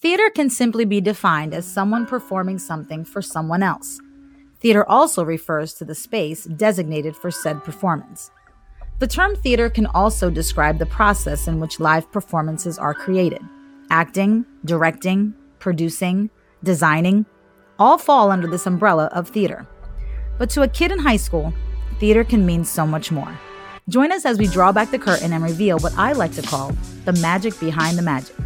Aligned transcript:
Theater 0.00 0.30
can 0.30 0.48
simply 0.48 0.84
be 0.84 1.00
defined 1.00 1.52
as 1.52 1.66
someone 1.66 2.06
performing 2.06 2.60
something 2.60 3.04
for 3.04 3.20
someone 3.20 3.64
else. 3.64 3.98
Theater 4.60 4.88
also 4.88 5.24
refers 5.24 5.74
to 5.74 5.84
the 5.84 5.94
space 5.94 6.44
designated 6.44 7.16
for 7.16 7.32
said 7.32 7.64
performance. 7.64 8.30
The 9.00 9.08
term 9.08 9.34
theater 9.34 9.68
can 9.68 9.86
also 9.86 10.30
describe 10.30 10.78
the 10.78 10.86
process 10.86 11.48
in 11.48 11.58
which 11.58 11.80
live 11.80 12.12
performances 12.12 12.78
are 12.78 12.94
created. 12.94 13.42
Acting, 13.90 14.46
directing, 14.64 15.34
producing, 15.58 16.30
designing 16.62 17.26
all 17.80 17.98
fall 17.98 18.30
under 18.30 18.46
this 18.46 18.66
umbrella 18.66 19.06
of 19.12 19.28
theater. 19.28 19.66
But 20.38 20.48
to 20.50 20.62
a 20.62 20.68
kid 20.68 20.92
in 20.92 21.00
high 21.00 21.16
school, 21.16 21.52
theater 21.98 22.22
can 22.22 22.46
mean 22.46 22.64
so 22.64 22.86
much 22.86 23.10
more. 23.10 23.36
Join 23.88 24.12
us 24.12 24.24
as 24.24 24.38
we 24.38 24.46
draw 24.46 24.70
back 24.70 24.92
the 24.92 24.98
curtain 25.00 25.32
and 25.32 25.42
reveal 25.42 25.80
what 25.80 25.98
I 25.98 26.12
like 26.12 26.34
to 26.34 26.42
call 26.42 26.70
the 27.04 27.14
magic 27.14 27.58
behind 27.58 27.98
the 27.98 28.02
magic. 28.02 28.36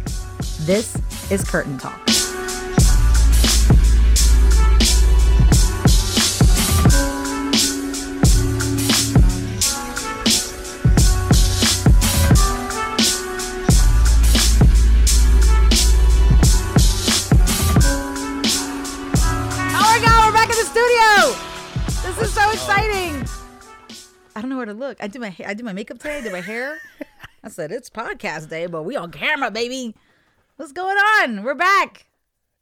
This 0.65 0.95
is 1.29 1.43
Curtain 1.43 1.77
Talk. 1.77 1.99
My 19.67 19.99
God, 19.99 20.25
we're 20.25 20.31
back 20.31 20.47
in 20.47 20.55
the 20.55 20.63
studio. 20.63 21.35
This 22.03 22.21
is 22.21 22.33
so 22.33 22.49
exciting. 22.51 23.27
I 24.33 24.39
don't 24.39 24.49
know 24.49 24.55
where 24.55 24.65
to 24.65 24.73
look. 24.73 25.03
I 25.03 25.07
do 25.07 25.19
my. 25.19 25.35
I 25.45 25.53
do 25.55 25.65
my 25.65 25.73
makeup 25.73 25.97
today. 25.97 26.19
I 26.19 26.21
did 26.21 26.31
my 26.31 26.39
hair. 26.39 26.77
I 27.43 27.49
said 27.49 27.73
it's 27.73 27.89
podcast 27.89 28.47
day, 28.47 28.67
but 28.67 28.83
we 28.83 28.95
on 28.95 29.11
camera, 29.11 29.51
baby. 29.51 29.93
What's 30.55 30.71
going 30.71 30.95
on? 30.97 31.43
We're 31.43 31.55
back. 31.55 32.05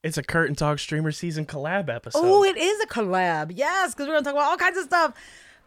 It's 0.04 0.18
a 0.18 0.24
Curtain 0.24 0.56
Talk 0.56 0.80
streamer 0.80 1.12
season 1.12 1.46
collab 1.46 1.90
episode. 1.90 2.20
Oh, 2.24 2.44
it 2.44 2.58
is 2.58 2.80
a 2.82 2.88
collab. 2.88 3.52
Yes, 3.56 3.94
because 3.94 4.08
we're 4.08 4.14
gonna 4.14 4.24
talk 4.24 4.34
about 4.34 4.50
all 4.50 4.58
kinds 4.58 4.78
of 4.78 4.86
stuff. 4.86 5.14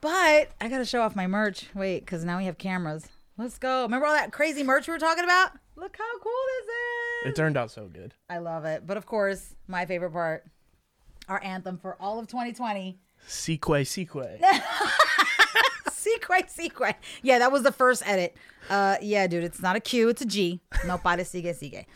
But 0.01 0.51
I 0.61 0.69
gotta 0.69 0.85
show 0.85 1.03
off 1.03 1.15
my 1.15 1.27
merch. 1.27 1.67
Wait, 1.75 2.01
because 2.01 2.25
now 2.25 2.39
we 2.39 2.47
have 2.47 2.59
cameras. 2.59 3.07
Let's 3.37 3.59
go. 3.59 3.83
Remember 3.83 4.07
all 4.07 4.15
that 4.15 4.33
crazy 4.33 4.63
merch 4.63 4.87
we 4.89 4.93
were 4.93 4.99
talking 4.99 5.25
about? 5.25 5.51
Look 5.77 5.97
how 5.99 6.19
cool 6.19 6.33
this 6.61 7.27
is. 7.27 7.33
it 7.33 7.37
turned 7.37 7.57
out 7.57 7.71
so 7.71 7.87
good. 7.93 8.15
I 8.31 8.39
love 8.39 8.65
it. 8.65 8.87
But 8.87 8.97
of 8.97 9.07
course, 9.07 9.55
my 9.69 9.87
favorite 9.87 10.13
part, 10.13 10.45
our 11.29 11.43
anthem 11.43 11.79
for 11.79 11.97
all 12.01 12.19
of 12.19 12.27
2020. 12.27 12.99
Seque, 13.29 13.59
seque. 13.61 14.41
Sequay, 16.05 16.43
sequay. 16.55 16.95
Yeah, 17.23 17.39
that 17.39 17.51
was 17.51 17.63
the 17.63 17.73
first 17.73 18.07
edit. 18.07 18.37
Uh, 18.71 18.97
yeah, 19.01 19.27
dude, 19.27 19.45
it's 19.45 19.61
not 19.61 19.77
a 19.77 19.81
Q, 19.81 20.09
it's 20.09 20.23
a 20.23 20.27
G. 20.27 20.61
No 20.87 20.99
para 20.99 21.23
sigue, 21.23 21.55
sigue. 21.55 21.87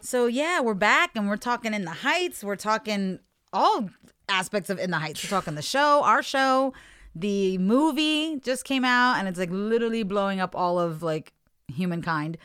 So 0.00 0.26
yeah, 0.26 0.60
we're 0.60 0.74
back 0.74 1.10
and 1.14 1.28
we're 1.28 1.36
talking 1.36 1.74
in 1.74 1.84
the 1.84 1.90
heights. 1.90 2.44
We're 2.44 2.56
talking 2.56 3.20
all 3.52 3.88
aspects 4.28 4.70
of 4.70 4.78
in 4.78 4.90
the 4.90 4.98
heights. 4.98 5.22
We're 5.22 5.30
talking 5.30 5.54
the 5.54 5.62
show, 5.62 6.02
our 6.04 6.22
show, 6.22 6.72
the 7.14 7.58
movie 7.58 8.38
just 8.40 8.64
came 8.64 8.84
out, 8.84 9.18
and 9.18 9.26
it's 9.26 9.38
like 9.38 9.50
literally 9.50 10.02
blowing 10.02 10.38
up 10.38 10.54
all 10.54 10.78
of 10.78 11.02
like 11.02 11.32
humankind. 11.68 12.36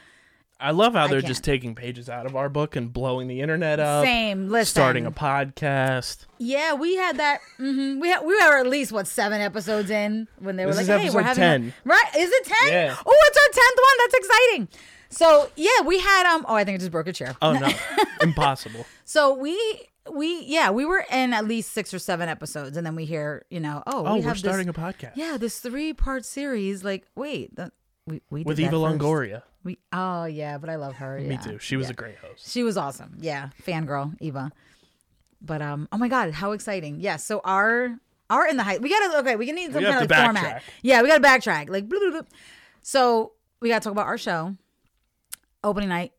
I 0.61 0.71
love 0.71 0.93
how 0.93 1.07
they're 1.07 1.21
can't. 1.21 1.27
just 1.27 1.43
taking 1.43 1.73
pages 1.75 2.09
out 2.09 2.25
of 2.25 2.35
our 2.35 2.47
book 2.49 2.75
and 2.75 2.93
blowing 2.93 3.27
the 3.27 3.41
internet 3.41 3.79
up. 3.79 4.05
Same. 4.05 4.47
Listen, 4.49 4.71
Starting 4.71 5.05
a 5.05 5.11
podcast. 5.11 6.25
Yeah, 6.37 6.73
we 6.73 6.95
had 6.95 7.17
that. 7.17 7.39
hmm 7.57 7.99
We 7.99 8.09
had, 8.09 8.21
we 8.21 8.33
were 8.35 8.57
at 8.59 8.67
least 8.67 8.91
what 8.91 9.07
seven 9.07 9.41
episodes 9.41 9.89
in 9.89 10.27
when 10.39 10.55
they 10.57 10.65
were 10.65 10.73
This 10.73 10.87
like, 10.87 10.99
"Hey, 11.01 11.09
we're 11.09 11.21
having 11.23 11.43
a-" 11.43 11.47
10. 11.47 11.73
right? 11.85 12.05
Is 12.17 12.29
it 12.31 12.45
ten? 12.45 12.71
Yeah. 12.71 12.95
Oh, 13.05 13.19
it's 13.27 13.37
our 13.37 13.53
tenth 13.53 13.79
one. 13.79 13.97
That's 13.99 14.13
exciting. 14.15 14.67
So 15.09 15.49
yeah, 15.55 15.85
we 15.85 15.99
had 15.99 16.25
um. 16.33 16.45
Oh, 16.47 16.55
I 16.55 16.63
think 16.63 16.75
I 16.75 16.79
just 16.79 16.91
broke 16.91 17.07
a 17.07 17.13
chair. 17.13 17.35
Oh 17.41 17.53
no, 17.59 17.69
impossible. 18.21 18.85
So 19.03 19.33
we 19.35 19.57
we 20.11 20.41
yeah 20.45 20.71
we 20.71 20.85
were 20.85 21.05
in 21.11 21.33
at 21.33 21.45
least 21.45 21.71
six 21.73 21.93
or 21.93 21.99
seven 21.99 22.29
episodes, 22.29 22.77
and 22.77 22.85
then 22.85 22.95
we 22.95 23.05
hear 23.05 23.45
you 23.49 23.59
know 23.59 23.83
oh, 23.87 24.05
Oh, 24.05 24.13
we 24.15 24.19
are 24.21 24.23
have 24.23 24.39
starting 24.39 24.67
this, 24.67 24.75
a 24.77 24.79
podcast 24.79 25.11
yeah 25.15 25.37
this 25.37 25.59
three 25.59 25.94
part 25.94 26.25
series. 26.25 26.83
Like 26.83 27.05
wait, 27.16 27.55
that, 27.55 27.71
we 28.07 28.21
we 28.29 28.39
did 28.39 28.47
with 28.47 28.57
that 28.57 28.63
Eva. 28.67 28.75
Longoria. 28.77 29.41
We 29.63 29.77
oh 29.94 30.25
yeah, 30.25 30.57
but 30.57 30.69
I 30.69 30.75
love 30.75 30.95
her. 30.95 31.19
Me 31.19 31.31
yeah. 31.31 31.38
too. 31.38 31.59
She 31.59 31.75
was 31.75 31.88
Yeah. 31.88 31.91
a 31.91 31.95
great 31.95 32.17
host. 32.17 32.51
She 32.51 32.63
was 32.63 32.77
awesome. 32.77 33.17
Yeah, 33.19 33.49
fangirl 33.66 34.16
Eva. 34.19 34.51
But 35.41 35.61
um, 35.61 35.88
oh 35.91 35.97
my 35.97 36.07
god, 36.07 36.31
how 36.33 36.51
exciting! 36.51 36.99
Yeah, 36.99 37.17
so 37.17 37.41
our 37.44 37.97
our 38.29 38.47
in 38.47 38.57
the 38.57 38.63
height. 38.63 38.81
We 38.81 38.89
gotta 38.89 39.19
okay. 39.19 39.35
We 39.35 39.51
need 39.51 39.73
some 39.73 39.83
We 39.83 39.89
kind 39.89 40.03
of 40.03 40.09
like 40.09 40.23
format. 40.23 40.63
Yeah, 40.81 41.01
we 41.01 41.07
gotta 41.07 41.23
backtrack. 41.23 41.69
Like, 41.69 41.85
so 42.81 43.33
we 43.59 43.69
gotta 43.69 43.83
talk 43.83 43.91
about 43.91 44.07
our 44.07 44.17
show, 44.17 44.55
opening 45.63 45.89
night, 45.89 46.13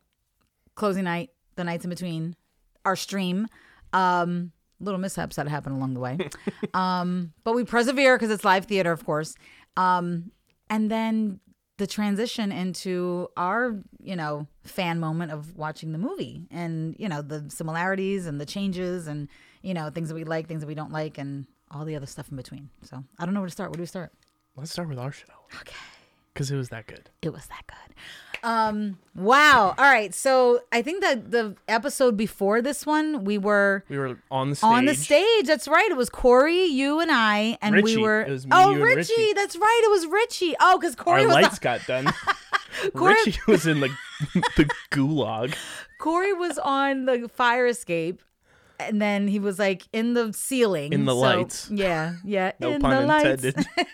closing 0.75 1.05
night, 1.05 1.31
the 1.57 1.65
nights 1.65 1.85
in 1.85 1.91
between, 1.91 2.37
our 2.85 2.97
stream. 2.97 3.49
Um, 3.93 4.53
little 4.81 5.01
mishaps 5.01 5.37
that 5.37 5.49
happened 5.49 5.77
along 5.77 5.95
the 5.95 6.01
way. 6.01 6.19
um, 6.75 7.33
but 7.45 7.55
we 7.55 7.65
persevere 7.65 8.17
because 8.17 8.31
it's 8.31 8.45
live 8.45 8.67
theater, 8.67 8.93
of 8.93 9.05
course. 9.05 9.35
Um, 9.77 10.33
and 10.69 10.91
then 10.91 11.41
the 11.79 11.87
transition 11.87 12.53
into 12.53 13.29
our, 13.37 13.81
you 14.03 14.15
know, 14.17 14.47
fan 14.63 15.01
moment 15.01 15.33
of 15.33 15.57
watching 15.57 15.93
the 15.93 15.99
movie 15.99 16.47
and, 16.51 16.95
you 16.99 17.09
know, 17.09 17.23
the 17.23 17.45
similarities 17.49 18.27
and 18.27 18.41
the 18.41 18.47
changes 18.47 19.07
and, 19.07 19.29
you 19.63 19.75
know, 19.75 19.91
things 19.91 20.09
that 20.09 20.15
we 20.15 20.25
like, 20.25 20.47
things 20.49 20.61
that 20.61 20.67
we 20.67 20.75
don't 20.75 20.93
like, 20.93 21.19
and 21.19 21.47
all 21.71 21.85
the 21.85 21.97
other 21.97 22.07
stuff 22.07 22.29
in 22.31 22.37
between. 22.37 22.69
So 22.83 23.03
I 23.19 23.25
don't 23.25 23.33
know 23.35 23.41
where 23.41 23.49
to 23.49 23.53
start. 23.53 23.71
Where 23.71 23.77
do 23.77 23.83
we 23.83 23.87
start? 23.87 24.13
Let's 24.55 24.71
start 24.71 24.89
with 24.89 24.99
our 24.99 25.11
show 25.13 25.33
Okay. 25.61 25.75
because 26.35 26.51
it 26.51 26.57
was 26.57 26.69
that 26.69 26.87
good. 26.87 27.09
It 27.23 27.33
was 27.33 27.47
that 27.47 27.63
good. 27.67 27.97
Um, 28.45 28.99
wow. 29.15 29.75
All 29.79 29.85
right. 29.85 30.13
So 30.15 30.61
I 30.73 30.83
think 30.83 31.01
that 31.03 31.31
the 31.31 31.55
episode 31.69 32.17
before 32.17 32.61
this 32.61 32.85
one, 32.85 33.25
we 33.25 33.39
were 33.39 33.85
We 33.89 33.99
were 33.99 34.19
on 34.31 34.51
the 34.51 34.57
stage. 34.57 34.69
on 34.69 34.85
the 34.87 34.95
stage. 34.95 35.47
That's 35.47 35.69
right. 35.69 35.89
It 35.91 35.97
was 35.97 36.11
Corey, 36.11 36.65
you, 36.65 36.99
and 37.01 37.11
I, 37.13 37.57
and 37.63 37.83
we 37.83 37.97
were. 37.97 38.27
Me, 38.27 38.41
oh, 38.51 38.75
Richie. 38.75 39.13
Richie. 39.15 39.33
That's 39.35 39.57
right. 39.57 39.81
It 39.85 39.91
was 39.91 40.07
Richie. 40.07 40.55
Oh, 40.61 40.79
because 40.79 40.97
Corey 40.97 41.23
Our 41.23 41.27
was 41.29 41.35
lights 41.37 41.59
got 41.61 41.87
done. 41.87 42.13
Corey- 42.97 43.15
Richie 43.27 43.39
was 43.47 43.67
in 43.67 43.81
the 43.81 43.91
the 44.57 44.69
gulag. 44.91 45.55
Corey 45.99 46.33
was 46.33 46.59
on 46.59 47.05
the 47.05 47.29
fire 47.33 47.67
escape, 47.69 48.23
and 48.81 49.01
then 49.01 49.29
he 49.29 49.39
was 49.39 49.59
like 49.61 49.87
in 49.93 50.15
the 50.15 50.33
ceiling 50.33 50.93
In 50.93 51.05
the 51.05 51.13
So- 51.13 51.19
lights. 51.21 51.71
Yeah, 51.71 52.15
yeah. 52.25 52.53
No 52.59 52.73
in 52.73 52.81
pun 52.81 52.91
the 52.91 53.07
lights. 53.07 53.45
intended. 53.45 53.67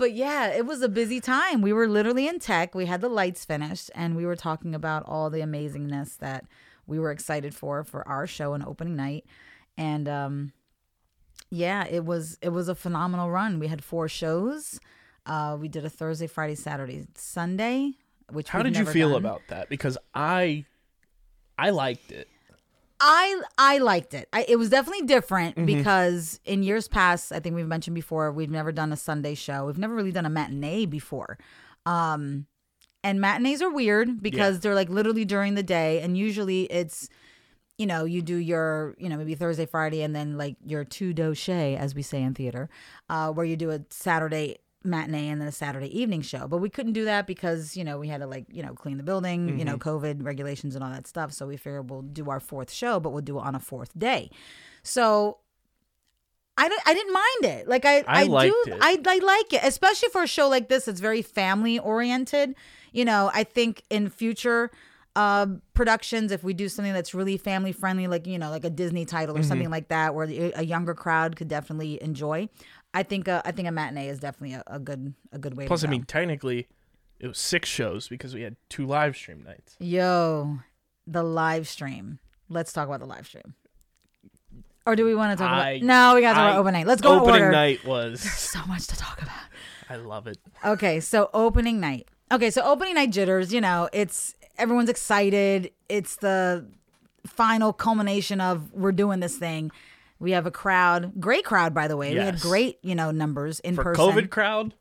But 0.00 0.14
yeah, 0.14 0.46
it 0.48 0.64
was 0.64 0.80
a 0.80 0.88
busy 0.88 1.20
time. 1.20 1.60
We 1.60 1.74
were 1.74 1.86
literally 1.86 2.26
in 2.26 2.38
tech. 2.38 2.74
We 2.74 2.86
had 2.86 3.02
the 3.02 3.10
lights 3.10 3.44
finished, 3.44 3.90
and 3.94 4.16
we 4.16 4.24
were 4.24 4.34
talking 4.34 4.74
about 4.74 5.02
all 5.04 5.28
the 5.28 5.40
amazingness 5.40 6.16
that 6.20 6.46
we 6.86 6.98
were 6.98 7.10
excited 7.10 7.54
for 7.54 7.84
for 7.84 8.08
our 8.08 8.26
show 8.26 8.54
and 8.54 8.64
opening 8.64 8.96
night. 8.96 9.26
And 9.76 10.08
um, 10.08 10.52
yeah, 11.50 11.86
it 11.86 12.06
was 12.06 12.38
it 12.40 12.48
was 12.48 12.70
a 12.70 12.74
phenomenal 12.74 13.30
run. 13.30 13.58
We 13.58 13.68
had 13.68 13.84
four 13.84 14.08
shows. 14.08 14.80
Uh, 15.26 15.58
we 15.60 15.68
did 15.68 15.84
a 15.84 15.90
Thursday, 15.90 16.26
Friday, 16.26 16.54
Saturday, 16.54 17.06
Sunday. 17.14 17.92
Which 18.30 18.48
How 18.48 18.62
did 18.62 18.78
you 18.78 18.86
feel 18.86 19.10
done. 19.10 19.18
about 19.18 19.42
that? 19.48 19.68
Because 19.68 19.98
I, 20.14 20.64
I 21.58 21.70
liked 21.70 22.10
it. 22.10 22.26
I 23.00 23.40
I 23.58 23.78
liked 23.78 24.12
it. 24.14 24.28
I, 24.32 24.44
it 24.48 24.56
was 24.56 24.68
definitely 24.70 25.06
different 25.06 25.56
because 25.66 26.38
in 26.44 26.62
years 26.62 26.86
past, 26.88 27.32
I 27.32 27.40
think 27.40 27.56
we've 27.56 27.66
mentioned 27.66 27.94
before, 27.94 28.30
we've 28.32 28.50
never 28.50 28.72
done 28.72 28.92
a 28.92 28.96
Sunday 28.96 29.34
show. 29.34 29.66
We've 29.66 29.78
never 29.78 29.94
really 29.94 30.12
done 30.12 30.26
a 30.26 30.30
matinee 30.30 30.86
before. 30.86 31.38
Um, 31.86 32.46
and 33.02 33.20
matinees 33.20 33.62
are 33.62 33.70
weird 33.70 34.22
because 34.22 34.56
Yeah. 34.56 34.60
they're 34.60 34.74
like 34.74 34.90
literally 34.90 35.24
during 35.24 35.54
the 35.54 35.62
day, 35.62 36.00
and 36.02 36.16
usually 36.18 36.64
it's 36.64 37.08
you 37.78 37.86
know 37.86 38.04
you 38.04 38.20
do 38.20 38.36
your 38.36 38.94
you 38.98 39.08
know 39.08 39.16
maybe 39.16 39.34
Thursday, 39.34 39.64
Friday, 39.64 40.02
and 40.02 40.14
then 40.14 40.36
like 40.36 40.56
your 40.66 40.84
two 40.84 41.14
doche 41.14 41.76
as 41.78 41.94
we 41.94 42.02
say 42.02 42.22
in 42.22 42.34
theater, 42.34 42.68
uh, 43.08 43.30
where 43.32 43.46
you 43.46 43.56
do 43.56 43.70
a 43.70 43.80
Saturday 43.88 44.58
matinee 44.82 45.28
and 45.28 45.40
then 45.40 45.48
a 45.48 45.52
Saturday 45.52 45.88
evening 46.00 46.22
show. 46.22 46.48
But 46.48 46.58
we 46.58 46.70
couldn't 46.70 46.92
do 46.94 47.04
that 47.04 47.26
because 47.26 47.76
you 47.76 47.84
know 47.84 47.98
we 47.98 48.08
had 48.08 48.20
to 48.20 48.26
like 48.26 48.46
you 48.52 48.62
know 48.62 48.74
clean 48.74 48.96
the 48.96 49.02
building, 49.02 49.58
you 49.58 49.64
know 49.64 49.76
COVID 49.76 50.24
regulations 50.24 50.74
and 50.74 50.82
all 50.84 50.90
that 50.90 51.06
stuff. 51.06 51.32
So 51.32 51.46
we 51.46 51.56
figured 51.56 51.90
we'll 51.90 52.02
do 52.02 52.30
our 52.30 52.40
fourth 52.40 52.72
show, 52.72 53.00
but 53.00 53.10
we'll 53.10 53.22
do 53.22 53.38
it 53.38 53.42
on 53.42 53.54
a 53.54 53.60
fourth 53.60 53.96
day. 53.98 54.30
So. 54.82 55.38
I, 56.58 56.68
don't- 56.68 56.82
I 56.84 56.92
didn't 56.92 57.12
mind 57.14 57.58
it. 57.58 57.68
Like 57.68 57.86
I, 57.86 58.04
I 58.06 58.24
liked 58.24 58.54
do, 58.66 58.72
it. 58.72 58.78
I, 58.82 58.98
I 59.06 59.18
like 59.24 59.52
it, 59.54 59.60
especially 59.64 60.10
for 60.10 60.24
a 60.24 60.26
show 60.26 60.46
like 60.48 60.68
this. 60.68 60.88
It's 60.88 61.00
very 61.00 61.22
family 61.22 61.78
oriented. 61.78 62.54
You 62.92 63.06
know, 63.06 63.30
I 63.32 63.44
think 63.44 63.82
in 63.88 64.10
future 64.10 64.70
uh, 65.16 65.46
productions, 65.72 66.32
if 66.32 66.44
we 66.44 66.52
do 66.52 66.68
something 66.68 66.92
that's 66.92 67.14
really 67.14 67.38
family 67.38 67.72
friendly, 67.72 68.08
like 68.08 68.26
you 68.26 68.38
know, 68.38 68.50
like 68.50 68.64
a 68.64 68.70
Disney 68.70 69.06
title 69.06 69.36
or 69.36 69.38
Mm-hmm. 69.38 69.48
something 69.48 69.70
like 69.70 69.88
that, 69.88 70.14
where 70.14 70.26
a 70.54 70.62
younger 70.62 70.92
crowd 70.92 71.34
could 71.34 71.48
definitely 71.48 72.02
enjoy, 72.02 72.46
I 72.92 73.02
think 73.02 73.28
uh, 73.28 73.42
I 73.44 73.52
think 73.52 73.68
a 73.68 73.72
matinee 73.72 74.08
is 74.08 74.18
definitely 74.18 74.54
a, 74.54 74.62
a 74.66 74.78
good 74.78 75.14
a 75.32 75.38
good 75.38 75.56
way. 75.56 75.66
Plus, 75.66 75.84
I 75.84 75.88
mean, 75.88 76.04
technically, 76.04 76.66
it 77.20 77.26
was 77.28 77.38
six 77.38 77.68
shows 77.68 78.08
because 78.08 78.34
we 78.34 78.42
had 78.42 78.56
two 78.68 78.86
live 78.86 79.16
stream 79.16 79.42
nights. 79.44 79.76
yo, 79.78 80.58
the 81.06 81.22
live 81.22 81.68
stream. 81.68 82.18
Let's 82.48 82.72
talk 82.72 82.88
about 82.88 83.00
the 83.00 83.06
live 83.06 83.26
stream. 83.26 83.54
Or 84.86 84.96
do 84.96 85.04
we 85.04 85.14
want 85.14 85.38
to 85.38 85.44
talk 85.44 85.52
I- 85.52 85.70
about? 85.72 85.82
No, 85.86 86.14
we 86.14 86.20
got 86.22 86.30
to 86.30 86.34
talk 86.34 86.42
I- 86.44 86.50
about 86.50 86.58
opening 86.60 86.80
night. 86.80 86.86
Let's 86.86 87.02
go 87.02 87.12
in 87.12 87.18
Opening 87.20 87.42
order. 87.42 87.52
night 87.52 87.84
was. 87.84 88.20
So 88.50 88.58
much 88.66 88.86
to 88.88 88.96
talk 88.96 89.20
about. 89.22 89.36
I 89.88 89.96
love 89.96 90.26
it. 90.26 90.38
Okay, 90.64 91.00
so 91.00 91.30
opening 91.34 91.78
night. 91.80 92.08
Okay, 92.32 92.50
so 92.50 92.62
opening 92.62 92.94
night 92.94 93.10
jitters, 93.10 93.52
you 93.52 93.60
know, 93.60 93.88
it's 93.92 94.34
everyone's 94.58 94.88
excited. 94.88 95.70
It's 95.88 96.16
the 96.16 96.66
final 97.26 97.72
culmination 97.72 98.40
of 98.40 98.72
we're 98.72 98.92
doing 98.92 99.20
this 99.20 99.36
thing. 99.36 99.70
We 100.20 100.32
have 100.32 100.46
a 100.46 100.50
crowd, 100.50 101.18
great 101.18 101.44
crowd 101.44 101.74
by 101.74 101.88
the 101.88 101.96
way. 101.96 102.12
We 102.14 102.20
had 102.20 102.40
great, 102.40 102.78
you 102.82 102.94
know, 102.94 103.10
numbers 103.10 103.58
in 103.60 103.74
For 103.74 103.82
person. 103.82 104.04
COVID 104.04 104.30
crowd, 104.30 104.74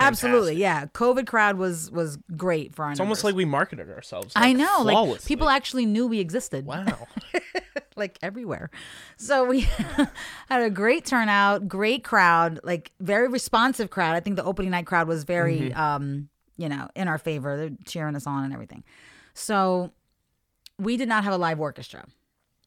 Absolutely, 0.00 0.56
yeah. 0.56 0.86
COVID 0.86 1.26
crowd 1.26 1.56
was 1.56 1.90
was 1.90 2.18
great 2.36 2.74
for 2.74 2.84
our 2.84 2.90
It's 2.90 3.00
almost 3.00 3.22
like 3.22 3.34
we 3.34 3.44
marketed 3.44 3.90
ourselves. 3.90 4.32
I 4.34 4.48
like, 4.48 4.56
know, 4.56 4.82
like 4.82 5.24
people 5.24 5.48
actually 5.48 5.86
knew 5.86 6.06
we 6.06 6.18
existed. 6.18 6.66
Wow. 6.66 7.06
like 7.96 8.18
everywhere. 8.22 8.70
So 9.16 9.44
we 9.44 9.60
had 10.48 10.62
a 10.62 10.70
great 10.70 11.04
turnout, 11.04 11.68
great 11.68 12.02
crowd, 12.02 12.58
like 12.64 12.90
very 12.98 13.28
responsive 13.28 13.90
crowd. 13.90 14.16
I 14.16 14.20
think 14.20 14.36
the 14.36 14.44
opening 14.44 14.72
night 14.72 14.86
crowd 14.86 15.06
was 15.06 15.24
very 15.24 15.44
Mm-hmm. 15.54 15.80
um, 15.80 16.28
you 16.56 16.68
know, 16.68 16.88
in 16.94 17.08
our 17.08 17.18
favor. 17.18 17.56
They're 17.56 17.70
cheering 17.84 18.16
us 18.16 18.26
on 18.26 18.44
and 18.44 18.52
everything. 18.52 18.84
So 19.32 19.92
we 20.78 20.96
did 20.96 21.08
not 21.08 21.24
have 21.24 21.32
a 21.32 21.38
live 21.38 21.60
orchestra. 21.60 22.04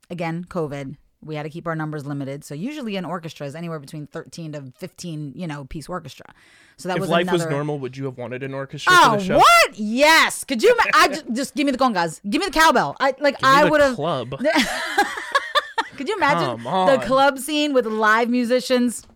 Again, 0.10 0.46
COVID. 0.46 0.96
We 1.24 1.36
had 1.36 1.44
to 1.44 1.50
keep 1.50 1.66
our 1.68 1.76
numbers 1.76 2.06
limited. 2.06 2.44
So 2.46 2.54
usually 2.54 2.96
an 2.96 3.04
orchestra 3.06 3.48
is 3.48 3.56
anywhere 3.56 3.80
between 3.80 4.06
13 4.08 4.52
to 4.54 4.72
15, 4.78 5.34
you 5.36 5.48
know, 5.48 5.66
piece 5.66 5.90
orchestra. 5.90 6.26
So 6.78 6.90
that 6.90 7.00
was. 7.00 7.10
if 7.10 7.10
was 7.10 7.26
life 7.26 7.32
was 7.32 7.46
normal, 7.48 7.80
would 7.80 7.98
you 7.98 8.06
have 8.06 8.18
wanted 8.18 8.44
an 8.44 8.54
orchestra 8.54 8.94
for 8.94 9.00
Oh, 9.04 9.18
the 9.18 9.24
show? 9.24 9.38
what? 9.38 9.78
Yes. 9.80 10.44
Could 10.44 10.62
you? 10.62 10.76
I 10.94 11.08
just, 11.08 11.26
just 11.34 11.56
give 11.56 11.66
me 11.66 11.72
the 11.72 11.78
congas. 11.80 12.22
Give 12.30 12.40
me 12.40 12.46
the 12.46 12.52
cowbell. 12.52 12.96
I 13.00 13.16
like. 13.20 13.36
I 13.44 13.66
would 13.70 13.82
have. 13.82 13.96
club. 13.96 14.36
Could 15.98 16.08
you 16.08 16.16
imagine 16.16 16.64
the 16.64 17.02
club 17.06 17.40
scene 17.40 17.74
with 17.74 17.88
live 17.88 18.30
musicians? 18.30 19.08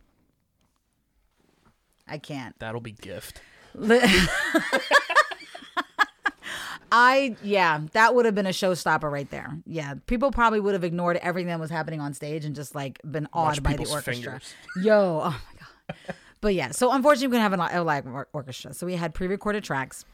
I 2.07 2.17
can't. 2.17 2.57
That'll 2.59 2.81
be 2.81 2.93
gift. 2.93 3.41
I 6.91 7.35
yeah, 7.41 7.81
that 7.93 8.15
would 8.15 8.25
have 8.25 8.35
been 8.35 8.45
a 8.47 8.49
showstopper 8.49 9.09
right 9.09 9.29
there. 9.29 9.57
Yeah, 9.65 9.95
people 10.07 10.31
probably 10.31 10.59
would 10.59 10.73
have 10.73 10.83
ignored 10.83 11.17
everything 11.17 11.47
that 11.47 11.59
was 11.59 11.69
happening 11.69 12.01
on 12.01 12.13
stage 12.13 12.43
and 12.45 12.53
just 12.55 12.75
like 12.75 12.99
been 13.09 13.27
awed 13.33 13.47
Watch 13.47 13.63
by 13.63 13.73
the 13.73 13.89
orchestra. 13.89 14.13
fingers. 14.13 14.53
Yo, 14.81 15.21
oh 15.23 15.29
my 15.29 15.59
god. 15.59 16.15
But 16.41 16.55
yeah, 16.55 16.71
so 16.71 16.91
unfortunately, 16.91 17.27
we 17.27 17.31
couldn't 17.39 17.59
have 17.59 17.73
a 17.75 17.83
live 17.83 18.07
orchestra. 18.33 18.73
So 18.73 18.85
we 18.85 18.95
had 18.95 19.13
pre-recorded 19.13 19.63
tracks, 19.63 20.05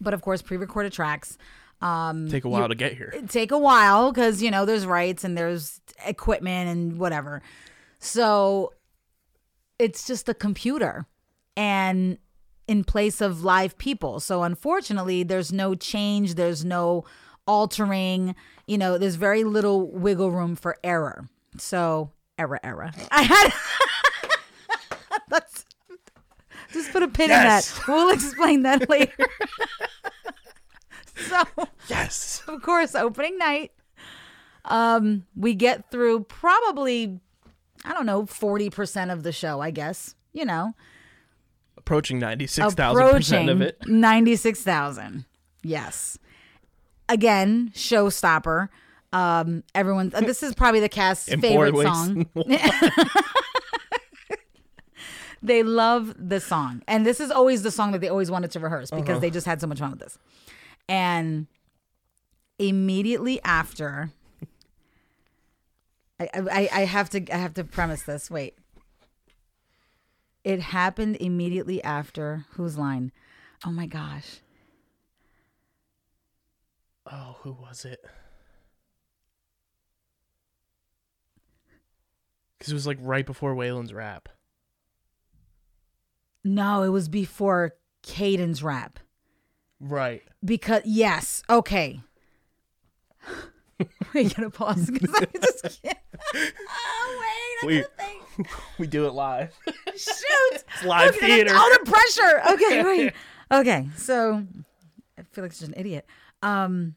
but 0.00 0.14
of 0.14 0.22
course, 0.22 0.40
pre-recorded 0.42 0.92
tracks 0.92 1.36
um, 1.82 2.28
Take 2.28 2.44
a 2.44 2.48
while 2.48 2.68
to 2.68 2.74
get 2.74 2.96
here. 2.96 3.12
take 3.28 3.50
a 3.50 3.58
while 3.58 4.12
because 4.12 4.40
you 4.42 4.50
know 4.50 4.64
there's 4.64 4.86
rights 4.86 5.24
and 5.24 5.36
there's 5.36 5.80
equipment 6.06 6.68
and 6.70 6.98
whatever 6.98 7.42
so 7.98 8.72
it's 9.80 10.06
just 10.06 10.28
a 10.28 10.34
computer 10.34 11.06
and 11.56 12.18
in 12.68 12.84
place 12.84 13.20
of 13.20 13.42
live 13.44 13.76
people 13.78 14.20
so 14.20 14.42
unfortunately 14.42 15.22
there's 15.22 15.52
no 15.52 15.74
change 15.74 16.34
there's 16.36 16.64
no 16.64 17.04
altering 17.46 18.34
you 18.66 18.78
know 18.78 18.96
there's 18.98 19.16
very 19.16 19.42
little 19.44 19.90
wiggle 19.90 20.30
room 20.30 20.54
for 20.54 20.76
error 20.84 21.28
so 21.58 22.10
error 22.38 22.60
error 22.62 22.90
i 23.10 23.22
had 23.22 23.52
let's 25.30 25.64
just 26.72 26.90
put 26.92 27.02
a 27.02 27.08
pin 27.08 27.28
Yes. 27.30 27.70
in 27.70 27.76
that 27.86 27.88
we'll 27.92 28.10
explain 28.14 28.62
that 28.62 28.88
later 28.90 29.26
so 31.16 31.42
Yes. 31.88 32.42
of 32.48 32.62
course, 32.62 32.94
opening 32.94 33.36
night. 33.38 33.72
Um, 34.64 35.26
we 35.36 35.54
get 35.54 35.90
through 35.90 36.24
probably, 36.24 37.20
I 37.84 37.92
don't 37.92 38.06
know, 38.06 38.24
forty 38.26 38.70
percent 38.70 39.10
of 39.10 39.22
the 39.22 39.32
show. 39.32 39.60
I 39.60 39.70
guess 39.70 40.14
you 40.32 40.44
know, 40.44 40.72
Approaching 41.82 42.18
ninety 42.20 42.46
six 42.46 42.74
thousand 42.74 43.10
percent 43.10 43.48
of 43.50 43.60
it. 43.60 43.76
ninety-six 43.86 44.60
thousand. 44.62 45.24
Yes. 45.62 46.16
Again, 47.08 47.70
showstopper. 47.74 48.68
Um, 49.12 49.62
everyone. 49.74 50.12
uh, 50.14 50.20
This 50.20 50.42
is 50.42 50.54
probably 50.54 50.80
the 50.80 50.88
cast's 50.88 51.28
favorite 51.34 51.74
song. 51.82 52.26
they 55.42 55.62
love 55.64 56.14
the 56.16 56.38
song, 56.40 56.82
and 56.86 57.04
this 57.04 57.18
is 57.20 57.30
always 57.30 57.62
the 57.62 57.70
song 57.70 57.90
that 57.92 58.00
they 58.00 58.08
always 58.08 58.30
wanted 58.30 58.50
to 58.52 58.60
rehearse 58.60 58.90
because 58.90 59.08
Uh-huh. 59.10 59.18
they 59.18 59.30
just 59.30 59.44
had 59.46 59.60
so 59.60 59.66
much 59.66 59.80
fun 59.80 59.90
with 59.90 60.00
this. 60.00 60.16
And 60.88 61.48
immediately 62.58 63.40
after, 63.42 64.10
I, 66.20 66.28
I 66.34 66.68
I 66.72 66.80
have 66.84 67.10
to 67.10 67.24
I 67.32 67.36
have 67.38 67.54
to 67.54 67.64
premise 67.64 68.02
this. 68.04 68.30
Wait, 68.30 68.56
it 70.44 70.60
happened 70.60 71.16
immediately 71.20 71.82
after 71.82 72.46
whose 72.52 72.76
line? 72.78 73.12
Oh 73.64 73.70
my 73.70 73.86
gosh. 73.86 74.40
Oh, 77.10 77.36
who 77.40 77.52
was 77.52 77.84
it? 77.84 78.04
Because 82.58 82.70
it 82.72 82.74
was 82.74 82.86
like 82.86 82.98
right 83.00 83.26
before 83.26 83.54
Waylon's 83.54 83.92
rap. 83.92 84.28
No, 86.44 86.82
it 86.82 86.88
was 86.88 87.08
before 87.08 87.74
Caden's 88.02 88.62
rap. 88.62 88.98
Right. 89.80 90.22
Because 90.44 90.82
yes, 90.84 91.42
okay. 91.50 92.00
we 94.14 94.24
gotta 94.24 94.50
pause 94.50 94.90
because 94.90 95.14
I 95.14 95.26
just 95.40 95.82
can't. 95.82 95.98
Oh 96.34 97.18
wait, 97.62 97.64
I 97.64 97.66
We- 97.66 97.80
gotta 97.80 97.92
think. 97.96 98.21
We 98.78 98.86
do 98.86 99.06
it 99.06 99.12
live. 99.12 99.54
Shoot, 99.66 100.52
It's 100.52 100.84
live 100.84 101.14
Okay, 101.16 101.26
theater. 101.26 101.54
All 101.54 101.70
the 101.70 101.90
pressure. 101.90 102.42
Okay, 102.54 102.82
wait. 102.84 103.12
Okay, 103.50 103.88
so 103.96 104.44
I 105.18 105.22
feel 105.32 105.44
like 105.44 105.52
such 105.52 105.68
an 105.68 105.74
idiot. 105.76 106.06
Um. 106.42 106.94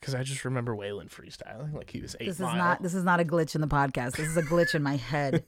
Because 0.00 0.14
I 0.14 0.22
just 0.22 0.44
remember 0.44 0.74
Waylon 0.76 1.08
freestyling 1.10 1.74
like 1.74 1.90
he 1.90 2.00
was 2.00 2.14
eight 2.20 2.26
This 2.26 2.36
is 2.36 2.40
mile. 2.40 2.56
not. 2.56 2.82
This 2.82 2.94
is 2.94 3.04
not 3.04 3.20
a 3.20 3.24
glitch 3.24 3.54
in 3.54 3.60
the 3.60 3.66
podcast. 3.66 4.12
This 4.12 4.28
is 4.28 4.36
a 4.36 4.42
glitch 4.42 4.74
in 4.74 4.82
my 4.82 4.96
head. 4.96 5.44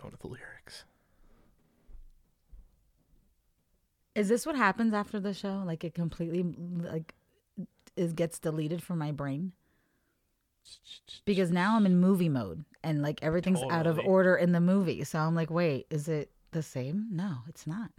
Going 0.00 0.12
to 0.12 0.18
the 0.18 0.28
lyrics. 0.28 0.84
Is 4.14 4.28
this 4.28 4.46
what 4.46 4.56
happens 4.56 4.94
after 4.94 5.20
the 5.20 5.34
show? 5.34 5.62
Like 5.64 5.84
it 5.84 5.94
completely 5.94 6.42
like 6.42 7.14
is 7.96 8.12
gets 8.12 8.38
deleted 8.38 8.82
from 8.82 8.98
my 8.98 9.12
brain? 9.12 9.52
Because 11.24 11.50
now 11.50 11.76
I'm 11.76 11.86
in 11.86 12.00
movie 12.00 12.28
mode 12.28 12.64
and 12.82 13.02
like 13.02 13.22
everything's 13.22 13.62
out 13.70 13.86
of 13.86 13.98
order 13.98 14.36
in 14.36 14.52
the 14.52 14.60
movie. 14.60 15.04
So 15.04 15.18
I'm 15.18 15.34
like, 15.34 15.50
wait, 15.50 15.86
is 15.90 16.08
it 16.08 16.30
the 16.52 16.62
same? 16.62 17.08
No, 17.10 17.38
it's 17.48 17.66
not. 17.66 17.90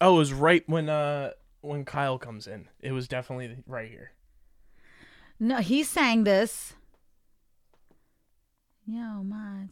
Oh, 0.00 0.16
it 0.16 0.18
was 0.18 0.32
right 0.32 0.62
when 0.68 0.88
uh 0.88 1.32
when 1.60 1.84
Kyle 1.84 2.18
comes 2.18 2.46
in. 2.46 2.68
It 2.80 2.92
was 2.92 3.06
definitely 3.06 3.58
right 3.66 3.88
here. 3.88 4.12
No, 5.40 5.58
he 5.58 5.84
sang 5.84 6.24
this. 6.24 6.74
Yo, 8.86 9.22
my. 9.22 9.66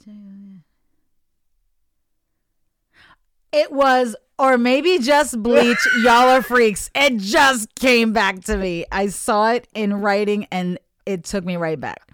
It 3.53 3.73
was, 3.73 4.15
or 4.39 4.59
maybe 4.59 4.99
just 4.99 5.43
Bleach. 5.43 5.79
Y'all 6.03 6.29
are 6.29 6.43
freaks. 6.43 6.91
It 6.95 7.17
just 7.17 7.75
came 7.75 8.13
back 8.13 8.45
to 8.45 8.57
me. 8.59 8.85
I 8.93 9.07
saw 9.07 9.53
it 9.53 9.67
in 9.75 9.95
writing 9.95 10.47
and 10.53 10.79
it 11.07 11.25
took 11.25 11.45
me 11.45 11.57
right 11.57 11.81
back. 11.81 12.13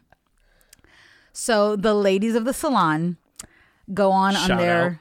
So 1.33 1.75
the 1.75 1.95
ladies 1.95 2.37
of 2.37 2.45
the 2.45 2.53
salon 2.53 3.17
go 3.93 4.13
on 4.13 4.37
on 4.37 4.49
Shout 4.49 4.59
their. 4.59 5.01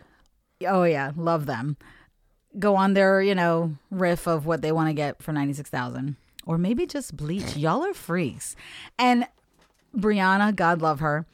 Oh, 0.68 0.84
yeah. 0.84 1.12
Love 1.16 1.46
them. 1.46 1.78
Go 2.58 2.76
on 2.76 2.96
their, 2.96 3.22
you 3.22 3.36
know, 3.36 3.76
riff 3.92 4.28
of 4.28 4.48
what 4.48 4.64
they 4.64 4.72
want 4.72 4.90
to 4.90 4.94
get 4.94 5.22
for 5.22 5.32
96,000. 5.32 6.16
Or 6.46 6.58
maybe 6.58 6.86
just 6.86 7.16
Bleach. 7.16 7.56
Y'all 7.56 7.84
are 7.84 7.94
freaks. 7.94 8.56
And 8.98 9.28
Brianna, 9.96 10.56
God 10.56 10.82
love 10.82 11.00
her, 11.00 11.26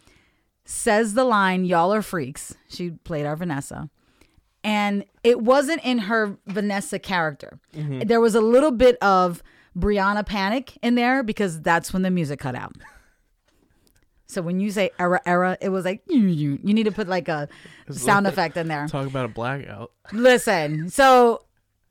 says 0.66 1.14
the 1.14 1.24
line, 1.24 1.66
Y'all 1.66 1.94
are 1.94 2.02
freaks. 2.02 2.56
She 2.68 2.92
played 2.92 3.26
our 3.26 3.36
Vanessa. 3.36 3.90
And 4.64 5.06
it 5.24 5.42
wasn't 5.42 5.82
in 5.84 6.00
her 6.00 6.38
Vanessa 6.46 7.00
character. 7.00 7.60
Mm-hmm. 7.74 8.00
There 8.02 8.20
was 8.20 8.36
a 8.36 8.42
little 8.42 8.72
bit 8.72 8.98
of 9.02 9.42
Brianna 9.78 10.26
panic 10.26 10.78
in 10.82 10.96
there 10.96 11.24
because 11.24 11.62
that's 11.62 11.94
when 11.94 12.02
the 12.02 12.12
music 12.12 12.40
cut 12.40 12.56
out. 12.56 12.76
So 14.26 14.42
when 14.42 14.60
you 14.60 14.72
say 14.72 14.90
era 15.00 15.22
era, 15.26 15.58
it 15.62 15.70
was 15.70 15.86
like 15.86 16.02
you 16.08 16.60
need 16.62 16.84
to 16.84 16.92
put 16.92 17.08
like 17.08 17.30
a 17.30 17.48
sound 17.92 18.28
effect 18.28 18.58
in 18.58 18.68
there. 18.68 18.88
Talk 18.88 19.08
about 19.08 19.24
a 19.24 19.30
blackout. 19.30 19.94
Listen, 20.12 20.90
so 20.90 21.44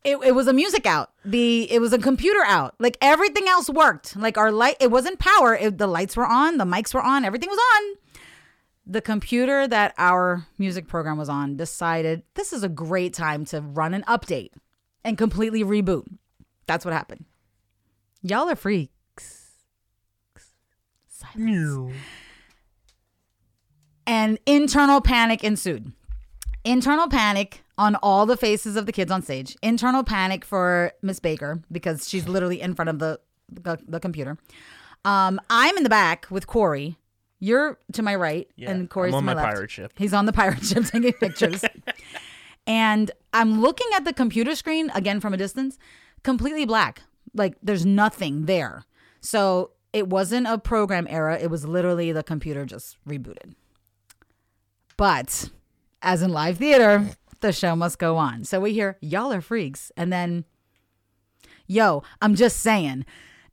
it, 0.06 0.18
it 0.22 0.34
was 0.36 0.46
a 0.46 0.52
music 0.52 0.86
out. 0.86 1.10
The 1.24 1.70
it 1.70 1.80
was 1.80 1.92
a 1.92 1.98
computer 1.98 2.44
out. 2.46 2.74
Like 2.78 2.96
everything 3.00 3.48
else 3.48 3.68
worked. 3.68 4.16
Like 4.16 4.38
our 4.38 4.52
light, 4.52 4.76
it 4.80 4.90
wasn't 4.90 5.18
power. 5.18 5.54
It, 5.54 5.78
the 5.78 5.88
lights 5.88 6.16
were 6.16 6.26
on, 6.26 6.58
the 6.58 6.64
mics 6.64 6.94
were 6.94 7.02
on, 7.02 7.24
everything 7.24 7.50
was 7.50 7.58
on. 7.74 7.96
The 8.86 9.00
computer 9.00 9.66
that 9.66 9.94
our 9.98 10.46
music 10.58 10.86
program 10.86 11.18
was 11.18 11.28
on 11.28 11.56
decided 11.56 12.22
this 12.34 12.52
is 12.52 12.62
a 12.62 12.68
great 12.68 13.14
time 13.14 13.44
to 13.46 13.60
run 13.60 13.94
an 13.94 14.04
update. 14.06 14.50
and 15.04 15.16
completely 15.16 15.62
reboot. 15.62 16.04
That's 16.66 16.84
what 16.84 16.92
happened. 16.94 17.24
Y'all 18.22 18.48
are 18.48 18.56
freaks. 18.56 19.50
Silence. 21.08 21.94
And 24.06 24.38
internal 24.46 25.00
panic 25.00 25.44
ensued. 25.44 25.92
Internal 26.64 27.08
panic 27.08 27.62
on 27.78 27.94
all 27.96 28.26
the 28.26 28.36
faces 28.36 28.76
of 28.76 28.86
the 28.86 28.92
kids 28.92 29.10
on 29.12 29.22
stage. 29.22 29.56
Internal 29.62 30.02
panic 30.02 30.44
for 30.44 30.92
Miss 31.02 31.20
Baker 31.20 31.62
because 31.70 32.08
she's 32.08 32.26
literally 32.28 32.60
in 32.60 32.74
front 32.74 32.88
of 32.88 32.98
the 32.98 33.20
the, 33.48 33.78
the 33.86 34.00
computer. 34.00 34.38
Um, 35.04 35.40
I'm 35.50 35.76
in 35.76 35.82
the 35.84 35.88
back 35.88 36.26
with 36.30 36.46
Corey. 36.46 36.96
You're 37.38 37.78
to 37.92 38.02
my 38.02 38.14
right, 38.16 38.48
Yeah, 38.56 38.70
and 38.70 38.88
Corey's 38.90 39.12
I'm 39.14 39.18
on 39.18 39.22
to 39.22 39.26
my, 39.26 39.34
my 39.34 39.42
left. 39.42 39.54
pirate 39.54 39.70
ship. 39.70 39.92
He's 39.96 40.12
on 40.14 40.26
the 40.26 40.32
pirate 40.32 40.64
ship 40.64 40.84
taking 40.92 41.12
pictures. 41.12 41.62
and 42.66 43.10
I'm 43.32 43.60
looking 43.60 43.86
at 43.94 44.04
the 44.04 44.12
computer 44.12 44.54
screen 44.56 44.90
again 44.94 45.20
from 45.20 45.34
a 45.34 45.36
distance, 45.36 45.78
completely 46.22 46.64
black. 46.64 47.02
Like 47.34 47.56
there's 47.62 47.84
nothing 47.86 48.46
there. 48.46 48.84
So 49.20 49.72
it 49.92 50.08
wasn't 50.08 50.46
a 50.46 50.58
program 50.58 51.06
error. 51.10 51.32
It 51.32 51.50
was 51.50 51.64
literally 51.66 52.10
the 52.10 52.22
computer 52.22 52.64
just 52.64 52.96
rebooted. 53.06 53.54
But 54.96 55.50
as 56.02 56.22
in 56.22 56.32
live 56.32 56.58
theater, 56.58 57.10
the 57.40 57.52
show 57.52 57.76
must 57.76 57.98
go 57.98 58.16
on. 58.16 58.44
So 58.44 58.60
we 58.60 58.72
hear, 58.72 58.98
y'all 59.00 59.32
are 59.32 59.40
freaks. 59.40 59.92
And 59.96 60.12
then, 60.12 60.44
yo, 61.66 62.02
I'm 62.20 62.34
just 62.34 62.58
saying. 62.58 63.04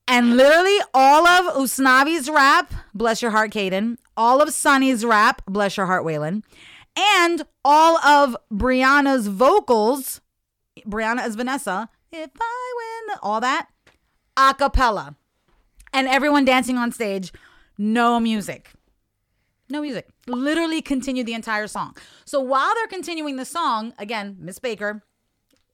And 0.07 0.35
literally 0.35 0.77
all 0.93 1.27
of 1.27 1.55
Usnavi's 1.55 2.29
rap, 2.29 2.73
bless 2.93 3.21
your 3.21 3.31
heart, 3.31 3.51
Caden, 3.51 3.97
all 4.17 4.41
of 4.41 4.53
Sonny's 4.53 5.05
rap, 5.05 5.41
bless 5.47 5.77
your 5.77 5.85
heart, 5.85 6.05
Waylon, 6.05 6.43
and 6.97 7.43
all 7.63 7.97
of 7.97 8.35
Brianna's 8.51 9.27
vocals, 9.27 10.21
Brianna 10.85 11.21
as 11.21 11.35
Vanessa, 11.35 11.89
if 12.11 12.29
I 12.39 12.73
win, 13.07 13.17
all 13.23 13.39
that, 13.41 13.67
a 14.35 14.53
cappella. 14.53 15.15
And 15.93 16.07
everyone 16.07 16.43
dancing 16.43 16.77
on 16.77 16.91
stage, 16.91 17.31
no 17.77 18.19
music. 18.19 18.71
No 19.69 19.81
music. 19.81 20.09
Literally 20.27 20.81
continued 20.81 21.25
the 21.25 21.33
entire 21.33 21.67
song. 21.67 21.97
So 22.25 22.39
while 22.39 22.73
they're 22.75 22.87
continuing 22.87 23.35
the 23.35 23.45
song, 23.45 23.93
again, 23.97 24.37
Miss 24.39 24.57
Baker, 24.59 25.03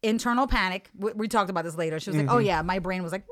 internal 0.01 0.47
panic. 0.47 0.89
We, 0.97 1.11
we 1.13 1.27
talked 1.27 1.49
about 1.49 1.65
this 1.65 1.75
later. 1.75 1.99
She 1.99 2.09
was 2.09 2.17
like, 2.17 2.29
"Oh 2.29 2.35
mm-hmm. 2.35 2.45
yeah, 2.45 2.61
my 2.61 2.79
brain 2.79 3.03
was 3.03 3.11
like." 3.11 3.27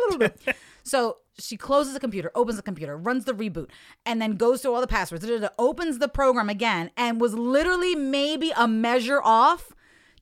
so 0.83 1.17
she 1.39 1.57
closes 1.57 1.93
the 1.93 1.99
computer, 1.99 2.31
opens 2.35 2.57
the 2.57 2.63
computer, 2.63 2.97
runs 2.97 3.25
the 3.25 3.33
reboot, 3.33 3.69
and 4.05 4.21
then 4.21 4.35
goes 4.35 4.61
through 4.61 4.73
all 4.73 4.81
the 4.81 4.87
passwords. 4.87 5.25
da, 5.25 5.49
Opens 5.57 5.99
the 5.99 6.07
program 6.07 6.49
again, 6.49 6.91
and 6.97 7.21
was 7.21 7.33
literally 7.33 7.95
maybe 7.95 8.51
a 8.55 8.67
measure 8.67 9.21
off 9.23 9.73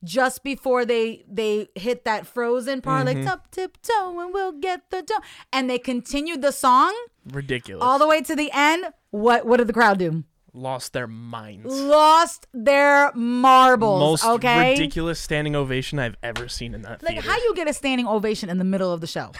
just 0.04 0.44
before 0.44 0.84
they 0.84 1.24
they 1.28 1.68
hit 1.74 2.04
that 2.04 2.26
frozen 2.26 2.80
part, 2.80 3.06
like 3.06 3.16
mm-hmm. 3.16 3.26
top 3.26 3.50
tiptoe 3.50 4.20
and 4.20 4.32
we'll 4.32 4.52
get 4.52 4.90
the 4.90 5.02
dough. 5.02 5.14
And 5.52 5.68
they 5.68 5.78
continued 5.78 6.42
the 6.42 6.52
song 6.52 6.94
Ridiculous. 7.32 7.82
all 7.82 7.98
the 7.98 8.06
way 8.06 8.20
to 8.22 8.36
the 8.36 8.50
end. 8.52 8.86
What 9.10 9.46
what 9.46 9.56
did 9.56 9.66
the 9.66 9.72
crowd 9.72 9.98
do? 9.98 10.24
Lost 10.56 10.94
their 10.94 11.06
minds. 11.06 11.66
Lost 11.66 12.46
their 12.54 13.12
marbles. 13.14 14.00
Most 14.00 14.24
okay. 14.24 14.70
ridiculous 14.70 15.20
standing 15.20 15.54
ovation 15.54 15.98
I've 15.98 16.16
ever 16.22 16.48
seen 16.48 16.72
in 16.74 16.80
that 16.82 17.02
Like 17.02 17.12
theater. 17.16 17.28
how 17.30 17.36
you 17.36 17.54
get 17.54 17.68
a 17.68 17.74
standing 17.74 18.08
ovation 18.08 18.48
in 18.48 18.56
the 18.56 18.64
middle 18.64 18.90
of 18.90 19.02
the 19.02 19.06
show? 19.06 19.32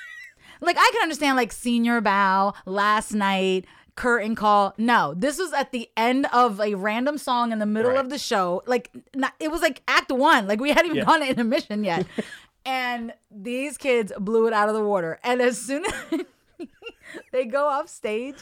like 0.62 0.76
I 0.78 0.90
can 0.94 1.02
understand 1.02 1.36
like 1.36 1.52
senior 1.52 2.00
bow, 2.00 2.54
last 2.64 3.12
night, 3.12 3.66
curtain 3.94 4.34
call. 4.34 4.72
No, 4.78 5.12
this 5.14 5.38
was 5.38 5.52
at 5.52 5.70
the 5.70 5.90
end 5.98 6.26
of 6.32 6.58
a 6.60 6.74
random 6.76 7.18
song 7.18 7.52
in 7.52 7.58
the 7.58 7.66
middle 7.66 7.90
Right. 7.92 8.00
of 8.00 8.08
the 8.08 8.18
show. 8.18 8.62
Like 8.66 8.90
not, 9.14 9.34
it 9.38 9.50
was 9.50 9.60
like 9.60 9.82
act 9.86 10.10
one. 10.10 10.46
Like 10.46 10.60
we 10.60 10.70
hadn't 10.70 10.86
even 10.86 10.96
Yeah. 10.96 11.04
gone 11.04 11.20
to 11.20 11.28
intermission 11.28 11.84
yet. 11.84 12.06
and 12.64 13.12
these 13.30 13.76
kids 13.76 14.12
blew 14.18 14.46
it 14.46 14.54
out 14.54 14.70
of 14.70 14.74
the 14.74 14.82
water. 14.82 15.20
And 15.22 15.42
as 15.42 15.58
soon 15.58 15.84
as 16.10 16.20
they 17.32 17.44
go 17.44 17.66
off 17.66 17.90
stage 17.90 18.36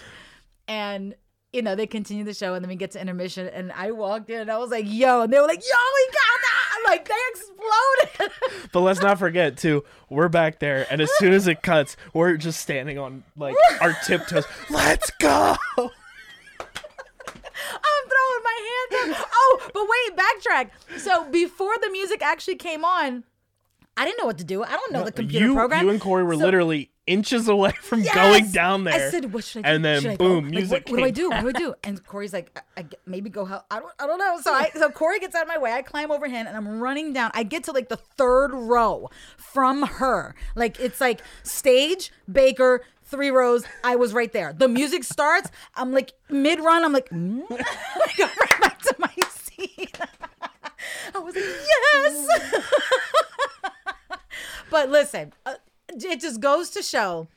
and 0.69 1.17
you 1.53 1.63
know, 1.63 1.75
they 1.75 1.87
continue 1.87 2.25
the 2.25 2.35
show 2.35 2.55
and 2.55 2.65
then 2.65 2.69
we 2.69 2.77
get 2.77 2.91
to 2.93 3.01
intermission 3.01 3.49
and 3.49 3.73
I 3.73 3.91
walked 3.91 4.31
in 4.31 4.41
and 4.41 4.51
I 4.51 4.57
was 4.59 4.71
like, 4.71 4.87
yo, 4.89 5.23
and 5.23 5.33
they 5.33 5.39
were 5.39 5.47
like, 5.47 5.63
yo, 5.63 5.77
we 5.95 6.07
got 6.07 6.41
that. 6.43 6.59
Like 6.87 7.09
they 7.09 7.15
exploded. 7.31 8.33
But 8.73 8.81
let's 8.81 9.01
not 9.01 9.19
forget 9.19 9.57
too, 9.59 9.85
we're 10.09 10.29
back 10.31 10.59
there, 10.59 10.87
and 10.91 11.01
as 11.03 11.11
soon 11.19 11.33
as 11.33 11.47
it 11.47 11.63
cuts, 11.63 11.97
we're 12.15 12.37
just 12.37 12.61
standing 12.61 12.99
on 12.99 13.23
like 13.37 13.55
our 13.81 13.93
tiptoes. 14.07 14.45
Let's 14.71 15.11
go. 15.19 15.57
I'm 15.79 15.91
throwing 18.09 18.43
my 18.43 18.87
hands 18.91 19.17
up. 19.19 19.29
Oh, 19.33 19.71
but 19.75 19.87
wait, 19.89 20.17
backtrack. 20.17 20.71
So 20.99 21.25
before 21.31 21.75
the 21.83 21.91
music 21.91 22.23
actually 22.23 22.57
came 22.57 22.85
on, 22.85 23.25
I 23.97 24.05
didn't 24.07 24.19
know 24.19 24.27
what 24.27 24.39
to 24.39 24.45
do. 24.45 24.63
I 24.65 24.71
don't 24.71 24.93
know 24.93 25.05
the 25.05 25.13
computer 25.13 25.47
you, 25.47 25.55
program. 25.55 25.85
you 25.85 25.91
and 25.91 26.01
Corey 26.01 26.25
were 26.25 26.35
So- 26.35 26.41
literally 26.45 26.91
inches 27.07 27.49
away 27.49 27.73
from 27.83 28.01
Yes! 28.01 28.15
going 28.15 28.51
down 28.53 28.85
there. 28.85 29.09
I 29.09 29.11
said, 29.11 29.33
"What 29.35 29.43
should 29.45 29.67
I 29.67 29.71
do?" 29.71 29.75
And 29.75 29.85
then 29.85 30.03
Should 30.03 30.11
I 30.13 30.17
go? 30.17 30.25
boom, 30.25 30.45
Like, 30.45 30.51
music. 30.55 30.71
what, 30.89 30.91
what 30.93 30.97
do 30.99 31.05
I 31.05 31.11
do? 31.11 31.31
What 31.31 31.41
do 31.43 31.49
I 31.49 31.53
do? 31.53 31.75
And 31.85 32.07
Corey's 32.07 32.33
like, 32.33 32.57
I, 32.77 32.81
I 32.83 32.87
maybe 33.07 33.29
go 33.29 33.45
help. 33.45 33.65
I 33.71 33.81
don't, 33.81 33.93
I 33.99 34.07
don't 34.07 34.19
know. 34.19 34.39
So 34.41 34.55
I, 34.55 34.71
so 34.75 34.89
Corey 34.89 35.19
gets 35.19 35.35
out 35.35 35.43
of 35.43 35.49
my 35.49 35.59
way. 35.59 35.73
I 35.73 35.83
climb 35.83 36.11
over 36.13 36.27
him 36.29 36.47
and 36.47 36.57
I'm 36.57 36.81
running 36.81 37.13
down. 37.13 37.33
I 37.35 37.43
get 37.43 37.65
to 37.65 37.73
like 37.73 37.89
the 37.89 37.97
third 37.97 38.53
row 38.55 39.11
from 39.37 39.83
her. 39.83 40.35
Like 40.55 40.79
it's 40.81 41.01
like 41.01 41.21
stage, 41.43 42.13
Baker, 42.31 42.83
three 43.05 43.31
rows. 43.31 43.65
I 43.85 43.97
was 43.97 44.15
right 44.15 44.33
there. 44.33 44.53
The 44.53 44.69
music 44.69 45.03
starts. 45.05 45.51
I'm 45.75 45.93
like 45.93 46.13
mid 46.31 46.61
run. 46.61 46.85
I'm 46.85 46.93
like, 46.93 47.11
mm. 47.11 47.43
I 47.51 48.13
go 48.17 48.25
right 48.27 48.61
back 48.61 48.81
to 48.83 48.95
my 48.99 49.13
seat. 49.29 49.99
I 51.15 51.19
was 51.19 51.35
like, 51.35 51.45
yes. 51.45 52.63
but 54.73 54.89
listen, 54.89 55.33
uh, 55.47 55.55
it 55.89 56.21
just 56.21 56.41
goes 56.41 56.71
to 56.71 56.83
show 56.83 57.29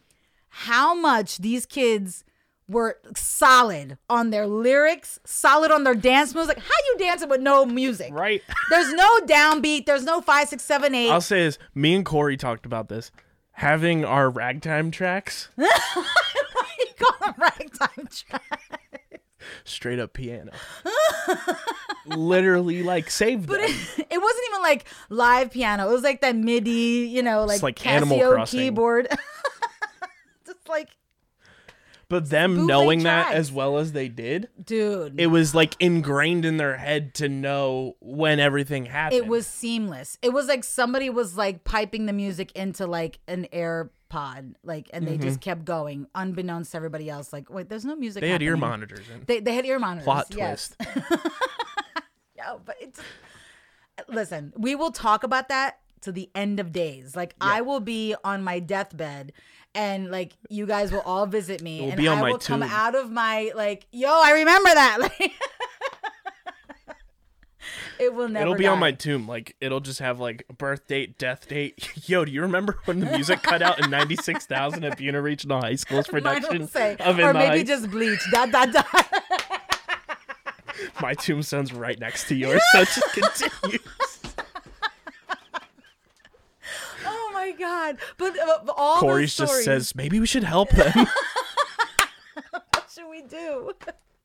how 0.48 0.96
much 0.96 1.38
these 1.39 1.65
kids 1.65 2.24
were 2.68 2.98
solid 3.15 3.98
on 4.10 4.30
their 4.32 4.48
lyrics, 4.48 5.20
solid 5.25 5.70
on 5.70 5.84
their 5.84 5.94
dance 5.94 6.34
moves. 6.34 6.48
Like, 6.48 6.58
how 6.58 6.74
you 6.89 6.98
dancing 6.98 7.30
with 7.30 7.42
no 7.42 7.65
music? 7.65 8.12
Right. 8.13 8.42
There's 8.70 8.92
no 8.94 9.08
downbeat. 9.25 9.86
There's 9.86 10.06
no 10.06 10.22
five, 10.22 10.48
six, 10.48 10.63
seven, 10.63 10.96
eight. 10.96 11.12
I'll 11.12 11.22
say 11.22 11.42
is 11.42 11.60
me 11.75 11.94
and 11.94 12.06
Corey 12.06 12.38
talked 12.38 12.65
about 12.65 12.88
this. 12.88 13.12
Having 13.51 14.04
our 14.04 14.30
ragtime 14.30 14.89
tracks, 14.92 15.50
you 15.58 15.68
call 16.98 17.18
them 17.22 17.36
ragtime 17.38 18.08
track. 18.10 18.82
Straight 19.64 20.00
up 20.00 20.14
piano. 20.14 20.52
Literally 22.08 22.84
like 22.84 23.10
saved 23.10 23.48
But 23.48 23.62
them. 23.62 23.70
it, 23.70 24.08
it 24.12 24.22
wasn't 24.22 24.44
even 24.52 24.62
like 24.62 24.86
live 25.10 25.52
piano. 25.52 25.90
It 25.90 25.92
was 25.94 26.04
like 26.04 26.22
that 26.22 26.36
MIDI, 26.36 27.08
you 27.10 27.24
know, 27.24 27.46
like, 27.46 27.64
like 27.64 27.86
Animal 27.86 28.18
Casio 28.18 28.34
Crossing. 28.34 28.60
keyboard. 28.60 29.08
Just 30.46 30.70
like, 30.70 30.90
But 32.08 32.30
them 32.30 32.68
knowing 32.68 33.04
that 33.04 33.34
as 33.34 33.52
well 33.52 33.78
as 33.80 33.94
they 33.94 34.08
did, 34.08 34.50
dude. 34.64 35.20
it 35.20 35.28
was 35.28 35.56
like 35.56 35.75
ingrained 35.80 36.46
in 36.46 36.58
their 36.58 36.78
head 36.78 37.16
to 37.16 37.28
know 37.28 37.96
when 38.02 38.40
everything 38.40 38.86
happened. 38.86 39.18
It 39.24 39.28
was 39.28 39.48
seamless. 39.48 40.20
It 40.22 40.32
was 40.32 40.46
like 40.48 40.64
somebody 40.64 41.10
was 41.10 41.36
like 41.36 41.64
piping 41.64 42.06
the 42.06 42.14
music 42.14 42.52
into 42.52 42.86
like 42.86 43.18
an 43.28 43.48
AirPod, 44.10 44.56
like, 44.64 44.90
and 44.94 45.08
they 45.08 45.18
just 45.18 45.42
kept 45.42 45.66
going, 45.66 46.08
unbeknownst 46.16 46.72
to 46.72 46.78
everybody 46.78 47.10
else. 47.10 47.34
Like, 47.34 47.50
wait, 47.50 47.70
there's 47.70 47.86
no 47.86 47.96
music. 47.96 48.22
Mm-hmm. 48.22 48.28
They 48.28 48.32
had 48.32 48.44
ear 48.44 48.58
monitors 48.58 49.06
in. 49.14 49.24
They, 49.26 49.40
they 49.40 49.54
had 49.54 49.66
ear 49.66 49.80
monitors. 49.80 50.06
Plot 50.06 50.28
yes. 50.36 50.76
twist. 50.78 51.22
Yeah, 52.36 52.58
but 52.64 52.76
it's 52.82 53.00
listen. 54.10 54.54
We 54.58 54.76
will 54.76 54.92
talk 54.92 55.24
about 55.24 55.48
that 55.50 55.80
to 56.02 56.12
the 56.12 56.30
end 56.36 56.60
of 56.60 56.72
days. 56.72 57.16
Like, 57.16 57.34
I 57.40 57.62
will 57.62 57.80
be 57.80 58.14
on 58.24 58.44
my 58.44 58.60
deathbed. 58.60 59.32
And 59.74 60.10
like 60.10 60.34
you 60.50 60.66
guys 60.66 60.92
will 60.94 61.02
all 61.02 61.26
visit 61.26 61.62
me, 61.62 61.90
and 61.90 61.98
be 61.98 62.08
on 62.08 62.20
I 62.20 62.22
my 62.22 62.32
will 62.32 62.38
come 62.38 62.64
out 62.64 62.96
of 62.96 63.12
my 63.12 63.52
like, 63.56 63.88
yo, 63.92 64.10
I 64.10 64.32
remember 64.32 64.70
that. 64.74 64.98
Like, 65.20 65.34
it 68.00 68.14
will 68.14 68.28
never. 68.28 68.46
It'll 68.46 68.56
be 68.56 68.68
on 68.68 68.80
my 68.80 68.92
tomb. 68.92 69.28
Like 69.28 69.56
it'll 69.62 69.80
just 69.80 70.00
have 70.00 70.20
like 70.20 70.46
birth 70.58 70.88
date, 70.88 71.18
death 71.18 71.48
date. 71.48 71.90
Yo, 72.10 72.25
do 72.25 72.32
you 72.32 72.42
remember 72.42 72.80
when 72.86 73.00
the 73.00 73.06
music 73.08 73.42
cut 73.42 73.62
out 73.62 73.84
in 73.84 73.90
'96,000 73.90 74.84
at 74.84 74.98
Buena 74.98 75.22
Regional 75.22 75.62
High 75.62 75.75
School's 75.75 76.08
production 76.10 76.68
say, 76.68 76.96
of 77.00 77.20
In 77.20 77.25
or 77.25 77.34
maybe 77.34 77.64
just 77.64 77.90
bleach. 77.90 78.20
Dot 78.32 78.52
dot 78.52 78.72
dot. 78.72 79.12
My 81.02 81.14
tombstone's 81.14 81.74
right 81.74 81.98
next 82.00 82.28
to 82.28 82.36
yours, 82.36 82.62
so 82.72 82.82
it 82.82 82.88
just 82.88 83.14
continues. 83.14 83.82
oh 87.06 87.32
my 87.34 87.52
god! 87.52 87.98
But 88.18 88.38
uh, 88.38 88.72
all 88.75 89.00
Corey's 89.00 89.36
just 89.36 89.52
stories, 89.52 89.66
says 89.66 89.96
maybe 89.96 90.20
we 90.20 90.25
should 90.28 90.44
help 90.44 90.70
them. 90.72 91.08
"What 92.52 92.90
should 92.94 93.10
we 93.10 93.22
do?" 93.22 93.74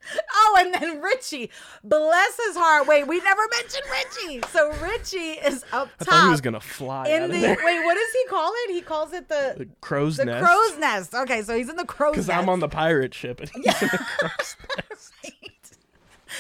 Oh, 0.42 0.56
and 0.58 0.74
then 0.74 1.00
Richie, 1.02 1.50
bless 1.84 2.36
his 2.46 2.56
heart. 2.56 2.86
Wait, 2.88 3.06
we 3.06 3.20
never 3.20 3.42
mentioned 3.50 3.84
Richie. 3.90 4.40
So 4.50 4.72
Richie 4.82 5.38
is 5.46 5.64
up 5.72 5.88
I 6.00 6.04
top 6.04 6.08
thought 6.14 6.24
he 6.24 6.30
was 6.30 6.40
gonna 6.40 6.58
fly 6.60 7.06
in 7.08 7.24
out 7.24 7.30
the 7.30 7.36
of 7.36 7.40
there. 7.42 7.56
wait. 7.62 7.84
What 7.84 7.94
does 7.94 8.12
he 8.12 8.24
call 8.28 8.52
it? 8.64 8.72
He 8.72 8.80
calls 8.80 9.12
it 9.12 9.28
the 9.28 9.54
The 9.58 9.68
crow's 9.80 10.16
the 10.16 10.24
nest. 10.24 10.44
crow's 10.44 10.78
nest. 10.78 11.14
Okay, 11.14 11.42
so 11.42 11.56
he's 11.56 11.68
in 11.68 11.76
the 11.76 11.84
crow's 11.84 12.16
nest. 12.16 12.28
Because 12.28 12.42
I'm 12.42 12.48
on 12.48 12.60
the 12.60 12.68
pirate 12.68 13.12
ship 13.14 13.40
and 13.40 13.50
he's 13.50 13.82
in 13.82 13.88
the 13.88 13.98
crow's 14.18 14.56
nest. 14.90 15.78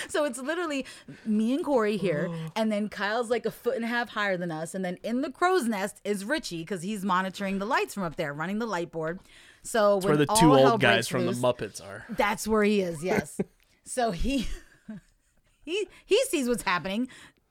so 0.08 0.24
it's 0.24 0.38
literally 0.38 0.86
me 1.26 1.54
and 1.54 1.64
Corey 1.64 1.96
here, 1.96 2.28
oh. 2.30 2.34
and 2.56 2.72
then 2.72 2.88
Kyle's 2.88 3.28
like 3.30 3.44
a 3.44 3.50
foot 3.50 3.76
and 3.76 3.84
a 3.84 3.88
half 3.88 4.08
higher 4.10 4.36
than 4.36 4.50
us, 4.50 4.74
and 4.74 4.84
then 4.84 4.96
in 5.02 5.20
the 5.20 5.30
crow's 5.30 5.66
nest 5.66 6.00
is 6.04 6.24
Richie 6.24 6.60
because 6.62 6.82
he's 6.82 7.04
monitoring 7.04 7.58
the 7.58 7.66
lights 7.66 7.94
from 7.94 8.04
up 8.04 8.16
there, 8.16 8.32
running 8.32 8.58
the 8.58 8.66
light 8.66 8.90
board. 8.90 9.20
So 9.62 9.98
Where 9.98 10.16
the 10.16 10.26
two 10.26 10.52
old 10.54 10.80
guys 10.80 11.08
from 11.08 11.26
the 11.26 11.32
Muppets 11.32 11.84
are. 11.84 12.04
That's 12.10 12.48
where 12.48 12.62
he 12.62 12.80
is. 12.80 13.04
Yes. 13.04 13.40
so 13.84 14.10
he 14.10 14.48
he 15.64 15.86
he 16.04 16.24
sees 16.28 16.48
what's 16.48 16.62
happening. 16.62 17.08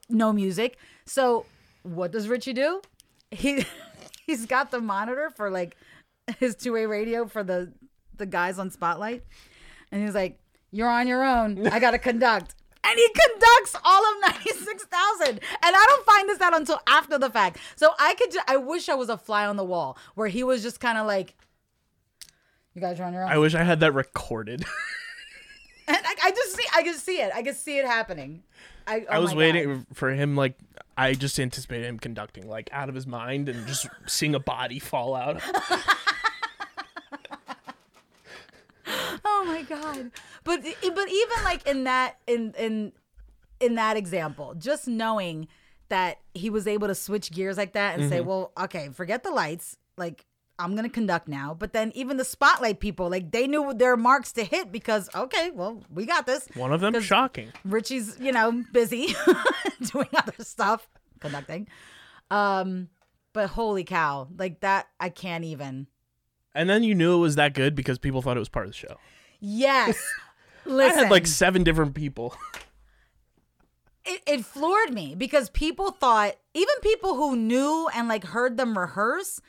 No 0.09 0.33
music. 0.33 0.77
So 1.05 1.45
what 1.83 2.11
does 2.11 2.27
Richie 2.27 2.53
do? 2.53 2.81
He 3.31 3.65
he's 4.25 4.45
got 4.45 4.71
the 4.71 4.79
monitor 4.79 5.31
for 5.35 5.49
like 5.49 5.75
his 6.39 6.55
two 6.55 6.73
way 6.73 6.85
radio 6.85 7.27
for 7.27 7.43
the 7.43 7.71
the 8.17 8.25
guys 8.25 8.59
on 8.59 8.69
Spotlight, 8.69 9.23
and 9.91 10.03
he's 10.03 10.15
like, 10.15 10.39
"You're 10.71 10.89
on 10.89 11.07
your 11.07 11.23
own. 11.23 11.67
I 11.67 11.79
got 11.79 11.91
to 11.91 11.99
conduct." 11.99 12.55
And 12.81 12.97
he 12.97 13.07
conducts 13.09 13.75
all 13.83 14.03
of 14.03 14.21
96,000. 14.21 15.27
And 15.27 15.39
I 15.63 15.85
don't 15.89 16.05
find 16.05 16.29
this 16.29 16.39
out 16.41 16.55
until 16.55 16.79
after 16.87 17.19
the 17.19 17.29
fact. 17.29 17.59
So 17.75 17.91
I 17.99 18.15
could, 18.15 18.31
ju- 18.31 18.39
I 18.47 18.55
wish 18.55 18.87
I 18.87 18.95
was 18.95 19.09
a 19.09 19.17
fly 19.17 19.45
on 19.45 19.57
the 19.57 19.65
wall 19.65 19.97
where 20.15 20.29
he 20.29 20.43
was 20.43 20.63
just 20.63 20.79
kind 20.79 20.97
of 20.97 21.05
like, 21.05 21.35
you 22.73 22.81
guys 22.81 22.99
are 22.99 23.03
on 23.03 23.13
your 23.13 23.23
own. 23.23 23.29
I 23.29 23.37
wish 23.37 23.55
I 23.55 23.63
had 23.63 23.79
that 23.81 23.93
recorded. 23.93 24.65
And 25.91 25.97
I, 26.05 26.15
I 26.25 26.29
just 26.29 26.55
see, 26.55 26.63
I 26.75 26.83
can 26.83 26.93
see 26.93 27.19
it. 27.19 27.31
I 27.33 27.41
can 27.41 27.55
see 27.55 27.79
it 27.79 27.85
happening. 27.85 28.43
I, 28.85 29.07
oh 29.09 29.13
I 29.15 29.17
was 29.17 29.33
waiting 29.33 29.67
God. 29.73 29.85
for 29.95 30.11
him, 30.11 30.35
like, 30.35 30.53
I 30.95 31.15
just 31.15 31.39
anticipated 31.39 31.87
him 31.87 31.97
conducting, 31.97 32.47
like, 32.47 32.69
out 32.71 32.89
of 32.89 32.95
his 32.95 33.07
mind 33.07 33.49
and 33.49 33.65
just 33.65 33.87
seeing 34.05 34.35
a 34.35 34.39
body 34.39 34.77
fall 34.77 35.15
out. 35.15 35.41
Oh 39.25 39.43
my 39.45 39.61
god! 39.63 40.11
But 40.43 40.61
but 40.63 41.09
even 41.11 41.43
like 41.43 41.67
in 41.67 41.83
that 41.83 42.17
in 42.27 42.53
in 42.57 42.91
in 43.59 43.75
that 43.75 43.97
example, 43.97 44.55
just 44.57 44.87
knowing 44.87 45.47
that 45.89 46.19
he 46.33 46.49
was 46.49 46.67
able 46.67 46.87
to 46.87 46.95
switch 46.95 47.31
gears 47.31 47.57
like 47.57 47.73
that 47.73 47.93
and 47.95 48.03
Mm-hmm. 48.03 48.09
say, 48.11 48.21
"Well, 48.21 48.51
okay, 48.59 48.89
forget 48.89 49.23
the 49.23 49.31
lights. 49.31 49.77
Like 49.97 50.25
I'm 50.59 50.75
gonna 50.75 50.89
conduct 50.89 51.27
now." 51.27 51.55
But 51.57 51.73
then 51.73 51.91
even 51.95 52.17
the 52.17 52.25
spotlight 52.25 52.79
people, 52.79 53.09
like 53.09 53.31
they 53.31 53.47
knew 53.47 53.73
their 53.73 53.97
marks 53.97 54.31
to 54.33 54.43
hit 54.43 54.71
because 54.71 55.09
okay, 55.15 55.49
well, 55.51 55.83
we 55.89 56.05
got 56.05 56.27
this. 56.27 56.47
One 56.53 56.71
of 56.71 56.81
them 56.81 56.99
shocking. 57.01 57.51
Richie's, 57.63 58.17
you 58.19 58.31
know, 58.31 58.63
busy 58.71 59.15
doing 59.91 60.09
other 60.15 60.43
stuff, 60.43 60.87
conducting. 61.19 61.67
Um, 62.29 62.89
but 63.33 63.49
holy 63.49 63.83
cow, 63.83 64.27
like 64.37 64.59
that, 64.59 64.87
I 64.99 65.09
can't 65.09 65.43
even. 65.43 65.87
And 66.53 66.69
then 66.69 66.83
you 66.83 66.95
knew 66.95 67.15
it 67.15 67.19
was 67.19 67.35
that 67.35 67.53
good 67.53 67.75
because 67.75 67.99
people 67.99 68.21
thought 68.21 68.35
it 68.35 68.39
was 68.39 68.49
part 68.49 68.65
of 68.65 68.71
the 68.71 68.77
show. 68.77 68.97
Yes. 69.39 70.01
I 70.69 70.83
had 70.87 71.09
like 71.09 71.27
seven 71.27 71.63
different 71.63 71.95
people. 71.95 72.35
it, 74.05 74.21
it 74.27 74.45
floored 74.45 74.93
me 74.93 75.15
because 75.15 75.49
people 75.49 75.91
thought, 75.91 76.35
even 76.53 76.75
people 76.81 77.15
who 77.15 77.35
knew 77.35 77.87
and 77.95 78.07
like 78.07 78.25
heard 78.25 78.57
them 78.57 78.77
rehearse, 78.77 79.39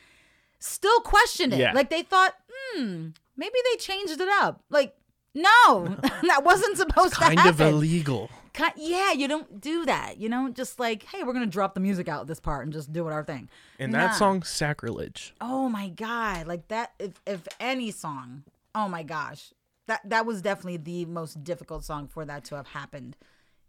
still 0.61 1.01
questioned 1.01 1.53
it. 1.55 1.59
Yeah. 1.59 1.73
Like 1.73 1.91
they 1.91 2.03
thought, 2.03 2.35
hmm, 2.51 3.09
maybe 3.37 3.55
they 3.73 3.77
changed 3.79 4.21
it 4.21 4.29
up. 4.29 4.63
Like, 4.71 4.95
no, 5.35 5.97
that 6.23 6.43
wasn't 6.45 6.77
supposed 6.77 7.15
kind 7.15 7.37
to 7.37 7.43
happen. 7.43 7.57
Kind 7.59 7.69
of 7.69 7.75
illegal. 7.75 8.31
Ki- 8.53 8.65
yeah, 8.77 9.13
you 9.13 9.29
don't 9.29 9.61
do 9.61 9.87
that. 9.87 10.19
You 10.19 10.29
know, 10.29 10.49
just 10.51 10.79
like, 10.81 11.05
hey, 11.05 11.23
we're 11.23 11.33
gonna 11.33 11.47
drop 11.47 11.75
the 11.75 11.81
music 11.81 12.09
out 12.09 12.27
this 12.27 12.41
part 12.41 12.65
and 12.65 12.73
just 12.73 12.93
do 12.93 13.07
it 13.09 13.13
our 13.13 13.23
thing. 13.25 13.49
And 13.79 13.93
Nah. 13.93 13.99
that 14.09 14.15
song, 14.17 14.43
Sacrilege. 14.43 15.35
Oh 15.41 15.69
my 15.69 15.89
god, 15.89 16.47
like 16.47 16.67
that. 16.69 16.93
If 16.99 17.13
if 17.27 17.47
any 17.61 17.91
song, 17.93 18.43
oh 18.75 18.89
my 18.89 19.03
gosh, 19.05 19.53
that 19.87 20.01
that 20.11 20.27
was 20.27 20.43
definitely 20.43 20.79
the 20.79 21.05
most 21.07 21.45
difficult 21.45 21.85
song 21.85 22.09
for 22.09 22.25
that 22.25 22.45
to 22.47 22.57
have 22.57 22.67
happened 22.67 23.17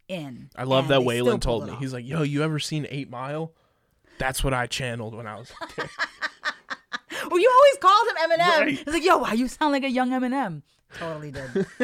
in. 0.08 0.50
I 0.56 0.64
love 0.64 0.88
that 0.88 1.02
Waylon 1.02 1.40
told 1.42 1.68
me. 1.68 1.76
He's 1.80 1.94
like, 1.94 2.06
yo, 2.08 2.24
you 2.24 2.42
ever 2.44 2.58
seen 2.60 2.88
Eight 2.90 3.10
Mile? 3.10 3.54
That's 4.18 4.44
what 4.44 4.54
I 4.54 4.66
channeled 4.66 5.14
when 5.16 5.28
I 5.28 5.38
was 5.38 5.52
a 5.62 5.68
kid. 5.68 5.90
Well, 7.30 7.40
you 7.40 7.52
always 7.54 7.78
called 7.80 8.08
him 8.08 8.16
Eminem. 8.30 8.60
Right. 8.60 8.78
He's 8.78 8.94
like, 8.94 9.04
yo, 9.04 9.18
why 9.18 9.34
you 9.34 9.48
sound 9.48 9.74
like 9.74 9.84
a 9.84 9.90
young 9.90 10.12
Eminem? 10.12 10.62
Totally 10.98 11.32
did. 11.32 11.66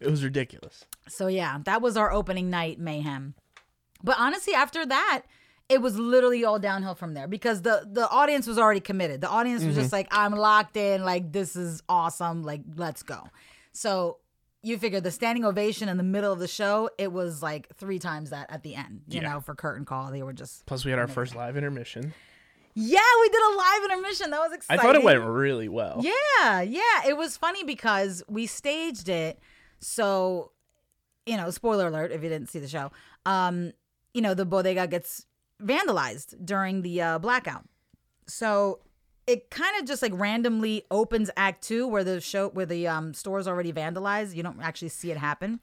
it 0.00 0.10
was 0.10 0.24
ridiculous. 0.24 0.84
so 1.08 1.26
yeah, 1.26 1.58
that 1.64 1.82
was 1.82 1.96
our 1.96 2.12
opening 2.12 2.50
night 2.50 2.78
mayhem. 2.78 3.34
But 4.02 4.16
honestly, 4.18 4.54
after 4.54 4.84
that, 4.86 5.22
it 5.68 5.80
was 5.80 5.98
literally 5.98 6.44
all 6.44 6.58
downhill 6.58 6.94
from 6.94 7.14
there 7.14 7.26
because 7.26 7.62
the 7.62 7.88
the 7.90 8.08
audience 8.08 8.46
was 8.46 8.58
already 8.58 8.80
committed. 8.80 9.20
The 9.20 9.28
audience 9.28 9.64
was 9.64 9.74
just 9.74 9.86
mm-hmm. 9.86 9.96
like, 9.96 10.08
I'm 10.10 10.32
locked 10.34 10.76
in. 10.76 11.04
Like 11.04 11.32
this 11.32 11.56
is 11.56 11.82
awesome. 11.88 12.42
Like 12.42 12.60
let's 12.76 13.02
go. 13.02 13.22
So 13.72 14.18
you 14.62 14.78
figure 14.78 15.00
the 15.00 15.10
standing 15.10 15.44
ovation 15.44 15.88
in 15.88 15.96
the 15.96 16.02
middle 16.02 16.32
of 16.32 16.38
the 16.38 16.48
show, 16.48 16.88
it 16.96 17.12
was 17.12 17.42
like 17.42 17.68
three 17.76 17.98
times 17.98 18.30
that 18.30 18.50
at 18.50 18.62
the 18.62 18.74
end. 18.74 19.02
You 19.08 19.20
Yeah. 19.20 19.34
know, 19.34 19.40
for 19.40 19.54
curtain 19.54 19.84
call, 19.84 20.10
they 20.10 20.22
were 20.22 20.32
just 20.32 20.64
Plus, 20.66 20.84
we 20.84 20.90
had 20.90 20.98
our 20.98 21.06
first 21.06 21.34
live 21.34 21.56
intermission. 21.56 22.14
Yeah. 22.74 23.00
We 23.20 23.28
did 23.28 23.42
a 23.42 23.56
live 23.56 23.90
intermission. 23.90 24.30
That 24.30 24.40
was 24.40 24.52
exciting. 24.52 24.80
I 24.80 24.82
thought 24.82 24.96
it 24.96 25.02
went 25.02 25.22
really 25.22 25.68
well. 25.68 26.00
Yeah, 26.02 26.60
yeah. 26.60 27.08
It 27.08 27.16
was 27.16 27.36
funny 27.36 27.64
because 27.64 28.22
we 28.28 28.46
staged 28.46 29.08
it. 29.08 29.38
So, 29.80 30.52
you 31.26 31.36
know, 31.36 31.50
spoiler 31.50 31.88
alert 31.88 32.12
if 32.12 32.22
you 32.22 32.28
didn't 32.28 32.48
see 32.48 32.58
the 32.58 32.68
show. 32.68 32.90
Um, 33.26 33.72
you 34.12 34.22
know, 34.22 34.34
the 34.34 34.44
bodega 34.44 34.86
gets 34.86 35.26
vandalized 35.62 36.44
during 36.44 36.82
the 36.82 37.00
uh, 37.00 37.18
blackout. 37.18 37.64
So 38.26 38.80
it 39.26 39.50
kind 39.50 39.78
of 39.80 39.86
just 39.86 40.02
like 40.02 40.12
randomly 40.14 40.84
opens 40.90 41.30
act 41.36 41.62
two 41.62 41.86
where 41.86 42.04
the 42.04 42.20
show 42.20 42.48
where 42.50 42.66
the 42.66 42.86
um 42.88 43.14
store's 43.14 43.48
already 43.48 43.72
vandalized. 43.72 44.34
You 44.34 44.42
don't 44.42 44.60
actually 44.60 44.88
see 44.88 45.10
it 45.10 45.16
happen. 45.16 45.60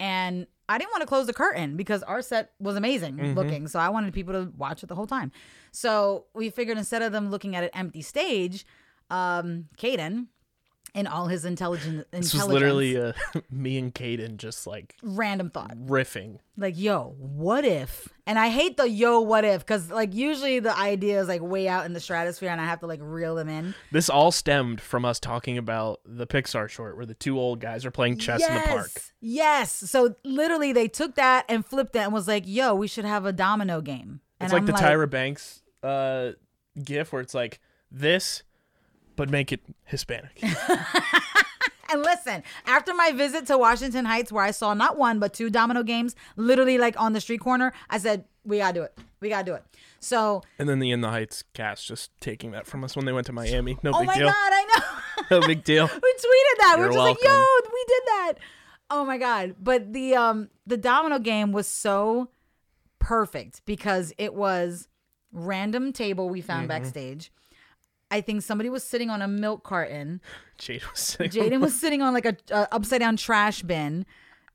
And 0.00 0.46
I 0.68 0.78
didn't 0.78 0.92
want 0.92 1.02
to 1.02 1.06
close 1.06 1.26
the 1.26 1.32
curtain 1.34 1.76
because 1.76 2.02
our 2.02 2.22
set 2.22 2.52
was 2.58 2.76
amazing 2.76 3.18
looking. 3.34 3.68
So 3.68 3.78
I 3.78 3.88
wanted 3.90 4.14
people 4.14 4.32
to 4.34 4.52
watch 4.56 4.82
it 4.82 4.86
the 4.88 4.94
whole 4.94 5.06
time. 5.06 5.30
So 5.72 6.26
we 6.34 6.50
figured 6.50 6.78
instead 6.78 7.02
of 7.02 7.12
them 7.12 7.30
looking 7.30 7.54
at 7.56 7.64
an 7.64 7.70
empty 7.74 8.00
stage, 8.02 8.64
um, 9.10 9.66
Caden, 9.76 10.28
in 10.94 11.06
all 11.08 11.26
his 11.26 11.44
intelligent 11.44 12.06
This 12.12 12.32
intelligence, 12.32 12.34
was 12.34 12.46
literally 12.48 12.96
uh, 12.96 13.12
me 13.50 13.78
and 13.78 13.92
Caden 13.94 14.36
just 14.36 14.66
like 14.66 14.94
random 15.02 15.50
thought. 15.50 15.76
riffing. 15.76 16.38
Like, 16.56 16.78
yo, 16.78 17.16
what 17.18 17.64
if? 17.64 18.08
And 18.26 18.38
I 18.38 18.48
hate 18.48 18.76
the 18.76 18.88
yo, 18.88 19.20
what 19.20 19.44
if? 19.44 19.60
Because 19.66 19.90
like 19.90 20.14
usually 20.14 20.60
the 20.60 20.76
idea 20.78 21.20
is 21.20 21.26
like 21.28 21.42
way 21.42 21.66
out 21.66 21.84
in 21.84 21.92
the 21.92 22.00
stratosphere, 22.00 22.48
and 22.50 22.60
I 22.60 22.64
have 22.64 22.80
to 22.80 22.86
like 22.86 23.00
reel 23.02 23.34
them 23.34 23.48
in. 23.48 23.74
This 23.90 24.08
all 24.08 24.30
stemmed 24.30 24.80
from 24.80 25.04
us 25.04 25.18
talking 25.18 25.58
about 25.58 26.00
the 26.06 26.26
Pixar 26.26 26.68
short 26.68 26.96
where 26.96 27.06
the 27.06 27.14
two 27.14 27.38
old 27.38 27.60
guys 27.60 27.84
are 27.84 27.90
playing 27.90 28.18
chess 28.18 28.46
in 28.46 28.54
the 28.54 28.60
park. 28.60 28.90
Yes. 29.20 29.72
So 29.72 30.14
literally, 30.24 30.72
they 30.72 30.86
took 30.88 31.16
that 31.16 31.44
and 31.48 31.66
flipped 31.66 31.96
it 31.96 32.00
and 32.00 32.12
was 32.12 32.28
like, 32.28 32.44
"Yo, 32.46 32.74
we 32.74 32.86
should 32.86 33.04
have 33.04 33.26
a 33.26 33.32
domino 33.32 33.80
game." 33.80 34.20
And 34.38 34.46
It's 34.46 34.52
like 34.52 34.60
I'm 34.60 34.66
the 34.66 34.72
Tyra 34.72 35.10
Banks 35.10 35.62
uh, 35.82 36.32
gif 36.82 37.12
where 37.12 37.20
it's 37.20 37.34
like 37.34 37.60
this, 37.90 38.42
but 39.16 39.30
make 39.30 39.52
it 39.52 39.60
Hispanic. 39.84 40.42
And 41.92 42.02
listen, 42.02 42.42
after 42.66 42.92
my 42.92 43.12
visit 43.12 43.46
to 43.46 43.58
Washington 43.58 44.04
Heights, 44.04 44.32
where 44.32 44.42
I 44.42 44.50
saw 44.50 44.74
not 44.74 44.96
one 44.96 45.20
but 45.20 45.32
two 45.32 45.48
domino 45.48 45.84
games, 45.84 46.16
literally 46.34 46.76
like 46.76 46.98
on 47.00 47.12
the 47.12 47.20
street 47.20 47.38
corner, 47.40 47.72
I 47.88 47.98
said, 47.98 48.24
"We 48.42 48.58
gotta 48.58 48.72
do 48.74 48.82
it. 48.82 48.98
We 49.20 49.28
gotta 49.28 49.44
do 49.44 49.54
it." 49.54 49.62
So, 50.00 50.42
and 50.58 50.68
then 50.68 50.80
the 50.80 50.90
In 50.90 51.02
the 51.02 51.10
Heights 51.10 51.44
cast 51.52 51.86
just 51.86 52.10
taking 52.20 52.50
that 52.50 52.66
from 52.66 52.82
us 52.82 52.96
when 52.96 53.04
they 53.04 53.12
went 53.12 53.26
to 53.26 53.32
Miami. 53.32 53.78
No 53.84 53.92
big 53.92 54.00
deal. 54.00 54.02
oh 54.02 54.04
my 54.06 54.18
god, 54.18 54.34
I 54.34 54.64
know. 54.76 54.84
No 55.40 55.46
big 55.46 55.62
deal. 55.62 55.84
we 55.86 55.92
tweeted 55.92 56.58
that. 56.58 56.74
we 56.76 56.80
You're 56.80 56.88
were 56.88 56.94
just 56.94 56.98
like, 57.22 57.22
"Yo, 57.22 57.46
we 57.72 57.84
did 57.86 58.02
that." 58.06 58.32
Oh 58.90 59.04
my 59.04 59.18
god! 59.18 59.54
But 59.60 59.92
the 59.92 60.16
um 60.16 60.48
the 60.66 60.78
domino 60.78 61.20
game 61.20 61.52
was 61.52 61.68
so 61.68 62.28
perfect 62.98 63.60
because 63.66 64.12
it 64.18 64.34
was 64.34 64.88
random 65.32 65.92
table 65.92 66.28
we 66.28 66.40
found 66.40 66.62
Mm-hmm. 66.62 66.68
backstage. 66.82 67.30
I 68.14 68.20
think 68.20 68.42
somebody 68.42 68.70
was 68.70 68.84
sitting 68.84 69.10
on 69.10 69.20
a 69.22 69.28
milk 69.28 69.64
carton. 69.64 70.20
Jade 70.58 70.82
was 70.90 71.00
sitting. 71.00 71.30
Jaden 71.42 71.60
was 71.60 71.78
sitting 71.78 72.00
on 72.02 72.14
like 72.14 72.26
a, 72.26 72.36
a 72.50 72.68
upside 72.74 73.00
down 73.00 73.16
trash 73.16 73.62
bin. 73.62 74.06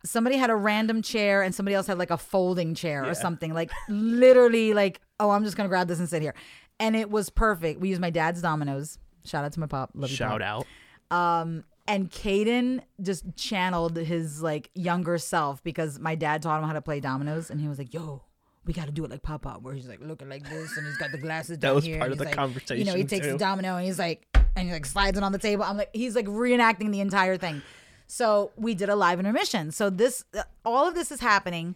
Somebody 0.06 0.38
had 0.38 0.50
a 0.50 0.56
random 0.56 1.02
chair 1.02 1.42
and 1.42 1.54
somebody 1.54 1.76
else 1.76 1.88
had 1.88 1.98
like 1.98 2.10
a 2.12 2.18
folding 2.18 2.74
chair 2.74 3.04
Yeah. 3.04 3.12
or 3.12 3.14
something. 3.14 3.54
Like 3.54 3.70
literally 3.90 4.74
like, 4.74 5.02
oh, 5.20 5.30
I'm 5.32 5.44
just 5.44 5.58
gonna 5.58 5.70
grab 5.70 5.88
this 5.88 6.00
and 6.00 6.08
sit 6.08 6.22
here. 6.22 6.34
And 6.80 6.96
it 6.96 7.10
was 7.12 7.30
perfect. 7.30 7.82
We 7.82 7.90
used 7.90 8.00
my 8.02 8.10
dad's 8.10 8.42
dominoes. 8.42 8.98
Shout 9.26 9.44
out 9.44 9.52
to 9.54 9.60
my 9.60 9.68
pop. 9.68 9.92
Love 9.94 10.10
you, 10.10 10.16
Shout 10.16 10.40
Pop. 10.42 10.66
out. 11.12 11.42
Um, 11.42 11.66
and 11.88 12.10
Caden 12.10 12.82
just 13.02 13.26
channeled 13.36 13.98
his 13.98 14.42
like 14.42 14.70
younger 14.76 15.18
self 15.18 15.62
because 15.64 16.00
my 16.00 16.16
dad 16.16 16.42
taught 16.42 16.62
him 16.62 16.68
how 16.68 16.74
to 16.74 16.82
play 16.82 17.00
dominoes, 17.02 17.50
and 17.50 17.60
he 17.60 17.68
was 17.68 17.78
like, 17.80 17.94
"Yo, 17.94 18.22
we 18.70 18.74
got 18.74 18.86
to 18.86 18.92
do 18.92 19.04
it 19.04 19.10
like 19.10 19.24
Papa," 19.24 19.58
where 19.62 19.74
he's 19.74 19.88
like 19.88 20.00
looking 20.00 20.30
like 20.30 20.48
this, 20.48 20.78
and 20.78 20.86
he's 20.86 20.98
got 20.98 21.12
the 21.12 21.18
glasses 21.18 21.58
down 21.64 21.76
was 21.76 21.84
here. 21.84 21.98
part 21.98 22.12
and 22.12 22.22
of 22.22 22.26
he's 22.28 22.36
the 22.36 22.40
like- 22.42 22.70
You 22.78 22.86
know, 22.86 22.92
he 22.94 23.00
conversation, 23.02 23.08
takes 23.08 23.26
the 23.28 23.38
domino 23.38 23.76
and 23.78 23.86
he's 23.86 23.98
like, 23.98 24.26
and 24.56 24.68
he 24.68 24.72
like 24.74 24.86
slides 24.86 25.18
it 25.18 25.24
on 25.24 25.32
the 25.32 25.40
table. 25.40 25.64
I'm 25.64 25.76
like, 25.78 25.90
he's 25.94 26.16
like 26.16 26.28
reenacting 26.28 26.92
the 26.92 27.00
entire 27.02 27.36
thing. 27.38 27.62
So 28.08 28.52
we 28.56 28.76
did 28.76 28.90
a 28.90 28.96
live 28.96 29.20
intermission. 29.20 29.72
So 29.72 29.90
this, 29.90 30.24
uh, 30.38 30.44
all 30.64 30.88
of 30.88 30.94
this 30.96 31.12
is 31.12 31.20
happening, 31.20 31.76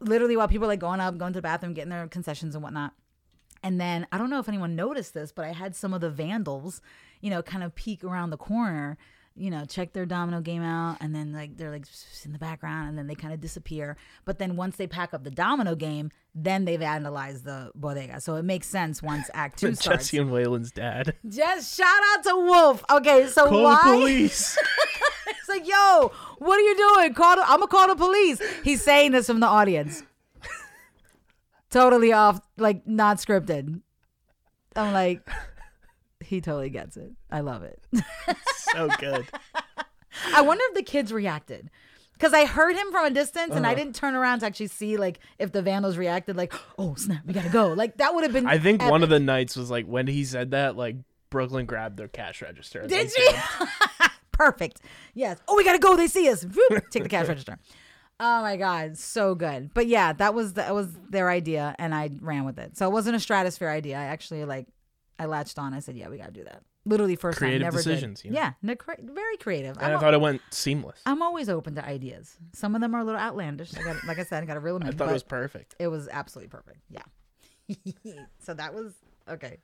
literally 0.00 0.36
while 0.36 0.48
people 0.48 0.64
are 0.64 0.68
like 0.68 0.80
going 0.80 1.00
up, 1.00 1.16
going 1.18 1.32
to 1.34 1.38
the 1.38 1.42
bathroom, 1.42 1.74
getting 1.74 1.90
their 1.90 2.06
concessions 2.08 2.54
and 2.54 2.62
whatnot. 2.64 2.92
And 3.62 3.80
then 3.80 4.06
I 4.12 4.18
don't 4.18 4.28
know 4.30 4.38
if 4.38 4.48
anyone 4.48 4.76
noticed 4.76 5.14
this, 5.14 5.32
but 5.32 5.44
I 5.44 5.52
had 5.52 5.74
some 5.76 5.94
of 5.94 6.00
the 6.00 6.10
vandals, 6.10 6.80
you 7.20 7.30
know, 7.30 7.42
kind 7.42 7.62
of 7.64 7.74
peek 7.74 8.04
around 8.04 8.30
the 8.30 8.36
corner 8.36 8.96
you 9.36 9.50
know, 9.50 9.64
check 9.64 9.92
their 9.92 10.06
domino 10.06 10.40
game 10.40 10.62
out, 10.62 10.98
and 11.00 11.14
then 11.14 11.32
like 11.32 11.56
they're 11.56 11.70
like 11.70 11.86
in 12.24 12.32
the 12.32 12.38
background, 12.38 12.88
and 12.88 12.98
then 12.98 13.06
they 13.06 13.14
kind 13.14 13.34
of 13.34 13.40
disappear. 13.40 13.96
But 14.24 14.38
then 14.38 14.56
once 14.56 14.76
they 14.76 14.86
pack 14.86 15.12
up 15.12 15.24
the 15.24 15.30
domino 15.30 15.74
game, 15.74 16.10
then 16.34 16.64
they've 16.64 16.80
analyzed 16.80 17.44
the 17.44 17.72
bodega. 17.74 18.20
So 18.20 18.36
it 18.36 18.44
makes 18.44 18.68
sense 18.68 19.02
once 19.02 19.30
Act 19.34 19.58
Two 19.58 19.74
starts. 19.74 20.04
Jesse 20.04 20.18
and 20.18 20.30
Waylon's 20.30 20.70
dad. 20.70 21.14
Just 21.28 21.76
shout 21.76 22.02
out 22.12 22.24
to 22.24 22.36
Wolf. 22.36 22.84
Okay, 22.90 23.26
so 23.26 23.48
Call 23.48 23.64
why? 23.64 23.80
the 23.82 23.90
police. 23.90 24.58
It's 25.26 25.48
like, 25.48 25.68
yo, 25.68 26.10
what 26.38 26.58
are 26.58 26.62
you 26.62 26.76
doing? 26.76 27.14
Call. 27.14 27.36
The, 27.36 27.42
I'm 27.42 27.60
gonna 27.60 27.66
call 27.66 27.88
the 27.88 27.96
police. 27.96 28.40
He's 28.62 28.82
saying 28.82 29.12
this 29.12 29.26
from 29.26 29.40
the 29.40 29.46
audience. 29.46 30.02
totally 31.70 32.12
off, 32.12 32.40
like 32.56 32.86
not 32.86 33.18
scripted. 33.18 33.80
I'm 34.76 34.92
like, 34.92 35.26
he 36.24 36.40
totally 36.40 36.70
gets 36.70 36.96
it. 36.96 37.12
I 37.30 37.40
love 37.40 37.62
it. 37.62 37.82
so 38.72 38.88
good. 38.98 39.26
I 40.34 40.42
wonder 40.42 40.62
if 40.68 40.74
the 40.74 40.82
kids 40.82 41.12
reacted. 41.12 41.70
Because 42.12 42.32
I 42.32 42.44
heard 42.44 42.76
him 42.76 42.90
from 42.92 43.04
a 43.06 43.10
distance 43.10 43.54
and 43.54 43.66
I 43.66 43.70
Uh-huh. 43.70 43.78
didn't 43.78 43.96
turn 43.96 44.14
around 44.14 44.40
to 44.40 44.46
actually 44.46 44.68
see 44.68 44.96
like 44.96 45.18
if 45.38 45.50
the 45.52 45.62
vandals 45.62 45.96
reacted 45.96 46.36
like, 46.36 46.52
oh 46.78 46.94
snap, 46.94 47.24
we 47.26 47.32
gotta 47.34 47.48
go. 47.48 47.68
Like 47.72 47.96
that 47.96 48.14
would 48.14 48.22
have 48.24 48.32
been 48.32 48.46
I 48.46 48.58
think 48.58 48.82
one 48.82 49.02
of 49.02 49.08
the 49.08 49.18
nights 49.20 49.56
was 49.56 49.70
like 49.70 49.86
when 49.86 50.06
he 50.06 50.24
said 50.24 50.52
that, 50.52 50.76
like 50.76 50.96
Brooklyn 51.30 51.66
grabbed 51.66 51.96
their 51.96 52.06
cash 52.08 52.40
register. 52.40 52.86
Did 52.86 53.10
she? 53.10 53.28
Perfect. 54.32 54.80
Yes. 55.14 55.38
Oh, 55.48 55.56
we 55.56 55.64
gotta 55.64 55.78
go. 55.80 55.96
They 55.96 56.06
see 56.06 56.28
us. 56.28 56.46
Take 56.90 57.02
the 57.02 57.08
cash 57.08 57.26
register. 57.28 57.58
Oh 58.20 58.42
my 58.42 58.56
god, 58.56 58.96
so 58.96 59.34
good. 59.34 59.74
But 59.74 59.88
yeah, 59.88 60.12
that 60.12 60.34
was 60.34 60.52
that 60.54 60.72
was 60.72 60.88
their 61.10 61.28
idea, 61.30 61.74
and 61.80 61.92
I 61.92 62.10
ran 62.20 62.44
with 62.44 62.58
it. 62.60 62.76
So 62.76 62.86
it 62.88 62.92
wasn't 62.92 63.16
a 63.16 63.20
stratosphere 63.20 63.68
idea. 63.68 63.96
I 63.96 64.04
actually 64.04 64.44
like, 64.44 64.68
I 65.18 65.26
latched 65.26 65.58
on. 65.58 65.74
I 65.74 65.80
said, 65.80 65.96
yeah, 65.96 66.08
we 66.08 66.18
gotta 66.18 66.32
do 66.32 66.44
that. 66.44 66.62
Literally 66.86 67.16
first 67.16 67.38
Creative 67.38 67.60
time, 67.60 67.66
never 67.66 67.76
decisions, 67.78 68.20
did. 68.20 68.28
you 68.28 68.34
know? 68.34 68.40
Yeah, 68.40 68.52
no, 68.62 68.74
cre- 68.76 68.92
very 69.02 69.36
creative. 69.38 69.76
And 69.76 69.86
I'm, 69.86 69.90
I 69.92 69.94
al- 69.94 70.00
thought 70.00 70.12
it 70.14 70.20
went 70.20 70.42
seamless. 70.50 71.00
I'm 71.06 71.22
always 71.22 71.48
open 71.48 71.74
to 71.76 71.84
ideas. 71.84 72.36
Some 72.52 72.74
of 72.74 72.80
them 72.82 72.94
are 72.94 72.98
a 73.00 73.04
little 73.04 73.20
outlandish. 73.20 73.74
I 73.76 73.82
got, 73.82 74.04
like 74.04 74.18
I 74.18 74.24
said, 74.24 74.42
I 74.42 74.46
got 74.46 74.56
a 74.56 74.60
real. 74.60 74.78
I 74.82 74.90
thought 74.90 75.08
it 75.08 75.12
was 75.12 75.22
perfect. 75.22 75.74
it 75.78 75.88
was 75.88 76.08
absolutely 76.08 76.48
perfect. 76.50 76.78
Yeah. 76.90 77.02
so 78.40 78.52
that 78.54 78.74
was 78.74 78.92
okay. 79.28 79.58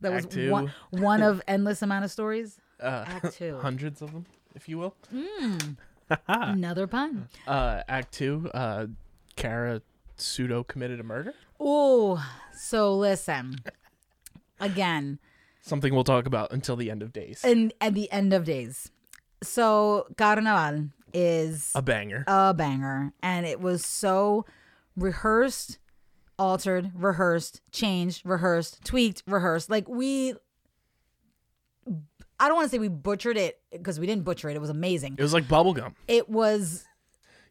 That 0.00 0.12
Act 0.14 0.26
was 0.26 0.34
two. 0.34 0.50
one, 0.50 0.72
one 0.90 1.22
of 1.22 1.42
endless 1.46 1.82
amount 1.82 2.04
of 2.04 2.10
stories. 2.10 2.58
Uh, 2.80 3.04
Act 3.06 3.34
two. 3.34 3.58
hundreds 3.60 4.00
of 4.00 4.10
them, 4.10 4.24
if 4.54 4.66
you 4.66 4.78
will. 4.78 4.96
Another 6.26 6.86
pun. 6.86 7.28
Uh, 7.46 7.82
act 7.88 8.12
two, 8.14 8.50
uh, 8.54 8.86
Kara 9.36 9.82
pseudo 10.16 10.62
committed 10.64 10.98
a 10.98 11.02
murder. 11.02 11.34
Oh, 11.60 12.24
so 12.56 12.96
listen. 12.96 13.56
Again, 14.60 15.18
Something 15.62 15.94
we'll 15.94 16.04
talk 16.04 16.26
about 16.26 16.52
until 16.52 16.76
the 16.76 16.90
end 16.90 17.02
of 17.02 17.12
days. 17.12 17.40
and 17.44 17.72
at 17.80 17.94
the 17.94 18.10
end 18.12 18.32
of 18.32 18.44
days. 18.44 18.90
So 19.42 20.06
Carnaval 20.16 20.88
is 21.12 21.70
a 21.74 21.82
banger. 21.82 22.24
a 22.26 22.54
banger 22.54 23.12
and 23.22 23.44
it 23.46 23.60
was 23.60 23.84
so 23.84 24.44
rehearsed, 24.96 25.78
altered, 26.38 26.90
rehearsed, 26.94 27.60
changed, 27.72 28.22
rehearsed, 28.24 28.84
tweaked, 28.84 29.22
rehearsed. 29.26 29.68
Like 29.70 29.88
we 29.88 30.34
I 32.38 32.48
don't 32.48 32.56
want 32.56 32.66
to 32.66 32.70
say 32.70 32.78
we 32.78 32.88
butchered 32.88 33.36
it 33.36 33.60
because 33.70 34.00
we 34.00 34.06
didn't 34.06 34.24
butcher 34.24 34.48
it. 34.48 34.56
It 34.56 34.60
was 34.60 34.70
amazing. 34.70 35.16
it 35.18 35.22
was 35.22 35.34
like 35.34 35.44
bubblegum. 35.44 35.94
It 36.08 36.28
was 36.30 36.84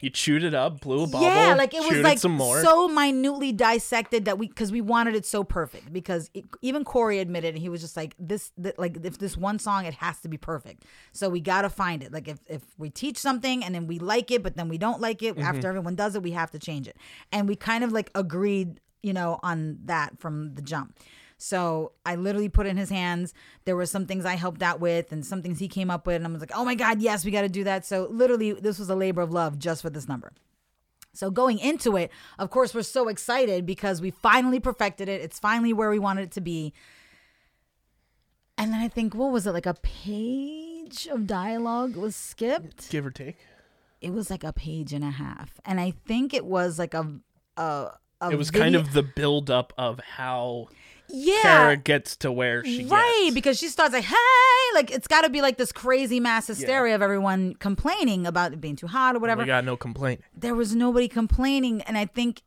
You 0.01 0.09
chewed 0.09 0.43
it 0.45 0.53
up, 0.53 0.79
blew 0.79 1.03
a 1.03 1.07
bubble. 1.07 1.25
yeah, 1.25 1.55
like 1.57 1.73
it 1.73 1.81
was 1.85 1.97
like 1.99 2.19
some 2.19 2.31
more. 2.31 2.61
so 2.61 2.87
minutely 2.87 3.51
dissected 3.51 4.25
that 4.25 4.37
we 4.37 4.47
because 4.47 4.71
we 4.71 4.79
wanted 4.79 5.13
it 5.13 5.25
so 5.25 5.43
perfect 5.43 5.91
because 5.91 6.29
it, 6.33 6.45
even 6.61 6.85
Corey 6.85 7.19
admitted 7.19 7.57
he 7.57 7.67
was 7.67 7.81
just 7.81 7.97
like 7.97 8.15
this 8.17 8.51
th- 8.61 8.75
like 8.77 8.97
if 9.03 9.17
this 9.17 9.35
one 9.35 9.59
song 9.59 9.85
it 9.85 9.95
has 9.95 10.19
to 10.21 10.29
be 10.29 10.37
perfect 10.37 10.85
so 11.11 11.27
we 11.27 11.41
got 11.41 11.63
to 11.63 11.69
find 11.69 12.01
it 12.01 12.13
like 12.13 12.29
if 12.29 12.39
if 12.47 12.61
we 12.77 12.89
teach 12.89 13.17
something 13.17 13.61
and 13.63 13.75
then 13.75 13.87
we 13.87 13.99
like 13.99 14.31
it 14.31 14.41
but 14.41 14.55
then 14.55 14.69
we 14.69 14.77
don't 14.77 15.01
like 15.01 15.21
it 15.21 15.35
Mm-hmm. 15.35 15.43
after 15.43 15.67
everyone 15.67 15.95
does 15.95 16.15
it 16.15 16.23
we 16.23 16.31
have 16.31 16.49
to 16.51 16.59
change 16.59 16.87
it 16.87 16.95
and 17.33 17.47
we 17.49 17.55
kind 17.57 17.83
of 17.83 17.91
like 17.91 18.09
agreed 18.15 18.79
you 19.03 19.11
know 19.13 19.37
on 19.43 19.79
that 19.85 20.17
from 20.19 20.55
the 20.55 20.61
jump 20.61 20.97
so 21.41 21.93
I 22.05 22.15
literally 22.15 22.49
put 22.49 22.67
it 22.67 22.69
in 22.69 22.77
his 22.77 22.89
hands. 22.89 23.33
There 23.63 23.77
were 23.77 23.85
some 23.85 24.05
things 24.05 24.25
I 24.25 24.35
helped 24.35 24.61
out 24.61 24.81
with 24.81 25.13
and 25.13 25.25
some 25.25 25.41
things 25.41 25.57
he 25.57 25.69
came 25.69 25.89
up 25.89 26.05
with. 26.05 26.17
And 26.17 26.27
I 26.27 26.29
was 26.29 26.41
like, 26.41 26.51
oh 26.53 26.65
my 26.65 26.75
God, 26.75 27.01
yes, 27.01 27.23
we 27.23 27.31
got 27.31 27.41
to 27.41 27.49
do 27.49 27.63
that. 27.63 27.85
So 27.85 28.07
literally, 28.11 28.51
this 28.51 28.77
was 28.77 28.89
a 28.89 28.95
labor 28.95 29.21
of 29.21 29.31
love 29.31 29.57
just 29.57 29.81
for 29.81 29.89
this 29.89 30.07
number. 30.07 30.33
So 31.13 31.31
going 31.31 31.57
into 31.57 31.95
it, 31.95 32.11
of 32.37 32.49
course, 32.49 32.75
we're 32.75 32.83
so 32.83 33.07
excited 33.07 33.65
because 33.65 34.01
we 34.01 34.11
finally 34.11 34.59
perfected 34.59 35.07
it. 35.07 35.21
It's 35.21 35.39
finally 35.39 35.71
where 35.71 35.89
we 35.89 35.97
wanted 35.97 36.23
it 36.23 36.31
to 36.33 36.41
be. 36.41 36.73
And 38.57 38.73
then 38.73 38.81
I 38.81 38.89
think, 38.89 39.15
what 39.15 39.31
was 39.31 39.47
it? 39.47 39.53
Like 39.53 39.65
a 39.65 39.75
page 39.75 41.07
of 41.07 41.25
dialogue 41.25 41.95
was 41.95 42.17
skipped. 42.17 42.89
Give 42.89 43.05
or 43.05 43.11
take. 43.11 43.37
It 44.01 44.11
was 44.11 44.29
like 44.29 44.43
a 44.43 44.51
page 44.51 44.91
and 44.91 45.05
a 45.05 45.11
half. 45.11 45.61
And 45.63 45.79
I 45.79 45.91
think 46.05 46.33
it 46.33 46.43
was 46.43 46.77
like 46.77 46.93
a, 46.93 47.19
a, 47.55 47.91
a 48.19 48.29
It 48.29 48.37
was 48.37 48.51
kind 48.51 48.75
of 48.75 48.91
the 48.91 49.03
build 49.03 49.49
up 49.49 49.71
of 49.77 50.01
how 50.01 50.67
yeah. 51.09 51.41
Kara 51.41 51.77
gets 51.77 52.15
to 52.17 52.31
where 52.31 52.63
she 52.63 52.85
right 52.85 53.21
gets. 53.25 53.33
because 53.35 53.57
she 53.59 53.67
starts 53.67 53.93
like 53.93 54.03
hey 54.03 54.15
like 54.73 54.91
it's 54.91 55.07
got 55.07 55.21
to 55.21 55.29
be 55.29 55.41
like 55.41 55.57
this 55.57 55.71
crazy 55.71 56.19
mass 56.19 56.47
hysteria 56.47 56.95
of 56.95 57.01
everyone 57.01 57.55
complaining 57.55 58.27
about 58.27 58.53
it 58.53 58.61
being 58.61 58.75
too 58.75 58.87
hot 58.87 59.15
or 59.15 59.19
whatever 59.19 59.41
We 59.41 59.47
got 59.47 59.65
no 59.65 59.75
complaint. 59.77 60.21
there 60.35 60.55
was 60.55 60.75
nobody 60.75 61.07
complaining 61.07 61.81
and 61.83 61.97
i 61.97 62.05
think 62.05 62.41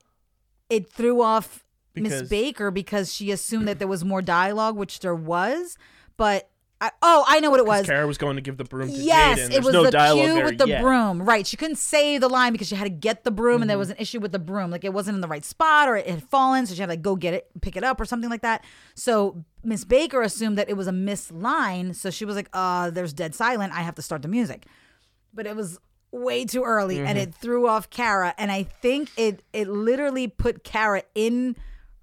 it 0.71 0.91
threw 0.91 1.21
off 1.23 1.65
miss 1.95 2.23
baker 2.29 2.71
because 2.71 3.13
she 3.13 3.31
assumed 3.33 3.67
that 3.69 3.79
there 3.79 3.89
was 3.89 4.05
more 4.05 4.23
dialogue 4.23 4.77
which 4.77 5.01
there 5.01 5.15
was 5.15 5.77
but 6.17 6.49
I, 6.83 6.91
oh 7.01 7.25
i 7.29 7.39
know 7.39 7.51
what 7.51 7.61
it 7.61 7.67
was 7.67 7.87
Kara 7.87 8.07
was 8.07 8.19
going 8.19 8.35
to 8.37 8.43
give 8.43 8.57
the 8.57 8.65
broom 8.65 8.89
to 8.89 8.95
Yes, 8.95 9.39
it 9.51 9.63
was 9.63 9.73
no 9.73 9.85
the 9.85 9.91
cue 9.91 10.43
with 10.43 10.59
the 10.59 10.67
yet. 10.67 10.83
broom. 10.83 11.23
Right. 11.23 11.47
She 11.47 11.57
couldn't 11.57 11.77
say 11.77 12.19
the 12.19 12.29
line 12.29 12.53
because 12.53 12.67
she 12.69 12.75
had 12.75 12.85
to 12.85 12.91
get 12.91 13.23
the 13.25 13.31
broom 13.31 13.63
and 13.63 13.71
there 13.71 13.77
Mm-hmm. 13.77 13.79
was 13.79 13.91
an 13.91 13.97
issue 13.99 14.19
with 14.21 14.33
the 14.33 14.39
broom. 14.41 14.71
Like 14.71 14.83
it 14.85 14.93
wasn't 14.93 15.15
in 15.15 15.21
the 15.21 15.29
right 15.29 15.45
spot 15.45 15.89
or 15.89 15.97
it 15.97 16.09
had 16.09 16.23
fallen. 16.25 16.67
So 16.67 16.75
she 16.75 16.81
had 16.81 16.91
to 16.91 16.97
go 16.97 17.15
get 17.15 17.35
it, 17.35 17.49
pick 17.61 17.77
it 17.77 17.85
up 17.85 18.01
or 18.01 18.05
something 18.05 18.29
like 18.29 18.43
that. 18.43 18.65
So 18.97 19.45
Miss 19.63 19.85
Baker 19.85 20.23
assumed 20.23 20.59
that 20.59 20.69
it 20.69 20.77
was 20.77 20.89
a 20.89 20.93
missed 20.93 21.31
line. 21.31 21.95
So 21.95 22.11
she 22.11 22.25
was 22.25 22.35
like, 22.35 22.49
uh, 22.53 22.91
there's 22.91 23.13
dead 23.13 23.35
silent. 23.35 23.73
I 23.73 23.83
have 23.83 23.95
to 23.95 24.03
start 24.03 24.23
the 24.23 24.29
music. 24.29 24.67
But 25.33 25.47
it 25.47 25.55
was 25.55 25.79
way 26.11 26.45
too 26.45 26.63
early 26.65 26.99
and 26.99 27.09
Mm-hmm. 27.11 27.19
it 27.19 27.35
threw 27.35 27.69
off 27.69 27.91
Kara. 27.91 28.35
And 28.37 28.51
I 28.51 28.65
think 28.65 29.11
it 29.17 29.43
it 29.53 29.69
literally 29.69 30.27
put 30.27 30.65
Kara 30.65 31.05
in 31.15 31.55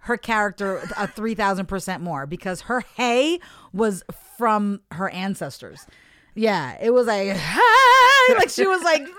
her 0.09 0.17
character 0.17 0.77
a 0.97 1.07
3000% 1.07 2.01
more 2.01 2.25
because 2.25 2.61
her 2.61 2.81
hey 2.97 3.39
was 3.71 4.03
from 4.37 4.81
her 4.91 5.09
ancestors. 5.09 5.87
Yeah, 6.35 6.77
it 6.81 6.91
was 6.91 7.07
like 7.07 7.29
hey, 7.29 8.33
like 8.37 8.49
she 8.49 8.67
was 8.67 8.83
like 8.83 9.03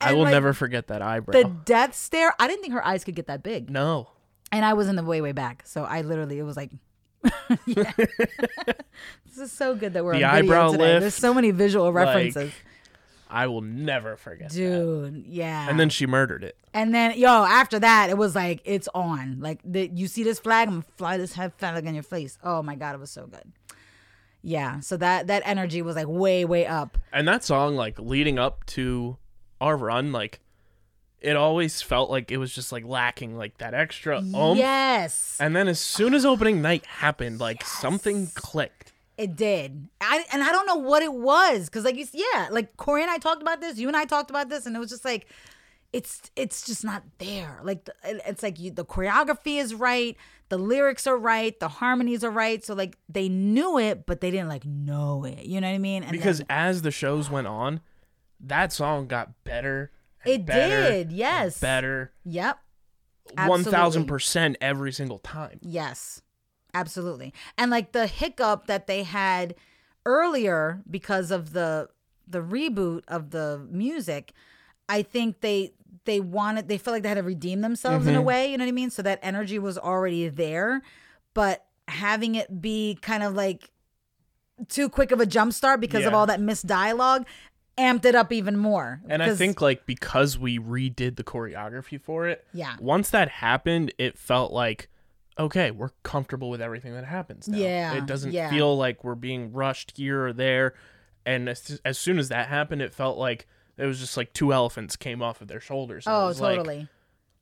I 0.00 0.12
will 0.12 0.22
like, 0.22 0.30
never 0.32 0.52
forget 0.52 0.86
that 0.88 1.02
eyebrow. 1.02 1.32
the 1.32 1.44
death 1.64 1.94
stare. 1.94 2.32
I 2.38 2.46
didn't 2.46 2.62
think 2.62 2.72
her 2.74 2.86
eyes 2.86 3.02
could 3.04 3.14
get 3.16 3.26
that 3.26 3.42
big. 3.42 3.70
no. 3.70 4.10
And 4.50 4.64
I 4.64 4.72
was 4.72 4.88
in 4.88 4.96
the 4.96 5.02
way 5.02 5.20
way 5.20 5.32
back. 5.32 5.62
So 5.66 5.84
I 5.84 6.00
literally 6.02 6.38
it 6.38 6.42
was 6.42 6.56
like 6.56 6.70
this 7.66 9.36
is 9.36 9.52
so 9.52 9.74
good 9.74 9.92
that 9.94 10.04
we're 10.04 10.16
The 10.18 10.24
on 10.24 10.36
video 10.36 10.54
eyebrow 10.54 10.70
today. 10.72 10.84
lift, 10.84 11.00
There's 11.02 11.14
so 11.14 11.34
many 11.34 11.50
visual 11.50 11.92
references. 11.92 12.52
I 13.28 13.46
will 13.46 13.60
never 13.60 14.16
forget 14.16 14.50
that. 14.50 14.54
Dude, 14.56 15.26
yeah. 15.26 15.68
And 15.68 15.78
then 15.78 15.90
she 15.90 16.06
murdered 16.06 16.42
it. 16.42 16.56
And 16.72 16.94
then, 16.94 17.18
yo, 17.18 17.44
after 17.44 17.78
that, 17.78 18.10
it 18.10 18.16
was 18.16 18.34
like 18.34 18.60
it's 18.64 18.88
on. 18.94 19.38
Like, 19.40 19.60
the, 19.64 19.90
you 19.94 20.06
see 20.06 20.22
this 20.22 20.38
flag? 20.38 20.68
I'm 20.68 20.74
gonna 20.74 20.84
fly 20.96 21.16
this 21.16 21.34
head 21.34 21.52
flag 21.54 21.84
in 21.86 21.94
your 21.94 22.02
face. 22.02 22.38
Oh 22.42 22.62
my 22.62 22.74
god, 22.74 22.94
it 22.94 23.00
was 23.00 23.10
so 23.10 23.26
good. 23.26 23.52
Yeah, 24.42 24.80
so 24.80 24.96
that 24.96 25.26
that 25.26 25.42
energy 25.44 25.82
was 25.82 25.96
like 25.96 26.06
way 26.08 26.44
way 26.44 26.66
up. 26.66 26.96
And 27.12 27.26
that 27.28 27.44
song, 27.44 27.76
like 27.76 27.98
leading 27.98 28.38
up 28.38 28.64
to 28.66 29.16
our 29.60 29.76
run, 29.76 30.12
like 30.12 30.40
it 31.20 31.36
always 31.36 31.82
felt 31.82 32.10
like 32.10 32.30
it 32.30 32.36
was 32.36 32.54
just 32.54 32.70
like 32.70 32.84
lacking 32.84 33.36
like 33.36 33.58
that 33.58 33.74
extra 33.74 34.20
oomph. 34.20 34.56
yes, 34.56 35.36
And 35.40 35.54
then 35.56 35.66
as 35.66 35.80
soon 35.80 36.14
as 36.14 36.24
opening 36.24 36.62
night 36.62 36.86
happened, 36.86 37.40
like 37.40 37.64
something 37.64 38.28
clicked. 38.34 38.92
It 39.18 39.36
did. 39.36 39.88
I 40.00 40.24
and 40.32 40.42
I 40.42 40.50
don't 40.52 40.66
know 40.66 40.76
what 40.76 41.02
it 41.02 41.12
was 41.12 41.66
because, 41.66 41.84
like 41.84 41.96
you, 41.96 42.06
yeah, 42.14 42.48
like 42.50 42.76
Corey 42.78 43.02
and 43.02 43.10
I 43.10 43.18
talked 43.18 43.42
about 43.42 43.60
this. 43.60 43.76
You 43.76 43.88
and 43.88 43.96
I 43.96 44.06
talked 44.06 44.30
about 44.30 44.48
this, 44.48 44.64
and 44.64 44.74
it 44.74 44.78
was 44.78 44.88
just 44.90 45.04
like. 45.04 45.26
It's 45.90 46.30
it's 46.36 46.66
just 46.66 46.84
not 46.84 47.02
there. 47.16 47.60
Like 47.62 47.86
the, 47.86 47.94
it's 48.28 48.42
like 48.42 48.60
you, 48.60 48.70
the 48.70 48.84
choreography 48.84 49.58
is 49.58 49.74
right, 49.74 50.18
the 50.50 50.58
lyrics 50.58 51.06
are 51.06 51.16
right, 51.16 51.58
the 51.58 51.68
harmonies 51.68 52.22
are 52.22 52.30
right. 52.30 52.62
So 52.62 52.74
like 52.74 52.98
they 53.08 53.30
knew 53.30 53.78
it, 53.78 54.04
but 54.04 54.20
they 54.20 54.30
didn't 54.30 54.48
like 54.50 54.66
know 54.66 55.24
it. 55.24 55.46
You 55.46 55.62
know 55.62 55.66
what 55.66 55.74
I 55.76 55.78
mean? 55.78 56.02
And 56.02 56.12
Because 56.12 56.38
then- 56.40 56.46
as 56.50 56.82
the 56.82 56.90
shows 56.90 57.30
went 57.30 57.46
on, 57.46 57.80
that 58.38 58.70
song 58.70 59.06
got 59.06 59.30
better. 59.44 59.90
and 60.26 60.34
It 60.34 60.44
better 60.44 60.90
did, 60.90 61.10
yes. 61.10 61.58
Better. 61.58 62.12
Yep. 62.26 62.58
One 63.46 63.64
thousand 63.64 64.08
percent 64.08 64.58
every 64.60 64.92
single 64.92 65.20
time. 65.20 65.58
Yes. 65.62 66.20
Absolutely. 66.74 67.32
And 67.56 67.70
like 67.70 67.92
the 67.92 68.06
hiccup 68.06 68.66
that 68.66 68.86
they 68.86 69.02
had 69.02 69.54
earlier 70.06 70.82
because 70.90 71.30
of 71.30 71.52
the 71.52 71.88
the 72.26 72.40
reboot 72.40 73.02
of 73.08 73.30
the 73.30 73.66
music, 73.70 74.32
I 74.88 75.02
think 75.02 75.40
they 75.40 75.72
they 76.04 76.20
wanted 76.20 76.68
they 76.68 76.78
felt 76.78 76.94
like 76.94 77.02
they 77.02 77.08
had 77.08 77.16
to 77.16 77.22
redeem 77.22 77.60
themselves 77.60 78.06
in 78.06 78.14
a 78.14 78.18
mm-hmm. 78.18 78.26
way, 78.26 78.50
you 78.50 78.58
know 78.58 78.64
what 78.64 78.68
I 78.68 78.72
mean? 78.72 78.90
So 78.90 79.02
that 79.02 79.18
energy 79.22 79.58
was 79.58 79.78
already 79.78 80.28
there, 80.28 80.82
but 81.34 81.64
having 81.86 82.34
it 82.34 82.60
be 82.60 82.98
kind 83.00 83.22
of 83.22 83.34
like 83.34 83.70
too 84.68 84.88
quick 84.88 85.12
of 85.12 85.20
a 85.20 85.26
jump 85.26 85.52
start 85.52 85.80
because 85.80 86.04
of 86.04 86.14
all 86.14 86.26
that 86.26 86.40
missed 86.40 86.66
dialogue 86.66 87.26
amped 87.78 88.04
it 88.04 88.14
up 88.14 88.32
even 88.32 88.56
more. 88.56 89.00
And 89.08 89.22
I 89.22 89.34
think 89.34 89.60
like 89.60 89.86
because 89.86 90.38
we 90.38 90.58
redid 90.58 91.16
the 91.16 91.24
choreography 91.24 92.00
for 92.00 92.26
it, 92.26 92.44
Yeah. 92.52 92.74
Once 92.80 93.10
that 93.10 93.28
happened, 93.28 93.94
it 93.98 94.18
felt 94.18 94.52
like 94.52 94.88
okay, 95.38 95.70
we're 95.70 95.90
comfortable 96.02 96.50
with 96.50 96.60
everything 96.60 96.92
that 96.94 97.04
happens 97.04 97.48
now. 97.48 97.58
Yeah, 97.58 97.94
It 97.94 98.06
doesn't 98.06 98.32
yeah. 98.32 98.50
feel 98.50 98.76
like 98.76 99.04
we're 99.04 99.14
being 99.14 99.52
rushed 99.52 99.96
here 99.96 100.26
or 100.26 100.32
there. 100.32 100.74
And 101.24 101.48
as, 101.48 101.80
as 101.84 101.98
soon 101.98 102.18
as 102.18 102.28
that 102.30 102.48
happened, 102.48 102.82
it 102.82 102.92
felt 102.94 103.18
like 103.18 103.46
it 103.76 103.86
was 103.86 104.00
just 104.00 104.16
like 104.16 104.32
two 104.32 104.52
elephants 104.52 104.96
came 104.96 105.22
off 105.22 105.40
of 105.40 105.48
their 105.48 105.60
shoulders. 105.60 106.04
Oh, 106.06 106.26
was 106.26 106.40
like, 106.40 106.56
totally. 106.56 106.88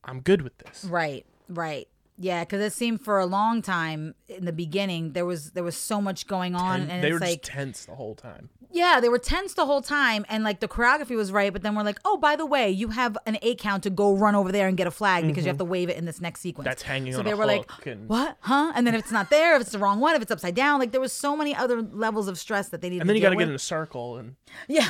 I'm 0.04 0.20
good 0.20 0.42
with 0.42 0.58
this. 0.58 0.84
Right, 0.84 1.24
right. 1.48 1.88
Yeah, 2.18 2.44
because 2.44 2.60
it 2.62 2.72
seemed 2.72 3.02
for 3.02 3.18
a 3.18 3.26
long 3.26 3.60
time 3.62 4.14
in 4.28 4.46
the 4.46 4.52
beginning 4.52 5.12
there 5.12 5.26
was 5.26 5.50
there 5.52 5.62
was 5.64 5.76
so 5.76 6.00
much 6.00 6.26
going 6.26 6.54
on, 6.54 6.80
And 6.82 6.90
and 6.90 7.04
they 7.04 7.08
it's 7.08 7.14
were 7.14 7.20
like 7.20 7.42
just 7.42 7.52
tense 7.52 7.84
the 7.84 7.94
whole 7.94 8.14
time. 8.14 8.48
yeah, 8.70 9.00
they 9.00 9.08
were 9.10 9.18
tense 9.18 9.52
the 9.54 9.66
whole 9.66 9.82
time, 9.82 10.24
and 10.30 10.42
like 10.42 10.60
the 10.60 10.68
choreography 10.68 11.14
was 11.14 11.30
right, 11.30 11.52
but 11.52 11.62
then 11.62 11.74
we're 11.74 11.82
like, 11.82 11.98
oh, 12.06 12.16
by 12.16 12.34
the 12.36 12.46
way, 12.46 12.70
you 12.70 12.88
have 12.88 13.18
an 13.26 13.36
eight 13.42 13.58
count 13.58 13.82
to 13.82 13.90
go 13.90 14.14
run 14.16 14.34
over 14.34 14.50
there 14.50 14.66
and 14.66 14.78
get 14.78 14.86
a 14.86 14.90
flag 14.90 15.26
because 15.26 15.44
you 15.44 15.50
have 15.50 15.58
to 15.58 15.64
wave 15.64 15.90
it 15.90 15.96
in 15.98 16.06
this 16.06 16.20
next 16.20 16.40
sequence. 16.40 16.64
Mm-hmm. 16.64 16.70
That's 16.70 16.82
hanging 16.82 17.12
so 17.12 17.22
they 17.22 17.34
were 17.34 17.44
like, 17.46 17.68
and- 17.86 18.08
what, 18.08 18.38
huh? 18.40 18.72
And 18.74 18.86
then 18.86 18.94
if 18.94 19.00
it's 19.02 19.12
not 19.12 19.28
there, 19.28 19.54
if 19.56 19.60
it's 19.62 19.72
the 19.72 19.78
wrong 19.78 20.00
one, 20.00 20.14
if 20.16 20.22
it's 20.22 20.30
upside 20.30 20.54
down, 20.54 20.80
like 20.80 20.92
there 20.92 21.00
was 21.02 21.12
so 21.12 21.36
many 21.36 21.54
other 21.54 21.82
levels 21.82 22.28
of 22.28 22.38
stress 22.38 22.70
that 22.70 22.80
they 22.80 22.88
needed. 22.88 23.02
And 23.02 23.10
then 23.10 23.16
you 23.16 23.22
got 23.22 23.30
to 23.30 23.36
get 23.36 23.48
in 23.48 23.54
a 23.54 23.58
circle 23.58 24.16
and 24.16 24.36
Yeah. 24.68 24.88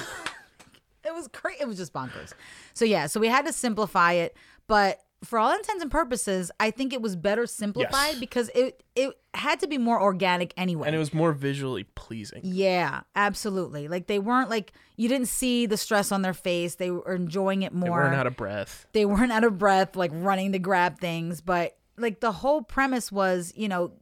it 1.04 1.12
was 1.14 1.28
crazy. 1.28 1.58
It 1.60 1.66
was 1.68 1.76
just 1.76 1.92
bonkers. 1.92 2.34
So 2.74 2.84
yeah, 2.84 3.06
so 3.06 3.18
we 3.18 3.28
had 3.28 3.46
to 3.46 3.52
simplify 3.52 4.12
it, 4.12 4.36
but 4.68 5.00
for 5.24 5.38
all 5.38 5.50
intents 5.52 5.82
and 5.82 5.90
purposes, 5.90 6.50
I 6.60 6.70
think 6.70 6.92
it 6.92 7.00
was 7.00 7.16
better 7.16 7.46
simplified 7.46 8.10
Yes. 8.12 8.18
because 8.20 8.50
it 8.54 8.82
it 8.94 9.12
had 9.34 9.60
to 9.60 9.66
be 9.66 9.78
more 9.78 10.00
organic 10.00 10.52
anyway. 10.56 10.86
and 10.86 10.94
it 10.94 10.98
was 10.98 11.12
more 11.14 11.32
visually 11.32 11.84
pleasing. 11.84 12.40
yeah, 12.44 13.00
absolutely. 13.14 13.88
Like 13.88 14.06
they 14.06 14.18
weren't 14.18 14.50
like 14.50 14.72
you 14.96 15.08
didn't 15.08 15.28
see 15.28 15.66
the 15.66 15.76
stress 15.76 16.12
on 16.12 16.22
their 16.22 16.34
face. 16.34 16.76
They 16.76 16.90
were 16.90 17.14
enjoying 17.14 17.62
it 17.62 17.72
more. 17.72 17.84
They 17.86 17.90
weren't 17.90 18.14
out 18.14 18.26
of 18.26 18.36
breath. 18.36 18.86
they 18.92 19.04
weren't 19.06 19.32
out 19.32 19.44
of 19.44 19.58
breath, 19.58 19.96
like 19.96 20.10
running 20.14 20.52
to 20.52 20.58
grab 20.58 20.98
things. 21.00 21.40
But 21.40 21.76
like 21.98 22.20
the 22.20 22.32
whole 22.32 22.62
premise 22.62 23.10
was, 23.10 23.52
you 23.56 23.68
know, 23.68 23.92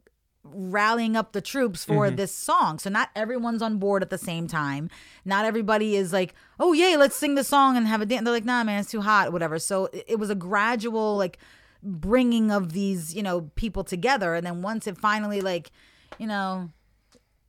rallying 0.53 1.15
up 1.15 1.31
the 1.31 1.41
troops 1.41 1.83
for 1.83 2.05
Mm-hmm. 2.07 2.15
this 2.17 2.33
song. 2.33 2.79
So 2.79 2.89
not 2.89 3.09
everyone's 3.15 3.61
on 3.61 3.77
board 3.77 4.03
at 4.03 4.09
the 4.09 4.17
same 4.17 4.47
time. 4.47 4.89
Not 5.25 5.45
everybody 5.45 5.95
is 5.95 6.13
like, 6.13 6.33
oh 6.59 6.73
yay, 6.73 6.95
let's 6.97 7.15
sing 7.15 7.35
the 7.35 7.43
song 7.43 7.75
and 7.77 7.87
have 7.87 8.01
a 8.01 8.05
dance. 8.05 8.23
They're 8.23 8.33
like, 8.33 8.45
nah, 8.45 8.63
man, 8.63 8.79
it's 8.81 8.91
too 8.91 9.01
hot, 9.01 9.33
whatever. 9.33 9.57
So 9.59 9.85
it, 9.87 10.05
it 10.07 10.19
was 10.19 10.29
a 10.29 10.35
gradual 10.35 11.17
like 11.17 11.37
bringing 11.83 12.51
of 12.51 12.73
these, 12.73 13.13
you 13.13 13.23
know, 13.23 13.49
people 13.55 13.83
together. 13.83 14.35
And 14.35 14.45
then 14.45 14.61
once 14.61 14.87
it 14.87 14.97
finally 14.97 15.41
like, 15.41 15.71
you 16.19 16.27
know. 16.27 16.69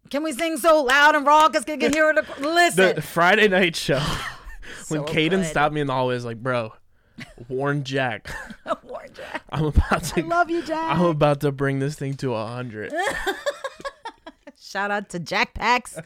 Can 0.08 0.22
we 0.22 0.32
sing 0.32 0.56
so 0.56 0.84
loud 0.84 1.16
and 1.16 1.26
raw? 1.26 1.42
raucous? 1.42 1.64
Can 1.64 1.80
hear 1.80 2.10
it? 2.10 2.16
Listen, 2.40 2.94
The 2.94 3.02
Friday 3.02 3.48
night 3.48 3.74
show, 3.74 3.98
when 4.88 5.04
So 5.06 5.12
Caden 5.12 5.44
stopped 5.44 5.74
me 5.74 5.80
in 5.80 5.88
the 5.88 5.92
hallway, 5.92 6.14
was 6.14 6.24
like, 6.24 6.40
bro, 6.40 6.72
warn 7.48 7.84
Jack. 7.84 8.30
warn 8.84 9.08
Jack. 9.14 9.42
I'm 9.50 9.66
about 9.66 10.04
to 10.04 10.22
I 10.22 10.26
love 10.26 10.50
you, 10.50 10.62
Jack. 10.62 10.96
I'm 10.96 11.04
about 11.04 11.40
to 11.40 11.52
bring 11.52 11.78
this 11.78 11.96
thing 11.96 12.14
to 12.14 12.34
a 12.34 12.46
hundred. 12.46 12.92
Shout 14.58 14.90
out 14.90 15.08
to 15.10 15.18
Jack 15.18 15.54
Pax 15.54 15.98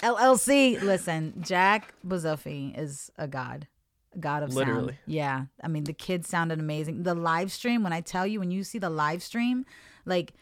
LLC. 0.00 0.80
Listen, 0.82 1.34
Jack 1.40 1.94
Bozuffi 2.06 2.78
is 2.78 3.10
a 3.16 3.26
god, 3.26 3.66
a 4.14 4.18
god 4.18 4.42
of 4.42 4.52
sound. 4.52 4.96
Yeah, 5.06 5.46
I 5.62 5.68
mean 5.68 5.84
the 5.84 5.92
kids 5.92 6.28
sounded 6.28 6.60
amazing. 6.60 7.02
The 7.02 7.14
live 7.14 7.50
stream, 7.50 7.82
when 7.82 7.92
I 7.92 8.00
tell 8.00 8.26
you, 8.26 8.40
when 8.40 8.50
you 8.50 8.62
see 8.62 8.78
the 8.78 8.90
live 8.90 9.22
stream, 9.22 9.64
like 10.04 10.34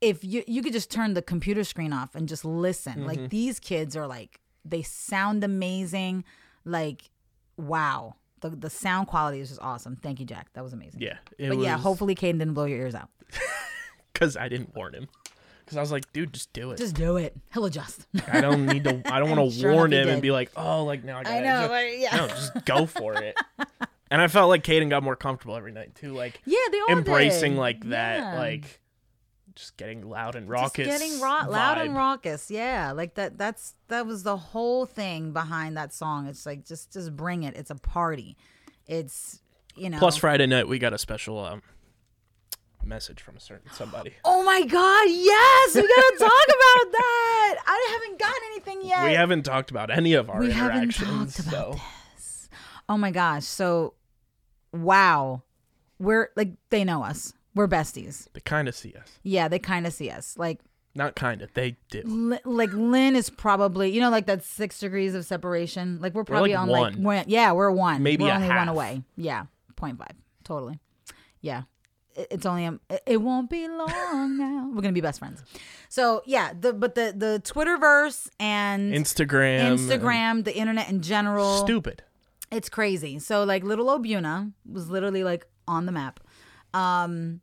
if 0.00 0.24
you 0.24 0.44
you 0.46 0.62
could 0.62 0.72
just 0.72 0.90
turn 0.90 1.14
the 1.14 1.22
computer 1.22 1.64
screen 1.64 1.92
off 1.92 2.14
and 2.14 2.28
just 2.28 2.44
listen. 2.44 2.94
Mm-hmm. 2.94 3.06
Like 3.06 3.30
these 3.30 3.58
kids 3.58 3.96
are 3.96 4.06
like 4.06 4.40
they 4.64 4.82
sound 4.82 5.44
amazing. 5.44 6.24
Like 6.64 7.10
wow, 7.56 8.14
the 8.40 8.50
the 8.50 8.70
sound 8.70 9.06
quality 9.08 9.40
is 9.40 9.48
just 9.48 9.60
awesome. 9.60 9.96
Thank 9.96 10.20
you, 10.20 10.26
Jack. 10.26 10.48
That 10.54 10.64
was 10.64 10.72
amazing. 10.72 11.00
Yeah, 11.00 11.16
But 11.38 11.58
yeah, 11.58 11.76
hopefully 11.78 12.14
Caden 12.14 12.38
didn't 12.38 12.54
blow 12.54 12.64
your 12.64 12.78
ears 12.78 12.94
out. 12.94 13.08
because 14.12 14.36
I 14.36 14.48
didn't 14.48 14.74
warn 14.74 14.94
him. 14.94 15.08
Because 15.64 15.76
I 15.76 15.80
was 15.82 15.92
like, 15.92 16.12
dude, 16.12 16.32
just 16.32 16.52
do 16.52 16.72
it. 16.72 16.78
Just 16.78 16.96
do 16.96 17.16
it. 17.16 17.36
He'll 17.54 17.64
adjust. 17.64 18.06
I 18.32 18.40
don't 18.40 18.66
need 18.66 18.84
to. 18.84 19.02
I 19.12 19.20
don't 19.20 19.30
want 19.30 19.52
to 19.52 19.56
Sure 19.56 19.72
warn 19.72 19.92
him 19.92 20.08
and 20.08 20.20
be 20.20 20.30
like, 20.32 20.50
oh, 20.56 20.84
like 20.84 21.04
now 21.04 21.18
I 21.18 21.22
got 21.22 21.32
I 21.32 21.40
know, 21.40 21.68
like, 21.70 21.92
yeah. 21.96 22.16
No, 22.16 22.26
just 22.28 22.64
go 22.64 22.86
for 22.86 23.14
it. 23.14 23.36
and 24.10 24.20
I 24.20 24.26
felt 24.26 24.48
like 24.48 24.64
Caden 24.64 24.90
got 24.90 25.02
more 25.04 25.14
comfortable 25.16 25.56
every 25.56 25.70
night 25.72 25.94
too, 25.94 26.12
like 26.12 26.40
Yeah, 26.44 26.58
they 26.72 26.80
all 26.80 26.86
embracing 26.98 27.52
did. 27.52 27.58
like 27.60 27.88
that, 27.90 28.18
Yeah. 28.18 28.38
like 28.38 28.80
just 29.54 29.76
getting 29.76 30.08
loud 30.08 30.34
and 30.36 30.48
raucous. 30.48 30.86
Just 30.86 31.00
raucous. 31.00 31.08
getting 31.08 31.20
ro- 31.22 31.52
loud 31.52 31.78
and 31.78 31.96
raucous. 31.96 32.50
Yeah, 32.50 32.92
like 32.92 33.14
that. 33.14 33.36
That's 33.38 33.74
that 33.88 34.06
was 34.06 34.22
the 34.22 34.36
whole 34.36 34.86
thing 34.86 35.32
behind 35.32 35.76
that 35.76 35.92
song. 35.92 36.26
It's 36.26 36.46
like 36.46 36.64
just 36.64 36.92
just 36.92 37.16
bring 37.16 37.42
it. 37.42 37.56
It's 37.56 37.70
a 37.70 37.74
party. 37.74 38.36
It's 38.86 39.40
you 39.76 39.90
know. 39.90 39.98
Plus 39.98 40.16
Friday 40.16 40.46
night 40.46 40.68
we 40.68 40.78
got 40.78 40.92
a 40.92 40.98
special 40.98 41.38
um, 41.44 41.62
message 42.84 43.20
from 43.22 43.36
a 43.36 43.40
certain 43.40 43.70
somebody. 43.72 44.14
Oh 44.24 44.42
my 44.42 44.62
God! 44.62 45.08
Yes, 45.08 45.74
we 45.74 45.82
gotta 45.82 46.16
talk 46.18 46.30
about 46.48 46.92
that. 46.92 47.56
I 47.66 47.88
haven't 48.00 48.18
gotten 48.18 48.42
anything 48.52 48.88
yet. 48.88 49.04
We 49.04 49.12
haven't 49.14 49.42
talked 49.44 49.70
about 49.70 49.90
any 49.90 50.14
of 50.14 50.28
our 50.30 50.40
We 50.40 50.50
haven't 50.50 50.82
interactions. 50.82 51.36
talked 51.36 51.48
about 51.48 51.74
so 52.18 52.48
Oh 52.88 52.96
my 52.96 53.10
gosh! 53.12 53.44
So, 53.44 53.94
wow, 54.72 55.42
we're 55.98 56.30
like 56.36 56.50
they 56.70 56.82
know 56.84 57.04
us. 57.04 57.32
We're 57.54 57.68
besties. 57.68 58.28
they 58.32 58.40
kind 58.40 58.68
of 58.68 58.74
see 58.74 58.94
us. 58.94 59.18
Yeah, 59.22 59.48
they 59.48 59.58
kind 59.58 59.86
of 59.86 59.92
see 59.92 60.08
us. 60.10 60.36
Like 60.38 60.60
Not 60.94 61.16
kind 61.16 61.42
of. 61.42 61.52
They 61.54 61.76
do. 61.90 62.02
Li- 62.04 62.38
like 62.44 62.72
Lin 62.72 63.16
is 63.16 63.28
probably 63.30 63.90
you 63.90 64.00
know 64.00 64.10
like 64.10 64.26
that 64.26 64.44
six 64.44 64.78
degrees 64.78 65.14
of 65.14 65.24
separation. 65.24 65.98
Like 66.00 66.14
we're 66.14 66.24
probably 66.24 66.50
like 66.50 66.60
on 66.60 66.68
one. 66.68 66.80
like 66.94 66.96
one, 66.96 67.24
yeah 67.28 67.52
we're 67.52 67.70
one 67.70 68.02
Maybe 68.02 68.24
we're 68.24 68.32
only 68.32 68.48
one 68.48 68.68
away. 68.68 69.02
Yeah, 69.16 69.46
0.5. 69.76 69.98
totally. 70.44 70.78
Yeah, 71.40 71.62
it, 72.14 72.28
it's 72.30 72.46
only 72.46 72.66
a, 72.66 72.78
it, 72.90 73.02
it 73.06 73.16
won't 73.16 73.48
be 73.50 73.66
long 73.66 74.36
now. 74.38 74.68
We're 74.74 74.82
gonna 74.82 74.92
be 74.92 75.00
best 75.00 75.18
friends. 75.18 75.42
So 75.88 76.22
yeah, 76.26 76.52
the 76.58 76.72
but 76.72 76.94
the 76.94 77.14
the 77.16 77.40
Twitterverse 77.44 78.28
and 78.38 78.92
Instagram. 78.92 79.76
Instagram, 79.78 80.44
the 80.44 80.54
internet 80.54 80.88
in 80.90 81.00
general, 81.02 81.58
Stupid. 81.64 82.02
it's 82.52 82.68
crazy. 82.68 83.18
So 83.18 83.42
like 83.44 83.64
little 83.64 83.86
Obuna 83.86 84.52
was 84.70 84.90
literally 84.90 85.24
like 85.24 85.46
on 85.66 85.86
the 85.86 85.92
map. 85.92 86.20
Um 86.74 87.40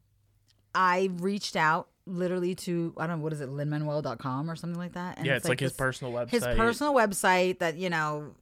I 0.75 1.09
reached 1.17 1.55
out 1.55 1.87
literally 2.05 2.55
to 2.55 2.93
I 2.97 3.07
don't 3.07 3.17
know 3.19 3.23
what 3.23 3.33
is 3.33 3.41
it, 3.41 3.49
linmanuel.com 3.49 4.49
or 4.49 4.55
something 4.55 4.79
like 4.79 4.93
that. 4.93 5.17
And 5.17 5.25
Yeah, 5.25 5.35
it's 5.35 5.47
like 5.47 5.59
his 5.59 5.71
this- 5.71 5.77
personal 5.77 6.13
website. 6.13 6.29
His 6.31 6.43
personal 6.45 6.93
website 6.93 7.59
that, 7.59 7.77
you 7.77 7.89
know, 7.89 8.35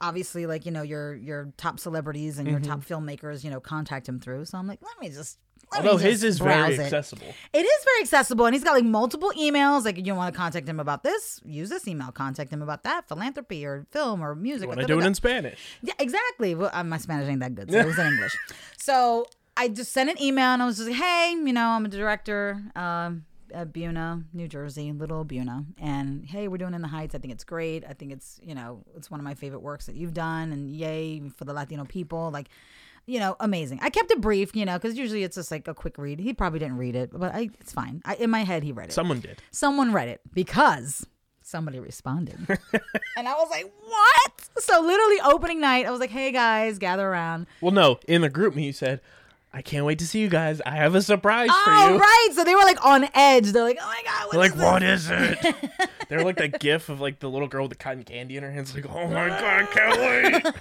obviously 0.00 0.46
like, 0.46 0.64
you 0.66 0.72
know, 0.72 0.82
your 0.82 1.14
your 1.14 1.52
top 1.56 1.80
celebrities 1.80 2.38
and 2.38 2.48
your 2.48 2.60
top 2.60 2.80
filmmakers, 2.80 3.44
you 3.44 3.50
know, 3.50 3.60
contact 3.60 4.08
him 4.08 4.20
through. 4.20 4.44
So 4.44 4.56
I'm 4.58 4.66
like, 4.66 4.80
let 4.82 4.98
me 5.00 5.08
just 5.14 5.38
let 5.72 5.82
me 5.82 5.88
Although 5.90 6.02
just 6.02 6.22
his 6.22 6.24
is 6.24 6.38
very 6.38 6.74
it. 6.74 6.80
accessible. 6.80 7.26
It 7.52 7.58
is 7.58 7.84
very 7.84 8.00
accessible, 8.00 8.46
and 8.46 8.54
he's 8.54 8.64
got 8.64 8.72
like 8.72 8.84
multiple 8.84 9.30
emails. 9.38 9.84
Like, 9.84 9.98
you 10.06 10.14
want 10.14 10.32
to 10.32 10.38
contact 10.38 10.66
him 10.66 10.80
about 10.80 11.02
this? 11.02 11.42
Use 11.44 11.68
this 11.68 11.86
email. 11.86 12.10
Contact 12.10 12.50
him 12.50 12.62
about 12.62 12.84
that, 12.84 13.06
philanthropy 13.06 13.66
or 13.66 13.86
film 13.90 14.22
or 14.24 14.34
music. 14.34 14.66
Want 14.68 14.78
or 14.78 14.82
to 14.84 14.86
do 14.88 14.98
it 14.98 15.04
in 15.04 15.14
Spanish? 15.14 15.58
Yeah, 15.82 15.92
exactly. 15.98 16.54
Well, 16.54 16.70
uh, 16.72 16.84
my 16.84 16.96
Spanish 16.96 17.28
ain't 17.28 17.40
that 17.40 17.54
good, 17.54 17.70
so 17.70 17.76
it 17.80 17.84
was 17.86 17.98
in 17.98 18.06
English. 18.14 18.34
So 18.78 19.26
I 19.58 19.68
just 19.68 19.92
sent 19.92 20.08
an 20.08 20.22
email 20.22 20.46
and 20.46 20.62
I 20.62 20.66
was 20.66 20.76
just 20.76 20.88
like, 20.88 20.98
hey, 20.98 21.32
you 21.32 21.52
know, 21.52 21.70
I'm 21.70 21.84
a 21.84 21.88
director 21.88 22.62
um, 22.76 23.24
at 23.52 23.72
Buena, 23.72 24.22
New 24.32 24.46
Jersey, 24.46 24.92
little 24.92 25.24
Buena. 25.24 25.64
And 25.78 26.24
hey, 26.24 26.46
we're 26.46 26.58
doing 26.58 26.74
In 26.74 26.82
the 26.82 26.88
Heights. 26.88 27.14
I 27.14 27.18
think 27.18 27.32
it's 27.34 27.42
great. 27.44 27.84
I 27.88 27.92
think 27.92 28.12
it's, 28.12 28.38
you 28.42 28.54
know, 28.54 28.84
it's 28.96 29.10
one 29.10 29.18
of 29.18 29.24
my 29.24 29.34
favorite 29.34 29.60
works 29.60 29.86
that 29.86 29.96
you've 29.96 30.14
done. 30.14 30.52
And 30.52 30.70
yay 30.70 31.28
for 31.36 31.44
the 31.44 31.52
Latino 31.52 31.84
people. 31.84 32.30
Like, 32.30 32.48
you 33.06 33.18
know, 33.18 33.34
amazing. 33.40 33.80
I 33.82 33.90
kept 33.90 34.10
it 34.12 34.20
brief, 34.20 34.54
you 34.54 34.64
know, 34.64 34.78
because 34.78 34.96
usually 34.96 35.24
it's 35.24 35.34
just 35.34 35.50
like 35.50 35.66
a 35.66 35.74
quick 35.74 35.98
read. 35.98 36.20
He 36.20 36.32
probably 36.34 36.60
didn't 36.60 36.76
read 36.76 36.94
it, 36.94 37.10
but 37.12 37.34
I, 37.34 37.50
it's 37.58 37.72
fine. 37.72 38.00
I, 38.04 38.14
in 38.14 38.30
my 38.30 38.44
head, 38.44 38.62
he 38.62 38.70
read 38.70 38.90
it 38.90 38.92
Someone 38.92 39.18
did. 39.20 39.42
someone 39.50 39.92
read 39.92 40.08
it 40.08 40.20
because 40.32 41.04
somebody 41.42 41.80
responded. 41.80 42.36
and 43.16 43.26
I 43.26 43.32
was 43.32 43.48
like, 43.50 43.72
what? 43.82 44.48
So 44.62 44.82
literally 44.82 45.20
opening 45.24 45.60
night, 45.60 45.86
I 45.86 45.90
was 45.90 45.98
like, 46.00 46.10
hey 46.10 46.30
guys, 46.30 46.78
gather 46.78 47.08
around. 47.08 47.46
Well, 47.62 47.72
no. 47.72 47.98
In 48.06 48.20
the 48.20 48.28
group, 48.28 48.54
you 48.56 48.72
said, 48.72 49.00
"I 49.52 49.62
can't 49.62 49.84
wait 49.84 49.98
to 50.00 50.06
see 50.06 50.20
you 50.20 50.28
guys. 50.28 50.60
I 50.64 50.76
have 50.76 50.94
a 50.94 51.02
surprise 51.02 51.50
for 51.64 51.70
you. 51.70 51.76
Oh, 51.78 51.94
you." 51.94 51.98
right. 51.98 52.28
So 52.34 52.44
they 52.44 52.54
were 52.54 52.62
like 52.62 52.84
on 52.84 53.08
edge. 53.14 53.52
They're 53.52 53.62
like, 53.62 53.78
oh 53.80 53.86
my 53.86 54.02
God, 54.04 54.26
what 54.26 54.30
They're 54.32 54.40
like, 54.40 54.52
is 54.52 54.58
what 54.58 54.82
is 54.82 55.10
it? 55.10 55.88
They're 56.08 56.24
like 56.24 56.36
that 56.36 56.58
gif 56.60 56.88
of 56.88 57.00
like 57.00 57.20
the 57.20 57.28
little 57.28 57.48
girl 57.48 57.62
with 57.62 57.70
the 57.70 57.76
cotton 57.76 58.04
candy 58.04 58.36
in 58.36 58.42
her 58.42 58.50
hands, 58.50 58.74
like, 58.74 58.86
oh 58.88 59.06
my 59.08 59.28
god, 59.28 59.42
I 59.42 59.66
can't 59.66 60.44
wait. 60.44 60.54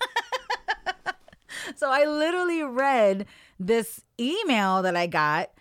So 1.75 1.89
I 1.91 2.05
literally 2.05 2.63
read 2.63 3.25
this 3.59 4.03
email 4.19 4.81
that 4.83 4.95
I 4.95 5.07
got 5.07 5.51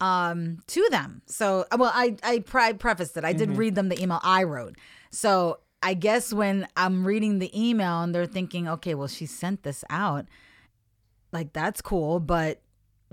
um 0.00 0.58
to 0.68 0.86
them. 0.90 1.22
So 1.26 1.64
well 1.76 1.92
I 1.94 2.16
I, 2.22 2.40
pre- 2.40 2.74
prefaced 2.74 3.16
it. 3.16 3.24
I 3.24 3.32
did 3.32 3.56
read 3.56 3.74
them 3.74 3.88
the 3.88 4.00
email 4.02 4.20
I 4.22 4.42
wrote. 4.42 4.76
So 5.10 5.60
I 5.82 5.94
guess 5.94 6.32
when 6.32 6.66
I'm 6.76 7.06
reading 7.06 7.38
the 7.38 7.50
email 7.58 8.02
and 8.02 8.14
they're 8.14 8.26
thinking, 8.26 8.68
okay, 8.68 8.94
well 8.94 9.08
she 9.08 9.26
sent 9.26 9.62
this 9.62 9.84
out. 9.90 10.26
Like 11.32 11.52
that's 11.52 11.80
cool, 11.80 12.20
but 12.20 12.60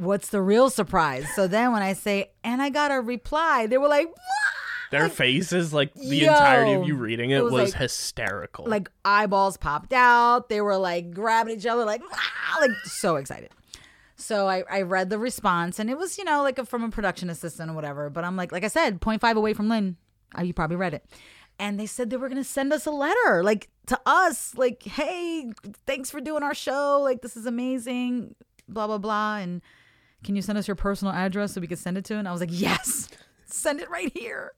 what's 0.02 0.30
the 0.30 0.42
real 0.42 0.70
surprise? 0.70 1.26
So 1.36 1.48
then 1.48 1.72
when 1.72 1.82
I 1.82 1.94
say, 1.94 2.32
and 2.44 2.62
I 2.62 2.70
got 2.70 2.92
a 2.92 3.00
reply, 3.02 3.68
they 3.68 3.78
were 3.78 3.88
like, 3.88 4.08
what? 4.08 4.20
Their 4.92 5.08
faces, 5.08 5.74
like 5.74 5.94
the 5.94 6.24
entirety 6.26 6.74
of 6.74 6.86
you 6.86 6.96
reading 6.96 7.32
it, 7.32 7.38
it 7.38 7.44
was, 7.44 7.54
was 7.54 7.72
like- 7.72 7.80
hysterical. 7.82 8.66
like 8.66 8.90
eyeballs 9.06 9.56
popped 9.56 9.94
out. 9.94 10.50
They 10.50 10.60
were 10.60 10.76
like 10.78 11.12
grabbing 11.14 11.56
each 11.58 11.66
other, 11.66 11.86
like 11.86 12.02
like 12.60 12.72
so 12.84 13.16
excited. 13.16 13.52
So 14.18 14.48
I, 14.50 14.64
I 14.70 14.82
read 14.82 15.10
the 15.10 15.18
response, 15.18 15.80
and 15.80 15.90
it 15.90 15.98
was 15.98 16.18
you 16.18 16.26
know 16.26 16.44
like 16.44 16.58
a, 16.60 16.66
from 16.66 16.84
a 16.84 16.90
production 16.90 17.30
assistant 17.30 17.72
or 17.72 17.74
whatever. 17.74 18.10
But 18.10 18.26
I'm 18.26 18.36
like 18.36 18.52
like 18.52 18.66
I 18.66 18.68
said, 18.68 19.00
0.5 19.00 19.36
away 19.38 19.54
from 19.54 19.70
Lin. 19.70 19.96
Uh, 20.38 20.42
You 20.44 20.54
probably 20.54 20.76
read 20.76 20.94
it. 20.94 21.06
And 21.58 21.80
they 21.80 21.86
said 21.86 22.10
they 22.10 22.18
were 22.18 22.28
gonna 22.28 22.44
send 22.44 22.74
us 22.74 22.86
a 22.86 22.92
letter, 22.92 23.44
like 23.44 23.70
to 23.86 24.00
us, 24.06 24.54
like, 24.58 24.84
hey, 24.84 25.54
thanks 25.86 26.12
for 26.12 26.20
doing 26.20 26.44
our 26.44 26.54
show. 26.54 27.00
Like 27.02 27.22
this 27.22 27.38
is 27.38 27.46
amazing, 27.46 28.36
blah 28.68 28.88
blah 28.88 28.98
blah. 28.98 29.38
And 29.38 29.62
can 30.23 30.36
you 30.36 30.41
send 30.41 30.57
us 30.57 30.67
your 30.67 30.75
personal 30.75 31.13
address 31.13 31.53
so 31.53 31.62
we 31.62 31.67
could 31.67 31.79
send 31.79 31.97
it 31.97 32.05
to? 32.05 32.15
And 32.15 32.27
I 32.27 32.31
was 32.31 32.41
like, 32.41 32.49
yes, 32.51 33.10
send 33.45 33.79
it 33.79 33.89
right 33.89 34.12
here. 34.15 34.53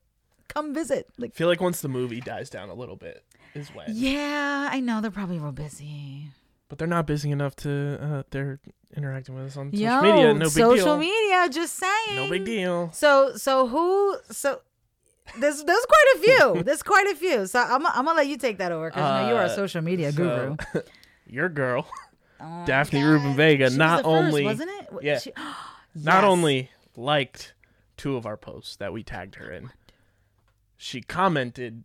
Come 0.50 0.74
visit. 0.74 1.08
Like 1.18 1.32
I 1.32 1.34
feel 1.38 1.48
like 1.48 1.62
once 1.62 1.82
the 1.82 1.90
movie 1.90 2.20
dies 2.22 2.50
down 2.50 2.70
a 2.70 2.74
little 2.74 2.96
bit 2.96 3.24
is 3.56 3.70
when. 3.70 3.88
Yeah, 3.90 4.70
I 4.72 4.80
know 4.80 5.02
they're 5.02 5.10
probably 5.12 5.40
real 5.40 5.52
busy. 5.52 6.28
But 6.70 6.78
they're 6.80 6.88
not 6.88 7.06
busy 7.08 7.32
enough 7.32 7.56
to. 7.58 8.00
Uh, 8.02 8.24
they're 8.32 8.60
interacting 8.96 9.36
with 9.36 9.46
us 9.48 9.58
on 9.58 9.72
Yo, 9.72 9.90
social 9.90 10.02
media. 10.02 10.34
No 10.34 10.40
big 10.46 10.50
social 10.54 10.86
deal. 10.86 10.98
media, 10.98 11.50
just 11.50 11.76
saying. 11.76 12.16
No 12.16 12.30
big 12.30 12.46
deal. 12.46 12.92
So, 12.94 13.36
so 13.36 13.68
who? 13.68 14.18
So 14.32 14.62
there's 15.40 15.64
there's 15.64 15.86
quite 15.86 16.14
a 16.16 16.20
few. 16.20 16.64
There's 16.64 16.84
quite 16.84 17.08
a 17.08 17.16
few. 17.16 17.48
So 17.48 17.60
I'm 17.60 17.86
I'm 17.88 18.06
gonna 18.06 18.14
let 18.18 18.28
you 18.28 18.38
take 18.38 18.58
that 18.58 18.72
over 18.72 18.90
because 18.90 19.22
you 19.22 19.26
know 19.28 19.30
you 19.30 19.36
are 19.38 19.44
a 19.44 19.46
Uh, 19.46 19.56
social 19.56 19.82
media 19.82 20.12
guru. 20.12 20.58
Your 21.28 21.50
girl, 21.50 21.88
Oh, 22.44 22.66
Daphne. 22.66 23.02
Rubin 23.04 23.36
Vega, 23.36 23.64
She 23.66 23.72
was 23.72 23.78
not 23.78 23.98
first, 24.04 24.08
only 24.08 24.44
wasn't 24.44 24.70
it? 24.72 24.88
Yeah. 25.02 25.20
she- 25.20 25.32
not 25.96 26.24
only 26.24 26.70
liked 26.96 27.54
two 27.98 28.16
of 28.18 28.26
our 28.26 28.38
posts 28.38 28.76
that 28.78 28.92
we 28.92 29.04
tagged 29.04 29.36
her 29.36 29.50
in, 29.52 29.70
she 30.78 31.02
commented 31.02 31.84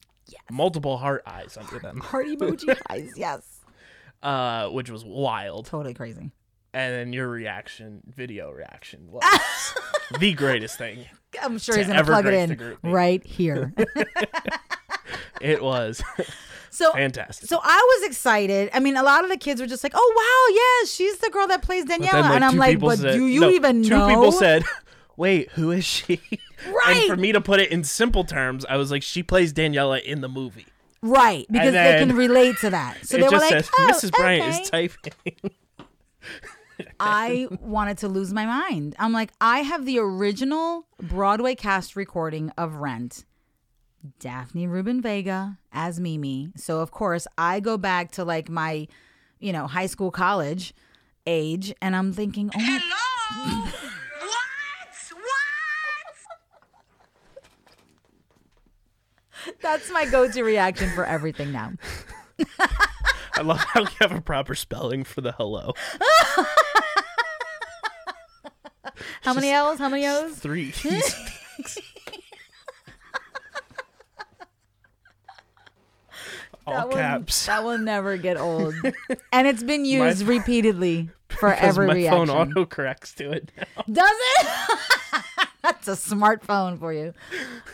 multiple 0.50 0.98
heart 0.98 1.22
eyes 1.26 1.56
under 1.58 1.78
them, 1.78 2.00
heart 2.00 2.26
emoji 2.26 2.76
eyes. 2.90 3.12
Yes, 3.16 3.60
uh, 4.22 4.68
which 4.68 4.90
was 4.90 5.04
wild. 5.04 5.66
totally 5.66 5.94
crazy. 5.94 6.30
And 6.74 6.94
then 6.94 7.12
your 7.14 7.28
reaction, 7.28 8.02
video 8.14 8.50
reaction, 8.50 9.06
was 9.10 9.22
the 10.18 10.34
greatest 10.34 10.76
thing. 10.76 11.06
I'm 11.40 11.58
sure 11.58 11.76
he's 11.78 11.86
gonna 11.86 12.04
plug 12.04 12.26
it 12.26 12.34
in 12.34 12.76
right 12.82 13.24
here. 13.24 13.72
It 15.40 15.62
was 15.62 16.02
so 16.78 16.92
fantastic. 16.92 17.48
So 17.48 17.60
I 17.62 17.98
was 17.98 18.08
excited. 18.08 18.70
I 18.72 18.80
mean, 18.80 18.96
a 18.96 19.02
lot 19.02 19.24
of 19.24 19.30
the 19.30 19.36
kids 19.36 19.60
were 19.60 19.66
just 19.66 19.82
like, 19.82 19.92
"Oh 19.94 20.14
wow, 20.16 20.54
yes, 20.54 20.94
she's 20.94 21.18
the 21.18 21.30
girl 21.30 21.46
that 21.48 21.62
plays 21.62 21.84
Daniela," 21.84 22.10
then, 22.12 22.22
like, 22.22 22.34
and 22.36 22.44
I'm 22.44 22.56
like, 22.56 22.78
"But 22.78 22.98
said- 22.98 23.14
do 23.14 23.26
you 23.26 23.40
no, 23.40 23.50
even 23.50 23.82
two 23.82 23.90
know?" 23.90 24.08
people 24.08 24.32
said, 24.32 24.62
"Wait, 25.16 25.50
who 25.52 25.70
is 25.70 25.84
she?" 25.84 26.20
Right. 26.66 26.96
And 27.02 27.08
for 27.08 27.16
me 27.16 27.32
to 27.32 27.40
put 27.40 27.60
it 27.60 27.70
in 27.70 27.84
simple 27.84 28.24
terms, 28.24 28.64
I 28.68 28.76
was 28.76 28.90
like, 28.90 29.02
"She 29.02 29.22
plays 29.22 29.52
Daniela 29.52 30.02
in 30.02 30.20
the 30.20 30.28
movie." 30.28 30.66
Right, 31.02 31.46
because 31.50 31.72
they 31.72 31.98
can 31.98 32.16
relate 32.16 32.56
to 32.60 32.70
that. 32.70 32.98
So 33.04 33.16
they 33.16 33.22
were 33.22 33.30
like, 33.30 33.50
says 33.50 33.70
oh, 33.78 33.90
Mrs. 33.92 34.12
Bryant 34.12 34.42
okay." 34.42 34.62
is 34.62 34.70
typing. 34.70 35.50
I 37.00 37.48
wanted 37.60 37.98
to 37.98 38.08
lose 38.08 38.32
my 38.32 38.46
mind. 38.46 38.94
I'm 38.98 39.12
like, 39.12 39.30
I 39.40 39.60
have 39.60 39.84
the 39.84 39.98
original 39.98 40.86
Broadway 41.00 41.54
cast 41.54 41.96
recording 41.96 42.50
of 42.56 42.76
Rent. 42.76 43.24
Daphne 44.18 44.66
Rubin 44.66 45.00
Vega 45.00 45.58
as 45.72 46.00
Mimi. 46.00 46.50
So 46.56 46.80
of 46.80 46.90
course 46.90 47.26
I 47.36 47.60
go 47.60 47.76
back 47.76 48.12
to 48.12 48.24
like 48.24 48.48
my, 48.48 48.88
you 49.38 49.52
know, 49.52 49.66
high 49.66 49.86
school 49.86 50.10
college 50.10 50.74
age 51.26 51.74
and 51.82 51.94
I'm 51.94 52.12
thinking, 52.12 52.50
oh 52.54 52.58
my 52.58 52.80
Hello? 52.82 53.60
what? 54.26 54.44
What? 59.44 59.60
that's 59.60 59.90
my 59.90 60.06
go-to 60.06 60.42
reaction 60.42 60.90
for 60.90 61.04
everything 61.04 61.52
now. 61.52 61.72
I 63.34 63.42
love 63.42 63.58
how 63.58 63.80
you 63.82 63.88
have 64.00 64.12
a 64.12 64.20
proper 64.20 64.54
spelling 64.54 65.04
for 65.04 65.20
the 65.20 65.32
hello. 65.32 65.74
How 69.22 69.34
many 69.34 69.50
L's? 69.50 69.78
How 69.78 69.88
many 69.88 70.06
O's? 70.06 70.38
Three. 70.38 70.72
All 76.68 76.88
That 76.88 76.94
caps. 76.96 77.46
that 77.46 77.64
will 77.64 77.78
never 77.78 78.16
get 78.16 78.36
old. 78.40 78.74
and 79.32 79.46
it's 79.46 79.62
been 79.62 79.84
used 79.84 80.22
repeatedly 80.22 81.10
for 81.28 81.52
every 81.54 81.86
my 81.86 81.94
reaction. 81.94 82.26
phone 82.26 82.30
auto 82.30 82.66
corrects 82.66 83.12
to 83.14 83.30
it 83.30 83.50
now. 83.56 83.82
Does 83.90 84.10
it? 84.40 84.48
That's 85.62 85.88
a 85.88 85.92
smartphone 85.92 86.78
for 86.78 86.92
you. 86.92 87.12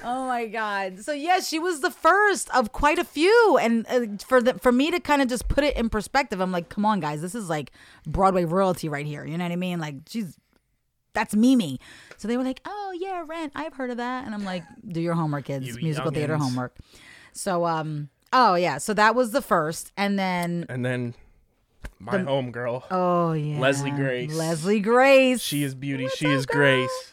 Oh 0.03 0.27
my 0.27 0.47
god. 0.47 1.01
So 1.01 1.13
yes, 1.13 1.47
she 1.49 1.59
was 1.59 1.81
the 1.81 1.91
first 1.91 2.49
of 2.55 2.73
quite 2.73 2.99
a 2.99 3.05
few, 3.05 3.59
and 3.61 3.87
uh, 3.89 4.25
for 4.27 4.43
the 4.43 4.55
for 4.55 4.73
me 4.73 4.91
to 4.91 4.99
kind 5.01 5.21
of 5.23 5.29
just 5.29 5.49
put 5.49 5.65
it 5.65 5.77
in 5.77 5.91
perspective, 5.91 6.41
I'm 6.41 6.51
like, 6.51 6.69
come 6.71 6.85
on, 6.87 7.01
guys, 7.01 7.21
this 7.21 7.35
is 7.35 7.49
like 7.51 7.71
Broadway 8.07 8.45
royalty 8.47 8.89
right 8.89 9.07
here. 9.07 9.25
You 9.25 9.37
know 9.39 9.45
what 9.45 9.53
I 9.53 9.57
mean? 9.57 9.79
Like, 9.81 9.97
she's 10.09 10.37
that's 11.13 11.37
Mimi. 11.37 11.79
So 12.17 12.27
they 12.27 12.37
were 12.37 12.43
like, 12.43 12.61
oh 12.65 12.97
yeah, 12.99 13.23
Rent, 13.27 13.53
I've 13.55 13.75
heard 13.75 13.91
of 13.91 13.99
that, 13.99 14.25
and 14.25 14.35
I'm 14.35 14.45
like, 14.45 14.65
do 14.89 15.01
your 15.01 15.15
homework, 15.15 15.45
kids, 15.45 15.67
You 15.69 15.75
musical 15.77 16.11
theater 16.11 16.37
homework. 16.37 16.75
So 17.33 17.65
um, 17.67 18.09
oh 18.35 18.55
yeah, 18.57 18.77
so 18.77 18.93
that 18.93 19.15
was 19.15 19.31
the 19.31 19.41
first, 19.41 19.93
and 19.97 20.19
then 20.19 20.67
And 20.69 20.85
then 20.85 21.15
my 21.99 22.19
home 22.19 22.51
girl. 22.51 22.85
oh 22.91 23.33
yeah, 23.33 23.59
Leslie 23.59 23.91
Grace. 23.93 24.35
Leslie 24.35 24.81
Grace. 24.81 25.41
She 25.41 25.63
is 25.63 25.75
beauty. 25.75 26.05
What's 26.05 26.17
She 26.19 26.27
is 26.31 26.45
girl? 26.45 26.57
Grace. 26.57 27.11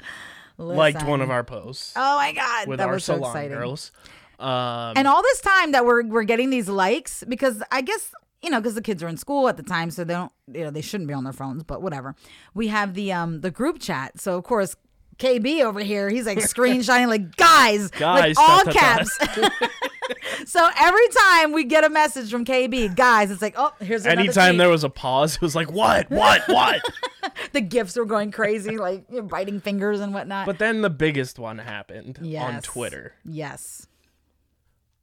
Liked 0.58 1.04
one 1.08 1.22
of 1.22 1.32
our 1.32 1.44
posts 1.44 1.94
Oh 1.96 2.18
my 2.18 2.34
god, 2.34 2.68
with 2.68 2.80
that 2.80 2.88
our 2.88 2.96
was 2.96 3.06
so 3.06 3.14
salon 3.16 3.32
exciting. 3.32 3.58
girls. 3.58 3.92
Um, 4.40 4.94
And 4.98 5.08
all 5.08 5.22
this 5.22 5.40
time 5.42 5.72
that 5.72 5.86
we're 5.86 6.06
we're 6.06 6.24
getting 6.24 6.50
these 6.50 6.68
likes 6.70 7.24
because 7.28 7.64
I 7.72 7.82
guess 7.82 8.14
you 8.44 8.50
know 8.50 8.60
because 8.60 8.76
the 8.76 8.82
kids 8.82 9.02
are 9.02 9.08
in 9.08 9.18
school 9.18 9.48
at 9.48 9.58
the 9.58 9.64
time, 9.64 9.90
so 9.92 10.04
they 10.04 10.14
don't 10.14 10.32
you 10.52 10.64
know 10.64 10.70
they 10.72 10.82
shouldn't 10.82 11.08
be 11.08 11.14
on 11.14 11.24
their 11.24 11.34
phones, 11.34 11.64
but 11.64 11.82
whatever. 11.82 12.16
We 12.54 12.68
have 12.68 12.94
the 12.96 13.12
um 13.14 13.42
the 13.42 13.50
group 13.52 13.80
chat, 13.80 14.20
so 14.20 14.38
of 14.38 14.44
course. 14.44 14.76
KB 15.18 15.62
over 15.62 15.82
here, 15.82 16.10
he's 16.10 16.26
like 16.26 16.42
screen 16.42 16.80
screenshotting 16.82 17.08
like 17.08 17.36
guys, 17.36 17.92
Guys, 17.92 18.36
like 18.36 18.50
all 18.50 18.64
caps. 18.74 19.20
so 20.46 20.70
every 20.80 21.08
time 21.10 21.52
we 21.52 21.64
get 21.64 21.84
a 21.84 21.90
message 21.90 22.32
from 22.32 22.46
KB, 22.46 22.96
guys, 22.96 23.32
it's 23.32 23.42
like, 23.42 23.56
oh, 23.58 23.74
here's 23.80 24.06
another 24.06 24.22
anytime 24.22 24.52
tweet. 24.52 24.60
there 24.60 24.70
was 24.70 24.84
a 24.84 24.90
pause, 24.90 25.36
it 25.36 25.42
was 25.42 25.56
like, 25.56 25.72
what, 25.72 26.10
what, 26.10 26.42
what? 26.48 26.82
the 27.54 27.62
gifts 27.62 27.96
were 27.96 28.06
going 28.06 28.32
crazy, 28.32 28.78
like 28.78 29.06
you 29.10 29.18
know, 29.18 29.24
biting 29.24 29.60
fingers 29.60 30.00
and 30.00 30.14
whatnot. 30.14 30.46
but 30.46 30.60
then 30.60 30.82
the 30.82 30.90
biggest 30.90 31.40
one 31.40 31.58
happened 31.58 32.20
on 32.38 32.62
Twitter. 32.62 33.14
yes. 33.26 33.88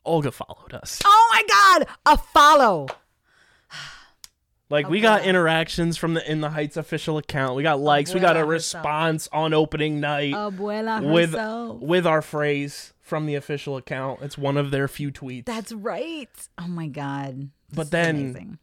Olga 0.04 0.32
followed 0.32 0.72
us. 0.72 1.02
Oh 1.04 1.28
my 1.30 1.42
God, 1.46 1.86
a 2.06 2.16
follow. 2.16 2.86
Like 4.70 4.88
we 4.88 5.00
got 5.00 5.24
interactions 5.24 5.96
from 5.96 6.14
the 6.14 6.30
In 6.30 6.40
the 6.40 6.50
Heights 6.50 6.76
official 6.76 7.16
account. 7.16 7.56
We 7.56 7.62
got 7.62 7.80
likes. 7.80 8.12
we 8.12 8.20
got 8.20 8.36
a 8.36 8.40
Abuela 8.40 8.48
herself. 8.52 8.84
response 8.84 9.28
on 9.32 9.54
opening 9.54 10.00
night 10.00 10.34
Abuela 10.34 11.10
with 11.10 11.30
herself. 11.30 11.80
with 11.80 12.06
our 12.06 12.20
phrase 12.20 12.92
from 13.08 13.26
the 13.26 13.34
official 13.34 13.76
account. 13.76 14.20
It's 14.22 14.38
one 14.38 14.56
of 14.56 14.70
their 14.70 14.86
few 14.88 15.10
tweets. 15.10 15.46
That's 15.46 15.72
right. 15.72 16.28
Oh 16.58 16.68
my 16.68 16.86
god. 16.86 17.48
But 17.74 17.90
then 17.90 18.16
amazing. 18.16 18.58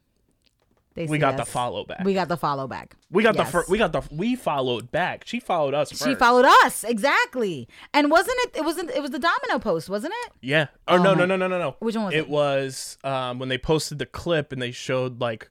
They 0.94 1.04
we 1.04 1.20
see 1.20 1.36
the 1.36 1.44
follow 1.44 1.84
back. 1.84 2.04
We 2.06 2.14
got 2.14 2.28
the 2.28 2.38
follow 2.38 2.66
back. 2.66 2.96
We 3.10 3.22
got 3.22 3.36
Yes. 3.36 3.46
the 3.46 3.52
fir- 3.52 3.64
we 3.68 3.76
got 3.76 3.92
the 3.92 4.00
we 4.10 4.34
followed 4.34 4.90
back. 4.90 5.26
She 5.26 5.40
followed 5.40 5.74
us 5.74 5.90
first. 5.90 6.04
She 6.04 6.14
followed 6.14 6.46
us 6.64 6.84
exactly. 6.84 7.68
And 7.92 8.10
wasn't 8.10 8.38
it? 8.44 8.56
It 8.56 8.64
wasn't. 8.64 8.90
It 8.90 9.02
was 9.02 9.10
the 9.10 9.18
domino 9.18 9.58
post, 9.58 9.90
wasn't 9.90 10.14
it? 10.24 10.32
Yeah. 10.40 10.68
Oh, 10.88 10.96
Oh 10.96 11.02
no, 11.02 11.12
no, 11.12 11.26
no, 11.26 11.36
no, 11.36 11.48
no, 11.48 11.58
no. 11.58 11.76
Which 11.80 11.96
one 11.96 12.06
was 12.06 12.14
it? 12.14 12.18
it? 12.20 12.28
was 12.30 12.96
um, 13.04 13.38
when 13.38 13.50
they 13.50 13.58
posted 13.58 13.98
the 13.98 14.06
clip 14.06 14.52
and 14.52 14.62
they 14.62 14.70
showed 14.70 15.20
like 15.20 15.50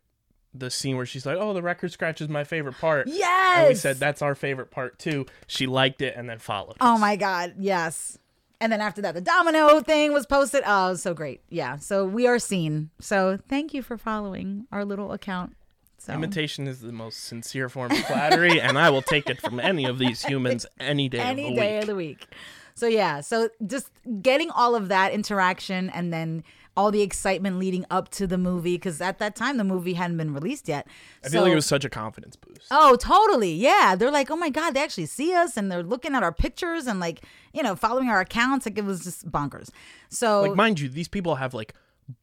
the 0.57 0.71
scene 0.71 0.95
where 0.97 1.05
she's 1.05 1.27
like, 1.27 1.37
"Oh, 1.39 1.53
the 1.53 1.61
record 1.61 1.91
scratch 1.91 2.21
is 2.21 2.27
my 2.29 2.43
favorite 2.43 2.79
part." 2.79 3.07
Yes. 3.07 3.57
And 3.59 3.67
we 3.67 3.75
said 3.75 3.97
that's 3.97 4.23
our 4.23 4.33
favorite 4.33 4.71
part 4.71 4.97
too. 4.97 5.27
She 5.45 5.67
liked 5.67 6.01
it 6.01 6.15
and 6.17 6.27
then 6.27 6.39
followed. 6.39 6.77
Oh 6.81 6.95
us. 6.95 6.99
my 6.99 7.15
god. 7.17 7.53
Yes. 7.59 8.17
And 8.61 8.71
then 8.71 8.81
after 8.81 9.01
that, 9.01 9.13
the 9.13 9.21
domino 9.21 9.81
thing 9.81 10.13
was 10.13 10.25
posted. 10.25 10.63
Oh, 10.65 10.89
was 10.89 11.01
so 11.01 11.13
great. 11.13 11.41
Yeah. 11.49 11.77
So 11.77 12.05
we 12.05 12.27
are 12.27 12.39
seen. 12.39 12.89
So 12.99 13.37
thank 13.49 13.73
you 13.73 13.81
for 13.81 13.97
following 13.97 14.65
our 14.71 14.85
little 14.85 15.11
account. 15.11 15.55
So 15.97 16.13
Imitation 16.13 16.67
is 16.67 16.81
the 16.81 16.91
most 16.91 17.23
sincere 17.23 17.67
form 17.67 17.91
of 17.91 17.97
flattery, 17.99 18.61
and 18.61 18.77
I 18.77 18.91
will 18.91 19.01
take 19.01 19.29
it 19.29 19.41
from 19.41 19.59
any 19.59 19.85
of 19.85 19.97
these 19.97 20.23
humans 20.23 20.65
any 20.79 21.09
day 21.09 21.19
any 21.19 21.49
of 21.49 21.55
the 21.55 21.61
day 21.61 21.73
week. 21.73 21.81
of 21.81 21.87
the 21.87 21.95
week. 21.95 22.27
So 22.75 22.87
yeah, 22.87 23.21
so 23.21 23.49
just 23.65 23.89
getting 24.21 24.51
all 24.51 24.75
of 24.75 24.89
that 24.89 25.13
interaction 25.13 25.89
and 25.89 26.13
then 26.13 26.43
all 26.77 26.91
the 26.91 27.01
excitement 27.01 27.57
leading 27.57 27.85
up 27.89 28.09
to 28.09 28.27
the 28.27 28.37
movie 28.37 28.75
because 28.75 28.99
at 28.99 29.17
that 29.19 29.35
time 29.35 29.55
the 29.57 29.63
movie 29.63 29.93
hadn't 29.93 30.17
been 30.17 30.33
released 30.33 30.67
yet. 30.67 30.87
I 31.23 31.29
feel 31.29 31.41
like 31.43 31.51
it 31.51 31.55
was 31.55 31.65
such 31.65 31.85
a 31.85 31.89
confidence 31.89 32.35
boost. 32.35 32.67
Oh, 32.71 32.95
totally. 32.97 33.53
Yeah. 33.53 33.95
They're 33.97 34.11
like, 34.11 34.29
oh 34.29 34.35
my 34.35 34.49
God, 34.49 34.71
they 34.73 34.83
actually 34.83 35.05
see 35.05 35.33
us 35.33 35.55
and 35.57 35.71
they're 35.71 35.83
looking 35.83 36.13
at 36.15 36.21
our 36.23 36.33
pictures 36.33 36.85
and 36.87 36.99
like, 36.99 37.21
you 37.53 37.63
know, 37.63 37.75
following 37.77 38.09
our 38.09 38.19
accounts. 38.19 38.65
Like 38.65 38.77
it 38.77 38.83
was 38.83 39.03
just 39.05 39.29
bonkers. 39.31 39.69
So 40.09 40.41
Like, 40.41 40.55
mind 40.55 40.79
you, 40.81 40.89
these 40.89 41.07
people 41.07 41.35
have 41.35 41.53
like 41.53 41.73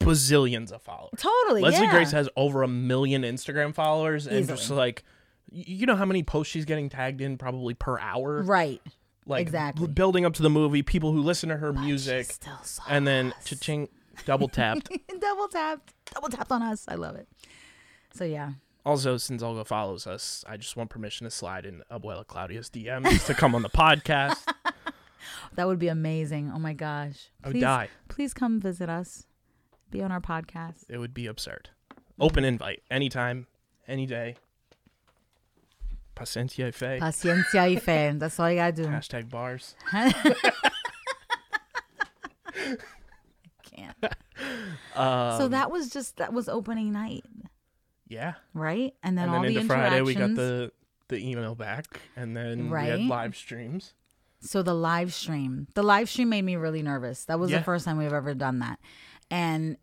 bazillions 0.00 0.70
of 0.72 0.82
followers. 0.82 1.10
totally. 1.18 1.62
Leslie 1.62 1.86
yeah. 1.86 1.90
Grace 1.90 2.12
has 2.12 2.28
over 2.36 2.62
a 2.62 2.68
million 2.68 3.22
Instagram 3.22 3.74
followers, 3.74 4.26
and 4.26 4.36
Easily. 4.40 4.56
just 4.58 4.70
like, 4.70 5.02
you 5.50 5.86
know 5.86 5.96
how 5.96 6.04
many 6.04 6.22
posts 6.22 6.52
she's 6.52 6.64
getting 6.64 6.88
tagged 6.88 7.20
in 7.20 7.36
probably 7.38 7.74
per 7.74 7.98
hour. 7.98 8.42
Right. 8.42 8.80
like 9.26 9.42
Exactly. 9.42 9.86
building 9.88 10.24
up 10.24 10.34
to 10.34 10.42
the 10.42 10.50
movie, 10.50 10.82
people 10.82 11.12
who 11.12 11.20
listen 11.22 11.48
to 11.48 11.56
her 11.56 11.72
music, 11.72 12.26
Still 12.26 12.58
saw 12.62 12.82
and 12.88 13.06
then 13.06 13.34
cha-ching, 13.44 13.88
double 14.24 14.48
tapped. 14.48 14.90
double 15.20 15.48
tapped, 15.48 15.94
double 16.12 16.28
tapped 16.28 16.52
on 16.52 16.62
us. 16.62 16.84
I 16.88 16.94
love 16.94 17.16
it. 17.16 17.28
So 18.14 18.24
yeah, 18.24 18.52
also, 18.84 19.16
since 19.16 19.42
Olga 19.42 19.64
follows 19.64 20.06
us, 20.08 20.44
I 20.48 20.56
just 20.56 20.76
want 20.76 20.90
permission 20.90 21.24
to 21.24 21.30
slide 21.30 21.66
in 21.66 21.82
Abuela 21.90 22.26
Claudia's 22.26 22.68
DMs 22.68 23.24
to 23.26 23.34
come 23.34 23.54
on 23.54 23.62
the 23.62 23.70
podcast. 23.70 24.44
that 25.54 25.68
would 25.68 25.78
be 25.78 25.86
amazing. 25.88 26.50
Oh 26.52 26.58
my 26.58 26.72
gosh, 26.72 27.30
I 27.44 27.48
would 27.48 27.54
please, 27.54 27.60
die. 27.60 27.88
please 28.08 28.34
come 28.34 28.58
visit 28.60 28.88
us, 28.88 29.26
be 29.90 30.02
on 30.02 30.10
our 30.10 30.20
podcast. 30.20 30.84
It 30.88 30.98
would 30.98 31.14
be 31.14 31.26
absurd. 31.26 31.70
Open 32.18 32.44
invite, 32.44 32.82
anytime, 32.90 33.46
any 33.86 34.04
day. 34.06 34.34
Paciencia 36.16 36.66
y 36.66 36.70
fe. 36.72 36.98
Paciencia 37.00 37.72
y 37.72 37.76
fe. 37.76 38.12
That's 38.16 38.38
all 38.38 38.50
you 38.50 38.56
gotta 38.56 38.72
do. 38.72 38.86
Hashtag 38.86 39.30
bars. 39.30 39.76
Um, 44.94 45.38
so 45.38 45.48
that 45.48 45.70
was 45.70 45.88
just 45.88 46.18
that 46.18 46.32
was 46.34 46.48
opening 46.48 46.92
night, 46.92 47.24
yeah. 48.08 48.34
right? 48.52 48.94
And 49.02 49.16
then 49.16 49.24
and 49.28 49.36
all 49.36 49.42
then 49.42 49.54
the 49.54 49.60
into 49.60 49.68
Friday 49.74 50.02
we 50.02 50.14
got 50.14 50.34
the 50.34 50.70
the 51.08 51.16
email 51.16 51.54
back, 51.54 52.00
and 52.14 52.36
then 52.36 52.68
right? 52.68 52.84
we 52.84 52.90
had 52.90 53.00
live 53.00 53.34
streams. 53.36 53.94
So 54.40 54.62
the 54.62 54.74
live 54.74 55.14
stream, 55.14 55.68
the 55.74 55.82
live 55.82 56.10
stream 56.10 56.28
made 56.28 56.42
me 56.42 56.56
really 56.56 56.82
nervous. 56.82 57.24
That 57.24 57.38
was 57.38 57.50
Yeah. 57.50 57.58
the 57.58 57.64
first 57.64 57.84
time 57.84 57.96
we've 57.96 58.12
ever 58.12 58.34
done 58.34 58.58
that, 58.58 58.80
and 59.30 59.76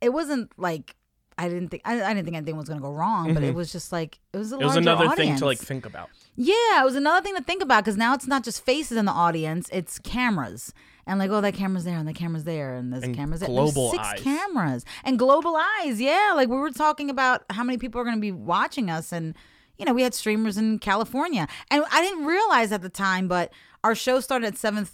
it 0.00 0.12
wasn't 0.12 0.50
like 0.56 0.96
I 1.38 1.48
didn't 1.48 1.68
think 1.68 1.82
I, 1.84 2.02
I 2.02 2.14
didn't 2.14 2.24
think 2.24 2.36
anything 2.36 2.56
was 2.56 2.68
gonna 2.68 2.80
go 2.80 2.92
wrong, 2.92 3.34
but 3.34 3.42
it 3.42 3.54
was 3.54 3.72
just 3.72 3.92
like 3.92 4.18
it 4.32 4.38
was 4.38 4.52
a 4.52 4.56
Mm-hmm. 4.56 4.62
It 4.62 4.66
was 4.66 4.76
another 4.76 5.08
thing 5.10 5.36
to 5.36 5.44
like 5.44 5.58
think 5.58 5.86
about. 5.86 6.10
Yeah, 6.36 6.80
it 6.80 6.84
was 6.84 6.96
another 6.96 7.22
thing 7.22 7.34
to 7.36 7.42
think 7.42 7.62
about 7.62 7.84
because 7.84 7.96
now 7.96 8.14
it's 8.14 8.26
not 8.26 8.44
just 8.44 8.64
faces 8.64 8.96
in 8.96 9.04
the 9.04 9.12
audience; 9.12 9.68
it's 9.72 9.98
cameras. 9.98 10.72
And 11.06 11.18
like, 11.18 11.30
oh, 11.30 11.40
that 11.40 11.54
camera's 11.54 11.84
there, 11.84 11.98
and 11.98 12.06
the 12.06 12.12
camera's 12.12 12.44
there, 12.44 12.74
and 12.74 12.92
this 12.92 13.02
And 13.02 13.14
cameras 13.16 13.40
there. 13.40 13.48
global 13.48 13.90
there's 13.90 14.06
six 14.06 14.08
eyes. 14.08 14.20
cameras 14.20 14.84
and 15.02 15.18
global 15.18 15.56
eyes. 15.56 16.00
Yeah, 16.00 16.32
like 16.36 16.48
we 16.48 16.56
were 16.56 16.70
talking 16.70 17.10
about 17.10 17.44
how 17.50 17.64
many 17.64 17.76
people 17.76 18.00
are 18.00 18.04
going 18.04 18.16
to 18.16 18.20
be 18.20 18.30
watching 18.32 18.88
us, 18.88 19.10
and 19.12 19.34
you 19.78 19.84
know, 19.84 19.94
we 19.94 20.02
had 20.02 20.14
streamers 20.14 20.56
in 20.56 20.78
California, 20.78 21.48
and 21.70 21.84
I 21.90 22.02
didn't 22.02 22.24
realize 22.24 22.70
at 22.70 22.82
the 22.82 22.88
time, 22.88 23.26
but 23.26 23.52
our 23.82 23.96
show 23.96 24.20
started 24.20 24.46
at 24.46 24.56
seven 24.56 24.84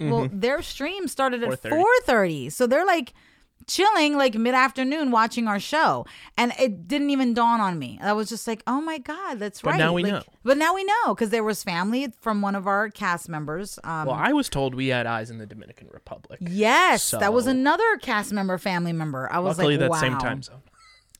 Well, 0.00 0.26
mm-hmm. 0.28 0.38
their 0.38 0.62
stream 0.62 1.08
started 1.08 1.42
at 1.42 1.50
4:30. 1.60 1.70
four 1.70 1.86
thirty, 2.04 2.50
so 2.50 2.66
they're 2.68 2.86
like 2.86 3.12
chilling 3.66 4.16
like 4.16 4.34
mid 4.34 4.54
afternoon 4.54 5.10
watching 5.10 5.48
our 5.48 5.58
show, 5.58 6.06
and 6.38 6.52
it 6.58 6.86
didn't 6.86 7.10
even 7.10 7.34
dawn 7.34 7.60
on 7.60 7.78
me. 7.78 7.98
I 8.02 8.12
was 8.12 8.28
just 8.28 8.46
like, 8.46 8.62
oh 8.66 8.80
my 8.80 8.98
god, 8.98 9.38
that's 9.38 9.60
But 9.60 9.70
right. 9.70 9.78
now 9.78 9.92
we 9.92 10.02
Like, 10.04 10.12
know. 10.12 10.22
But 10.44 10.56
now 10.58 10.74
we 10.74 10.84
know 10.84 11.14
because 11.14 11.30
there 11.30 11.42
was 11.42 11.62
family 11.64 12.12
from 12.20 12.42
one 12.42 12.54
of 12.54 12.66
our 12.68 12.90
cast 12.90 13.28
members. 13.28 13.78
Um, 13.82 14.06
Well, 14.06 14.16
I 14.16 14.32
was 14.32 14.48
told 14.48 14.74
we 14.74 14.88
had 14.88 15.06
eyes 15.06 15.30
in 15.30 15.38
the 15.38 15.46
Dominican 15.46 15.88
Republic. 15.92 16.38
yes, 16.42 17.10
that 17.10 17.32
was 17.32 17.46
another 17.46 17.96
cast 17.98 18.32
member, 18.32 18.56
family 18.58 18.92
member. 18.92 19.28
I 19.32 19.40
was 19.40 19.58
Luckily, 19.58 19.74
like, 19.76 19.80
that 19.80 19.90
wow. 19.90 20.00
same 20.00 20.18
time 20.18 20.42
zone. 20.42 20.60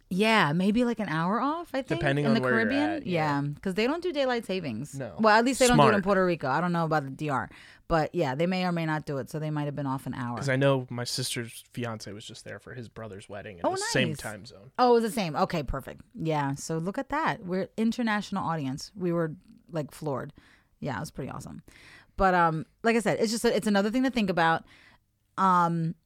Yeah, 0.08 0.52
maybe 0.52 0.84
like 0.84 1.00
an 1.00 1.08
hour 1.08 1.40
off. 1.40 1.70
I 1.74 1.82
think 1.82 2.00
Depending 2.00 2.26
in 2.26 2.28
on 2.30 2.34
the 2.36 2.40
where 2.40 2.50
you're 2.52 2.60
Caribbean. 2.60 2.90
at, 2.90 3.06
yeah, 3.06 3.40
yeah. 3.40 3.48
because 3.48 3.74
they 3.74 3.88
don't 3.88 4.02
do 4.02 4.12
daylight 4.12 4.46
savings. 4.46 4.94
No. 4.94 5.12
Well, 5.18 5.36
at 5.36 5.44
least 5.44 5.58
they 5.58 5.66
don't 5.66 5.76
do 5.76 5.88
it 5.88 5.94
in 5.94 6.02
Puerto 6.02 6.24
Rico. 6.24 6.48
I 6.48 6.60
don't 6.60 6.72
know 6.72 6.84
about 6.84 7.02
the 7.04 7.10
DR, 7.26 7.48
but 7.88 8.14
yeah, 8.14 8.36
they 8.36 8.46
may 8.46 8.64
or 8.64 8.70
may 8.70 8.86
not 8.86 9.04
do 9.04 9.18
it. 9.18 9.28
So 9.30 9.40
they 9.40 9.50
might 9.50 9.64
have 9.64 9.74
been 9.74 9.86
off 9.86 10.06
an 10.06 10.14
hour. 10.14 10.36
Because 10.36 10.48
I 10.48 10.54
know 10.54 10.86
my 10.90 11.02
sister's 11.02 11.64
fiance 11.72 12.12
was 12.12 12.24
just 12.24 12.44
there 12.44 12.60
for 12.60 12.72
his 12.74 12.88
brother's 12.88 13.28
wedding 13.28 13.58
in 13.58 13.66
Oh, 13.66 13.72
the 13.72 13.78
same 13.78 14.14
time 14.14 14.46
zone. 14.46 14.70
Oh, 14.78 14.90
it 14.90 15.02
was 15.02 15.02
the 15.02 15.10
same. 15.10 15.34
Okay, 15.34 15.64
perfect. 15.64 16.02
Yeah. 16.14 16.54
So 16.54 16.78
look 16.78 16.98
at 16.98 17.08
that. 17.08 17.44
We're 17.44 17.68
international 17.76 18.44
audience. 18.44 18.92
We 18.94 19.10
were 19.12 19.32
like 19.72 19.90
floored. 19.90 20.32
Yeah, 20.78 20.98
it 20.98 21.00
was 21.00 21.10
pretty 21.10 21.32
awesome. 21.32 21.62
But 22.16 22.32
um, 22.34 22.64
like 22.84 22.94
I 22.94 23.00
said, 23.00 23.18
it's 23.20 23.32
just 23.32 23.44
it's 23.44 23.66
another 23.66 23.90
thing 23.90 24.04
to 24.04 24.10
think 24.10 24.30
about. 24.30 24.64
Um, 25.36 25.96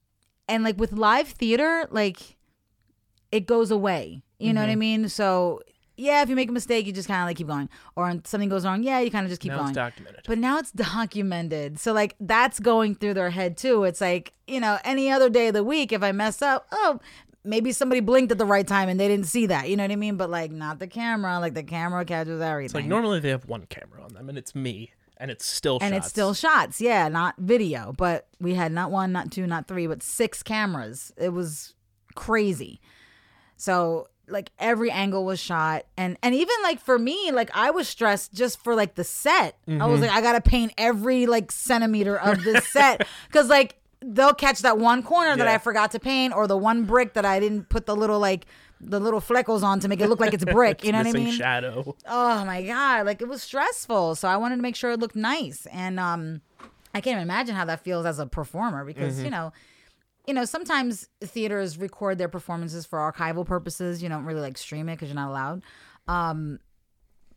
and 0.49 0.65
like 0.65 0.79
with 0.79 0.93
live 0.93 1.29
theater, 1.29 1.87
like 1.91 2.37
it 3.33 3.47
goes 3.47 3.71
away. 3.71 4.23
You 4.39 4.53
know 4.53 4.61
what 4.61 4.69
I 4.71 4.73
Mm-hmm. 4.73 4.79
mean? 4.81 5.09
So 5.09 5.61
yeah, 5.97 6.23
if 6.23 6.31
you 6.31 6.37
make 6.37 6.49
a 6.49 6.53
mistake, 6.53 6.87
you 6.87 6.93
just 6.95 7.09
kind 7.09 7.21
of 7.21 7.27
like 7.27 7.37
keep 7.37 7.47
going, 7.49 7.69
or 7.95 8.05
when 8.05 8.25
something 8.25 8.49
goes 8.49 8.65
wrong, 8.65 8.83
yeah, 8.83 9.01
you 9.01 9.11
kind 9.11 9.27
of 9.27 9.31
just 9.31 9.43
keep 9.43 9.51
now 9.53 9.59
going. 9.59 9.69
it's 9.71 9.77
documented. 9.77 10.23
But 10.27 10.39
now 10.39 10.59
it's 10.59 10.71
documented. 10.73 11.79
So 11.79 11.93
like 11.93 12.17
that's 12.21 12.59
going 12.61 12.95
through 12.95 13.15
their 13.15 13.31
head 13.31 13.57
too. 13.57 13.85
It's 13.85 14.01
like, 14.01 14.33
you 14.47 14.61
know, 14.61 14.79
any 14.85 15.11
other 15.11 15.29
day 15.29 15.49
of 15.49 15.55
the 15.55 15.65
week 15.65 15.93
if 15.93 16.03
I 16.03 16.13
mess 16.13 16.41
up, 16.41 16.67
oh, 16.73 17.01
maybe 17.45 17.73
somebody 17.73 18.01
blinked 18.01 18.33
at 18.33 18.39
the 18.39 18.47
right 18.47 18.67
time 18.67 18.89
and 18.89 18.99
they 18.99 19.09
didn't 19.09 19.27
see 19.27 19.47
that. 19.47 19.69
You 19.69 19.77
know 19.77 19.85
what 19.85 19.91
I 19.93 19.97
mean? 19.97 20.17
But 20.17 20.31
like 20.31 20.51
not 20.51 20.79
the 20.79 20.87
camera. 20.87 21.39
Like 21.39 21.53
the 21.55 21.63
camera 21.63 22.05
catches 22.07 22.41
everything. 22.41 22.65
it's 22.67 22.75
like 22.75 22.87
normally 22.87 23.21
they 23.21 23.29
have 23.31 23.47
one 23.47 23.67
camera 23.67 24.03
on 24.03 24.15
them, 24.15 24.31
and 24.31 24.39
it's 24.39 24.55
me, 24.55 24.93
and 25.19 25.31
it's 25.31 25.45
still 25.45 25.79
and 25.83 25.93
shots. 25.93 26.07
it's 26.07 26.11
still 26.15 26.33
shots. 26.33 26.81
Yeah, 26.81 27.09
not 27.09 27.35
video. 27.39 27.93
But 27.93 28.27
we 28.41 28.55
had 28.55 28.73
not 28.73 28.91
one, 28.91 29.13
not 29.13 29.31
two, 29.31 29.47
not 29.47 29.69
three, 29.69 29.87
but 29.87 30.03
six 30.03 30.43
cameras. 30.43 31.13
It 31.19 31.35
was 31.35 31.75
crazy. 32.15 32.81
So 33.61 34.09
like 34.29 34.51
every 34.59 34.91
angle 34.91 35.25
was 35.25 35.41
shot. 35.41 35.85
And 35.97 36.17
and 36.23 36.35
even 36.35 36.55
like 36.63 36.81
for 36.81 36.99
me 36.99 37.33
like 37.33 37.51
i 37.55 37.71
was 37.71 37.89
stressed 37.89 38.33
just 38.33 38.63
for 38.63 38.75
like 38.75 38.95
the 38.95 39.05
set. 39.05 39.57
I 39.67 39.71
Mm-hmm. 39.73 39.91
was 39.91 40.01
like 40.01 40.11
i 40.11 40.21
gotta 40.21 40.41
paint 40.41 40.73
every 40.79 41.27
like 41.27 41.51
centimeter 41.53 42.17
of 42.19 42.43
this 42.45 42.67
set. 42.73 43.07
Because 43.27 43.49
like 43.49 43.77
they'll 44.01 44.33
catch 44.35 44.61
that 44.61 44.79
one 44.79 45.03
corner 45.03 45.37
that 45.37 45.49
i 45.49 45.59
forgot 45.59 45.91
to 45.91 45.99
paint 46.01 46.33
or 46.33 46.47
the 46.47 46.57
one 46.57 46.85
brick 46.85 47.13
that 47.15 47.25
i 47.27 47.39
didn't 47.41 47.69
put 47.69 47.85
the 47.87 47.95
little 47.95 48.19
like 48.21 48.47
the 48.81 48.99
little 48.99 49.21
fleckles 49.21 49.63
on 49.63 49.79
to 49.81 49.89
make 49.89 50.01
it 50.01 50.09
look 50.09 50.21
like 50.21 50.33
it's 50.33 50.45
brick. 50.59 50.85
You 50.85 50.93
know 50.93 50.99
what 50.99 51.07
i 51.09 51.13
mean? 51.13 51.33
shadow. 51.33 51.95
oh 52.07 52.45
my 52.47 52.63
god. 52.63 53.05
Like 53.07 53.21
it 53.21 53.29
was 53.29 53.43
stressful. 53.43 54.15
So 54.15 54.27
i 54.29 54.37
wanted 54.37 54.57
to 54.57 54.63
make 54.63 54.77
sure 54.77 54.93
it 54.93 55.01
looked 55.01 55.17
nice. 55.17 55.67
And 55.67 55.99
um 56.01 56.41
i 56.95 57.01
can't 57.01 57.15
even 57.15 57.23
imagine 57.23 57.57
how 57.57 57.65
that 57.65 57.81
feels 57.81 58.07
as 58.07 58.19
a 58.21 58.27
performer 58.27 58.85
because 58.85 59.17
Mm-hmm. 59.17 59.25
you 59.25 59.31
know 59.33 59.53
you 60.31 60.35
know 60.35 60.45
sometimes 60.45 61.09
theaters 61.21 61.77
record 61.77 62.17
their 62.19 62.29
performances 62.29 62.87
for 62.87 62.99
archival 63.01 63.45
purposes 63.45 64.01
you 64.01 64.09
don't 64.09 64.25
really 64.25 64.41
like 64.41 64.57
stream 64.57 64.89
it 64.89 64.95
because 64.95 65.09
you're 65.09 65.17
not 65.17 65.29
allowed 65.29 65.63
um 66.07 66.61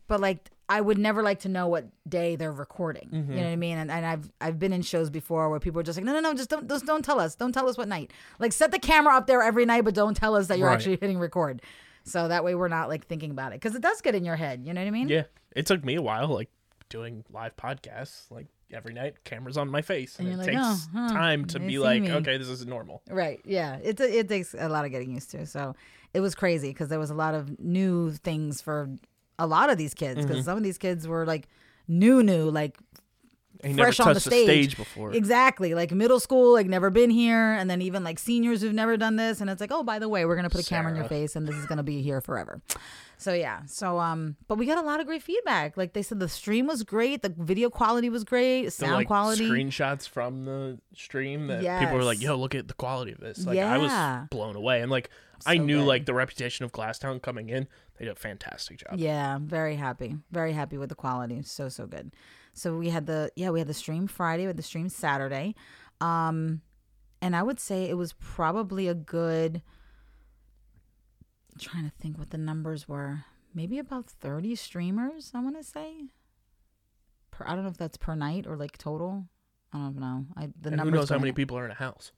but 0.06 0.20
like 0.20 0.50
I 0.68 0.80
would 0.80 0.96
never 0.96 1.22
like 1.22 1.40
to 1.40 1.48
know 1.48 1.66
what 1.68 1.84
day 2.08 2.36
they're 2.36 2.50
recording. 2.50 3.10
Mm-hmm. 3.12 3.32
You 3.32 3.36
know 3.38 3.44
what 3.44 3.52
I 3.52 3.56
mean? 3.56 3.76
And, 3.76 3.90
and 3.90 4.06
I've 4.06 4.32
I've 4.40 4.58
been 4.58 4.72
in 4.72 4.80
shows 4.80 5.10
before 5.10 5.50
where 5.50 5.60
people 5.60 5.78
are 5.80 5.82
just 5.82 5.98
like, 5.98 6.06
no, 6.06 6.14
no, 6.14 6.20
no, 6.20 6.32
just 6.32 6.48
don't 6.48 6.66
just 6.68 6.86
don't 6.86 7.04
tell 7.04 7.20
us. 7.20 7.34
Don't 7.34 7.52
tell 7.52 7.68
us 7.68 7.76
what 7.76 7.86
night. 7.86 8.12
Like 8.38 8.52
set 8.52 8.70
the 8.70 8.78
camera 8.78 9.14
up 9.14 9.26
there 9.26 9.42
every 9.42 9.66
night, 9.66 9.84
but 9.84 9.92
don't 9.94 10.16
tell 10.16 10.34
us 10.34 10.46
that 10.46 10.58
you're 10.58 10.68
Right. 10.68 10.74
actually 10.74 10.96
hitting 11.02 11.18
record. 11.18 11.60
So 12.04 12.28
that 12.28 12.44
way 12.44 12.54
we're 12.54 12.68
not 12.68 12.88
like 12.88 13.06
thinking 13.06 13.30
about 13.30 13.52
it 13.52 13.60
because 13.60 13.74
it 13.74 13.82
does 13.82 14.00
get 14.00 14.14
in 14.14 14.24
your 14.24 14.36
head. 14.36 14.62
You 14.64 14.72
know 14.72 14.80
what 14.80 14.88
I 14.88 14.90
mean? 14.90 15.08
Yeah, 15.10 15.24
it 15.54 15.66
took 15.66 15.84
me 15.84 15.96
a 15.96 16.02
while, 16.02 16.28
like 16.28 16.48
doing 16.88 17.24
live 17.30 17.56
podcasts, 17.56 18.30
like 18.30 18.46
every 18.74 18.92
night, 18.92 19.24
cameras 19.24 19.56
on 19.56 19.70
my 19.70 19.82
face, 19.82 20.18
and, 20.18 20.28
And 20.28 20.34
it 20.34 20.38
like, 20.38 20.46
takes 20.48 20.88
"Oh, 20.94 20.98
huh, 20.98 21.08
time 21.08 21.44
to 21.46 21.60
be 21.60 21.78
like, 21.78 22.02
me." 22.02 22.12
okay, 22.12 22.36
this 22.36 22.48
is 22.48 22.66
normal. 22.66 23.02
Right. 23.08 23.40
Yeah. 23.44 23.78
It 23.82 24.00
it 24.00 24.28
takes 24.28 24.54
a 24.54 24.68
lot 24.68 24.84
of 24.84 24.90
getting 24.90 25.12
used 25.12 25.30
to. 25.30 25.46
So 25.46 25.74
it 26.12 26.20
was 26.20 26.34
crazy 26.34 26.68
because 26.68 26.88
there 26.88 26.98
was 26.98 27.10
a 27.10 27.14
lot 27.14 27.34
of 27.34 27.58
new 27.60 28.12
things 28.12 28.60
for 28.60 28.90
a 29.38 29.46
lot 29.46 29.70
of 29.70 29.78
these 29.78 29.94
kids 29.94 30.20
because 30.20 30.38
mm-hmm. 30.38 30.44
some 30.44 30.56
of 30.56 30.62
these 30.62 30.78
kids 30.78 31.08
were 31.08 31.26
like 31.26 31.48
new, 31.88 32.22
new, 32.22 32.50
like 32.50 32.76
he 33.62 33.74
fresh 33.74 34.00
on 34.00 34.14
the 34.14 34.20
stage. 34.20 34.46
stage 34.46 34.76
before. 34.76 35.12
Exactly. 35.12 35.74
Like 35.74 35.92
middle 35.92 36.20
school, 36.20 36.52
like 36.52 36.66
never 36.66 36.90
been 36.90 37.10
here, 37.10 37.52
and 37.52 37.70
then 37.70 37.80
even 37.82 38.04
like 38.04 38.18
seniors 38.18 38.60
who've 38.60 38.74
never 38.74 38.96
done 38.96 39.16
this, 39.16 39.40
and 39.40 39.48
it's 39.48 39.60
like, 39.60 39.72
oh, 39.72 39.82
by 39.82 39.98
the 39.98 40.08
way, 40.08 40.24
we're 40.24 40.36
gonna 40.36 40.50
put 40.50 40.60
a 40.60 40.68
camera 40.68 40.90
in 40.92 40.96
your 40.96 41.08
face, 41.08 41.36
and 41.36 41.46
this 41.46 41.56
is 41.56 41.66
gonna 41.66 41.82
be 41.82 42.02
here 42.02 42.20
forever. 42.20 42.60
So 43.16 43.32
yeah. 43.32 43.62
So 43.66 43.98
um, 43.98 44.36
but 44.48 44.58
we 44.58 44.66
got 44.66 44.78
a 44.78 44.86
lot 44.86 45.00
of 45.00 45.06
great 45.06 45.22
feedback. 45.22 45.76
Like 45.76 45.92
they 45.92 46.02
said, 46.02 46.20
the 46.20 46.28
stream 46.28 46.66
was 46.66 46.82
great, 46.82 47.22
the 47.22 47.34
video 47.36 47.70
quality 47.70 48.10
was 48.10 48.24
great, 48.24 48.64
The, 48.66 48.70
sound 48.70 48.92
like, 48.94 49.06
quality. 49.06 49.48
screenshots 49.48 50.08
from 50.08 50.44
the 50.44 50.78
stream 50.94 51.46
that 51.48 51.60
people 51.80 51.96
were 51.96 52.04
like, 52.04 52.20
"Yo, 52.20 52.36
look 52.36 52.54
at 52.54 52.68
the 52.68 52.74
quality 52.74 53.12
of 53.12 53.18
this!" 53.18 53.46
Like 53.46 53.58
I 53.58 53.78
was 53.78 54.28
blown 54.30 54.56
away, 54.56 54.80
and 54.82 54.90
like 54.90 55.10
I 55.46 55.58
knew 55.58 55.78
good. 55.80 55.86
like 55.86 56.06
the 56.06 56.14
reputation 56.14 56.64
of 56.64 56.72
Glasstown 56.72 57.20
coming 57.22 57.48
in, 57.48 57.66
they 57.98 58.04
did 58.06 58.12
a 58.12 58.18
fantastic 58.20 58.78
job. 58.78 58.94
Yeah, 58.98 59.38
very 59.40 59.76
happy. 59.76 60.16
Very 60.30 60.52
happy 60.52 60.78
with 60.78 60.88
the 60.88 60.94
quality. 60.94 61.42
So 61.42 61.68
so 61.68 61.86
good. 61.86 62.12
So 62.52 62.76
we 62.78 62.88
had 62.90 63.06
the 63.06 63.30
yeah, 63.36 63.50
we 63.50 63.58
had 63.60 63.68
the 63.68 63.74
stream 63.74 64.06
Friday, 64.06 64.46
with 64.46 64.56
the 64.56 64.62
stream 64.62 64.88
Saturday. 64.88 65.54
Um 66.00 66.62
and 67.20 67.34
I 67.34 67.42
would 67.42 67.58
say 67.58 67.88
it 67.88 67.94
was 67.96 68.12
probably 68.12 68.86
a 68.86 68.94
good 68.94 69.62
I'm 71.54 71.60
trying 71.60 71.84
to 71.84 71.92
think 72.00 72.18
what 72.18 72.30
the 72.30 72.38
numbers 72.38 72.88
were. 72.88 73.24
Maybe 73.54 73.78
about 73.78 74.10
30 74.10 74.56
streamers, 74.56 75.30
I 75.34 75.40
want 75.40 75.56
to 75.56 75.62
say. 75.62 76.06
Per, 77.30 77.46
I 77.46 77.54
don't 77.54 77.62
know 77.62 77.70
if 77.70 77.76
that's 77.76 77.96
per 77.96 78.16
night 78.16 78.46
or 78.46 78.56
like 78.56 78.76
total. 78.76 79.26
I 79.72 79.78
don't 79.78 79.98
know. 79.98 80.26
I 80.36 80.48
the 80.60 80.70
And 80.70 80.80
who 80.80 80.90
knows 80.90 81.10
how 81.10 81.18
many 81.18 81.30
up. 81.30 81.36
people 81.36 81.56
are 81.56 81.64
in 81.64 81.70
a 81.70 81.74
house? 81.74 82.12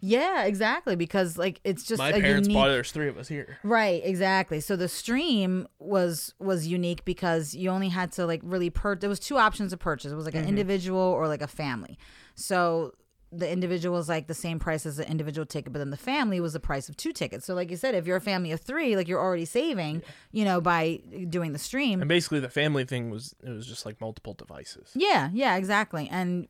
Yeah, 0.00 0.44
exactly 0.44 0.96
because 0.96 1.36
like 1.36 1.60
it's 1.62 1.84
just 1.84 1.98
My 1.98 2.12
parents 2.12 2.48
unique 2.48 2.56
bought 2.56 2.70
it. 2.70 2.72
There's 2.72 2.90
three 2.90 3.08
of 3.08 3.18
us 3.18 3.28
here. 3.28 3.58
Right, 3.62 4.00
exactly. 4.04 4.60
So 4.60 4.76
the 4.76 4.88
stream 4.88 5.68
was 5.78 6.34
was 6.38 6.66
unique 6.66 7.04
because 7.04 7.54
you 7.54 7.70
only 7.70 7.90
had 7.90 8.10
to 8.12 8.26
like 8.26 8.40
really 8.42 8.70
purchase. 8.70 9.00
There 9.02 9.10
was 9.10 9.20
two 9.20 9.36
options 9.36 9.70
to 9.72 9.76
purchase. 9.76 10.10
It 10.10 10.16
was 10.16 10.24
like 10.24 10.34
an 10.34 10.42
mm-hmm. 10.42 10.50
individual 10.50 11.00
or 11.00 11.28
like 11.28 11.42
a 11.42 11.48
family. 11.48 11.98
So 12.34 12.94
the 13.30 13.50
individual 13.50 13.96
was 13.96 14.08
like 14.08 14.26
the 14.26 14.34
same 14.34 14.58
price 14.58 14.86
as 14.86 14.96
the 14.96 15.08
individual 15.08 15.44
ticket, 15.44 15.72
but 15.72 15.78
then 15.80 15.90
the 15.90 15.96
family 15.96 16.40
was 16.40 16.54
the 16.54 16.60
price 16.60 16.88
of 16.88 16.96
two 16.96 17.12
tickets. 17.12 17.44
So, 17.44 17.54
like 17.54 17.70
you 17.70 17.76
said, 17.76 17.94
if 17.94 18.06
you're 18.06 18.16
a 18.16 18.20
family 18.20 18.52
of 18.52 18.60
three, 18.60 18.96
like 18.96 19.06
you're 19.06 19.20
already 19.20 19.44
saving, 19.44 20.02
you 20.32 20.44
know, 20.44 20.60
by 20.60 21.00
doing 21.28 21.52
the 21.52 21.58
stream. 21.58 22.00
And 22.00 22.08
basically, 22.08 22.40
the 22.40 22.48
family 22.48 22.84
thing 22.84 23.10
was 23.10 23.34
it 23.42 23.50
was 23.50 23.66
just 23.66 23.84
like 23.84 24.00
multiple 24.00 24.32
devices. 24.32 24.90
Yeah, 24.94 25.30
yeah, 25.32 25.56
exactly. 25.56 26.08
And 26.10 26.48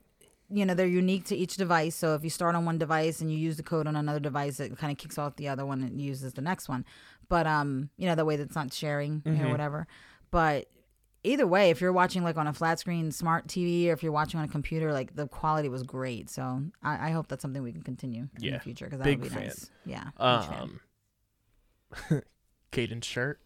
you 0.50 0.64
know, 0.64 0.74
they're 0.74 0.86
unique 0.86 1.24
to 1.26 1.36
each 1.36 1.56
device. 1.56 1.94
So 1.94 2.14
if 2.14 2.24
you 2.24 2.30
start 2.30 2.54
on 2.54 2.64
one 2.64 2.78
device 2.78 3.20
and 3.20 3.30
you 3.30 3.36
use 3.36 3.56
the 3.58 3.62
code 3.62 3.86
on 3.86 3.96
another 3.96 4.20
device, 4.20 4.60
it 4.60 4.78
kind 4.78 4.90
of 4.90 4.96
kicks 4.96 5.18
off 5.18 5.36
the 5.36 5.48
other 5.48 5.66
one 5.66 5.82
and 5.82 6.00
uses 6.00 6.32
the 6.32 6.40
next 6.40 6.68
one. 6.68 6.84
But 7.28 7.46
um, 7.46 7.90
you 7.98 8.06
know, 8.06 8.14
that 8.14 8.24
way 8.24 8.36
that's 8.36 8.54
not 8.54 8.72
sharing 8.72 9.22
or 9.26 9.50
whatever. 9.50 9.86
But 10.30 10.68
either 11.24 11.46
way, 11.46 11.70
if 11.70 11.80
you're 11.80 11.92
watching 11.92 12.22
like 12.22 12.36
on 12.36 12.46
a 12.46 12.52
flat 12.52 12.78
screen 12.78 13.10
smart 13.12 13.46
TV 13.48 13.88
or 13.88 13.92
if 13.92 14.02
you're 14.02 14.12
watching 14.12 14.38
on 14.40 14.44
a 14.46 14.48
computer, 14.48 14.92
like 14.92 15.14
the 15.14 15.26
quality 15.28 15.68
was 15.68 15.82
great. 15.82 16.30
So 16.30 16.62
I, 16.82 17.08
I 17.08 17.10
hope 17.10 17.28
that's 17.28 17.42
something 17.42 17.62
we 17.62 17.72
can 17.72 17.82
continue 17.82 18.28
in 18.42 18.52
the 18.52 18.60
future 18.60 18.84
because 18.86 18.98
that 18.98 19.04
big 19.04 19.20
would 19.20 19.28
be 19.30 19.34
fan. 19.34 19.44
nice. 19.44 19.70
Yeah. 19.84 20.04
Um, 20.18 20.80
Caden's 22.70 23.06
shirt 23.06 23.40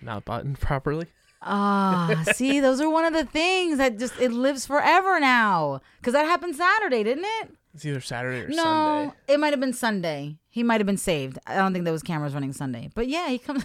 not 0.00 0.24
buttoned 0.24 0.58
properly. 0.60 1.06
Ah, 1.42 2.22
see, 2.34 2.60
those 2.60 2.80
are 2.80 2.88
one 2.90 3.04
of 3.04 3.12
the 3.12 3.24
things 3.24 3.78
that 3.78 3.98
just 3.98 4.18
it 4.20 4.32
lives 4.32 4.66
forever 4.66 5.18
now. 5.20 5.80
Because 6.00 6.12
that 6.14 6.24
happened 6.26 6.56
Saturday, 6.56 7.02
didn't 7.02 7.24
it? 7.40 7.50
It's 7.74 7.84
either 7.86 8.00
Saturday 8.00 8.40
or 8.42 8.48
No, 8.48 8.56
Sunday. 8.56 9.12
it 9.28 9.40
might 9.40 9.52
have 9.52 9.60
been 9.60 9.72
Sunday. 9.72 10.38
He 10.50 10.62
might 10.62 10.80
have 10.80 10.86
been 10.86 10.98
saved. 10.98 11.38
I 11.46 11.56
don't 11.56 11.72
think 11.72 11.84
there 11.84 11.92
was 11.92 12.02
cameras 12.02 12.34
running 12.34 12.52
Sunday. 12.52 12.90
But 12.94 13.08
yeah, 13.08 13.28
he 13.28 13.38
comes. 13.38 13.64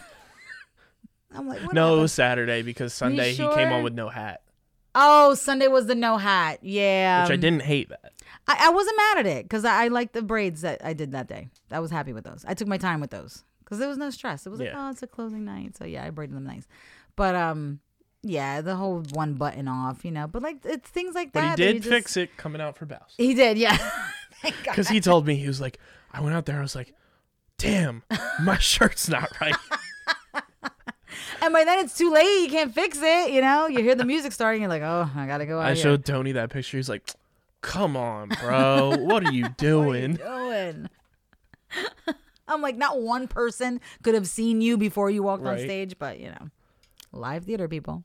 I'm 1.34 1.48
like, 1.48 1.62
No, 1.62 1.66
it 1.68 1.90
happened? 1.90 2.02
was 2.02 2.14
Saturday 2.14 2.62
because 2.62 2.94
Sunday 2.94 3.32
he 3.32 3.38
came 3.38 3.72
on 3.72 3.84
with 3.84 3.94
no 3.94 4.10
hat, 4.10 4.42
Oh, 5.00 5.36
Sunday 5.36 5.68
was 5.68 5.86
the 5.86 5.94
no 5.96 6.18
hat. 6.18 6.60
Yeah, 6.64 7.24
which 7.24 7.32
I 7.34 7.36
didn't 7.36 7.62
hate 7.62 7.90
that. 7.90 8.14
I, 8.48 8.68
I 8.68 8.70
wasn't 8.72 8.98
mad 8.98 9.18
at 9.20 9.26
it 9.28 9.44
because 9.46 9.64
I, 9.66 9.86
I 9.86 9.88
liked 9.90 10.14
the 10.14 10.22
braids 10.24 10.62
that 10.62 10.84
I 10.84 10.94
did 10.94 11.12
that 11.12 11.28
day. 11.28 11.50
I 11.72 11.80
was 11.80 11.92
happy 11.92 12.14
with 12.14 12.24
those. 12.24 12.44
I 12.48 12.54
took 12.56 12.68
my 12.68 12.78
time 12.78 13.00
with 13.02 13.12
those 13.12 13.44
because 13.64 13.78
there 13.78 13.88
was 13.90 13.98
no 13.98 14.10
stress. 14.10 14.46
It 14.48 14.50
was 14.50 14.60
like, 14.60 14.72
oh, 14.74 14.90
it's 14.90 15.04
a 15.04 15.08
closing 15.08 15.46
night, 15.46 15.78
so 15.78 15.86
yeah, 15.86 16.04
I 16.04 16.10
braided 16.10 16.36
them 16.36 16.46
nice. 16.46 16.66
But 17.16 17.36
um, 17.36 17.80
yeah, 18.24 18.62
the 18.62 18.76
whole 18.76 19.04
one 19.12 19.34
button 19.36 19.68
off, 19.68 20.04
you 20.04 20.12
know. 20.12 20.26
But 20.28 20.42
like 20.42 20.58
it's 20.64 20.90
things 20.90 21.14
like 21.14 21.34
that. 21.34 21.58
But 21.58 21.60
he 21.60 21.66
did 21.68 21.76
you 21.76 21.80
just- 21.82 21.90
fix 21.94 22.18
it 22.18 22.36
coming 22.38 22.62
out 22.62 22.78
for 22.78 22.86
Bouse. 22.86 23.14
He 23.18 23.34
did, 23.34 23.58
yeah. 23.58 23.78
Because 24.64 24.88
he 24.88 25.02
told 25.02 25.26
me, 25.26 25.36
he 25.36 25.48
was 25.48 25.60
like, 25.60 25.80
I 26.14 26.22
went 26.22 26.36
out 26.36 26.46
there, 26.46 26.60
I 26.60 26.62
was 26.62 26.76
like, 26.76 26.94
damn, 27.58 28.04
my 28.42 28.58
shirt's 28.60 29.10
not 29.10 29.32
right. 29.42 29.56
And 31.42 31.54
by 31.54 31.64
then 31.64 31.80
it's 31.80 31.98
too 31.98 32.12
late. 32.12 32.44
You 32.44 32.50
can't 32.50 32.74
fix 32.74 32.98
it. 33.02 33.32
You 33.32 33.42
know, 33.42 33.68
you 33.68 33.80
hear 33.80 33.96
the 33.96 34.06
music 34.06 34.32
starting. 34.32 34.62
You're 34.62 34.70
like, 34.70 34.82
oh, 34.82 35.10
I 35.16 35.28
gotta 35.28 35.46
go 35.46 35.60
out 35.60 35.66
I 35.68 35.74
here. 35.74 35.84
showed 35.84 36.06
Tony 36.06 36.32
that 36.34 36.50
picture. 36.50 36.78
He's 36.78 36.90
like, 36.90 37.10
come 37.62 37.96
on, 37.98 38.30
bro. 38.42 38.96
What 38.98 39.26
are 39.26 39.32
you 39.32 39.44
What 39.48 39.50
are 39.50 39.50
you 39.50 39.50
doing? 39.58 40.14
doing? 40.16 40.90
I'm 42.48 42.62
like, 42.62 42.78
not 42.78 43.02
one 43.02 43.28
person 43.28 43.82
could 44.04 44.14
have 44.16 44.28
seen 44.28 44.62
you 44.62 44.78
before 44.78 45.10
you 45.10 45.22
walked 45.24 45.46
on 45.46 45.58
stage, 45.60 45.96
but 46.00 46.20
you 46.20 46.30
know, 46.30 46.50
live 47.12 47.44
theater 47.46 47.68
people. 47.68 48.04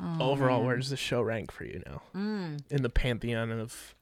Oh, 0.00 0.30
Overall, 0.30 0.64
where 0.64 0.76
does 0.76 0.90
the 0.90 0.96
show 0.96 1.20
rank 1.22 1.50
for 1.50 1.64
you 1.64 1.82
now? 1.84 2.02
Mm. 2.14 2.60
In 2.70 2.82
the 2.82 2.88
pantheon 2.88 3.50
of 3.50 3.94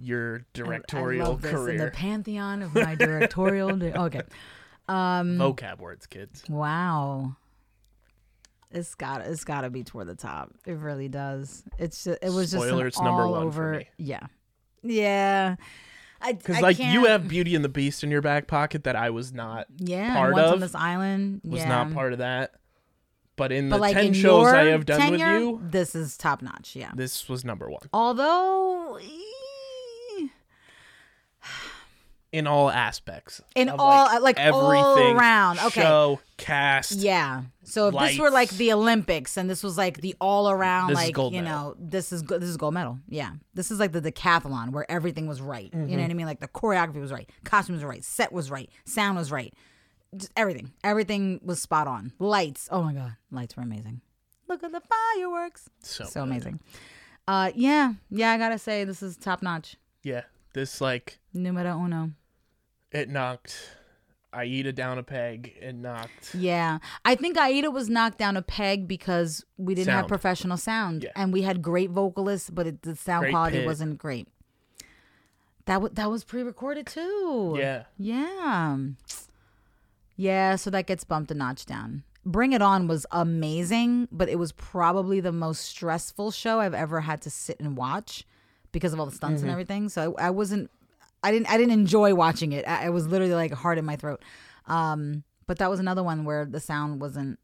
your 0.00 0.44
directorial 0.54 1.26
I 1.26 1.28
love 1.30 1.42
this. 1.42 1.52
In 1.52 1.76
the 1.76 1.90
pantheon 1.90 2.62
of 2.62 2.74
my 2.74 2.94
directorial. 2.96 3.76
di- 3.76 3.92
okay. 3.92 4.22
Um, 4.88 5.38
Vocab 5.38 5.78
words, 5.78 6.06
kids. 6.06 6.44
Wow. 6.48 7.36
It's 8.72 8.94
got 8.94 9.22
it's 9.22 9.42
got 9.44 9.62
to 9.62 9.70
be 9.70 9.82
toward 9.82 10.06
the 10.06 10.14
top. 10.14 10.52
It 10.64 10.76
really 10.78 11.08
does. 11.08 11.64
It's 11.78 12.04
just, 12.04 12.18
it 12.22 12.30
was 12.30 12.50
just 12.52 12.62
Spoiler, 12.64 12.82
an 12.82 12.86
it's 12.88 13.00
number 13.00 13.22
all 13.22 13.32
one 13.32 13.50
for 13.50 13.68
over. 13.70 13.78
me. 13.78 13.88
Yeah, 13.98 14.26
yeah. 14.82 15.56
I 16.20 16.34
Because 16.34 16.60
like 16.60 16.78
you 16.78 16.84
can't- 16.84 17.08
have 17.08 17.28
Beauty 17.28 17.54
and 17.56 17.64
the 17.64 17.68
Beast 17.68 18.04
in 18.04 18.10
your 18.10 18.20
back 18.20 18.46
pocket 18.46 18.84
that 18.84 18.94
I 18.94 19.10
was 19.10 19.32
not 19.32 19.66
yeah 19.78 20.14
part 20.14 20.38
of, 20.38 20.52
on 20.52 20.60
this 20.60 20.74
island 20.74 21.40
was 21.44 21.60
yeah. 21.62 21.68
not 21.68 21.92
part 21.94 22.12
of 22.12 22.18
that. 22.20 22.52
But 23.36 23.52
in 23.52 23.70
But 23.70 23.76
the 23.76 23.80
like 23.80 23.94
ten 23.94 24.06
in 24.06 24.12
shows 24.12 24.46
I 24.48 24.64
have 24.66 24.84
done 24.84 25.00
tenure, 25.00 25.34
with 25.34 25.42
you, 25.42 25.60
this 25.70 25.94
is 25.94 26.16
top 26.16 26.40
notch. 26.42 26.76
Yeah. 26.76 26.92
this 26.94 27.28
was 27.28 27.44
number 27.44 27.70
one 27.70 27.80
Although 27.92 28.98
in 32.32 32.46
all 32.46 32.70
aspects. 32.70 33.40
In 33.56 33.68
all- 33.68 34.20
like, 34.22 34.38
all 34.38 34.70
everything, 34.72 35.16
around, 35.16 35.58
okay. 35.60 35.80
Show, 35.82 36.20
cast, 36.36 36.92
Yeah. 36.92 37.42
So 37.64 37.88
if 37.88 37.94
this 37.98 38.18
were 38.18 38.30
like 38.30 38.50
the 38.50 38.72
Olympics 38.72 39.36
and 39.36 39.48
this 39.48 39.62
was 39.62 39.78
like 39.78 40.00
the 40.00 40.16
all 40.20 40.50
around, 40.50 40.92
like 40.94 41.16
you 41.16 41.30
medal. 41.30 41.42
know, 41.42 41.74
this 41.78 42.12
is 42.12 42.22
this 42.24 42.42
is 42.48 42.56
gold 42.56 42.74
medal. 42.74 42.98
Yeah, 43.08 43.32
this 43.54 43.70
is 43.70 43.78
like 43.78 43.92
the 43.92 44.00
decathlon 44.02 44.70
where 44.72 44.90
everything 44.90 45.28
was 45.28 45.40
right. 45.40 45.70
You 45.72 45.78
Mm-hmm. 45.78 45.96
know 45.96 46.02
what 46.02 46.10
I 46.10 46.14
mean? 46.14 46.26
Like 46.26 46.40
the 46.40 46.48
choreography 46.48 47.00
was 47.00 47.12
right, 47.12 47.30
costumes 47.44 47.82
were 47.82 47.88
right, 47.88 48.02
set 48.04 48.32
was 48.32 48.50
right, 48.50 48.68
sound 48.86 49.16
was 49.18 49.30
right, 49.30 49.54
just 50.16 50.32
everything. 50.36 50.72
Everything 50.82 51.40
was 51.44 51.60
spot 51.62 51.86
on. 51.86 52.12
Lights. 52.18 52.68
Oh 52.72 52.82
my 52.82 52.92
god, 52.92 53.16
lights 53.30 53.56
were 53.56 53.62
amazing. 53.62 54.00
Look 54.48 54.64
at 54.64 54.72
the 54.72 54.82
fireworks. 55.14 55.68
so, 55.82 56.04
So 56.06 56.22
amazing. 56.24 56.58
Uh, 57.28 57.52
yeah, 57.54 57.92
yeah. 58.10 58.32
I 58.32 58.38
gotta 58.38 58.58
say 58.58 58.82
this 58.84 59.00
is 59.00 59.16
top 59.16 59.42
notch. 59.42 59.76
Yeah, 60.02 60.22
this 60.54 60.80
like 60.80 61.20
Numero 61.32 61.78
uno. 61.78 62.10
It 62.92 63.08
knocked 63.08 63.56
Aida 64.32 64.72
down 64.72 64.98
a 64.98 65.02
peg. 65.02 65.54
It 65.60 65.74
knocked. 65.74 66.34
Yeah. 66.34 66.78
I 67.04 67.14
think 67.14 67.36
Aida 67.38 67.70
was 67.70 67.88
knocked 67.88 68.18
down 68.18 68.36
a 68.36 68.42
peg 68.42 68.86
because 68.86 69.44
we 69.56 69.74
didn't 69.74 69.92
have 69.92 70.06
professional 70.08 70.56
sound 70.56 71.04
Yeah. 71.04 71.10
and 71.16 71.32
we 71.32 71.42
had 71.42 71.62
great 71.62 71.90
vocalists, 71.90 72.48
but 72.50 72.66
it, 72.66 72.82
the 72.82 72.94
sound 72.96 73.22
Great 73.24 73.32
quality 73.32 73.56
pit. 73.58 73.66
wasn't 73.66 73.98
great. 73.98 74.28
That 75.66 75.74
w- 75.74 75.92
that 75.94 76.10
was 76.10 76.24
pre-recorded 76.24 76.86
too. 76.86 77.56
Yeah, 77.58 77.84
Yeah. 77.98 78.78
Yeah, 80.16 80.56
so 80.56 80.70
that 80.70 80.86
gets 80.86 81.04
bumped 81.04 81.30
a 81.30 81.34
notch 81.34 81.64
down. 81.66 82.02
Bring 82.26 82.52
It 82.52 82.60
On 82.60 82.86
was 82.86 83.06
amazing, 83.10 84.08
but 84.12 84.28
it 84.28 84.38
was 84.38 84.52
probably 84.52 85.20
the 85.20 85.32
most 85.32 85.60
stressful 85.64 86.30
show 86.32 86.60
I've 86.60 86.74
ever 86.74 87.00
had 87.00 87.22
to 87.22 87.30
sit 87.30 87.58
and 87.60 87.76
watch 87.76 88.26
because 88.72 88.92
of 88.92 89.00
all 89.00 89.06
the 89.06 89.12
stunts 89.16 89.38
Mm-hmm. 89.40 89.46
and 89.48 89.52
everything. 89.52 89.88
So 89.88 90.14
I, 90.18 90.26
I 90.26 90.30
wasn't 90.30 90.70
I 91.22 91.30
didn't 91.32 91.50
I 91.50 91.56
didn't 91.58 91.72
enjoy 91.72 92.14
watching 92.14 92.52
it. 92.52 92.66
I, 92.66 92.86
it 92.86 92.90
was 92.90 93.06
literally 93.06 93.34
like 93.34 93.52
hard 93.52 93.78
in 93.78 93.84
my 93.84 93.96
throat. 93.96 94.22
Um, 94.66 95.24
but 95.46 95.58
that 95.58 95.68
was 95.70 95.80
another 95.80 96.02
one 96.02 96.24
where 96.24 96.44
the 96.44 96.60
sound 96.60 97.00
wasn't 97.00 97.38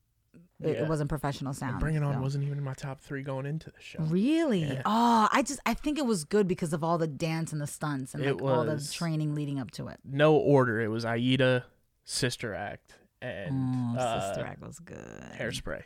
it, 0.63 0.69
Yeah. 0.77 0.83
it 0.85 0.89
wasn't 0.89 1.11
professional 1.11 1.53
sound. 1.53 1.81
Bring 1.81 1.97
It 1.97 2.03
On 2.03 2.15
so. 2.15 2.21
wasn't 2.21 2.45
even 2.45 2.57
in 2.57 2.65
my 2.65 2.73
top 2.73 3.01
three 3.01 3.23
going 3.23 3.45
into 3.45 3.67
the 3.71 3.81
show. 3.81 3.99
Really? 4.05 4.63
Yeah. 4.65 4.83
Oh, 4.87 5.29
I 5.31 5.43
just 5.43 5.61
I 5.67 5.75
think 5.75 5.99
it 5.99 6.07
was 6.07 6.25
good 6.25 6.49
because 6.49 6.73
of 6.73 6.83
all 6.83 6.97
the 6.99 7.07
dance 7.07 7.53
and 7.53 7.61
the 7.61 7.67
stunts 7.67 8.15
and 8.15 8.25
like 8.25 8.41
all 8.41 8.65
the 8.65 8.81
training 8.95 9.35
leading 9.35 9.59
up 9.59 9.71
to 9.73 9.89
it. 9.89 9.99
No 10.05 10.35
order. 10.35 10.81
It 10.81 10.89
was 10.89 11.05
Aida, 11.05 11.67
Sister 12.05 12.55
Act, 12.55 12.95
and 13.21 13.97
Oh, 13.99 14.01
uh, 14.01 14.29
Sister 14.33 14.47
Act 14.47 14.63
was 14.63 14.79
good. 14.79 15.23
Hairspray. 15.39 15.83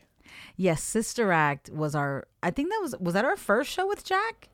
Yes, 0.57 0.82
Sister 0.82 1.32
Act 1.32 1.70
was 1.70 1.97
our. 1.97 2.28
I 2.43 2.53
think 2.53 2.68
that 2.70 2.78
was 2.80 2.95
was 3.01 3.14
that 3.14 3.24
our 3.24 3.36
first 3.36 3.70
show 3.72 3.88
with 3.88 4.05
Jack 4.05 4.49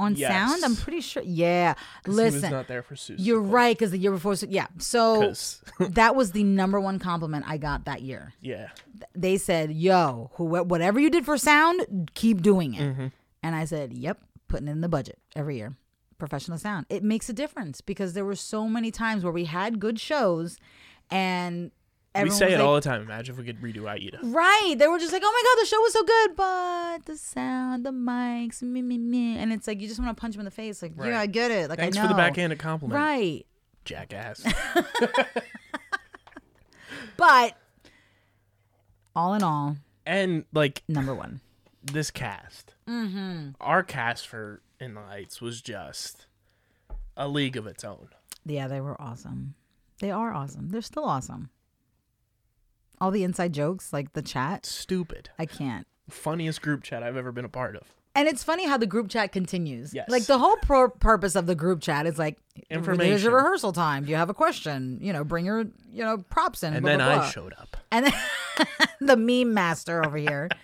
on 0.00 0.16
sound. 0.16 0.64
I'm 0.64 0.76
pretty 0.76 1.00
sure. 1.00 1.22
Yeah, 1.24 1.74
'Cause 1.74 1.82
He 2.04 2.10
was 2.24 2.34
listen, 2.34 2.50
not 2.50 2.66
there 2.68 2.82
for 2.82 2.96
you're 3.16 3.40
right 3.40 3.76
because 3.76 3.90
the 3.90 3.98
year 3.98 4.10
before. 4.10 4.34
Yeah, 4.48 4.66
So 4.78 5.32
that 5.80 6.16
was 6.16 6.32
the 6.32 6.42
number 6.44 6.80
one 6.80 6.98
compliment 6.98 7.44
I 7.46 7.56
got 7.58 7.84
that 7.84 8.02
year. 8.02 8.32
yeah, 8.40 8.68
They 9.14 9.36
said, 9.36 9.70
"Yo, 9.72 10.30
who, 10.34 10.44
whatever 10.44 10.98
you 10.98 11.10
did 11.10 11.24
for 11.24 11.36
sound, 11.38 12.10
keep 12.14 12.42
doing 12.42 12.74
it." 12.74 12.82
Mm-hmm. 12.82 13.06
And 13.42 13.54
I 13.56 13.64
said, 13.64 13.92
"Yep, 13.92 14.18
putting 14.48 14.68
it 14.68 14.72
in 14.72 14.80
the 14.80 14.88
budget 14.88 15.18
every 15.36 15.56
year." 15.56 15.76
Professional 16.18 16.58
sound. 16.58 16.84
It 16.90 17.02
makes 17.02 17.28
a 17.30 17.32
difference 17.32 17.80
because 17.80 18.12
there 18.12 18.24
were 18.26 18.36
so 18.36 18.68
many 18.68 18.90
times 18.90 19.24
where 19.24 19.32
we 19.32 19.46
had 19.46 19.80
good 19.80 19.98
shows, 19.98 20.58
and 21.10 21.70
we 22.16 22.30
say 22.30 22.52
it 22.52 22.58
like, 22.58 22.66
all 22.66 22.74
the 22.74 22.80
time. 22.80 23.02
Imagine 23.02 23.34
if 23.34 23.38
we 23.38 23.44
could 23.44 23.60
redo 23.60 23.88
Aida. 23.88 24.18
Right. 24.22 24.74
They 24.76 24.86
were 24.88 24.98
just 24.98 25.12
like, 25.12 25.22
oh 25.24 25.30
my 25.32 25.42
God, 25.54 25.62
the 25.62 25.66
show 25.66 25.80
was 25.80 25.92
so 25.92 26.02
good, 26.04 26.36
but 26.36 27.04
the 27.06 27.16
sound, 27.16 27.86
the 27.86 27.90
mics, 27.92 28.62
me, 28.62 28.82
me, 28.82 28.98
me. 28.98 29.36
And 29.38 29.52
it's 29.52 29.66
like, 29.68 29.80
you 29.80 29.86
just 29.88 30.00
want 30.00 30.16
to 30.16 30.20
punch 30.20 30.34
them 30.34 30.40
in 30.40 30.44
the 30.44 30.50
face. 30.50 30.82
Like, 30.82 30.92
yeah, 30.98 31.20
I 31.20 31.26
get 31.26 31.50
it. 31.50 31.68
Like, 31.70 31.78
Thanks 31.78 31.96
I 31.96 32.02
know. 32.02 32.08
for 32.08 32.14
the 32.14 32.18
backhanded 32.18 32.58
compliment, 32.58 32.96
Right. 32.98 33.46
jackass. 33.84 34.44
But 37.16 37.54
all 39.14 39.34
in 39.34 39.42
all, 39.42 39.76
and 40.06 40.44
like 40.54 40.82
number 40.88 41.14
one. 41.14 41.40
this 41.82 42.10
cast, 42.10 42.74
Mm-hmm. 42.88 43.50
our 43.60 43.82
cast 43.82 44.26
for 44.26 44.62
In 44.80 44.94
the 44.94 45.02
Heights 45.02 45.40
was 45.40 45.60
just 45.60 46.26
a 47.16 47.28
league 47.28 47.56
of 47.58 47.66
its 47.66 47.84
own. 47.84 48.08
Yeah, 48.46 48.68
they 48.68 48.80
were 48.80 49.00
awesome. 49.00 49.54
They 50.00 50.10
are 50.10 50.32
awesome. 50.32 50.70
They're 50.70 50.80
still 50.80 51.04
awesome. 51.04 51.50
All 53.00 53.10
the 53.10 53.24
inside 53.24 53.52
jokes, 53.52 53.92
like 53.92 54.12
the 54.12 54.22
chat, 54.22 54.66
Stupid, 54.66 55.30
I 55.38 55.46
can't. 55.46 55.86
funniest 56.08 56.60
group 56.62 56.82
chat 56.82 57.02
I've 57.02 57.16
ever 57.16 57.32
been 57.32 57.44
a 57.44 57.48
part 57.50 57.76
of. 57.76 57.82
And 58.14 58.26
it's 58.28 58.42
funny 58.42 58.66
how 58.66 58.76
the 58.76 58.86
group 58.88 59.08
chat 59.08 59.30
continues. 59.32 59.94
Yes. 59.94 60.08
Like 60.10 60.24
the 60.24 60.36
whole 60.38 60.56
pro- 60.56 60.90
purpose 60.90 61.36
of 61.36 61.46
the 61.46 61.54
group 61.54 61.80
chat 61.80 62.06
is 62.06 62.18
like, 62.18 62.36
Here's 62.68 62.78
Information. 62.78 63.22
your 63.22 63.36
rehearsal 63.36 63.72
time. 63.72 64.04
Do 64.04 64.10
you 64.10 64.16
have 64.16 64.28
a 64.30 64.34
question? 64.34 64.98
You 65.00 65.12
know, 65.12 65.22
bring 65.24 65.46
your 65.46 65.60
you 65.92 66.04
know 66.04 66.18
props 66.18 66.62
in. 66.64 66.74
And 66.74 66.82
blah, 66.82 66.96
then 66.96 66.98
blah, 66.98 67.22
I 67.24 67.30
showed 67.30 67.52
up. 67.54 67.76
and 67.92 68.06
then 68.06 68.12
the 69.00 69.16
meme 69.16 69.54
master 69.54 70.04
over 70.04 70.16
here. 70.16 70.48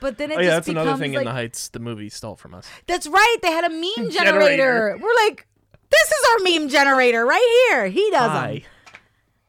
But 0.00 0.18
then 0.18 0.30
it 0.30 0.36
Oh 0.36 0.40
yeah, 0.40 0.46
just 0.48 0.56
that's 0.56 0.68
another 0.68 0.96
thing 0.98 1.12
like, 1.14 1.20
in 1.20 1.24
the 1.24 1.32
Heights. 1.32 1.68
The 1.68 1.78
movie 1.78 2.10
stole 2.10 2.36
from 2.36 2.52
us. 2.54 2.68
That's 2.86 3.06
right. 3.06 3.36
They 3.40 3.50
had 3.50 3.64
a 3.64 3.70
meme 3.70 4.10
generator. 4.10 4.20
Generator. 4.90 4.98
We're 5.00 5.14
like, 5.26 5.46
this 5.88 6.08
is 6.10 6.28
our 6.30 6.38
meme 6.44 6.68
generator 6.68 7.24
right 7.24 7.66
here. 7.70 7.86
He 7.88 8.10
does 8.10 8.30
Hi. 8.30 8.52
them. 8.54 8.62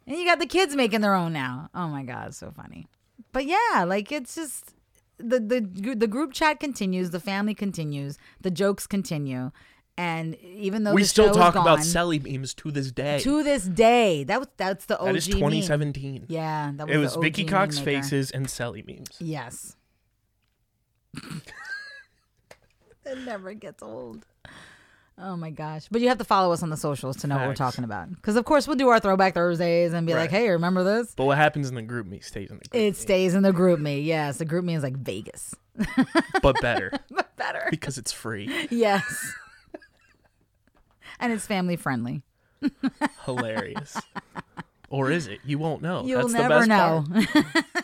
And 0.07 0.17
you 0.17 0.25
got 0.25 0.39
the 0.39 0.45
kids 0.45 0.75
making 0.75 1.01
their 1.01 1.15
own 1.15 1.33
now. 1.33 1.69
Oh 1.73 1.87
my 1.87 2.03
god, 2.03 2.35
so 2.35 2.51
funny. 2.51 2.87
But 3.31 3.45
yeah, 3.45 3.85
like 3.87 4.11
it's 4.11 4.35
just 4.35 4.73
the 5.17 5.39
the 5.39 5.95
the 5.95 6.07
group 6.07 6.33
chat 6.33 6.59
continues, 6.59 7.09
the 7.09 7.19
family 7.19 7.53
continues, 7.53 8.17
the 8.41 8.51
jokes 8.51 8.85
continue, 8.85 9.51
and 9.97 10.35
even 10.41 10.83
though 10.83 10.93
we 10.93 11.03
still 11.03 11.33
talk 11.33 11.55
about 11.55 11.83
Sally 11.83 12.19
memes 12.19 12.53
to 12.55 12.71
this 12.71 12.91
day. 12.91 13.19
to 13.19 13.43
this 13.43 13.65
day. 13.65 14.23
That 14.23 14.39
was 14.39 14.49
that's 14.57 14.85
the 14.85 14.99
OG. 14.99 15.05
that 15.05 15.15
is 15.15 15.29
meme. 15.29 15.37
2017. 15.37 16.25
Yeah, 16.27 16.71
that 16.75 16.87
was 16.87 16.95
It 16.95 16.99
was 16.99 17.15
Vicky 17.15 17.45
Cox 17.45 17.79
faces 17.79 18.31
and 18.31 18.49
Sally 18.49 18.83
memes. 18.85 19.17
Yes. 19.19 19.75
it 23.05 23.17
never 23.25 23.53
gets 23.53 23.81
old. 23.81 24.25
Oh 25.17 25.37
my 25.37 25.49
gosh. 25.49 25.87
But 25.89 26.01
you 26.01 26.09
have 26.09 26.17
to 26.17 26.25
follow 26.25 26.51
us 26.51 26.61
on 26.61 26.69
the 26.69 26.75
socials 26.77 27.15
to 27.17 27.27
know 27.27 27.35
what 27.35 27.43
we're 27.47 27.55
Facts. 27.55 27.59
talking 27.59 27.83
about. 27.85 28.09
Because, 28.09 28.35
of 28.35 28.43
course, 28.43 28.67
we'll 28.67 28.75
do 28.75 28.89
our 28.89 28.99
throwback 28.99 29.33
Thursdays 29.33 29.93
and 29.93 30.05
be 30.05 30.13
like, 30.13 30.31
Right. 30.31 30.41
hey, 30.41 30.49
remember 30.49 30.83
this? 30.83 31.13
But 31.15 31.25
what 31.25 31.37
happens 31.37 31.69
in 31.69 31.75
the 31.75 31.83
GroupMe 31.83 32.21
stays 32.21 32.51
in 32.51 32.57
the 32.57 32.67
group. 32.67 32.83
It 32.83 32.97
stays 32.97 33.33
in 33.33 33.41
the 33.43 33.53
GroupMe. 33.53 34.05
Yes. 34.05 34.37
The 34.39 34.45
GroupMe 34.45 34.75
is 34.75 34.83
like 34.83 34.97
Vegas. 34.97 35.55
but 36.41 36.59
better 36.61 36.91
But 37.11 37.35
better. 37.37 37.67
because 37.71 37.97
it's 37.97 38.11
free. 38.11 38.67
Yes. 38.69 39.03
and 41.19 41.31
it's 41.31 41.45
family 41.47 41.75
friendly. 41.77 42.21
Hilarious. 43.25 43.97
or 44.89 45.11
is 45.11 45.27
it? 45.27 45.39
You 45.45 45.59
won't 45.59 45.81
know. 45.81 46.05
You'll 46.05 46.27
That's 46.27 46.33
never 46.33 46.65
the 46.65 46.67
best 46.67 46.69
know. 46.69 47.43
Part. 47.43 47.65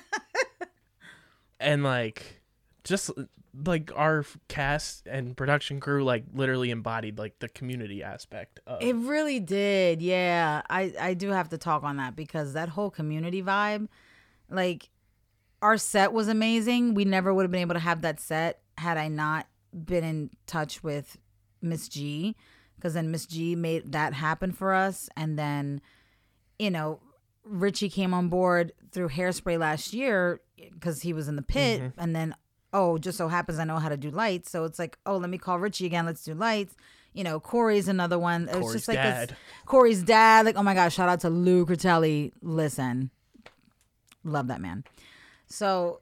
And 1.59 1.83
like, 1.83 2.40
just 2.83 3.09
uh, 3.11 3.23
like 3.65 3.91
our 3.95 4.25
cast 4.47 5.07
and 5.07 5.35
production 5.35 5.79
crew, 5.79 6.03
like 6.03 6.25
literally 6.33 6.71
embodied 6.71 7.17
like 7.17 7.39
the 7.39 7.49
community 7.49 8.01
aspect 8.03 8.59
of. 8.65 8.81
It 8.81 8.95
really 8.95 9.39
did. 9.39 10.01
Yeah. 10.01 10.61
I, 10.69 10.93
I 10.99 11.13
do 11.13 11.29
have 11.29 11.49
to 11.49 11.57
talk 11.57 11.83
on 11.83 11.97
that 11.97 12.15
because 12.15 12.53
that 12.53 12.69
whole 12.69 12.89
community 12.89 13.43
vibe, 13.43 13.87
like 14.49 14.89
our 15.61 15.77
set 15.77 16.13
was 16.13 16.27
amazing. 16.27 16.93
We 16.93 17.05
never 17.05 17.33
would 17.33 17.43
have 17.43 17.51
been 17.51 17.61
able 17.61 17.75
to 17.75 17.79
have 17.79 18.01
that 18.01 18.19
set 18.19 18.61
had 18.77 18.97
I 18.97 19.07
not 19.09 19.47
been 19.73 20.03
in 20.03 20.29
touch 20.47 20.83
with 20.83 21.17
Miss 21.61 21.87
G 21.87 22.35
because 22.75 22.93
then 22.93 23.11
Miss 23.11 23.25
G 23.25 23.55
made 23.55 23.91
that 23.91 24.13
happen 24.13 24.51
for 24.51 24.73
us. 24.73 25.09
And 25.15 25.37
then, 25.37 25.81
you 26.57 26.71
know, 26.71 26.99
Richie 27.43 27.89
came 27.89 28.13
on 28.13 28.29
board 28.29 28.73
through 28.91 29.09
Hairspray 29.09 29.59
last 29.59 29.93
year 29.93 30.41
because 30.57 31.01
he 31.01 31.13
was 31.13 31.27
in 31.27 31.35
the 31.35 31.41
pit. 31.41 31.81
Mm-hmm. 31.81 31.99
And 31.99 32.15
then, 32.15 32.35
oh, 32.73 32.97
just 32.97 33.17
so 33.17 33.27
happens 33.27 33.59
I 33.59 33.63
know 33.63 33.77
how 33.77 33.89
to 33.89 33.97
do 33.97 34.09
lights. 34.11 34.49
So 34.51 34.63
it's 34.63 34.79
like, 34.79 34.97
oh, 35.05 35.17
let 35.17 35.29
me 35.29 35.37
call 35.37 35.59
Richie 35.59 35.85
again. 35.85 36.05
Let's 36.05 36.23
do 36.23 36.33
lights. 36.33 36.75
You 37.13 37.23
know, 37.23 37.39
Corey's 37.39 37.87
another 37.87 38.17
one. 38.17 38.43
It 38.43 38.55
was 38.55 38.59
Corey's 38.59 38.73
just 38.73 38.87
like 38.87 38.97
this- 38.97 39.27
dad. 39.29 39.35
Corey's 39.65 40.03
dad. 40.03 40.45
Like, 40.45 40.55
oh 40.55 40.63
my 40.63 40.73
gosh, 40.73 40.95
shout 40.95 41.09
out 41.09 41.19
to 41.21 41.29
Lou 41.29 41.65
Critelli. 41.65 42.31
Listen, 42.41 43.09
love 44.23 44.47
that 44.47 44.61
man. 44.61 44.83
So, 45.47 45.99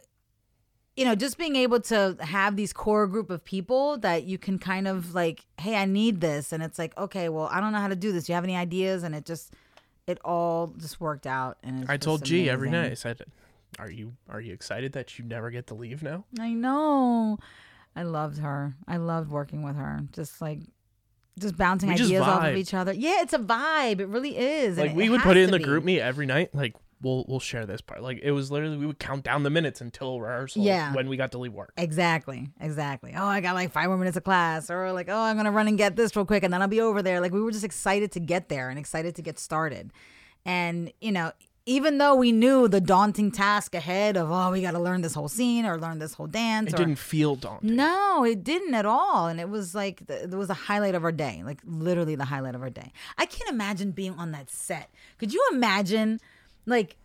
you 0.96 1.06
know, 1.06 1.16
just 1.16 1.38
being 1.38 1.56
able 1.56 1.80
to 1.80 2.18
have 2.20 2.56
these 2.56 2.74
core 2.74 3.08
group 3.08 3.30
of 3.30 3.44
people 3.44 3.98
that 4.00 4.26
you 4.26 4.38
can 4.38 4.60
kind 4.60 4.88
of 4.88 5.16
like, 5.16 5.46
hey, 5.58 5.76
I 5.76 5.86
need 5.86 6.22
this. 6.22 6.52
And 6.52 6.62
it's 6.62 6.78
like, 6.78 6.96
okay, 6.98 7.30
well, 7.30 7.50
I 7.52 7.60
don't 7.60 7.72
know 7.72 7.80
how 7.80 7.88
to 7.88 7.96
do 7.96 8.12
this. 8.12 8.26
Do 8.26 8.34
you 8.34 8.36
have 8.36 8.44
any 8.44 8.56
ideas? 8.56 9.02
And 9.04 9.16
it 9.16 9.26
just, 9.26 9.54
it 10.06 10.20
all 10.24 10.74
just 10.78 11.00
worked 11.00 11.26
out. 11.26 11.58
And 11.64 11.82
it's 11.82 11.90
I 11.90 11.98
told 11.98 12.24
G 12.24 12.50
every 12.50 12.70
night. 12.70 12.92
I 12.92 12.96
said, 12.96 13.24
"Are 13.78 13.90
you 13.92 14.14
are 14.30 14.42
you 14.42 14.54
excited 14.54 14.94
that 14.94 15.20
you 15.20 15.26
never 15.26 15.52
get 15.52 15.68
to 15.68 15.76
leave 15.76 16.02
now?" 16.04 16.26
I 16.40 16.54
know. 16.54 17.38
I 17.96 18.04
loved 18.04 18.38
her. 18.40 18.76
I 18.88 18.98
loved 18.98 19.30
working 19.30 19.64
with 19.64 19.76
her. 19.76 20.02
Just 20.14 20.42
like, 20.42 20.60
just 21.38 21.58
bouncing 21.58 21.90
We 21.90 21.96
just 21.96 22.10
ideas 22.10 22.24
off 22.24 22.46
of 22.46 22.56
each 22.56 22.74
other. 22.74 22.94
Yeah, 22.94 23.22
it's 23.22 23.34
a 23.34 23.40
vibe. 23.40 24.00
It 24.00 24.08
really 24.08 24.38
is. 24.38 24.78
Like 24.78 24.92
it- 24.92 24.96
we 24.96 25.10
would 25.10 25.22
put 25.22 25.38
it 25.38 25.44
in 25.44 25.52
the 25.52 25.58
be. 25.58 25.64
group 25.64 25.84
me 25.84 26.00
every 26.00 26.26
night. 26.26 26.54
Like 26.56 26.76
we'll 27.02 27.26
we'll 27.28 27.40
share 27.40 27.66
this 27.66 27.82
part. 27.82 28.02
Like 28.04 28.20
it 28.22 28.32
was 28.32 28.52
literally 28.52 28.78
we 28.78 28.86
would 28.86 29.00
count 29.00 29.24
down 29.24 29.44
the 29.44 29.50
minutes 29.50 29.82
until 29.82 30.20
rehearsal. 30.22 30.62
Yeah. 30.64 30.94
When 30.94 31.10
we 31.10 31.18
got 31.18 31.32
to 31.32 31.38
leave 31.40 31.54
work. 31.54 31.74
Exactly, 31.78 32.50
exactly. 32.60 33.14
Oh, 33.18 33.26
I 33.26 33.42
got 33.42 33.56
like 33.56 33.72
five 33.72 33.88
more 33.88 33.98
minutes 33.98 34.18
of 34.18 34.24
class, 34.24 34.70
or 34.70 34.92
like, 34.94 35.10
oh, 35.10 35.20
I'm 35.20 35.36
gonna 35.38 35.52
run 35.52 35.68
and 35.68 35.78
get 35.78 35.96
this 35.96 36.16
real 36.16 36.26
quick, 36.26 36.44
and 36.44 36.54
then 36.54 36.62
I'll 36.62 36.68
be 36.68 36.82
over 36.82 37.02
there. 37.02 37.22
Like 37.22 37.34
we 37.34 37.42
were 37.42 37.52
just 37.52 37.64
excited 37.66 38.12
to 38.14 38.20
get 38.20 38.50
there 38.50 38.70
and 38.70 38.78
excited 38.78 39.16
to 39.16 39.22
get 39.22 39.40
started, 39.40 39.92
and 40.46 40.92
you 41.02 41.12
know, 41.12 41.32
even 41.70 42.00
though 42.00 42.16
we 42.16 42.32
knew 42.32 42.68
the 42.68 42.82
daunting 42.82 43.32
task 43.32 43.76
ahead 43.76 44.18
of, 44.18 44.32
oh, 44.32 44.52
we 44.52 44.62
got 44.62 44.72
to 44.72 44.80
learn 44.80 45.02
this 45.02 45.14
whole 45.14 45.28
scene 45.28 45.66
or 45.66 45.78
learn 45.80 46.00
this 46.00 46.14
whole 46.16 46.26
dance, 46.26 46.70
It 46.70 46.74
or, 46.74 46.78
didn't 46.78 46.98
feel 46.98 47.36
daunting. 47.36 47.76
no, 47.76 48.24
it 48.26 48.44
didn't 48.44 48.74
at 48.74 48.86
all. 48.88 49.28
And 49.28 49.40
it 49.40 49.50
was 49.50 49.76
like, 49.76 50.08
the, 50.08 50.24
it 50.24 50.32
was 50.32 50.48
the 50.48 50.54
highlight 50.56 50.96
of 50.96 51.04
our 51.04 51.12
day, 51.12 51.42
like 51.46 51.60
literally 51.66 52.16
the 52.16 52.26
highlight 52.26 52.56
of 52.56 52.62
our 52.64 52.72
day. 52.72 52.92
I 53.20 53.26
can't 53.28 53.50
imagine 53.52 53.92
being 53.92 54.14
on 54.18 54.32
that 54.32 54.50
set. 54.50 54.90
Could 55.20 55.32
you 55.32 55.46
imagine, 55.52 56.20
like, 56.66 56.96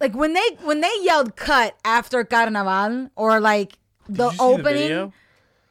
like 0.00 0.14
when 0.14 0.34
they 0.34 0.46
when 0.62 0.80
they 0.82 0.92
yelled 1.02 1.36
cut 1.36 1.76
after 1.84 2.22
Carnaval 2.24 3.10
or 3.16 3.40
like 3.40 3.78
the 4.08 4.28
Did 4.30 4.32
you 4.32 4.38
see 4.38 4.44
opening? 4.44 4.88
the? 4.88 5.12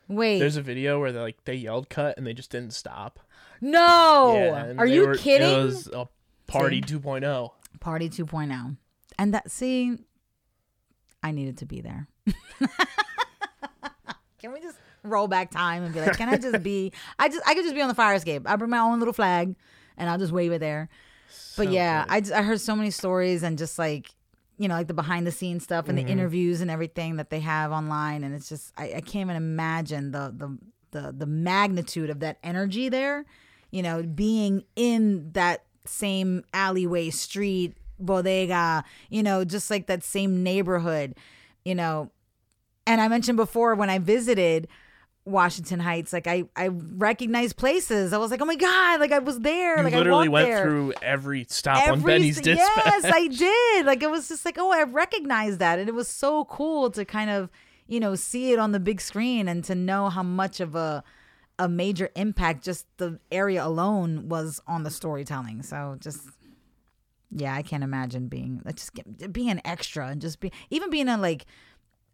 Wait, 0.07 0.39
There's 0.39 0.57
a 0.57 0.61
video 0.61 0.99
where 0.99 1.11
they 1.11 1.19
like 1.19 1.45
they 1.45 1.55
yelled 1.55 1.89
cut 1.89 2.17
and 2.17 2.27
they 2.27 2.33
just 2.33 2.51
didn't 2.51 2.73
stop. 2.73 3.19
no, 3.61 4.33
Yeah, 4.35 4.73
are 4.77 4.85
you 4.85 5.07
were- 5.07 5.15
kidding? 5.15 5.47
It 5.49 5.63
was 5.63 5.87
a 5.87 6.07
party 6.47 6.81
See? 6.87 6.95
2.0. 6.95 7.51
Party 7.85 8.09
2.0. 8.09 8.77
And 9.19 9.33
that, 9.35 9.51
see, 9.51 9.95
I 11.21 11.29
needed 11.29 11.59
to 11.59 11.67
be 11.67 11.81
there. 11.81 12.07
can 14.39 14.51
we 14.51 14.59
just 14.59 14.79
roll 15.03 15.27
back 15.27 15.51
time 15.51 15.83
and 15.83 15.93
be 15.93 16.01
like, 16.01 16.17
can 16.17 16.27
I 16.27 16.37
just 16.37 16.63
be, 16.63 16.93
I 17.19 17.29
just, 17.29 17.47
I 17.47 17.53
could 17.53 17.63
just 17.63 17.75
be 17.75 17.83
on 17.83 17.87
the 17.87 17.93
fire 17.93 18.15
escape. 18.15 18.49
I 18.49 18.55
bring 18.55 18.71
my 18.71 18.79
own 18.79 18.97
little 18.97 19.13
flag 19.13 19.55
and 19.97 20.09
I'll 20.09 20.17
just 20.17 20.31
wave 20.31 20.51
it 20.51 20.61
there. 20.61 20.89
But 21.57 21.69
yeah, 21.69 22.05
good. 22.05 22.11
I, 22.11 22.19
just, 22.21 22.33
I 22.33 22.41
heard 22.41 22.59
so 22.59 22.75
many 22.75 22.89
stories 22.89 23.43
and 23.43 23.55
just 23.55 23.77
like, 23.77 24.09
you 24.57 24.67
know, 24.67 24.73
like 24.73 24.87
the 24.87 24.95
behind 24.95 25.27
the 25.27 25.31
scenes 25.31 25.63
stuff 25.63 25.87
and 25.87 25.95
the 25.95 26.01
mm-hmm. 26.01 26.11
interviews 26.11 26.61
and 26.61 26.71
everything 26.71 27.17
that 27.17 27.29
they 27.29 27.41
have 27.41 27.71
online. 27.71 28.23
And 28.23 28.33
it's 28.33 28.49
just, 28.49 28.73
I, 28.77 28.93
I 28.95 29.01
can't 29.01 29.29
even 29.29 29.35
imagine 29.35 30.09
the, 30.09 30.33
the, 30.35 30.57
the, 30.89 31.11
the 31.15 31.27
magnitude 31.27 32.09
of 32.09 32.21
that 32.21 32.39
energy 32.41 32.89
there, 32.89 33.25
you 33.69 33.83
know, 33.83 34.01
being 34.01 34.63
in 34.75 35.33
that 35.33 35.65
same 35.87 36.43
alleyway, 36.53 37.09
street, 37.09 37.75
bodega, 37.99 38.83
you 39.09 39.23
know, 39.23 39.45
just 39.45 39.69
like 39.69 39.87
that 39.87 40.03
same 40.03 40.43
neighborhood, 40.43 41.15
you 41.63 41.75
know. 41.75 42.11
And 42.87 43.01
I 43.01 43.07
mentioned 43.07 43.37
before 43.37 43.75
when 43.75 43.89
I 43.89 43.99
visited 43.99 44.67
Washington 45.25 45.79
Heights, 45.79 46.13
like 46.13 46.27
I, 46.27 46.43
I 46.55 46.67
recognized 46.67 47.57
places. 47.57 48.13
I 48.13 48.17
was 48.17 48.29
like, 48.29 48.41
oh 48.41 48.45
my 48.45 48.55
God, 48.55 48.99
like 48.99 49.11
I 49.11 49.19
was 49.19 49.39
there. 49.39 49.77
you 49.77 49.83
like 49.83 49.93
literally 49.93 50.27
I 50.27 50.29
went 50.29 50.47
there. 50.47 50.63
through 50.63 50.93
every 51.01 51.45
stop 51.49 51.87
on 51.87 52.01
Benny's 52.01 52.39
dispatch. 52.39 52.85
Yes, 52.85 53.05
I 53.05 53.27
did. 53.77 53.85
Like 53.87 54.03
it 54.03 54.11
was 54.11 54.27
just 54.27 54.45
like, 54.45 54.57
oh, 54.59 54.71
I 54.71 54.83
recognized 54.83 55.59
that, 55.59 55.79
and 55.79 55.89
it 55.89 55.95
was 55.95 56.07
so 56.07 56.45
cool 56.45 56.91
to 56.91 57.05
kind 57.05 57.31
of, 57.31 57.49
you 57.87 57.99
know, 57.99 58.13
see 58.13 58.51
it 58.51 58.59
on 58.59 58.71
the 58.71 58.79
big 58.79 59.01
screen 59.01 59.47
and 59.47 59.63
to 59.63 59.73
know 59.73 60.09
how 60.09 60.23
much 60.23 60.59
of 60.59 60.75
a 60.75 61.03
a 61.57 61.69
major 61.69 62.09
impact 62.15 62.63
just 62.63 62.85
the 62.97 63.19
area 63.31 63.65
alone 63.65 64.27
was 64.29 64.61
on 64.67 64.83
the 64.83 64.91
storytelling. 64.91 65.63
So 65.63 65.97
just 65.99 66.27
yeah, 67.31 67.53
I 67.53 67.61
can't 67.61 67.83
imagine 67.83 68.27
being 68.27 68.61
like 68.65 68.75
just 68.75 68.93
get, 68.93 69.33
being 69.33 69.49
an 69.49 69.61
extra 69.65 70.07
and 70.07 70.21
just 70.21 70.39
be 70.39 70.51
even 70.69 70.89
being 70.89 71.09
a 71.09 71.17
like 71.17 71.45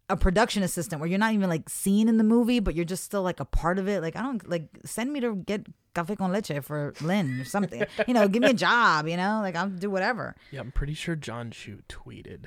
a 0.08 0.16
production 0.16 0.62
assistant 0.62 1.00
where 1.00 1.08
you're 1.08 1.18
not 1.18 1.32
even 1.32 1.48
like 1.48 1.68
seen 1.68 2.08
in 2.08 2.18
the 2.18 2.24
movie, 2.24 2.60
but 2.60 2.74
you're 2.74 2.84
just 2.84 3.04
still 3.04 3.22
like 3.22 3.40
a 3.40 3.44
part 3.44 3.78
of 3.78 3.88
it. 3.88 4.02
Like 4.02 4.16
I 4.16 4.22
don't 4.22 4.46
like 4.48 4.68
send 4.84 5.12
me 5.12 5.20
to 5.20 5.36
get 5.36 5.66
cafe 5.94 6.16
con 6.16 6.32
leche 6.32 6.62
for 6.62 6.92
Lin 7.00 7.40
or 7.40 7.44
something. 7.44 7.84
you 8.06 8.14
know, 8.14 8.28
give 8.28 8.42
me 8.42 8.50
a 8.50 8.54
job. 8.54 9.06
You 9.06 9.16
know, 9.16 9.40
like 9.42 9.56
I'll 9.56 9.68
do 9.68 9.90
whatever. 9.90 10.34
Yeah, 10.50 10.60
I'm 10.60 10.72
pretty 10.72 10.94
sure 10.94 11.16
Jon 11.16 11.50
Chu 11.50 11.80
tweeted 11.88 12.46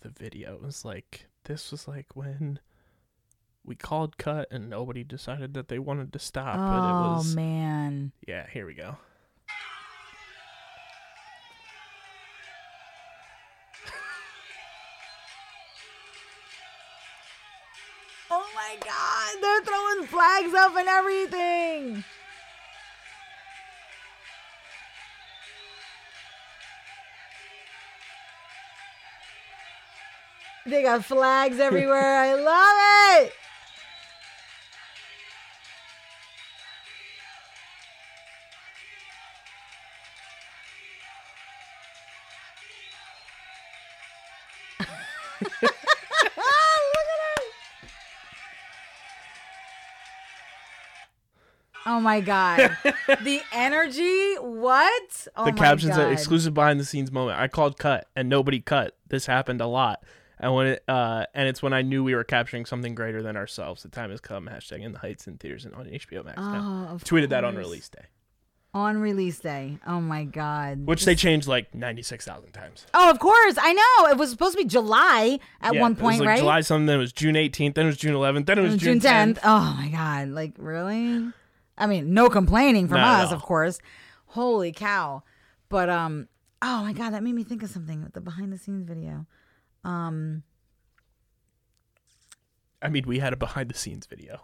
the 0.00 0.08
video. 0.08 0.54
It 0.54 0.62
was 0.62 0.84
like 0.84 1.26
this 1.44 1.70
was 1.70 1.88
like 1.88 2.14
when 2.14 2.60
we 3.64 3.74
called 3.76 4.18
cut 4.18 4.48
and 4.50 4.68
nobody 4.68 5.04
decided 5.04 5.54
that 5.54 5.68
they 5.68 5.78
wanted 5.78 6.12
to 6.12 6.18
stop. 6.18 6.56
but 6.56 6.60
it 6.60 6.92
oh 6.92 7.14
was 7.16 7.34
man, 7.34 8.12
yeah. 8.26 8.46
Here 8.50 8.66
we 8.66 8.74
go. 8.74 8.96
oh 18.30 18.46
my 18.54 18.76
God, 18.84 19.40
they're 19.40 19.62
throwing 19.62 20.06
flags 20.08 20.52
up 20.54 20.76
and 20.76 20.88
everything. 20.88 22.04
They 30.64 30.82
got 30.82 31.04
flags 31.04 31.58
everywhere. 31.58 32.18
I 32.18 32.34
love 32.34 33.26
it. 33.26 33.32
Look 45.44 45.62
at 45.62 45.70
her. 45.70 47.42
Oh 51.84 52.00
my 52.00 52.20
god. 52.20 52.76
the 53.22 53.40
energy? 53.52 54.34
What? 54.36 55.26
Oh 55.36 55.44
the 55.44 55.52
my 55.52 55.58
captions 55.58 55.98
are 55.98 56.12
exclusive 56.12 56.54
behind 56.54 56.78
the 56.78 56.84
scenes 56.84 57.10
moment. 57.10 57.40
I 57.40 57.48
called 57.48 57.78
cut 57.78 58.08
and 58.14 58.28
nobody 58.28 58.60
cut. 58.60 58.96
This 59.08 59.26
happened 59.26 59.60
a 59.60 59.66
lot. 59.66 60.04
And 60.38 60.54
when 60.54 60.66
it 60.68 60.84
uh 60.88 61.26
and 61.34 61.48
it's 61.48 61.62
when 61.62 61.72
I 61.72 61.82
knew 61.82 62.04
we 62.04 62.14
were 62.14 62.24
capturing 62.24 62.66
something 62.66 62.94
greater 62.94 63.22
than 63.22 63.36
ourselves. 63.36 63.82
The 63.82 63.88
time 63.88 64.10
has 64.10 64.20
come. 64.20 64.46
Hashtag 64.46 64.82
in 64.82 64.92
the 64.92 64.98
heights 64.98 65.26
in 65.26 65.38
theaters 65.38 65.64
and 65.64 65.74
on 65.74 65.86
HBO 65.86 66.24
Max 66.24 66.38
oh, 66.38 66.52
now. 66.52 66.98
Tweeted 66.98 67.08
course. 67.08 67.28
that 67.30 67.44
on 67.44 67.56
release 67.56 67.88
day. 67.88 68.06
On 68.74 68.96
release 68.96 69.38
day. 69.38 69.78
Oh 69.86 70.00
my 70.00 70.24
god. 70.24 70.86
which 70.86 71.04
they 71.04 71.14
changed 71.14 71.46
like 71.46 71.74
ninety 71.74 72.00
six 72.02 72.24
thousand 72.24 72.52
times. 72.52 72.86
Oh, 72.94 73.10
of 73.10 73.18
course. 73.18 73.56
I 73.60 73.72
know. 73.74 74.08
It 74.10 74.16
was 74.16 74.30
supposed 74.30 74.56
to 74.56 74.62
be 74.62 74.68
July 74.68 75.38
at 75.60 75.74
Yeah, 75.74 75.80
one 75.82 75.92
it 75.92 75.94
was 75.96 76.00
point, 76.00 76.20
like 76.20 76.28
right? 76.28 76.38
July 76.38 76.60
something. 76.62 76.86
Then 76.86 76.96
it 76.96 77.00
was 77.00 77.12
June 77.12 77.36
eighteenth. 77.36 77.74
Then 77.74 77.84
it 77.84 77.88
was 77.88 77.98
June 77.98 78.14
eleventh. 78.14 78.46
Then 78.46 78.58
it 78.58 78.62
was 78.62 78.76
June 78.76 78.98
June 78.98 79.00
10th. 79.00 79.02
tenth. 79.02 79.40
Oh 79.44 79.76
my 79.78 79.88
god. 79.88 80.28
Like 80.28 80.52
really? 80.56 81.30
I 81.76 81.86
mean, 81.86 82.14
no 82.14 82.30
complaining 82.30 82.88
from 82.88 82.98
Not 82.98 83.26
us, 83.26 83.32
of 83.32 83.42
course. 83.42 83.78
Holy 84.28 84.72
cow. 84.72 85.22
But 85.68 85.90
um 85.90 86.28
oh 86.62 86.82
my 86.82 86.94
god, 86.94 87.10
that 87.12 87.22
made 87.22 87.34
me 87.34 87.44
think 87.44 87.62
of 87.62 87.68
something 87.68 88.02
with 88.02 88.14
the 88.14 88.22
behind 88.22 88.54
the 88.54 88.58
scenes 88.58 88.86
video. 88.88 89.26
Um 89.84 90.44
I 92.80 92.88
mean, 92.88 93.04
we 93.06 93.18
had 93.18 93.34
a 93.34 93.36
behind 93.36 93.68
the 93.68 93.74
scenes 93.78 94.06
video. 94.06 94.40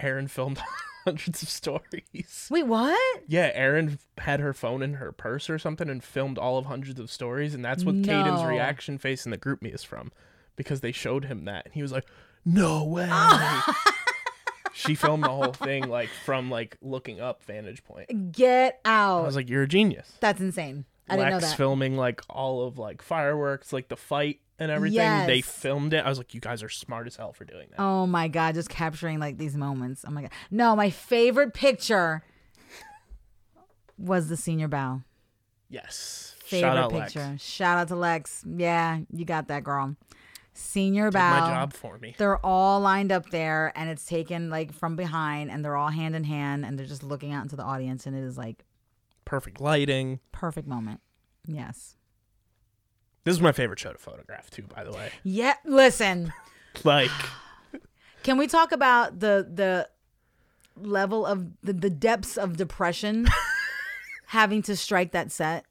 Erin 0.00 0.26
filmed 0.26 0.58
hundreds 1.06 1.42
of 1.42 1.48
stories. 1.48 2.48
Wait, 2.50 2.66
what? 2.66 3.22
Yeah, 3.26 3.50
Erin 3.54 3.98
had 4.18 4.40
her 4.40 4.52
phone 4.52 4.82
in 4.82 4.94
her 4.94 5.12
purse 5.12 5.48
or 5.48 5.58
something 5.58 5.88
and 5.88 6.02
filmed 6.04 6.36
all 6.36 6.58
of 6.58 6.66
hundreds 6.66 7.00
of 7.00 7.10
stories, 7.10 7.54
and 7.54 7.64
that's 7.64 7.84
what 7.84 7.94
Caden's 8.02 8.42
No. 8.42 8.46
reaction 8.48 8.98
face 8.98 9.24
in 9.24 9.30
the 9.30 9.38
GroupMe 9.38 9.74
is 9.74 9.82
from, 9.82 10.12
because 10.56 10.80
they 10.82 10.92
showed 10.92 11.24
him 11.26 11.44
that, 11.46 11.64
and 11.64 11.74
he 11.74 11.80
was 11.82 11.92
like, 11.92 12.06
"No 12.44 12.84
way." 12.84 13.08
she 14.74 14.94
filmed 14.94 15.24
the 15.24 15.28
whole 15.28 15.52
thing 15.52 15.88
like 15.88 16.08
from 16.24 16.50
like 16.50 16.76
looking 16.82 17.20
up 17.20 17.42
vantage 17.44 17.82
point. 17.84 18.32
Get 18.32 18.80
out! 18.84 19.22
I 19.22 19.26
was 19.26 19.36
like, 19.36 19.48
"You're 19.48 19.62
a 19.62 19.68
genius." 19.68 20.12
That's 20.20 20.40
insane. 20.40 20.84
I 21.08 21.16
didn't 21.16 21.30
know 21.30 21.40
that. 21.40 21.56
filming 21.56 21.96
like 21.96 22.20
all 22.28 22.66
of 22.66 22.78
like 22.78 23.00
fireworks, 23.00 23.72
like 23.72 23.88
the 23.88 23.96
fight 23.96 24.40
and 24.58 24.70
everything. 24.70 25.26
They 25.26 25.40
filmed 25.40 25.92
it. 25.94 26.04
I 26.04 26.08
was 26.08 26.18
like, 26.18 26.34
"You 26.34 26.40
guys 26.40 26.62
are 26.62 26.68
smart 26.68 27.06
as 27.06 27.16
hell 27.16 27.32
for 27.32 27.44
doing 27.44 27.68
that." 27.70 27.80
Oh 27.80 28.06
my 28.06 28.28
god, 28.28 28.54
just 28.54 28.68
capturing 28.68 29.18
like 29.18 29.38
these 29.38 29.56
moments. 29.56 30.04
Oh 30.06 30.10
my 30.10 30.22
god. 30.22 30.30
No, 30.50 30.74
my 30.76 30.90
favorite 30.90 31.54
picture 31.54 32.22
was 33.98 34.28
the 34.28 34.36
senior 34.36 34.68
bow. 34.68 35.02
yes. 35.68 36.34
Favorite 36.44 36.68
Shout 36.68 36.76
out 36.76 36.90
picture. 36.92 37.18
Lex. 37.30 37.42
Shout 37.42 37.78
out 37.78 37.88
to 37.88 37.96
Lex. 37.96 38.44
Yeah, 38.46 39.00
you 39.12 39.24
got 39.24 39.48
that 39.48 39.64
girl. 39.64 39.96
Senior 40.52 41.06
Did 41.06 41.14
bow. 41.14 41.40
my 41.40 41.48
job 41.48 41.72
for 41.72 41.98
me. 41.98 42.14
They're 42.16 42.38
all 42.46 42.80
lined 42.80 43.10
up 43.10 43.30
there 43.30 43.72
and 43.74 43.90
it's 43.90 44.06
taken 44.06 44.48
like 44.48 44.72
from 44.72 44.94
behind 44.94 45.50
and 45.50 45.64
they're 45.64 45.74
all 45.76 45.88
hand 45.90 46.14
in 46.14 46.22
hand 46.22 46.64
and 46.64 46.78
they're 46.78 46.86
just 46.86 47.02
looking 47.02 47.32
out 47.32 47.42
into 47.42 47.56
the 47.56 47.64
audience 47.64 48.06
and 48.06 48.16
it 48.16 48.22
is 48.22 48.38
like 48.38 48.64
Perfect 49.24 49.60
lighting. 49.60 50.20
perfect 50.30 50.68
moment. 50.68 51.00
Yes. 51.48 51.96
This 53.26 53.34
is 53.34 53.42
my 53.42 53.50
favorite 53.50 53.80
show 53.80 53.90
to 53.92 53.98
photograph 53.98 54.50
too, 54.50 54.62
by 54.72 54.84
the 54.84 54.92
way. 54.92 55.10
Yeah, 55.24 55.54
listen. 55.64 56.32
Like 56.84 57.10
Can 58.22 58.36
we 58.38 58.46
talk 58.46 58.70
about 58.70 59.18
the 59.18 59.48
the 59.52 59.88
level 60.80 61.24
of 61.26 61.46
the, 61.62 61.72
the 61.72 61.88
depths 61.90 62.36
of 62.36 62.56
depression 62.56 63.26
having 64.26 64.62
to 64.62 64.76
strike 64.76 65.10
that 65.12 65.32
set? 65.32 65.64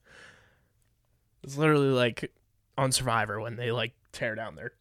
It's 1.44 1.56
literally 1.58 1.90
like 1.90 2.34
on 2.78 2.92
Survivor 2.92 3.40
when 3.40 3.56
they 3.56 3.72
like 3.72 3.94
tear 4.12 4.34
down 4.36 4.56
their 4.56 4.72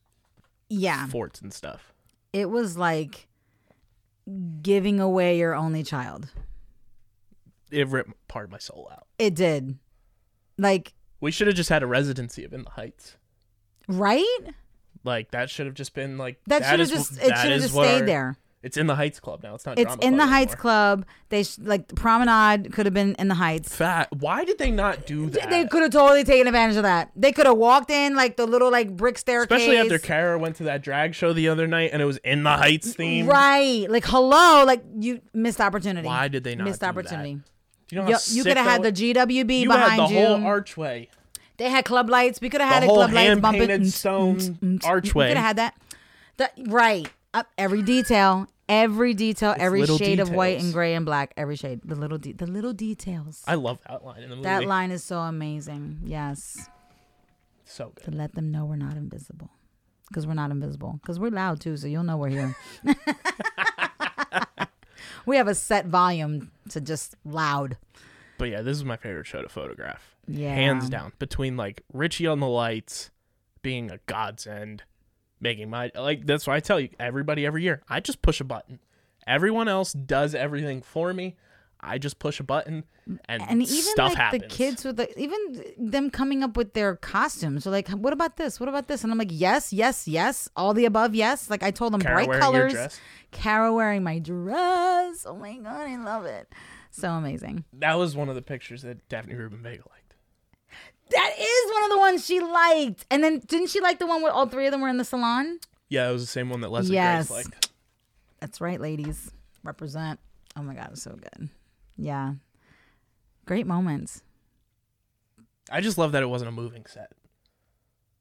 Yeah. 0.69 1.07
forts 1.09 1.41
and 1.43 1.53
stuff. 1.53 1.93
It 2.33 2.49
was 2.51 2.77
like 2.79 3.29
giving 4.63 4.99
away 4.99 5.39
your 5.39 5.55
only 5.55 5.85
child. 5.85 6.31
It 7.71 7.87
ripped 7.87 8.13
part 8.29 8.47
of 8.47 8.51
my 8.51 8.59
soul 8.59 8.89
out. 8.91 9.07
It 9.19 9.35
did. 9.35 9.79
Like, 10.57 10.95
We 11.25 11.31
should 11.31 11.47
have 11.47 11.57
just 11.57 11.71
had 11.71 11.83
a 11.83 11.87
residency 11.87 12.45
of 12.45 12.53
In 12.53 12.65
the 12.65 12.71
Heights. 12.71 13.17
right? 13.89 14.41
Like 15.05 15.31
that 15.31 15.49
should 15.49 15.65
have 15.65 15.75
just 15.75 15.95
been 15.95 16.19
like 16.19 16.39
That 16.49 16.65
should 16.67 16.81
have 16.81 16.91
just 16.91 17.13
it 17.13 17.23
should 17.23 17.31
have 17.33 17.63
just 17.63 17.73
stayed 17.73 18.05
there. 18.05 18.37
It's 18.63 18.77
in 18.77 18.87
the 18.87 18.95
Heights 18.95 19.21
Club 19.21 19.43
now. 19.43 19.55
It's 19.55 19.65
not. 19.65 19.79
It's 19.79 19.97
in 20.03 20.19
the 20.19 20.27
Heights 20.27 20.53
anymore. 20.53 20.61
Club. 20.61 21.07
They 21.31 21.45
sh- 21.45 21.59
like 21.61 21.89
the 21.89 21.95
promenade 21.95 22.73
could 22.75 22.85
have 22.85 22.93
been 22.93 23.15
in 23.19 23.29
the 23.29 23.35
Heights. 23.35 23.75
Fat. 23.75 24.09
Why 24.13 24.45
did 24.45 24.59
they 24.59 24.71
not 24.71 25.07
do 25.07 25.31
that? 25.31 25.49
They 25.49 25.67
could 25.67 25.83
have 25.83 25.93
totally 25.93 26.25
taken 26.25 26.47
advantage 26.47 26.77
of 26.77 26.83
that. 26.83 27.11
They 27.17 27.33
could 27.33 27.47
have 27.47 27.57
walked 27.57 27.91
in 27.91 28.15
like 28.17 28.37
the 28.37 28.47
little 28.47 28.71
like 28.71 28.95
brick 28.95 29.17
staircase. 29.17 29.57
Especially 29.57 29.79
after 29.79 29.99
Kara 29.99 30.39
went 30.39 30.57
to 30.57 30.65
that 30.65 30.83
drag 30.83 31.15
show 31.15 31.33
the 31.33 31.49
other 31.49 31.67
night 31.67 31.91
and 31.95 32.03
it 32.03 32.07
was 32.07 32.19
in 32.19 32.43
the 32.43 32.51
Heights 32.51 32.93
theme. 32.93 33.27
Right. 33.27 33.87
Like 33.89 34.05
hello, 34.05 34.65
like 34.67 34.83
you 34.99 35.23
missed 35.33 35.61
opportunity. 35.61 36.07
Why 36.07 36.29
did 36.29 36.45
they 36.45 36.55
not 36.55 36.65
missed 36.65 36.81
do 36.81 36.87
that? 37.03 37.41
You 37.91 37.99
know 38.03 38.09
You, 38.29 38.43
could 38.45 38.57
have 38.57 38.67
had 38.67 38.83
the? 38.83 38.93
GWB 38.93 39.61
You 39.61 39.69
behind 39.69 40.01
had 40.03 40.11
the 40.11 40.15
you. 40.15 40.27
whole 40.27 40.45
archway. 40.45 41.09
they 41.57 41.69
had 41.71 41.85
club 41.85 42.09
lights. 42.09 42.41
We 42.41 42.49
could 42.51 42.61
have 42.61 42.73
had 42.73 42.83
The 42.83 42.87
a 42.87 42.89
whole 42.89 42.97
club 42.99 43.13
lights 43.13 43.41
bumping. 43.41 43.61
hand-painted 43.69 43.93
stone 43.93 44.81
archway. 44.85 45.27
We 45.27 45.31
could 45.31 45.37
have 45.37 45.47
had 45.47 45.57
that. 45.57 45.75
The, 46.37 46.51
right. 46.69 47.09
Up 47.33 47.49
every 47.59 47.83
detail, 47.83 48.47
every 48.69 49.13
detail, 49.15 49.55
every 49.59 49.81
little 49.81 49.99
shade 49.99 50.21
of 50.21 50.31
white 50.31 50.51
details. 50.53 50.65
and 50.65 50.73
gray 50.73 50.95
and 50.95 51.05
black. 51.05 51.35
Every 51.37 51.57
shade. 51.57 51.81
The 51.85 51.97
little 51.97 52.19
de- 52.19 52.33
the 52.33 52.47
little 52.47 52.73
details. 52.73 53.43
I 53.47 53.55
love 53.57 53.79
that 53.89 54.05
line 54.05 54.23
in 54.23 54.31
the 54.31 54.37
movie. 54.37 54.45
that 54.45 54.65
line 54.67 54.91
is 54.93 55.03
so 55.03 55.19
amazing. 55.19 56.01
Yes. 56.05 56.69
so 57.65 57.93
To 58.05 58.05
good. 58.11 58.15
let 58.15 58.35
them 58.35 58.51
know 58.53 58.65
we're 58.65 58.77
not 58.77 58.97
invisible. 58.97 59.51
Because 60.09 60.27
we're 60.29 60.35
not 60.35 60.51
invisible. 60.53 60.99
Because 61.03 61.19
we're 61.19 61.31
loud 61.31 61.61
too, 61.61 61.77
so 61.77 61.89
you'll 61.89 62.05
know 62.05 62.17
we're 62.17 62.29
here. 62.29 62.57
we 65.27 65.37
have 65.37 65.49
a 65.49 65.55
set 65.55 65.87
volume 65.87 66.51
to 66.71 66.81
just 66.81 67.15
loud. 67.25 67.77
But 68.39 68.47
yeah, 68.47 68.63
this 68.63 68.77
is 68.77 68.85
my 68.85 68.97
favorite 68.97 69.27
show 69.27 69.43
to 69.43 69.49
photograph. 69.49 70.15
Yeah. 70.27 70.55
Hands 70.55 70.89
down. 70.89 71.13
Between 71.19 71.57
like 71.57 71.83
Richie 71.93 72.27
on 72.27 72.41
the 72.41 72.49
lights 72.49 73.11
being 73.63 73.91
a 73.91 73.99
godsend, 74.07 74.83
making 75.41 75.71
my 75.71 75.91
like 75.95 76.27
that's 76.27 76.47
why 76.47 76.57
I 76.57 76.61
tell 76.61 76.81
you 76.81 76.89
everybody 76.99 77.47
every 77.47 77.63
year. 77.63 77.83
I 77.89 78.01
just 78.01 78.23
push 78.23 78.41
a 78.41 78.45
button. 78.45 78.81
Everyone 79.27 79.69
else 79.69 79.93
does 79.93 80.35
everything 80.35 80.83
for 80.83 81.13
me. 81.15 81.37
I 81.87 81.99
just 81.99 82.19
push 82.19 82.41
a 82.41 82.43
button 82.43 82.85
and, 83.29 83.43
and 83.43 83.63
even 83.63 83.75
stuff 83.83 84.11
like 84.11 84.19
happens. 84.19 84.43
the 84.43 84.49
kids 84.49 84.85
with 84.85 84.97
the 84.97 85.19
even 85.19 85.39
them 85.79 86.11
coming 86.11 86.43
up 86.43 86.57
with 86.57 86.73
their 86.73 86.97
costumes. 86.97 87.65
They're 87.65 87.73
like, 87.73 87.89
what 87.91 88.13
about 88.13 88.37
this? 88.37 88.59
What 88.59 88.69
about 88.69 88.89
this? 88.89 89.03
And 89.03 89.13
I'm 89.13 89.19
like, 89.19 89.31
yes, 89.31 89.73
yes, 89.73 90.09
yes, 90.09 90.49
all 90.57 90.73
the 90.73 90.87
above, 90.87 91.15
yes. 91.15 91.51
Like 91.51 91.63
I 91.63 91.71
told 91.71 91.93
them, 91.93 92.01
Kara 92.01 92.25
bright 92.25 92.41
colors. 92.41 93.01
Kara 93.31 93.73
wearing 93.73 94.03
my 94.03 94.19
dress. 94.19 95.27
Oh 95.27 95.37
my 95.37 95.57
god, 95.59 95.89
I 95.89 95.97
love 95.97 96.25
it. 96.25 96.53
So 96.91 97.11
amazing. 97.11 97.65
That 97.75 97.95
was 97.95 98.17
one 98.17 98.29
of 98.29 98.35
the 98.35 98.43
pictures 98.43 98.83
that 98.83 99.09
Daphne 99.09 99.35
Rubin 99.35 99.63
Vega 99.63 99.83
liked. 99.91 100.15
That 101.11 101.35
is 101.39 101.73
one 101.73 101.85
of 101.85 101.91
the 101.91 101.99
ones 101.99 102.25
she 102.25 102.41
liked. 102.41 103.05
And 103.11 103.23
then 103.23 103.41
didn't 103.41 103.69
she 103.69 103.81
like 103.81 103.99
the 103.99 104.07
one 104.07 104.23
where 104.23 104.33
all 104.33 104.47
three 104.47 104.67
of 104.67 104.73
them 104.73 104.81
were 104.81 104.89
in 104.89 104.97
the 104.97 105.05
salon? 105.05 105.59
Yeah, 105.89 106.09
it 106.09 106.13
was 106.13 106.23
the 106.23 106.29
same 106.29 106.49
one 106.49 106.61
that 106.63 106.71
Leslie 106.71 106.95
Yes. 106.95 107.29
Grace 107.29 107.45
liked. 107.45 107.71
That's 108.41 108.61
right, 108.61 108.81
ladies. 108.81 109.31
Represent. 109.63 110.19
Oh 110.57 110.63
my 110.63 110.75
god, 110.75 110.91
it's 110.93 111.03
so 111.03 111.13
good. 111.17 111.51
Yeah. 111.97 112.35
Great 113.47 113.67
moments. 113.67 114.23
I 115.71 115.81
just 115.81 115.99
love 115.99 116.13
that 116.13 116.23
it 116.23 116.27
wasn't 116.27 116.49
a 116.49 116.53
moving 116.53 116.85
set. 116.87 117.13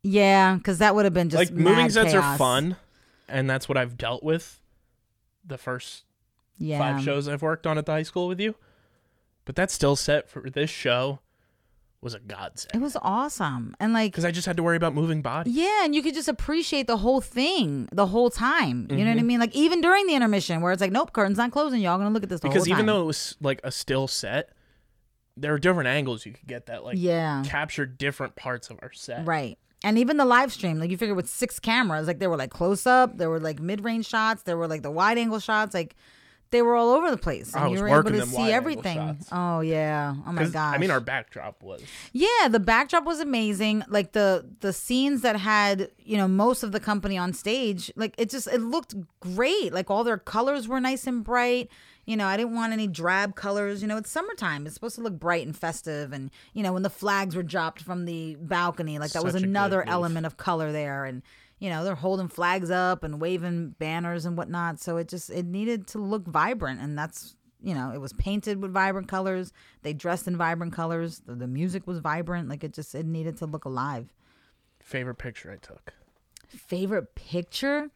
Yeah, 0.03 0.55
because 0.55 0.79
that 0.79 0.95
would 0.95 1.05
have 1.05 1.13
been 1.13 1.29
just 1.29 1.51
like 1.51 1.57
moving 1.57 1.89
sets 1.89 2.13
are 2.13 2.37
fun, 2.37 2.75
and 3.27 3.49
that's 3.49 3.69
what 3.69 3.77
I've 3.77 3.97
dealt 3.97 4.23
with 4.23 4.61
the 5.45 5.57
first 5.57 6.03
Yeah. 6.57 6.77
five 6.79 7.03
shows 7.03 7.27
I've 7.27 7.41
worked 7.41 7.65
on 7.67 7.77
at 7.77 7.85
the 7.85 7.93
high 7.93 8.03
school 8.03 8.27
with 8.27 8.39
you. 8.39 8.55
But 9.45 9.55
that 9.55 9.71
still 9.71 9.95
set 9.95 10.29
for 10.29 10.49
this 10.49 10.69
show 10.69 11.19
was 12.03 12.13
a 12.13 12.19
godsend. 12.19 12.75
It 12.75 12.81
was 12.81 12.97
awesome. 13.01 13.75
And 13.79 13.93
like 13.93 14.11
because 14.11 14.25
I 14.25 14.31
just 14.31 14.45
had 14.45 14.57
to 14.57 14.63
worry 14.63 14.77
about 14.77 14.93
moving 14.93 15.21
bodies. 15.21 15.53
Yeah, 15.55 15.85
and 15.85 15.95
you 15.95 16.01
could 16.03 16.13
just 16.13 16.27
appreciate 16.27 16.87
the 16.87 16.97
whole 16.97 17.21
thing 17.21 17.87
the 17.91 18.07
whole 18.07 18.29
time. 18.29 18.87
You 18.89 18.97
know 18.97 19.03
Mm-hmm. 19.03 19.09
what 19.15 19.19
I 19.19 19.23
mean? 19.23 19.39
Like 19.39 19.55
even 19.55 19.81
during 19.81 20.05
the 20.07 20.15
intermission, 20.15 20.61
where 20.61 20.71
it's 20.71 20.81
like, 20.81 20.91
nope, 20.91 21.13
curtain's 21.13 21.37
not 21.37 21.51
closing. 21.51 21.81
Y'all 21.81 21.97
gonna 21.97 22.09
look 22.11 22.23
at 22.23 22.29
this 22.29 22.39
Because 22.41 22.67
even 22.67 22.85
though 22.85 23.01
it 23.01 23.05
was 23.05 23.37
like 23.41 23.59
a 23.63 23.71
still 23.71 24.07
set, 24.07 24.49
there 25.37 25.53
are 25.53 25.57
different 25.59 25.87
angles 25.87 26.25
you 26.25 26.31
could 26.33 26.45
get 26.47 26.67
that 26.67 26.83
like 26.83 26.97
yeah, 26.99 27.41
captured 27.45 27.97
different 27.97 28.35
parts 28.35 28.69
of 28.69 28.77
our 28.83 28.91
set. 28.93 29.25
right. 29.25 29.57
And 29.85 29.97
even 29.97 30.15
the 30.15 30.23
live 30.25 30.53
stream, 30.53 30.79
like 30.79 30.91
you 30.91 30.97
figure 30.97 31.13
with 31.15 31.27
six 31.27 31.59
cameras, 31.59 32.07
like 32.07 32.19
there 32.19 32.29
were 32.29 32.37
like 32.37 32.51
close 32.51 32.87
up, 32.87 33.17
there 33.17 33.29
were 33.29 33.39
like 33.39 33.59
mid 33.59 33.83
range 33.83 34.07
shots, 34.07 34.43
there 34.43 34.55
were 34.55 34.67
like 34.67 34.81
the 34.81 34.91
wide 34.91 35.17
angle 35.17 35.39
shots, 35.39 35.73
like 35.73 35.95
they 36.53 36.61
were 36.61 36.75
all 36.75 36.91
over 36.91 37.11
the 37.11 37.17
place. 37.17 37.53
And 37.53 37.63
I 37.63 37.67
you 37.67 37.71
was 37.73 37.81
were 37.81 37.87
able 37.89 38.03
to 38.03 38.17
them 38.17 38.29
see 38.29 38.51
everything. 38.51 39.17
Oh 39.31 39.59
yeah. 39.59 40.15
Oh 40.25 40.31
my 40.31 40.45
gosh. 40.45 40.75
I 40.75 40.77
mean, 40.77 40.91
our 40.91 41.01
backdrop 41.01 41.61
was 41.61 41.81
Yeah, 42.13 42.47
the 42.47 42.59
backdrop 42.59 43.03
was 43.03 43.19
amazing. 43.19 43.83
Like 43.89 44.13
the 44.13 44.45
the 44.61 44.71
scenes 44.71 45.21
that 45.21 45.35
had, 45.35 45.89
you 45.97 46.15
know, 46.15 46.27
most 46.27 46.63
of 46.63 46.71
the 46.71 46.79
company 46.79 47.17
on 47.17 47.33
stage, 47.33 47.91
like 47.95 48.13
it 48.17 48.29
just 48.29 48.47
it 48.47 48.61
looked 48.61 48.95
great. 49.19 49.73
Like 49.73 49.89
all 49.89 50.03
their 50.03 50.17
colors 50.17 50.67
were 50.67 50.79
nice 50.79 51.07
and 51.07 51.23
bright. 51.23 51.69
You 52.05 52.17
know, 52.17 52.27
I 52.27 52.37
didn't 52.37 52.53
want 52.53 52.71
any 52.73 52.87
drab 52.87 53.35
colors. 53.35 53.81
You 53.81 53.87
know, 53.87 53.97
it's 53.97 54.11
summertime. 54.11 54.65
It's 54.65 54.75
supposed 54.75 54.95
to 54.95 55.01
look 55.01 55.19
bright 55.19 55.45
and 55.45 55.57
festive 55.57 56.13
and, 56.13 56.29
you 56.53 56.61
know, 56.61 56.73
when 56.73 56.83
the 56.83 56.89
flags 56.89 57.35
were 57.35 57.43
dropped 57.43 57.81
from 57.81 58.05
the 58.05 58.35
balcony, 58.35 58.99
like 58.99 59.11
that 59.13 59.23
was 59.23 59.33
Such 59.33 59.41
good 59.41 59.49
another 59.49 59.87
element 59.87 60.25
of 60.25 60.37
color 60.37 60.71
there 60.71 61.05
and 61.05 61.23
you 61.63 61.69
know, 61.69 61.85
they're 61.85 61.95
holding 61.95 62.27
flags 62.27 62.69
up 62.69 63.05
and 63.05 63.21
waving 63.21 63.69
banners 63.79 64.25
and 64.25 64.37
whatnot. 64.37 64.81
So 64.81 64.97
it 64.97 65.07
just 65.07 65.29
it 65.29 65.45
needed 65.45 65.87
to 65.87 65.97
look 65.97 66.27
vibrant 66.27 66.81
and 66.81 66.97
that's 66.97 67.37
you 67.61 67.73
know, 67.73 67.91
it 67.91 68.01
was 68.01 68.11
painted 68.11 68.61
with 68.61 68.73
vibrant 68.73 69.07
colors. 69.07 69.53
They 69.81 69.93
dressed 69.93 70.27
in 70.27 70.35
vibrant 70.35 70.73
colors. 70.73 71.21
The, 71.25 71.35
the 71.35 71.47
music 71.47 71.87
was 71.87 71.99
vibrant. 71.99 72.49
Like 72.49 72.65
it 72.65 72.73
just 72.73 72.93
it 72.93 73.05
needed 73.05 73.37
to 73.37 73.45
look 73.45 73.63
alive. 73.63 74.11
Favorite 74.81 75.15
picture 75.15 75.49
I 75.49 75.55
took. 75.55 75.93
Favorite 76.49 77.15
picture 77.15 77.89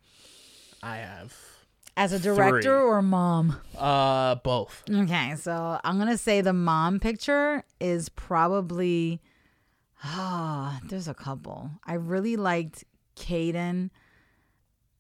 I 0.81 0.97
have 0.97 1.35
as 1.97 2.13
a 2.13 2.19
director 2.19 2.61
Three. 2.61 2.71
or 2.71 3.01
mom? 3.01 3.59
uh 3.77 4.35
both. 4.35 4.81
Okay, 4.89 5.35
so 5.35 5.77
I'm 5.83 5.97
gonna 5.97 6.17
say 6.17 6.39
the 6.39 6.53
mom 6.53 7.01
picture 7.01 7.65
is 7.81 8.07
probably. 8.07 9.19
Ah, 10.05 10.79
there's 10.85 11.09
a 11.09 11.13
couple. 11.13 11.71
I 11.85 11.95
really 11.95 12.37
liked 12.37 12.85
Caden 13.17 13.89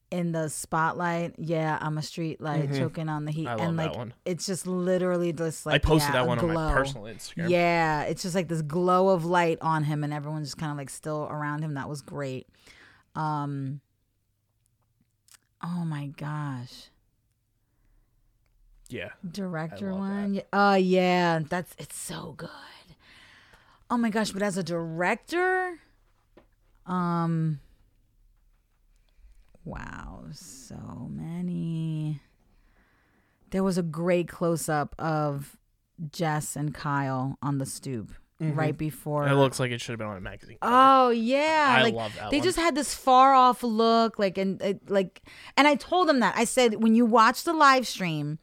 in 0.09 0.31
the 0.31 0.49
spotlight. 0.49 1.35
Yeah, 1.37 1.77
I'm 1.81 1.97
a 1.97 2.01
street 2.01 2.39
light 2.41 2.73
choking 2.73 3.09
on 3.09 3.25
the 3.25 3.31
heat, 3.31 3.45
Mm-hmm. 3.45 3.49
I 3.49 3.55
love 3.55 3.69
and 3.69 3.79
that 3.79 3.87
like 3.89 3.97
one. 3.97 4.13
it's 4.25 4.45
just 4.45 4.65
literally 4.65 5.33
just 5.33 5.65
like 5.65 5.75
I 5.75 5.77
posted 5.79 6.13
yeah, 6.13 6.21
that 6.21 6.27
one 6.27 6.39
on 6.39 6.47
my 6.47 6.53
glow. 6.53 6.71
personal 6.73 7.03
Instagram. 7.05 7.49
Yeah, 7.49 8.03
it's 8.03 8.21
just 8.23 8.33
like 8.35 8.47
this 8.47 8.61
glow 8.61 9.09
of 9.09 9.25
light 9.25 9.57
on 9.61 9.83
him, 9.83 10.03
and 10.03 10.13
everyone's 10.13 10.47
just 10.47 10.57
kind 10.57 10.71
of 10.71 10.77
like 10.77 10.89
still 10.89 11.27
around 11.29 11.61
him. 11.63 11.73
That 11.73 11.89
was 11.89 12.01
great. 12.01 12.47
Um. 13.15 13.81
Oh 15.63 15.83
my 15.85 16.07
gosh. 16.07 16.89
Yeah. 18.89 19.09
director 19.29 19.93
one. 19.93 20.41
Oh 20.53 20.75
yeah, 20.75 21.39
that's 21.49 21.75
it's 21.77 21.97
so 21.97 22.33
good. 22.37 22.49
Oh 23.89 23.97
my 23.97 24.09
gosh, 24.09 24.31
but 24.31 24.41
as 24.41 24.57
a 24.57 24.63
director, 24.63 25.79
um 26.85 27.59
wow, 29.67 30.23
so 30.31 31.09
many. 31.11 32.21
There 33.51 33.63
was 33.63 33.77
a 33.77 33.83
great 33.83 34.27
close 34.27 34.69
up 34.69 34.95
of 34.97 35.57
Jess 36.11 36.55
and 36.55 36.73
Kyle 36.73 37.37
on 37.41 37.57
the 37.57 37.65
stoop 37.65 38.11
right 38.39 38.77
before 38.77 39.27
It 39.27 39.33
looks 39.33 39.59
like 39.59 39.71
it 39.71 39.81
should 39.81 39.93
have 39.93 39.99
been 39.99 40.07
on 40.07 40.17
a 40.17 40.21
magazine. 40.21 40.57
Oh 40.61 41.09
yeah, 41.09 41.75
I 41.79 41.83
like, 41.83 41.93
love 41.95 42.13
that 42.15 42.29
They 42.29 42.37
one. 42.37 42.43
just 42.43 42.57
had 42.57 42.75
this 42.75 42.93
far 42.93 43.33
off 43.33 43.63
look, 43.63 44.19
like 44.19 44.37
and 44.37 44.61
uh, 44.61 44.73
like, 44.87 45.21
and 45.55 45.67
I 45.67 45.75
told 45.75 46.07
them 46.07 46.19
that 46.19 46.35
I 46.37 46.43
said 46.43 46.83
when 46.83 46.93
you 46.93 47.05
watch 47.05 47.43
the 47.43 47.53
live 47.53 47.87
stream, 47.87 48.37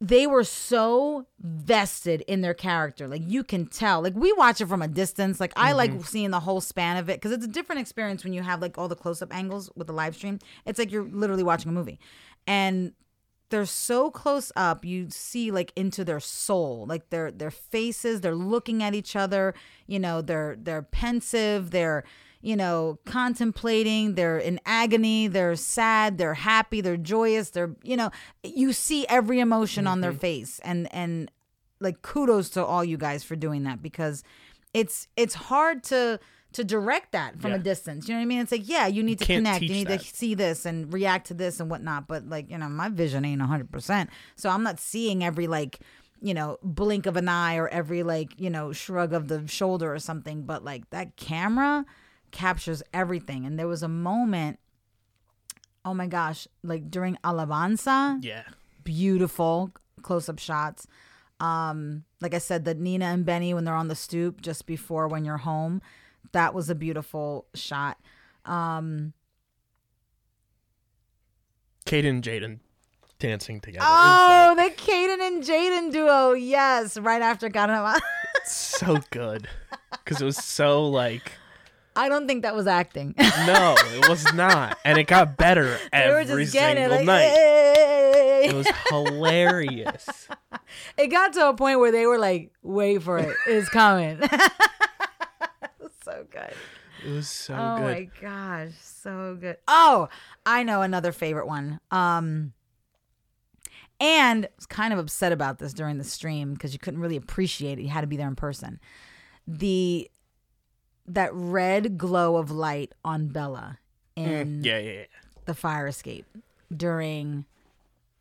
they 0.00 0.26
were 0.26 0.44
so 0.44 1.26
vested 1.40 2.20
in 2.28 2.42
their 2.42 2.52
character. 2.54 3.08
Like 3.08 3.22
you 3.26 3.42
can 3.42 3.66
tell. 3.66 4.02
Like 4.02 4.14
we 4.14 4.32
watch 4.34 4.60
it 4.60 4.66
from 4.66 4.82
a 4.82 4.88
distance. 4.88 5.40
Like 5.40 5.52
I 5.56 5.68
Mm-hmm. 5.70 5.76
like 5.78 6.04
seeing 6.06 6.30
the 6.30 6.40
whole 6.40 6.60
span 6.60 6.98
of 6.98 7.08
it 7.08 7.14
because 7.14 7.32
it's 7.32 7.44
a 7.46 7.48
different 7.48 7.80
experience 7.80 8.22
when 8.22 8.32
you 8.34 8.42
have 8.42 8.60
like 8.60 8.76
all 8.76 8.88
the 8.88 8.96
close 8.96 9.22
up 9.22 9.34
angles 9.34 9.70
with 9.74 9.86
the 9.86 9.92
live 9.94 10.14
stream. 10.14 10.38
It's 10.66 10.78
like 10.78 10.92
you're 10.92 11.08
literally 11.08 11.42
watching 11.42 11.70
a 11.70 11.72
movie, 11.72 11.98
and 12.46 12.92
they're 13.48 13.64
so 13.64 14.10
close 14.10 14.50
up 14.56 14.84
you 14.84 15.08
see 15.08 15.52
like 15.52 15.72
into 15.76 16.04
their 16.04 16.18
soul 16.18 16.84
like 16.88 17.10
their 17.10 17.30
their 17.30 17.50
faces 17.52 18.20
they're 18.20 18.34
looking 18.34 18.82
at 18.82 18.92
each 18.92 19.14
other 19.14 19.54
you 19.86 20.00
know 20.00 20.20
they're 20.20 20.56
they're 20.58 20.82
pensive 20.82 21.70
they're 21.70 22.02
you 22.46 22.54
know 22.54 22.98
contemplating 23.04 24.14
they're 24.14 24.38
in 24.38 24.60
agony 24.64 25.26
they're 25.26 25.56
sad 25.56 26.16
they're 26.16 26.34
happy 26.34 26.80
they're 26.80 26.96
joyous 26.96 27.50
they're 27.50 27.74
you 27.82 27.96
know 27.96 28.10
you 28.44 28.72
see 28.72 29.06
every 29.08 29.40
emotion 29.40 29.86
on 29.86 30.00
their 30.00 30.12
face. 30.12 30.60
And 30.64 30.92
and 30.94 31.30
like 31.80 32.02
kudos 32.02 32.50
to 32.50 32.64
all 32.64 32.84
you 32.84 32.96
guys 32.96 33.24
for 33.24 33.36
doing 33.36 33.64
that 33.64 33.82
because 33.82 34.22
it's 34.72 35.08
it's 35.16 35.34
hard 35.34 35.82
to 35.84 36.18
to 36.52 36.64
direct 36.64 37.12
that 37.12 37.40
from 37.40 37.52
a 37.52 37.58
distance. 37.58 38.08
You 38.08 38.14
know 38.14 38.20
what 38.20 38.22
i 38.22 38.26
mean? 38.26 38.40
It's 38.40 38.52
like 38.52 38.68
yeah 38.68 38.86
you 38.86 39.02
need 39.02 39.18
to 39.18 39.26
connect 39.26 39.62
you 39.62 39.68
need 39.68 39.88
that. 39.88 40.00
to 40.00 40.06
see 40.06 40.34
this 40.34 40.64
and 40.64 40.92
react 40.92 41.26
to 41.28 41.34
this 41.34 41.60
and 41.60 41.70
whatnot. 41.70 42.08
But 42.08 42.28
like 42.28 42.50
you 42.50 42.58
know 42.58 42.68
my 42.68 42.88
vision 42.88 43.24
ain't 43.24 43.42
100% 43.42 44.08
so 44.36 44.48
i'm 44.50 44.62
not 44.62 44.80
seeing 44.80 45.22
every 45.22 45.46
like 45.46 45.80
you 46.22 46.32
know 46.32 46.58
blink 46.62 47.06
of 47.06 47.16
an 47.16 47.28
eye 47.28 47.56
or 47.56 47.68
every 47.68 48.02
like 48.02 48.38
you 48.40 48.48
know 48.48 48.72
shrug 48.72 49.12
of 49.12 49.28
the 49.28 49.46
shoulder 49.46 49.92
or 49.92 49.98
something. 49.98 50.42
But 50.42 50.64
like 50.64 50.88
that 50.90 51.16
camera 51.16 51.84
captures 52.30 52.82
everything 52.92 53.44
and 53.46 53.58
there 53.58 53.68
was 53.68 53.82
a 53.82 53.88
moment 53.88 54.58
oh 55.84 55.94
my 55.94 56.06
gosh 56.06 56.46
like 56.62 56.90
during 56.90 57.16
alabanza 57.24 58.18
Yeah. 58.22 58.42
beautiful 58.84 59.72
close-up 60.02 60.38
shots 60.38 60.86
um 61.40 62.04
like 62.20 62.34
i 62.34 62.38
said 62.38 62.64
the 62.64 62.74
nina 62.74 63.06
and 63.06 63.24
benny 63.24 63.52
when 63.54 63.64
they're 63.64 63.74
on 63.74 63.88
the 63.88 63.94
stoop 63.94 64.40
just 64.40 64.66
before 64.66 65.08
when 65.08 65.24
you're 65.24 65.36
home 65.38 65.80
that 66.32 66.54
was 66.54 66.68
a 66.70 66.74
beautiful 66.74 67.46
shot 67.54 67.98
um 68.44 69.12
Kaden 71.86 72.08
and 72.08 72.22
Jaden 72.22 72.58
dancing 73.18 73.60
together. 73.60 73.84
oh 73.88 74.54
the 74.56 74.70
Kaden 74.74 75.20
and 75.26 75.42
Jaden 75.42 75.92
duo 75.92 76.32
yes 76.32 76.98
right 76.98 77.22
after 77.22 77.48
Ganama 77.48 77.98
so 78.44 78.98
good. 79.10 79.48
Because 79.92 80.20
it 80.20 80.24
was 80.24 80.36
so 80.36 80.86
like, 80.88 81.32
I 81.96 82.08
don't 82.08 82.26
think 82.26 82.42
that 82.42 82.54
was 82.54 82.66
acting 82.66 83.14
no, 83.18 83.74
it 83.78 84.08
was 84.08 84.32
not. 84.34 84.78
And 84.84 84.98
it 84.98 85.06
got 85.06 85.36
better 85.36 85.78
every 85.92 86.24
just 86.24 86.52
getting 86.52 86.82
it 86.82 86.90
single 86.90 86.98
like 86.98 87.06
night. 87.06 87.28
"Hey." 87.28 88.48
It 88.48 88.54
was 88.54 88.68
hilarious. 88.88 90.28
it 90.98 91.08
got 91.08 91.32
to 91.32 91.48
a 91.48 91.54
point 91.54 91.80
where 91.80 91.90
they 91.92 92.06
were 92.06 92.18
like 92.18 92.52
wait 92.62 93.02
for 93.02 93.18
it 93.18 93.34
it's 93.46 93.68
coming 93.68 94.18
it 94.22 94.52
was 95.80 95.92
so 96.02 96.24
good 96.30 96.52
It 97.04 97.10
was 97.10 97.28
so 97.28 97.54
oh 97.54 97.76
good. 97.78 97.84
Oh 97.84 97.88
my 97.88 98.08
gosh, 98.20 98.72
so 98.80 99.36
good. 99.40 99.56
Oh, 99.66 100.08
I 100.44 100.62
know 100.62 100.82
another 100.82 101.12
favorite 101.12 101.46
one. 101.46 101.80
Um 101.90 102.52
and 103.98 104.44
I 104.44 104.48
was 104.56 104.66
kind 104.66 104.92
of 104.92 104.98
upset 104.98 105.32
about 105.32 105.58
this 105.58 105.72
during 105.72 105.98
the 105.98 106.04
stream 106.04 106.52
because 106.52 106.72
you 106.72 106.78
couldn't 106.78 107.00
really 107.00 107.16
appreciate 107.16 107.78
it. 107.78 107.82
You 107.82 107.88
had 107.88 108.02
to 108.02 108.06
be 108.06 108.16
there 108.18 108.28
in 108.28 108.36
person. 108.36 108.78
The 109.46 110.10
that 111.08 111.30
red 111.32 111.96
glow 111.98 112.36
of 112.36 112.50
light 112.50 112.92
on 113.04 113.28
Bella 113.28 113.78
in 114.16 114.62
Yeah, 114.64 114.78
yeah, 114.78 114.92
yeah. 114.92 115.04
the 115.44 115.54
fire 115.54 115.86
escape 115.86 116.26
during 116.74 117.44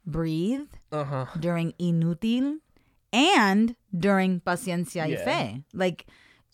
Breathe, 0.06 0.68
Uh 0.92 1.04
huh. 1.04 1.26
during 1.40 1.74
Inútil, 1.80 2.58
and 3.12 3.76
during 3.98 4.40
Paciencia 4.42 5.08
y 5.08 5.16
Fe. 5.16 5.64
Like 5.74 6.06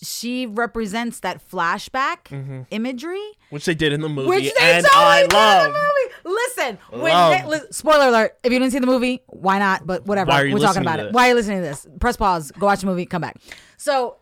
she 0.02 0.46
represents 0.48 1.20
that 1.20 1.42
flashback 1.48 2.24
Mm-hmm. 2.30 2.62
imagery 2.72 3.24
Which 3.50 3.66
they 3.66 3.76
did 3.76 3.92
in 3.94 4.02
the 4.02 4.10
movie, 4.10 4.30
which 4.30 4.54
they 4.58 4.76
and 4.78 4.86
totally 4.86 5.06
I 5.06 5.22
did 5.24 5.32
in 5.34 5.38
love. 5.38 5.74
the 5.74 5.80
movie. 5.80 6.14
Listen, 6.24 6.78
Love. 6.94 7.32
they, 7.34 7.48
li- 7.50 7.68
spoiler 7.72 8.08
alert: 8.08 8.38
if 8.44 8.52
you 8.54 8.60
didn't 8.60 8.72
see 8.72 8.80
the 8.80 8.88
movie, 8.88 9.22
why 9.28 9.60
not? 9.60 9.86
But 9.86 10.06
whatever, 10.06 10.30
Why 10.30 10.42
are 10.42 10.46
you 10.46 10.54
we're 10.54 10.60
talking 10.62 10.82
about 10.82 11.00
it. 11.00 11.12
Why 11.14 11.26
are 11.26 11.30
you 11.30 11.36
listening 11.36 11.58
to 11.62 11.68
this? 11.68 11.86
Press 12.00 12.16
pause, 12.16 12.52
go 12.52 12.68
watch 12.68 12.82
the 12.82 12.86
movie, 12.88 13.06
come 13.06 13.22
back. 13.22 13.38
So, 13.78 14.18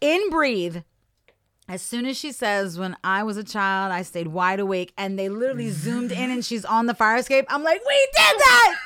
in 0.00 0.30
Breathe, 0.30 0.78
as 1.68 1.80
soon 1.80 2.06
as 2.06 2.16
she 2.18 2.32
says, 2.32 2.78
"When 2.78 2.96
I 3.02 3.22
was 3.22 3.36
a 3.36 3.44
child, 3.44 3.92
I 3.92 4.02
stayed 4.02 4.28
wide 4.28 4.60
awake," 4.60 4.92
and 4.98 5.18
they 5.18 5.28
literally 5.28 5.70
zoomed 5.70 6.12
in 6.12 6.30
and 6.30 6.44
she's 6.44 6.64
on 6.64 6.86
the 6.86 6.94
fire 6.94 7.16
escape, 7.16 7.46
I'm 7.48 7.62
like, 7.62 7.80
"We 7.86 8.08
did 8.12 8.38
that! 8.38 8.76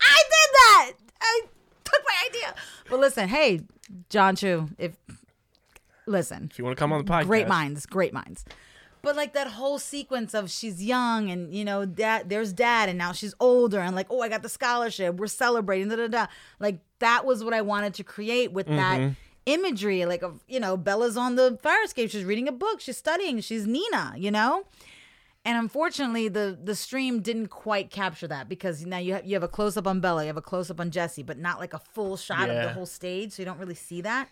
I 0.00 0.22
did 0.22 0.54
that! 0.54 0.92
I 1.20 1.40
took 1.84 2.02
my 2.04 2.28
idea." 2.28 2.54
But 2.88 3.00
listen, 3.00 3.28
hey, 3.28 3.62
Jon 4.08 4.36
Chu, 4.36 4.70
if 4.78 4.96
listen, 6.06 6.48
If 6.50 6.58
you 6.58 6.64
want 6.64 6.76
to 6.76 6.80
come 6.80 6.92
on 6.92 7.04
the 7.04 7.10
podcast, 7.10 7.26
great 7.26 7.48
minds, 7.48 7.86
great 7.86 8.12
minds. 8.12 8.44
But 9.02 9.16
like 9.16 9.32
that 9.32 9.46
whole 9.46 9.78
sequence 9.78 10.34
of 10.34 10.50
she's 10.50 10.82
young 10.82 11.30
and 11.30 11.54
you 11.54 11.64
know 11.64 11.84
dad, 11.86 12.28
there's 12.28 12.52
dad, 12.52 12.88
and 12.88 12.98
now 12.98 13.12
she's 13.12 13.34
older 13.40 13.80
and 13.80 13.96
like 13.96 14.06
oh 14.10 14.20
I 14.20 14.28
got 14.28 14.42
the 14.42 14.48
scholarship, 14.48 15.16
we're 15.16 15.26
celebrating 15.26 15.88
da 15.88 15.96
da 15.96 16.06
da. 16.06 16.26
Like 16.58 16.80
that 16.98 17.24
was 17.24 17.42
what 17.42 17.54
I 17.54 17.62
wanted 17.62 17.94
to 17.94 18.04
create 18.04 18.52
with 18.52 18.66
that 18.66 19.00
mm-hmm. 19.00 19.12
Imagery, 19.46 20.04
like 20.04 20.22
of 20.22 20.40
you 20.48 20.60
know 20.60 20.76
Bella's 20.76 21.16
on 21.16 21.36
the 21.36 21.58
fire 21.62 21.82
escape, 21.84 22.10
she's 22.10 22.24
reading 22.24 22.48
a 22.48 22.52
book, 22.52 22.80
she's 22.80 22.96
studying, 22.96 23.40
she's 23.40 23.66
Nina, 23.66 24.14
you 24.16 24.30
know. 24.30 24.64
And 25.44 25.56
unfortunately, 25.56 26.28
the 26.28 26.58
the 26.62 26.74
stream 26.74 27.22
didn't 27.22 27.48
quite 27.48 27.90
capture 27.90 28.28
that 28.28 28.48
because 28.48 28.84
now 28.84 28.98
you 28.98 29.14
have 29.14 29.24
you 29.24 29.34
have 29.34 29.42
a 29.42 29.48
close 29.48 29.76
up 29.76 29.86
on 29.86 30.00
Bella, 30.00 30.22
you 30.22 30.26
have 30.28 30.36
a 30.36 30.42
close 30.42 30.70
up 30.70 30.80
on 30.80 30.90
Jesse, 30.90 31.22
but 31.22 31.38
not 31.38 31.58
like 31.58 31.72
a 31.72 31.78
full 31.78 32.16
shot 32.16 32.50
of 32.50 32.62
the 32.62 32.72
whole 32.72 32.86
stage, 32.86 33.32
so 33.32 33.42
you 33.42 33.46
don't 33.46 33.58
really 33.58 33.74
see 33.74 34.00
that. 34.02 34.28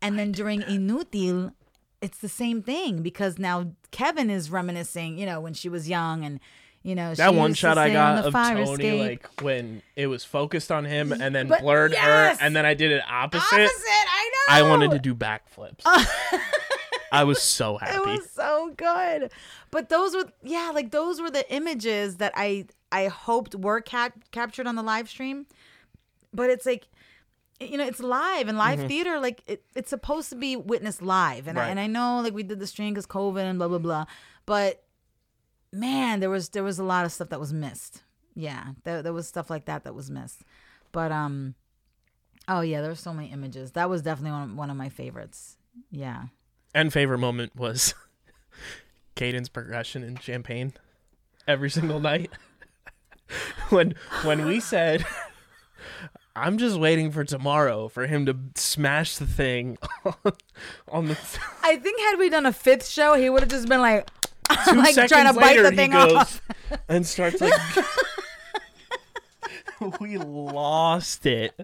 And 0.00 0.18
then 0.18 0.32
during 0.32 0.60
Inutil, 0.62 1.52
it's 2.00 2.18
the 2.18 2.28
same 2.28 2.62
thing 2.62 3.02
because 3.02 3.38
now 3.38 3.72
Kevin 3.90 4.30
is 4.30 4.50
reminiscing, 4.50 5.18
you 5.18 5.26
know, 5.26 5.40
when 5.40 5.54
she 5.54 5.68
was 5.68 5.88
young 5.88 6.24
and 6.24 6.40
you 6.82 6.94
know 6.94 7.14
that 7.14 7.34
one 7.34 7.54
shot 7.54 7.76
I 7.76 7.90
got 7.90 8.24
of 8.24 8.32
Tony, 8.32 8.62
escape. 8.62 9.00
like 9.00 9.42
when 9.42 9.82
it 9.96 10.06
was 10.06 10.24
focused 10.24 10.70
on 10.70 10.84
him 10.84 11.12
and 11.12 11.34
then 11.34 11.48
But 11.48 11.62
blurred 11.62 11.92
yes! 11.92 12.38
her, 12.38 12.44
and 12.44 12.54
then 12.54 12.64
I 12.64 12.74
did 12.74 12.92
it 12.92 13.02
opposite. 13.08 13.44
opposite. 13.44 13.82
I 13.86 14.30
know. 14.32 14.54
I 14.54 14.62
wanted 14.68 14.90
to 14.92 14.98
do 14.98 15.14
backflips. 15.14 15.82
I 17.12 17.24
was 17.24 17.42
so 17.42 17.78
happy. 17.78 17.96
It 17.96 18.04
was 18.04 18.30
so 18.30 18.72
good. 18.76 19.30
But 19.70 19.88
those 19.88 20.14
were 20.14 20.30
yeah, 20.42 20.70
like 20.74 20.90
those 20.90 21.20
were 21.20 21.30
the 21.30 21.50
images 21.52 22.16
that 22.16 22.32
I 22.36 22.66
I 22.92 23.06
hoped 23.06 23.54
were 23.54 23.80
cap- 23.80 24.18
captured 24.30 24.66
on 24.66 24.76
the 24.76 24.82
live 24.82 25.08
stream. 25.08 25.46
But 26.32 26.50
it's 26.50 26.66
like 26.66 26.88
you 27.60 27.76
know, 27.76 27.84
it's 27.84 28.00
live 28.00 28.46
and 28.46 28.56
live 28.56 28.78
mm-hmm. 28.78 28.88
theater 28.88 29.18
like 29.18 29.42
it, 29.46 29.64
it's 29.74 29.90
supposed 29.90 30.30
to 30.30 30.36
be 30.36 30.54
witnessed 30.54 31.02
live. 31.02 31.48
And 31.48 31.58
I, 31.58 31.68
and 31.68 31.80
I 31.80 31.88
know 31.88 32.20
like 32.20 32.34
we 32.34 32.44
did 32.44 32.60
the 32.60 32.66
stream 32.66 32.94
cuz 32.94 33.06
COVID 33.06 33.42
and 33.42 33.58
blah 33.58 33.68
blah 33.68 33.78
blah. 33.78 34.04
But 34.46 34.84
man, 35.72 36.20
there 36.20 36.30
was 36.30 36.50
there 36.50 36.64
was 36.64 36.78
a 36.78 36.84
lot 36.84 37.04
of 37.04 37.12
stuff 37.12 37.28
that 37.30 37.40
was 37.40 37.52
missed. 37.52 38.02
Yeah, 38.34 38.72
there 38.84 39.02
there 39.02 39.12
was 39.12 39.28
stuff 39.28 39.50
like 39.50 39.64
that 39.66 39.84
that 39.84 39.94
was 39.94 40.10
missed. 40.10 40.42
But 40.92 41.12
um, 41.12 41.54
oh 42.46 42.60
yeah, 42.60 42.80
there 42.80 42.90
were 42.90 42.96
so 42.96 43.14
many 43.14 43.30
images. 43.30 43.72
That 43.72 43.90
was 43.90 44.02
definitely 44.02 44.32
one 44.32 44.56
one 44.56 44.70
of 44.70 44.76
my 44.76 44.88
favorites. 44.88 45.56
Yeah. 45.90 46.24
And 46.74 46.92
favorite 46.92 47.18
moment 47.18 47.56
was 47.56 47.94
Caden's 49.14 49.48
progression 49.48 50.02
in 50.02 50.16
champagne 50.16 50.72
every 51.46 51.70
single 51.70 52.00
night. 52.00 52.30
when 53.70 53.94
when 54.24 54.46
we 54.46 54.60
said 54.60 55.04
I'm 56.36 56.58
just 56.58 56.78
waiting 56.78 57.10
for 57.10 57.24
tomorrow 57.24 57.88
for 57.88 58.06
him 58.06 58.26
to 58.26 58.36
smash 58.54 59.16
the 59.16 59.26
thing 59.26 59.76
on, 60.04 60.32
on 60.88 61.06
the 61.08 61.18
I 61.62 61.76
think 61.76 62.00
had 62.00 62.18
we 62.18 62.30
done 62.30 62.46
a 62.46 62.52
fifth 62.52 62.86
show, 62.88 63.14
he 63.14 63.28
would 63.28 63.40
have 63.40 63.50
just 63.50 63.68
been 63.68 63.80
like, 63.80 64.08
two 64.68 64.74
like 64.76 64.94
seconds 64.94 65.12
trying 65.12 65.32
to 65.32 65.38
bite 65.38 65.46
later 65.56 65.62
the 65.64 65.70
he 65.70 65.76
thing 65.76 65.90
goes 65.92 66.12
off. 66.14 66.42
and 66.88 67.06
starts 67.06 67.40
like 67.40 67.52
we 70.00 70.18
lost 70.18 71.24
it. 71.26 71.54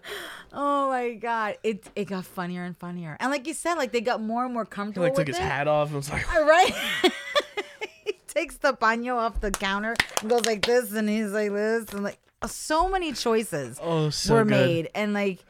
Oh 0.52 0.88
my 0.88 1.14
god, 1.14 1.56
it 1.64 1.84
it 1.96 2.04
got 2.06 2.24
funnier 2.24 2.62
and 2.64 2.76
funnier, 2.76 3.16
and 3.18 3.30
like 3.30 3.46
you 3.46 3.54
said, 3.54 3.74
like 3.74 3.92
they 3.92 4.00
got 4.00 4.20
more 4.22 4.44
and 4.44 4.54
more 4.54 4.64
He 4.64 4.70
comfortable 4.70 5.04
like 5.04 5.12
with 5.16 5.26
took 5.26 5.34
his 5.34 5.38
it. 5.38 5.42
hat 5.42 5.66
off 5.68 5.88
and 5.88 5.96
was 5.96 6.10
like 6.10 6.32
Right? 6.34 6.72
he 8.04 8.12
takes 8.28 8.56
the 8.58 8.72
paño 8.72 9.16
off 9.16 9.40
the 9.40 9.50
counter 9.50 9.94
and 10.20 10.30
goes 10.30 10.44
like 10.46 10.64
this, 10.64 10.92
and 10.92 11.08
he's 11.08 11.32
like 11.32 11.50
this, 11.52 11.88
and 11.92 12.04
like 12.04 12.18
so 12.46 12.88
many 12.88 13.12
choices 13.12 13.78
Oh, 13.82 14.10
so 14.10 14.34
were 14.34 14.44
good. 14.44 14.50
made, 14.50 14.90
and 14.94 15.12
like, 15.12 15.44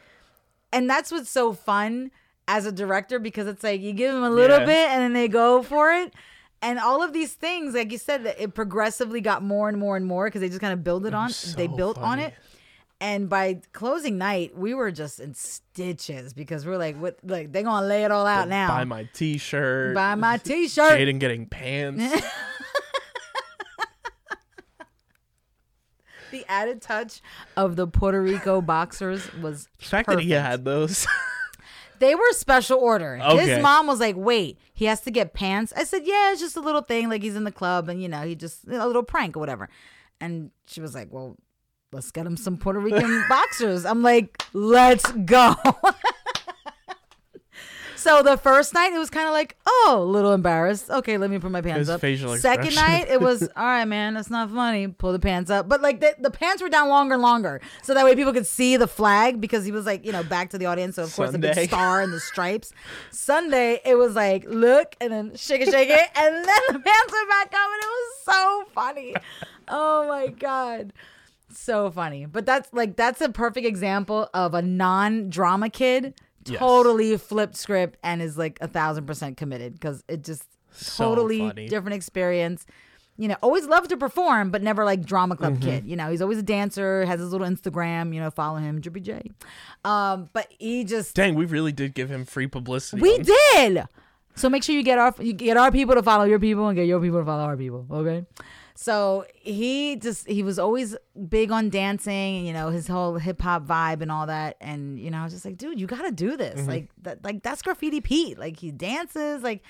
and 0.73 0.89
that's 0.89 1.11
what's 1.13 1.31
so 1.31 1.53
fun 1.53 2.11
as 2.49 2.67
a 2.67 2.73
director 2.73 3.19
because 3.19 3.47
it's 3.47 3.63
like 3.63 3.81
you 3.81 3.93
give 3.93 4.13
them 4.15 4.23
a 4.23 4.31
little 4.31 4.61
Yeah. 4.61 4.67
bit 4.67 4.89
and 4.91 5.01
then 5.03 5.13
they 5.13 5.29
go 5.29 5.63
for 5.63 5.93
it. 5.93 6.13
And 6.65 6.79
all 6.79 7.03
of 7.03 7.13
these 7.13 7.35
things, 7.35 7.75
like 7.75 7.93
you 7.93 7.99
said, 7.99 8.25
that 8.25 8.43
it 8.43 8.55
progressively 8.55 9.21
got 9.21 9.43
more 9.43 9.69
and 9.69 9.79
more 9.79 9.97
and 9.99 10.07
more 10.07 10.25
because 10.27 10.41
they 10.41 10.49
just 10.49 10.63
kind 10.63 10.73
of 10.73 10.83
build 10.83 11.05
it 11.05 11.13
on. 11.13 11.29
they 11.29 11.33
so 11.33 11.69
built 11.69 11.99
on 11.99 12.19
it, 12.19 12.33
and 13.01 13.29
by 13.29 13.61
closing 13.75 14.17
night, 14.17 14.57
we 14.57 14.73
were 14.73 14.91
just 14.91 15.21
in 15.21 15.35
stitches 15.35 16.33
because 16.33 16.65
we're 16.65 16.79
like, 16.79 16.97
what? 16.97 17.19
Like 17.23 17.53
they're 17.53 17.63
gonna 17.63 17.87
lay 17.87 18.05
it 18.05 18.11
all 18.11 18.27
out 18.27 18.49
now. 18.49 18.69
Buy 18.69 18.85
my 18.85 19.07
t-shirt. 19.13 19.95
Buy 19.95 20.15
my 20.15 20.39
T-shirt. 20.45 20.93
Jaden 20.99 21.19
getting 21.19 21.47
pants. 21.47 22.03
the 26.31 26.47
added 26.49 26.81
touch 26.81 27.21
of 27.59 27.77
the 27.77 27.87
Puerto 27.87 28.23
Rico 28.23 28.63
boxers 28.63 29.31
was 29.35 29.69
the 29.79 29.85
fact 29.85 30.09
that 30.09 30.21
he 30.21 30.31
had 30.31 30.65
those. 30.65 31.07
They 31.99 32.15
were 32.15 32.23
special 32.33 32.79
order. 32.79 33.19
Okay. 33.23 33.47
His 33.47 33.63
mom 33.63 33.87
was 33.87 34.01
like, 34.01 34.17
"Wait, 34.17 34.59
he 34.73 34.85
has 34.87 35.01
to 35.03 35.11
get 35.11 35.35
pants." 35.35 35.73
I 35.77 35.85
said, 35.85 36.03
"Yeah, 36.05 36.33
it's 36.33 36.41
just 36.41 36.57
a 36.57 36.61
little 36.61 36.83
thing. 36.83 37.09
Like 37.09 37.23
he's 37.23 37.37
in 37.37 37.45
the 37.45 37.53
club, 37.53 37.89
and 37.89 38.03
you 38.03 38.09
know, 38.09 38.23
he 38.23 38.35
just 38.35 38.67
a 38.67 38.87
little 38.87 39.03
prank 39.03 39.37
or 39.37 39.41
whatever." 39.41 39.69
And 40.21 40.51
she 40.67 40.81
was 40.81 40.95
like, 40.95 41.09
"Well, 41.11 41.37
let's 41.93 42.11
get 42.11 42.27
him 42.27 42.37
some 42.37 42.57
Puerto 42.57 42.81
Rican 42.81 43.25
boxers." 43.29 43.85
I'm 43.85 44.03
like, 44.03 44.43
"Let's 44.53 45.11
go." 45.13 45.55
so 48.05 48.23
the 48.23 48.37
first 48.37 48.75
night, 48.75 48.93
it 48.93 48.99
was 48.99 49.09
kind 49.09 49.27
of 49.27 49.33
like, 49.33 49.57
"Oh, 49.67 50.01
a 50.03 50.05
little 50.05 50.35
embarrassed. 50.35 50.91
Okay, 50.91 51.17
let 51.17 51.31
me 51.31 51.39
put 51.39 51.51
my 51.51 51.63
pants 51.63 51.79
His 51.79 51.89
up." 51.89 52.03
facial 52.03 52.37
Second 52.37 52.75
night, 52.75 53.07
it 53.09 53.19
was, 53.19 53.43
"All 53.57 53.65
right, 53.65 53.87
man, 53.87 54.13
that's 54.13 54.29
not 54.29 54.51
funny. 54.51 54.89
Pull 54.89 55.13
the 55.13 55.19
pants 55.19 55.51
up." 55.51 55.69
But 55.71 55.81
like 55.81 56.01
the, 56.01 56.15
the 56.19 56.31
pants 56.31 56.63
were 56.63 56.69
down 56.69 56.91
longer 56.91 57.15
and 57.15 57.23
longer, 57.23 57.63
so 57.83 57.95
that 57.95 58.05
way 58.05 58.15
people 58.15 58.35
could 58.35 58.47
see 58.47 58.77
the 58.77 58.87
flag 58.87 59.41
because 59.41 59.65
he 59.65 59.73
was 59.73 59.87
like, 59.87 60.05
you 60.05 60.13
know, 60.13 60.23
back 60.23 60.51
to 60.51 60.59
the 60.59 60.67
audience. 60.67 60.97
So 60.97 61.05
of 61.05 61.17
course, 61.17 61.33
the 61.33 61.39
big 61.39 61.69
star 61.69 62.03
and 62.03 62.13
the 62.13 62.21
stripes. 62.21 62.75
Sunday, 63.11 63.81
it 63.87 63.97
was 63.97 64.15
like, 64.15 64.45
look, 64.47 64.95
and 65.01 65.11
then 65.11 65.35
shake 65.35 65.63
it, 65.63 65.71
shake 65.71 65.89
it, 65.89 66.11
and 66.15 66.35
then 66.35 66.61
the 66.69 66.79
pants 66.79 67.13
went 67.13 67.29
back 67.31 67.47
up, 67.47 67.71
and 67.73 67.83
it 67.83 67.89
was 67.89 68.13
so 68.25 68.65
funny. 68.75 69.15
Oh 69.69 70.07
my 70.09 70.27
god, 70.27 70.93
so 71.49 71.91
funny. 71.91 72.27
But 72.27 72.45
that's 72.45 72.69
like 72.75 72.97
that's 72.97 73.23
a 73.23 73.31
perfect 73.31 73.67
example 73.67 74.29
of 74.35 74.53
a 74.53 74.61
non-drama 74.61 75.71
kid 75.71 76.15
Yes. 76.47 76.59
totally 76.59 77.17
flipped 77.17 77.57
script 77.57 77.99
and 78.03 78.21
is 78.23 78.37
like 78.39 78.59
a 78.61 78.69
thousand 78.69 79.07
percent 79.07 79.37
committed 79.37 79.73
because 79.75 80.03
it 80.09 80.23
just 80.25 80.45
So 80.73 81.09
totally 81.15 81.39
funny. 81.41 81.69
different 81.69 81.95
experience. 81.97 82.67
You 83.17 83.29
know, 83.29 83.37
always 83.43 83.67
loved 83.67 83.91
to 83.91 83.97
perform, 83.97 84.51
but 84.51 84.61
never 84.61 84.85
like 84.85 85.05
drama 85.07 85.37
club 85.37 85.55
Mm-hmm. 85.55 85.69
kid. 85.71 85.87
You 85.87 85.95
know, 85.95 86.11
he's 86.11 86.21
always 86.21 86.39
a 86.39 86.43
dancer, 86.43 87.05
has 87.05 87.21
his 87.21 87.31
little 87.31 87.47
Instagram. 87.47 88.13
You 88.13 88.19
know, 88.21 88.31
follow 88.31 88.59
him, 88.59 88.81
Drippy 88.81 89.01
J. 89.01 89.31
Um, 89.85 90.29
but 90.33 90.49
he 90.59 90.83
just 90.83 91.15
Dang, 91.15 91.37
we 91.37 91.45
really 91.45 91.71
did 91.71 91.95
give 91.95 92.11
him 92.11 92.25
free 92.25 92.49
publicity. 92.49 93.01
we 93.01 93.19
did. 93.19 93.85
So 94.35 94.49
make 94.51 94.65
sure 94.65 94.75
you 94.75 94.83
get 94.83 94.99
our 94.99 95.15
you 95.21 95.33
get 95.33 95.57
our 95.57 95.71
people 95.71 95.95
to 95.95 96.03
follow 96.03 96.25
your 96.25 96.41
people 96.41 96.67
and 96.67 96.75
get 96.77 96.89
your 96.89 97.01
people 97.01 97.21
to 97.21 97.25
follow 97.25 97.45
our 97.45 97.57
people. 97.57 97.87
Okay. 97.89 98.25
So 98.77 99.25
he 99.35 99.97
just 99.97 100.29
he 100.29 100.43
was 100.43 100.59
always 100.59 100.97
big 101.29 101.53
on 101.53 101.71
dancing 101.71 102.45
you 102.45 102.53
know 102.53 102.71
his 102.71 102.89
whole 102.89 103.15
hip 103.19 103.41
hop 103.41 103.67
vibe 103.67 104.03
and 104.03 104.11
all 104.11 104.27
that. 104.27 104.57
And 104.61 104.99
you 104.99 105.11
know 105.11 105.19
I 105.19 105.25
was 105.25 105.33
just 105.33 105.45
like 105.45 105.57
dude 105.57 105.81
you 105.81 105.87
got 105.87 106.03
to 106.03 106.11
do 106.11 106.37
this. 106.37 106.61
Mm-hmm. 106.61 106.69
like 106.69 106.91
that 107.03 107.25
like 107.25 107.43
that's 107.43 107.63
graffiti 107.63 108.01
Pete. 108.01 108.39
Like 108.39 108.59
he 108.59 108.73
dances 108.73 109.43
like 109.43 109.63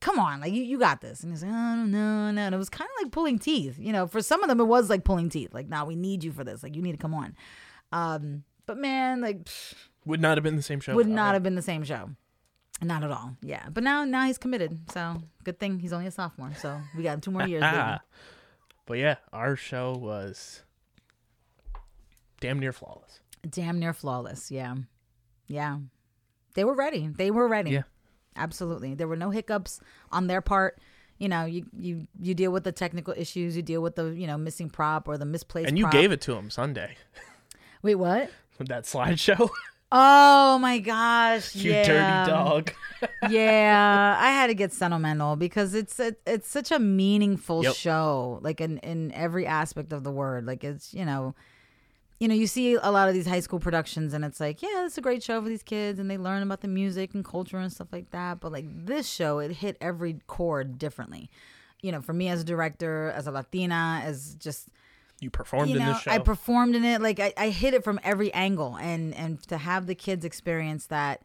come 0.00 0.18
on 0.18 0.40
like 0.40 0.52
you, 0.52 0.62
you 0.62 0.78
got 0.78 1.00
this. 1.00 1.22
And 1.22 1.32
he's 1.32 1.44
like 1.44 1.52
oh 1.52 1.74
no 1.76 2.30
no 2.32 2.42
and 2.42 2.54
it 2.54 2.58
was 2.58 2.68
kind 2.68 2.88
of 2.88 3.04
like 3.04 3.12
pulling 3.12 3.38
teeth 3.38 3.78
you 3.78 3.92
know 3.92 4.06
for 4.06 4.20
some 4.20 4.42
of 4.42 4.48
them 4.48 4.60
it 4.60 4.64
was 4.64 4.90
like 4.90 5.04
pulling 5.04 5.28
teeth 5.28 5.54
like 5.54 5.68
nah 5.68 5.84
we 5.84 5.94
need 5.94 6.24
you 6.24 6.32
for 6.32 6.42
this. 6.42 6.62
Like 6.62 6.74
you 6.74 6.82
need 6.82 6.92
to 6.92 6.98
come 6.98 7.14
on. 7.14 7.36
Um 7.92 8.42
but 8.66 8.78
man 8.78 9.20
like 9.20 9.44
pfft, 9.44 9.74
Would 10.06 10.20
not 10.20 10.36
have 10.36 10.42
been 10.42 10.56
the 10.56 10.62
same 10.62 10.80
show. 10.80 10.94
would 10.94 11.06
not 11.08 11.34
have 11.34 11.42
been 11.44 11.54
the 11.54 11.62
same 11.62 11.84
show. 11.84 12.10
Not 12.82 13.04
at 13.04 13.10
all. 13.10 13.36
Yeah. 13.42 13.68
But 13.72 13.84
now 13.84 14.04
now 14.04 14.26
he's 14.26 14.38
committed. 14.38 14.78
So 14.92 15.22
good 15.44 15.58
thing 15.58 15.78
he's 15.78 15.92
only 15.92 16.06
a 16.06 16.10
sophomore. 16.10 16.52
So 16.60 16.80
we 16.96 17.02
got 17.02 17.22
two 17.22 17.30
more 17.30 17.46
years. 17.46 17.62
But 18.86 18.98
yeah, 18.98 19.14
our 19.32 19.56
show 19.56 19.94
was 19.96 20.62
damn 22.40 22.58
near 22.58 22.70
flawless. 22.72 23.20
Damn 23.48 23.78
near 23.78 23.94
flawless. 23.94 24.50
Yeah. 24.50 24.74
Yeah. 25.46 25.78
They 26.54 26.64
were 26.64 26.74
ready. 26.74 27.08
They 27.08 27.30
were 27.30 27.48
ready. 27.48 27.70
Yeah. 27.70 27.82
Absolutely. 28.36 28.94
There 28.94 29.08
were 29.08 29.16
no 29.16 29.30
hiccups 29.30 29.80
on 30.12 30.26
their 30.26 30.42
part. 30.42 30.78
You 31.18 31.28
know, 31.30 31.46
you 31.46 31.64
you 31.78 32.06
you 32.20 32.34
deal 32.34 32.50
with 32.50 32.64
the 32.64 32.72
technical 32.72 33.14
issues, 33.16 33.56
you 33.56 33.62
deal 33.62 33.80
with 33.80 33.94
the, 33.96 34.06
you 34.06 34.26
know, 34.26 34.36
missing 34.36 34.68
prop 34.68 35.08
or 35.08 35.16
the 35.16 35.24
misplaced 35.24 35.68
And 35.68 35.78
you 35.78 35.84
prop. 35.84 35.92
gave 35.92 36.12
it 36.12 36.20
to 36.22 36.34
him 36.34 36.50
Sunday 36.50 36.96
Wait, 37.82 37.94
what? 37.94 38.30
that 38.58 38.84
slideshow. 38.84 39.48
Oh 39.96 40.58
my 40.58 40.80
gosh. 40.80 41.54
you 41.54 41.70
yeah. 41.70 41.84
dirty 42.24 42.30
dog. 42.32 42.72
yeah, 43.30 44.16
I 44.18 44.30
had 44.32 44.48
to 44.48 44.54
get 44.54 44.72
sentimental 44.72 45.36
because 45.36 45.72
it's 45.72 46.00
it, 46.00 46.20
it's 46.26 46.48
such 46.48 46.72
a 46.72 46.78
meaningful 46.80 47.62
Yep. 47.62 47.74
show, 47.76 48.40
like 48.42 48.60
in 48.60 48.78
in 48.78 49.12
every 49.12 49.46
aspect 49.46 49.92
of 49.92 50.02
the 50.02 50.10
word. 50.10 50.46
Like 50.46 50.64
it's 50.64 50.92
you 50.92 51.04
know, 51.04 51.34
you 52.18 52.26
know, 52.26 52.34
you 52.34 52.48
see 52.48 52.74
a 52.74 52.90
lot 52.90 53.08
of 53.08 53.14
these 53.14 53.26
high 53.26 53.38
school 53.40 53.60
productions, 53.60 54.14
and 54.14 54.24
it's 54.24 54.40
like, 54.40 54.62
yeah, 54.62 54.84
it's 54.84 54.98
a 54.98 55.00
great 55.00 55.22
show 55.22 55.40
for 55.40 55.48
these 55.48 55.62
kids, 55.62 56.00
and 56.00 56.10
they 56.10 56.18
learn 56.18 56.42
about 56.42 56.60
the 56.60 56.68
music 56.68 57.14
and 57.14 57.24
culture 57.24 57.58
and 57.58 57.72
stuff 57.72 57.88
like 57.92 58.10
that. 58.10 58.40
But 58.40 58.50
like 58.50 58.66
this 58.86 59.08
show, 59.08 59.38
it 59.38 59.52
hit 59.52 59.76
every 59.80 60.16
chord 60.26 60.76
differently. 60.78 61.30
You 61.82 61.92
know, 61.92 62.00
for 62.00 62.14
me 62.14 62.28
as 62.28 62.40
a 62.40 62.44
director, 62.44 63.12
as 63.14 63.26
a 63.28 63.30
Latina, 63.30 64.00
as 64.04 64.34
just 64.36 64.68
You 65.20 65.30
performed 65.30 65.70
you 65.70 65.76
in 65.76 65.82
know, 65.82 65.92
this 65.92 66.02
show. 66.02 66.10
I 66.10 66.18
performed 66.18 66.74
in 66.74 66.84
it. 66.84 67.00
Like 67.00 67.20
I, 67.20 67.32
I 67.36 67.48
hit 67.50 67.74
it 67.74 67.84
from 67.84 68.00
every 68.02 68.32
angle, 68.32 68.76
and 68.76 69.14
and 69.14 69.42
to 69.48 69.58
have 69.58 69.86
the 69.86 69.94
kids 69.94 70.24
experience 70.24 70.86
that, 70.86 71.22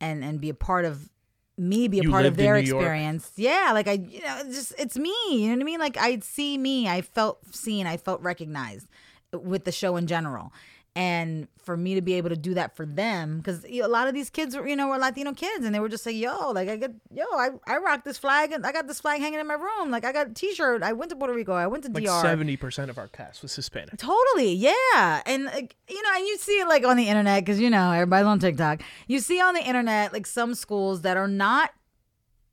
and 0.00 0.24
and 0.24 0.40
be 0.40 0.48
a 0.48 0.54
part 0.54 0.84
of 0.84 1.10
me, 1.56 1.88
be 1.88 2.00
a 2.00 2.02
You 2.02 2.10
part 2.10 2.26
of 2.26 2.36
their 2.36 2.56
experience. 2.56 3.32
Yeah, 3.36 3.70
like 3.72 3.86
I, 3.86 3.92
you 3.92 4.20
know, 4.20 4.42
just 4.44 4.72
it's 4.78 4.96
me. 4.96 5.14
You 5.30 5.48
know 5.48 5.54
what 5.54 5.60
I 5.60 5.64
mean? 5.64 5.80
Like 5.80 5.96
I'd 5.96 6.24
see 6.24 6.56
me. 6.58 6.88
I 6.88 7.02
felt 7.02 7.54
seen. 7.54 7.86
I 7.86 7.96
felt 7.96 8.20
recognized 8.22 8.88
with 9.32 9.64
the 9.64 9.72
show 9.72 9.96
in 9.96 10.06
general. 10.06 10.52
And 10.96 11.48
for 11.64 11.76
me 11.76 11.96
to 11.96 12.02
be 12.02 12.14
able 12.14 12.28
to 12.28 12.36
do 12.36 12.54
that 12.54 12.76
for 12.76 12.86
them, 12.86 13.38
because 13.38 13.64
a 13.64 13.88
lot 13.88 14.06
of 14.06 14.14
these 14.14 14.30
kids 14.30 14.54
were, 14.54 14.68
you 14.68 14.76
know, 14.76 14.86
were 14.86 14.96
Latino 14.98 15.32
kids, 15.32 15.64
and 15.64 15.74
they 15.74 15.80
were 15.80 15.88
just 15.88 16.06
like, 16.06 16.14
"Yo, 16.14 16.52
like 16.52 16.68
I 16.68 16.76
get, 16.76 16.92
yo, 17.10 17.24
I, 17.32 17.50
I 17.66 17.78
rock 17.78 18.04
this 18.04 18.16
flag, 18.16 18.52
and 18.52 18.64
I 18.64 18.70
got 18.70 18.86
this 18.86 19.00
flag 19.00 19.20
hanging 19.20 19.40
in 19.40 19.46
my 19.48 19.54
room. 19.54 19.90
Like 19.90 20.04
I 20.04 20.12
got 20.12 20.28
a 20.28 20.32
T-shirt. 20.34 20.84
I 20.84 20.92
went 20.92 21.10
to 21.10 21.16
Puerto 21.16 21.34
Rico. 21.34 21.52
I 21.52 21.66
went 21.66 21.82
to 21.82 21.90
like 21.90 22.04
DR. 22.04 22.22
seventy 22.22 22.56
percent 22.56 22.90
of 22.90 22.98
our 22.98 23.08
cast 23.08 23.42
was 23.42 23.56
Hispanic. 23.56 23.96
Totally, 23.96 24.52
yeah, 24.52 25.20
and 25.26 25.46
like, 25.46 25.74
you 25.88 26.00
know, 26.00 26.10
and 26.14 26.26
you 26.28 26.38
see 26.38 26.60
it 26.60 26.68
like 26.68 26.84
on 26.84 26.96
the 26.96 27.08
internet 27.08 27.44
because 27.44 27.58
you 27.58 27.70
know 27.70 27.90
everybody's 27.90 28.26
on 28.26 28.38
TikTok. 28.38 28.82
You 29.08 29.18
see 29.18 29.40
on 29.40 29.54
the 29.54 29.66
internet 29.66 30.12
like 30.12 30.26
some 30.26 30.54
schools 30.54 31.00
that 31.00 31.16
are 31.16 31.26
not 31.28 31.72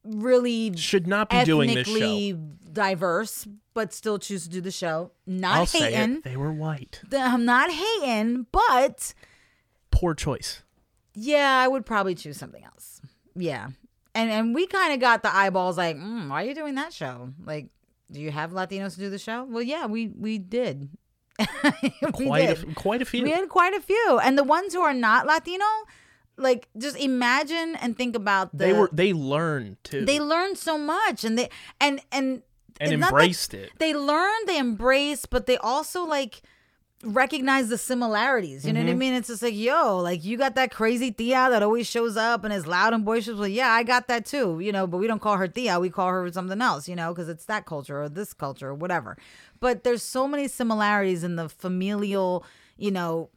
really 0.04 0.76
Should 0.78 1.08
not 1.08 1.30
be 1.30 1.44
doing 1.44 1.74
this 1.74 1.88
show. 1.88 2.38
diverse, 2.72 3.48
but 3.74 3.94
still 3.94 4.18
choose 4.20 4.44
to 4.44 4.50
do 4.50 4.62
the 4.62 4.72
show. 4.72 5.12
Not 5.26 5.56
I'll 5.58 5.66
say 5.66 5.92
hating. 5.94 6.22
They 6.22 6.38
were 6.38 6.52
white. 6.52 7.02
I'm 7.12 7.46
not 7.46 7.70
hating, 7.72 8.48
but 8.52 9.14
Poor 9.92 10.14
choice. 10.14 10.64
yeah, 11.14 11.58
I 11.60 11.68
would 11.68 11.86
probably 11.86 12.16
choose 12.16 12.38
something 12.38 12.64
else. 12.64 13.02
Yeah, 13.36 13.70
and 14.16 14.30
and 14.30 14.56
we 14.56 14.68
kind 14.68 14.94
of 14.94 15.00
got 15.00 15.24
the 15.24 15.34
eyeballs 15.34 15.78
like, 15.78 15.96
mm, 15.98 16.30
why 16.30 16.44
are 16.44 16.48
you 16.48 16.56
doing 16.56 16.76
that 16.76 16.92
show? 16.94 17.30
Like, 17.46 17.68
do 18.12 18.20
you 18.20 18.32
have 18.32 18.52
Latinos 18.52 18.94
to 18.96 19.00
do 19.00 19.10
the 19.10 19.20
show? 19.20 19.44
Well, 19.46 19.64
yeah, 19.64 19.86
we 19.86 20.08
we 20.10 20.38
did. 20.38 20.90
We 22.02 22.12
Quite 22.12 22.48
did. 22.60 22.70
a, 22.72 22.74
quite 22.76 23.02
a 23.02 23.06
few. 23.06 23.24
We 23.24 23.32
had 23.32 23.48
quite 23.50 23.74
a 23.74 23.82
few, 23.82 24.20
and 24.24 24.38
the 24.38 24.44
ones 24.44 24.74
who 24.74 24.82
are 24.82 24.94
not 24.94 25.26
Latino, 25.26 25.66
like 26.42 26.68
just 26.78 26.98
imagine 26.98 27.76
and 27.76 27.98
think 27.98 28.16
about 28.16 28.52
the. 28.52 28.66
they 28.66 28.74
were 28.74 28.90
they 28.92 29.14
learned 29.14 29.78
too. 29.84 30.06
They 30.06 30.20
learned 30.20 30.58
so 30.58 30.78
much, 30.78 31.24
and 31.24 31.38
they 31.38 31.50
and 31.80 32.02
and 32.12 32.44
and 32.80 32.94
it's 32.94 33.00
not 33.00 33.12
that- 33.12 33.22
embraced 33.22 33.54
it. 33.54 33.72
They 33.78 33.94
learned, 33.94 34.48
they 34.48 34.60
embraced, 34.60 35.30
but 35.30 35.46
they 35.46 35.58
also 35.58 36.04
like 36.04 36.42
recognize 37.04 37.70
the 37.70 37.78
similarities. 37.78 38.66
You 38.66 38.74
know 38.74 38.80
what 38.80 38.88
I 38.88 38.92
mm-hmm. 38.92 39.00
mean? 39.00 39.14
It's 39.14 39.28
just 39.28 39.42
like, 39.42 39.56
yo, 39.56 39.98
like 39.98 40.24
you 40.24 40.38
got 40.38 40.56
that 40.56 40.72
crazy 40.72 41.12
Tia 41.12 41.50
that 41.50 41.64
always 41.64 41.88
shows 41.88 42.18
up 42.18 42.44
and 42.44 42.54
is 42.54 42.68
loud 42.68 42.94
and 42.94 43.06
boisterous. 43.06 43.40
Well, 43.40 43.48
yeah, 43.48 43.70
I 43.70 43.84
got 43.84 44.08
that 44.08 44.26
too, 44.26 44.60
you 44.60 44.72
know, 44.72 44.88
but 44.88 44.98
we 44.98 45.08
don't 45.08 45.22
call 45.22 45.38
her 45.38 45.48
Tia. 45.48 45.80
We 45.80 45.90
call 45.90 46.10
her 46.10 46.32
something 46.32 46.62
else, 46.62 46.88
you 46.88 46.96
know, 46.96 47.14
because 47.14 47.30
it's 47.30 47.46
that 47.46 47.66
culture 47.66 48.02
or 48.02 48.10
this 48.10 48.34
culture 48.34 48.70
or 48.70 48.76
whatever. 48.76 49.18
But 49.60 49.84
there's 49.84 50.04
so 50.04 50.28
many 50.28 50.48
similarities 50.48 51.24
in 51.24 51.36
the 51.36 51.50
familial, 51.50 52.46
you 52.78 52.92
know, 52.92 53.30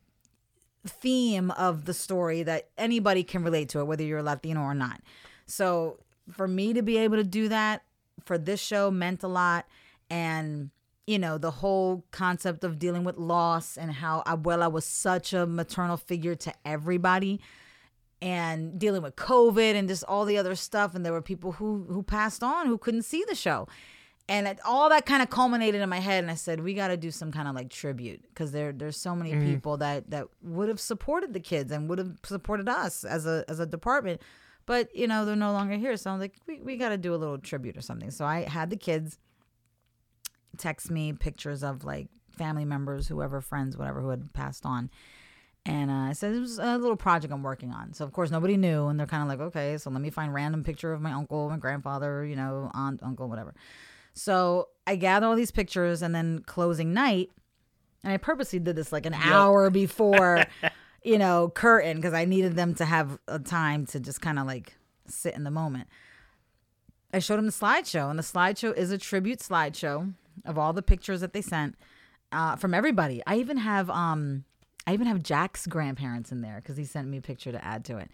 theme 0.86 1.50
of 1.52 1.84
the 1.84 1.94
story 1.94 2.42
that 2.42 2.68
anybody 2.76 3.22
can 3.22 3.42
relate 3.42 3.68
to 3.70 3.80
it, 3.80 3.84
whether 3.84 4.02
you're 4.02 4.22
Latino 4.22 4.60
or 4.60 4.74
not. 4.74 5.00
So 5.46 5.98
for 6.30 6.48
me 6.48 6.72
to 6.72 6.82
be 6.82 6.98
able 6.98 7.16
to 7.16 7.24
do 7.24 7.48
that 7.48 7.82
for 8.24 8.38
this 8.38 8.60
show 8.60 8.90
meant 8.90 9.22
a 9.22 9.28
lot. 9.28 9.66
And, 10.10 10.70
you 11.06 11.18
know, 11.18 11.38
the 11.38 11.50
whole 11.50 12.04
concept 12.10 12.64
of 12.64 12.78
dealing 12.78 13.04
with 13.04 13.16
loss 13.16 13.76
and 13.76 13.92
how 13.92 14.22
Abuela 14.26 14.70
was 14.70 14.84
such 14.84 15.32
a 15.32 15.46
maternal 15.46 15.96
figure 15.96 16.34
to 16.36 16.52
everybody 16.64 17.40
and 18.22 18.78
dealing 18.78 19.02
with 19.02 19.16
COVID 19.16 19.74
and 19.74 19.88
just 19.88 20.04
all 20.04 20.24
the 20.24 20.38
other 20.38 20.54
stuff. 20.54 20.94
And 20.94 21.04
there 21.04 21.12
were 21.12 21.22
people 21.22 21.52
who 21.52 21.86
who 21.88 22.02
passed 22.02 22.42
on 22.42 22.66
who 22.66 22.78
couldn't 22.78 23.02
see 23.02 23.24
the 23.28 23.34
show. 23.34 23.68
And 24.26 24.46
it, 24.46 24.58
all 24.64 24.88
that 24.88 25.04
kind 25.04 25.22
of 25.22 25.28
culminated 25.28 25.82
in 25.82 25.88
my 25.90 25.98
head, 25.98 26.24
and 26.24 26.30
I 26.30 26.34
said, 26.34 26.60
"We 26.60 26.72
got 26.72 26.88
to 26.88 26.96
do 26.96 27.10
some 27.10 27.30
kind 27.30 27.46
of 27.46 27.54
like 27.54 27.68
tribute 27.68 28.22
because 28.28 28.52
there 28.52 28.72
there's 28.72 28.96
so 28.96 29.14
many 29.14 29.34
people 29.36 29.76
that 29.78 30.10
that 30.10 30.28
would 30.42 30.68
have 30.70 30.80
supported 30.80 31.34
the 31.34 31.40
kids 31.40 31.70
and 31.70 31.90
would 31.90 31.98
have 31.98 32.16
supported 32.24 32.66
us 32.66 33.04
as 33.04 33.26
a 33.26 33.44
as 33.48 33.60
a 33.60 33.66
department, 33.66 34.22
but 34.64 34.94
you 34.96 35.06
know 35.06 35.26
they're 35.26 35.36
no 35.36 35.52
longer 35.52 35.76
here. 35.76 35.94
So 35.98 36.10
I'm 36.10 36.20
like, 36.20 36.36
we 36.46 36.60
we 36.62 36.78
got 36.78 36.88
to 36.88 36.96
do 36.96 37.14
a 37.14 37.16
little 37.16 37.36
tribute 37.36 37.76
or 37.76 37.82
something. 37.82 38.10
So 38.10 38.24
I 38.24 38.48
had 38.48 38.70
the 38.70 38.76
kids 38.76 39.18
text 40.56 40.90
me 40.90 41.12
pictures 41.12 41.62
of 41.62 41.84
like 41.84 42.08
family 42.30 42.64
members, 42.64 43.08
whoever, 43.08 43.42
friends, 43.42 43.76
whatever, 43.76 44.00
who 44.00 44.08
had 44.08 44.32
passed 44.32 44.64
on. 44.64 44.90
And 45.66 45.90
uh, 45.90 45.94
I 46.10 46.12
said 46.12 46.34
it 46.34 46.40
was 46.40 46.58
a 46.58 46.76
little 46.76 46.96
project 46.96 47.32
I'm 47.32 47.42
working 47.42 47.72
on. 47.72 47.94
So 47.94 48.04
of 48.04 48.12
course 48.12 48.30
nobody 48.30 48.56
knew, 48.56 48.86
and 48.86 48.98
they're 48.98 49.06
kind 49.06 49.22
of 49.22 49.28
like, 49.28 49.40
okay, 49.48 49.78
so 49.78 49.90
let 49.90 50.02
me 50.02 50.10
find 50.10 50.32
random 50.34 50.62
picture 50.62 50.92
of 50.92 51.00
my 51.00 51.12
uncle, 51.12 51.48
my 51.48 51.56
grandfather, 51.56 52.24
you 52.24 52.36
know, 52.36 52.70
aunt, 52.74 53.02
uncle, 53.02 53.28
whatever. 53.28 53.54
So 54.14 54.68
I 54.86 54.96
gather 54.96 55.26
all 55.26 55.36
these 55.36 55.50
pictures, 55.50 56.02
and 56.02 56.14
then 56.14 56.40
closing 56.46 56.94
night, 56.94 57.30
and 58.02 58.12
I 58.12 58.16
purposely 58.16 58.58
did 58.58 58.76
this 58.76 58.92
like 58.92 59.06
an 59.06 59.14
hour 59.14 59.70
before, 59.70 60.44
you 61.02 61.18
know, 61.18 61.48
curtain 61.48 61.96
because 61.96 62.14
I 62.14 62.24
needed 62.24 62.54
them 62.54 62.74
to 62.76 62.84
have 62.84 63.18
a 63.26 63.38
time 63.38 63.86
to 63.86 64.00
just 64.00 64.20
kind 64.20 64.38
of 64.38 64.46
like 64.46 64.74
sit 65.06 65.34
in 65.34 65.44
the 65.44 65.50
moment. 65.50 65.88
I 67.12 67.18
showed 67.18 67.36
them 67.36 67.46
the 67.46 67.52
slideshow, 67.52 68.10
and 68.10 68.18
the 68.18 68.22
slideshow 68.22 68.76
is 68.76 68.90
a 68.90 68.98
tribute 68.98 69.40
slideshow 69.40 70.14
of 70.44 70.58
all 70.58 70.72
the 70.72 70.82
pictures 70.82 71.20
that 71.20 71.32
they 71.32 71.42
sent 71.42 71.76
uh, 72.32 72.56
from 72.56 72.74
everybody. 72.74 73.22
I 73.26 73.36
even 73.36 73.56
have 73.56 73.88
um, 73.90 74.44
I 74.86 74.92
even 74.92 75.06
have 75.06 75.22
Jack's 75.22 75.66
grandparents 75.66 76.30
in 76.30 76.40
there 76.40 76.56
because 76.56 76.76
he 76.76 76.84
sent 76.84 77.08
me 77.08 77.18
a 77.18 77.22
picture 77.22 77.52
to 77.52 77.64
add 77.64 77.84
to 77.86 77.96
it, 77.98 78.10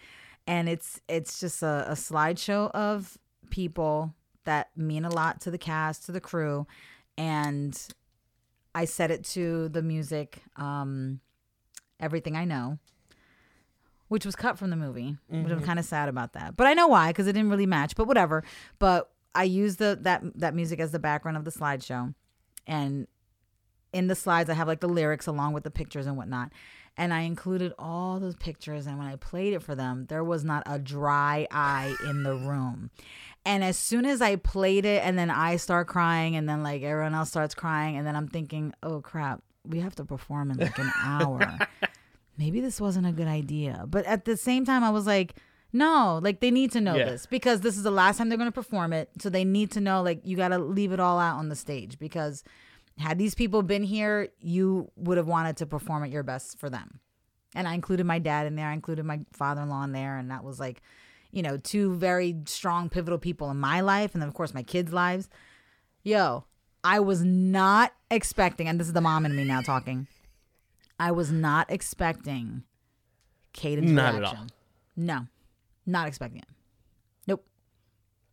and 0.47 0.69
it's 0.69 1.01
it's 1.09 1.41
just 1.41 1.63
a, 1.63 1.87
a 1.89 1.95
slideshow 1.95 2.71
of 2.71 3.19
people 3.51 4.15
that 4.51 4.77
mean 4.77 5.05
a 5.05 5.09
lot 5.09 5.41
to 5.43 5.51
the 5.53 5.59
cast, 5.59 6.07
to 6.07 6.13
the 6.13 6.21
crew, 6.21 6.67
and 7.17 7.81
I 8.75 8.85
set 8.85 9.13
it 9.13 9.23
to 9.27 9.69
the 9.69 9.81
music, 9.81 10.43
um, 10.57 11.21
everything 12.01 12.35
I 12.35 12.45
know, 12.45 12.81
which 14.09 14.27
was 14.27 14.35
cut 14.35 14.59
from 14.59 14.71
the 14.71 14.77
movie. 14.77 15.17
Which 15.45 15.53
I'm 15.53 15.63
kind 15.63 15.79
of 15.79 15.85
sad 15.85 16.09
about 16.09 16.33
that, 16.33 16.57
but 16.57 16.67
I 16.67 16.75
know 16.75 16.89
why 16.89 17.11
because 17.11 17.29
it 17.29 17.35
didn't 17.35 17.51
really 17.51 17.65
match. 17.65 17.95
But 17.95 18.09
whatever. 18.09 18.43
But 18.81 19.13
I 19.37 19.45
used 19.45 19.79
the 19.79 19.97
that 20.03 20.23
that 20.35 20.53
music 20.53 20.81
as 20.81 20.91
the 20.91 20.99
background 20.99 21.37
of 21.37 21.45
the 21.45 21.53
slideshow, 21.53 22.13
and 22.67 23.07
in 23.93 24.09
the 24.09 24.17
slides 24.17 24.51
I 24.51 24.55
have 24.55 24.67
like 24.67 24.81
the 24.81 24.89
lyrics 24.89 25.29
along 25.29 25.53
with 25.53 25.63
the 25.63 25.71
pictures 25.71 26.09
and 26.09 26.17
whatnot. 26.17 26.51
And 26.97 27.15
I 27.15 27.21
included 27.21 27.73
all 27.79 28.21
those 28.21 28.37
pictures, 28.37 28.87
and 28.87 28.99
when 28.99 29.07
I 29.07 29.17
played 29.17 29.55
it 29.55 29.63
for 29.63 29.75
them, 29.75 30.07
there 30.09 30.25
was 30.25 30.45
not 30.45 30.63
a 30.67 30.79
dry 30.79 31.47
eye 31.51 31.95
in 32.07 32.25
the 32.25 32.35
room. 32.35 32.91
And 33.47 33.65
as 33.65 33.79
soon 33.79 34.05
as 34.05 34.21
I 34.21 34.37
played 34.37 34.85
it, 34.85 35.03
and 35.03 35.19
then 35.19 35.31
I 35.31 35.57
start 35.57 35.87
crying, 35.87 36.37
and 36.37 36.47
then 36.49 36.63
like 36.63 36.83
everyone 36.83 37.15
else 37.15 37.31
starts 37.31 37.55
crying, 37.55 37.97
and 37.97 38.07
then 38.07 38.17
I'm 38.17 38.29
thinking, 38.29 38.75
oh 38.83 39.01
crap, 39.01 39.43
we 39.65 39.81
have 39.81 39.95
to 39.97 40.05
perform 40.05 40.51
in 40.51 40.59
like 40.59 40.79
an 40.79 40.91
hour. 41.03 41.59
Maybe 42.39 42.61
this 42.61 42.81
wasn't 42.81 43.07
a 43.07 43.13
good 43.13 43.29
idea. 43.29 43.85
But 43.89 44.05
at 44.07 44.25
the 44.27 44.37
same 44.37 44.65
time, 44.67 44.85
I 44.85 44.91
was 44.91 45.07
like, 45.07 45.35
no, 45.73 46.19
like 46.23 46.41
they 46.41 46.51
need 46.51 46.73
to 46.73 46.81
know 46.81 46.97
Yeah. 46.97 47.05
this 47.05 47.25
because 47.27 47.61
this 47.61 47.77
is 47.77 47.83
the 47.83 47.91
last 47.91 48.19
time 48.19 48.29
they're 48.29 48.39
going 48.39 48.49
to 48.49 48.53
perform 48.53 48.93
it. 48.93 49.09
So 49.21 49.31
they 49.31 49.45
need 49.45 49.71
to 49.73 49.81
know, 49.81 50.03
like, 50.03 50.21
you 50.25 50.37
got 50.37 50.49
to 50.49 50.59
leave 50.59 50.93
it 50.93 51.01
all 51.01 51.19
out 51.19 51.37
on 51.39 51.49
the 51.49 51.57
stage 51.57 51.99
because 51.99 52.43
had 53.01 53.19
these 53.19 53.35
people 53.35 53.63
been 53.63 53.83
here, 53.83 54.29
you 54.41 54.91
would 54.97 55.17
have 55.17 55.27
wanted 55.27 55.57
to 55.59 55.67
perform 55.67 56.05
at 56.05 56.11
your 56.11 56.23
best 56.23 56.59
for 56.59 56.69
them. 56.71 57.01
And 57.55 57.67
I 57.67 57.75
included 57.75 58.07
my 58.07 58.19
dad 58.19 58.47
in 58.47 58.57
there. 58.57 58.69
I 58.69 58.75
included 58.75 59.05
my 59.05 59.21
father 59.33 59.63
in 59.63 59.69
law 59.69 59.83
in 59.85 59.93
there. 59.93 60.17
And 60.17 60.31
that 60.31 60.45
was 60.45 60.61
like, 60.61 60.83
you 61.33 61.43
know, 61.43 61.57
two 61.57 61.95
very 61.95 62.37
strong, 62.47 62.89
pivotal 62.89 63.19
people 63.19 63.51
in 63.51 63.59
my 63.59 63.81
life. 63.81 64.15
And 64.15 64.23
then, 64.23 64.29
of 64.29 64.35
course, 64.35 64.55
my 64.55 64.63
kids' 64.63 64.93
lives. 64.93 65.29
Yo, 66.03 66.45
I 66.83 67.01
was 67.01 67.23
not 67.23 67.93
expecting, 68.11 68.69
and 68.69 68.81
this 68.81 68.87
is 68.87 68.93
the 68.93 69.01
mom 69.01 69.27
in 69.27 69.37
me 69.37 69.45
now 69.45 69.61
talking. 69.61 70.07
I 70.99 71.13
was 71.13 71.31
not 71.31 71.71
expecting 71.71 72.63
Caden's 73.53 73.91
Not 73.91 74.15
at 74.15 74.21
reaction. 74.21 74.39
all. 74.39 74.47
No, 74.97 75.27
not 75.87 76.09
expecting 76.09 76.41
it. 76.41 76.49
Nope. 77.27 77.45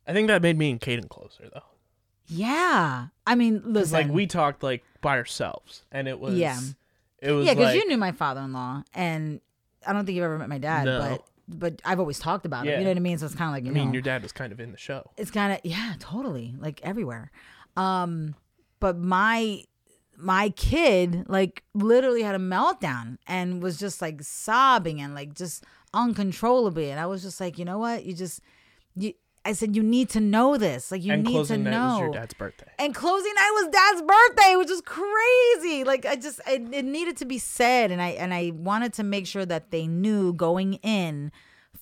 I 0.07 0.13
think 0.13 0.27
that 0.27 0.41
made 0.41 0.57
me 0.57 0.71
and 0.71 0.79
Caden 0.79 1.09
closer 1.09 1.49
though. 1.53 1.63
Yeah. 2.27 3.07
I 3.25 3.35
mean, 3.35 3.61
listen. 3.65 3.93
like 3.93 4.09
we 4.09 4.27
talked 4.27 4.63
like 4.63 4.83
by 5.01 5.17
ourselves, 5.17 5.83
and 5.91 6.07
it 6.07 6.19
was 6.19 6.35
Yeah. 6.35 6.59
it 7.21 7.31
was 7.31 7.45
yeah, 7.45 7.53
because 7.53 7.73
like, 7.73 7.75
you 7.75 7.87
knew 7.87 7.97
my 7.97 8.11
father-in-law, 8.11 8.83
and 8.93 9.41
I 9.85 9.93
don't 9.93 10.05
think 10.05 10.15
you've 10.15 10.25
ever 10.25 10.37
met 10.37 10.49
my 10.49 10.57
dad, 10.57 10.85
No. 10.85 10.99
but 10.99 11.23
but 11.49 11.81
I've 11.85 11.99
always 12.01 12.19
talked 12.19 12.45
about. 12.45 12.65
Yeah. 12.65 12.79
You 12.79 12.83
know 12.83 12.89
what 12.91 12.97
I 12.97 13.01
mean? 13.01 13.17
So 13.17 13.25
it's 13.25 13.35
kind 13.35 13.49
of 13.49 13.53
like 13.53 13.63
you 13.63 13.71
I 13.71 13.73
mean, 13.73 13.87
know, 13.87 13.93
your 13.93 14.01
dad 14.01 14.21
was 14.21 14.33
kind 14.33 14.51
of 14.51 14.59
in 14.59 14.71
the 14.73 14.77
show. 14.77 15.09
it's 15.17 15.31
kind 15.31 15.53
of 15.53 15.59
yeah, 15.63 15.93
totally 15.99 16.53
like 16.59 16.81
everywhere. 16.83 17.31
Um, 17.77 18.35
but 18.79 18.97
my 18.97 19.63
my 20.17 20.49
kid 20.49 21.25
like 21.29 21.63
literally 21.73 22.23
had 22.23 22.35
a 22.35 22.39
meltdown 22.39 23.17
and 23.27 23.61
was 23.61 23.77
just 23.77 24.01
like 24.01 24.21
sobbing 24.23 24.99
and 24.99 25.13
like 25.15 25.33
just 25.35 25.63
uncontrollably, 25.93 26.89
and 26.89 26.99
I 26.99 27.05
was 27.05 27.21
just 27.21 27.39
like, 27.39 27.57
you 27.57 27.65
know 27.65 27.77
what, 27.77 28.03
you 28.05 28.13
just 28.13 28.41
you. 28.95 29.13
I 29.45 29.53
said, 29.53 29.75
you 29.75 29.83
need 29.83 30.09
to 30.09 30.19
know 30.19 30.57
this. 30.57 30.91
Like, 30.91 31.03
you 31.03 31.13
and 31.13 31.23
need 31.23 31.29
to 31.29 31.35
closing 31.35 31.63
night 31.63 31.71
know. 31.71 31.91
was 31.91 31.99
your 31.99 32.11
dad's 32.11 32.33
birthday. 32.33 32.69
And 32.79 32.93
closing 32.93 33.33
night 33.33 33.51
was 33.53 33.69
dad's 33.71 34.01
birthday, 34.01 34.55
which 34.57 34.69
is 34.69 34.81
crazy. 34.81 35.83
Like 35.85 36.05
I 36.05 36.17
just 36.17 36.41
it, 36.47 36.73
it 36.73 36.85
needed 36.85 37.17
to 37.17 37.25
be 37.25 37.37
said 37.37 37.91
and 37.91 38.01
I 38.01 38.09
and 38.09 38.33
I 38.33 38.51
wanted 38.55 38.93
to 38.93 39.03
make 39.03 39.25
sure 39.25 39.45
that 39.45 39.71
they 39.71 39.87
knew 39.87 40.33
going 40.33 40.75
in 40.75 41.31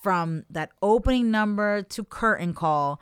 from 0.01 0.45
that 0.51 0.69
opening 0.83 1.31
number 1.31 1.81
to 1.81 2.03
curtain 2.03 2.53
call, 2.53 3.01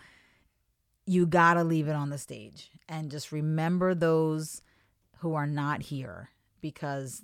you 1.05 1.25
got 1.25 1.55
to 1.55 1.63
leave 1.63 1.89
it 1.89 1.95
on 1.95 2.09
the 2.09 2.17
stage 2.17 2.71
and 2.87 3.11
just 3.11 3.33
remember 3.33 3.93
those 3.93 4.61
who 5.17 5.33
are 5.33 5.47
not 5.47 5.81
here 5.81 6.29
because 6.61 7.23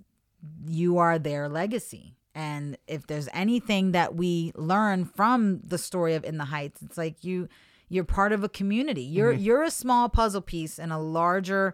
you 0.67 0.97
are 0.97 1.17
their 1.17 1.47
legacy. 1.47 2.17
And 2.35 2.77
if 2.87 3.07
there's 3.07 3.27
anything 3.33 3.91
that 3.91 4.15
we 4.15 4.51
learn 4.55 5.05
from 5.05 5.61
the 5.61 5.77
story 5.77 6.13
of 6.15 6.23
In 6.23 6.37
the 6.37 6.45
Heights, 6.45 6.81
it's 6.81 6.97
like 6.97 7.23
you 7.23 7.49
you're 7.89 8.03
part 8.03 8.31
of 8.31 8.43
a 8.43 8.49
community. 8.49 9.01
You're 9.01 9.33
mm-hmm. 9.33 9.43
you're 9.43 9.63
a 9.63 9.71
small 9.71 10.09
puzzle 10.09 10.41
piece 10.41 10.79
in 10.79 10.91
a 10.91 11.01
larger, 11.01 11.73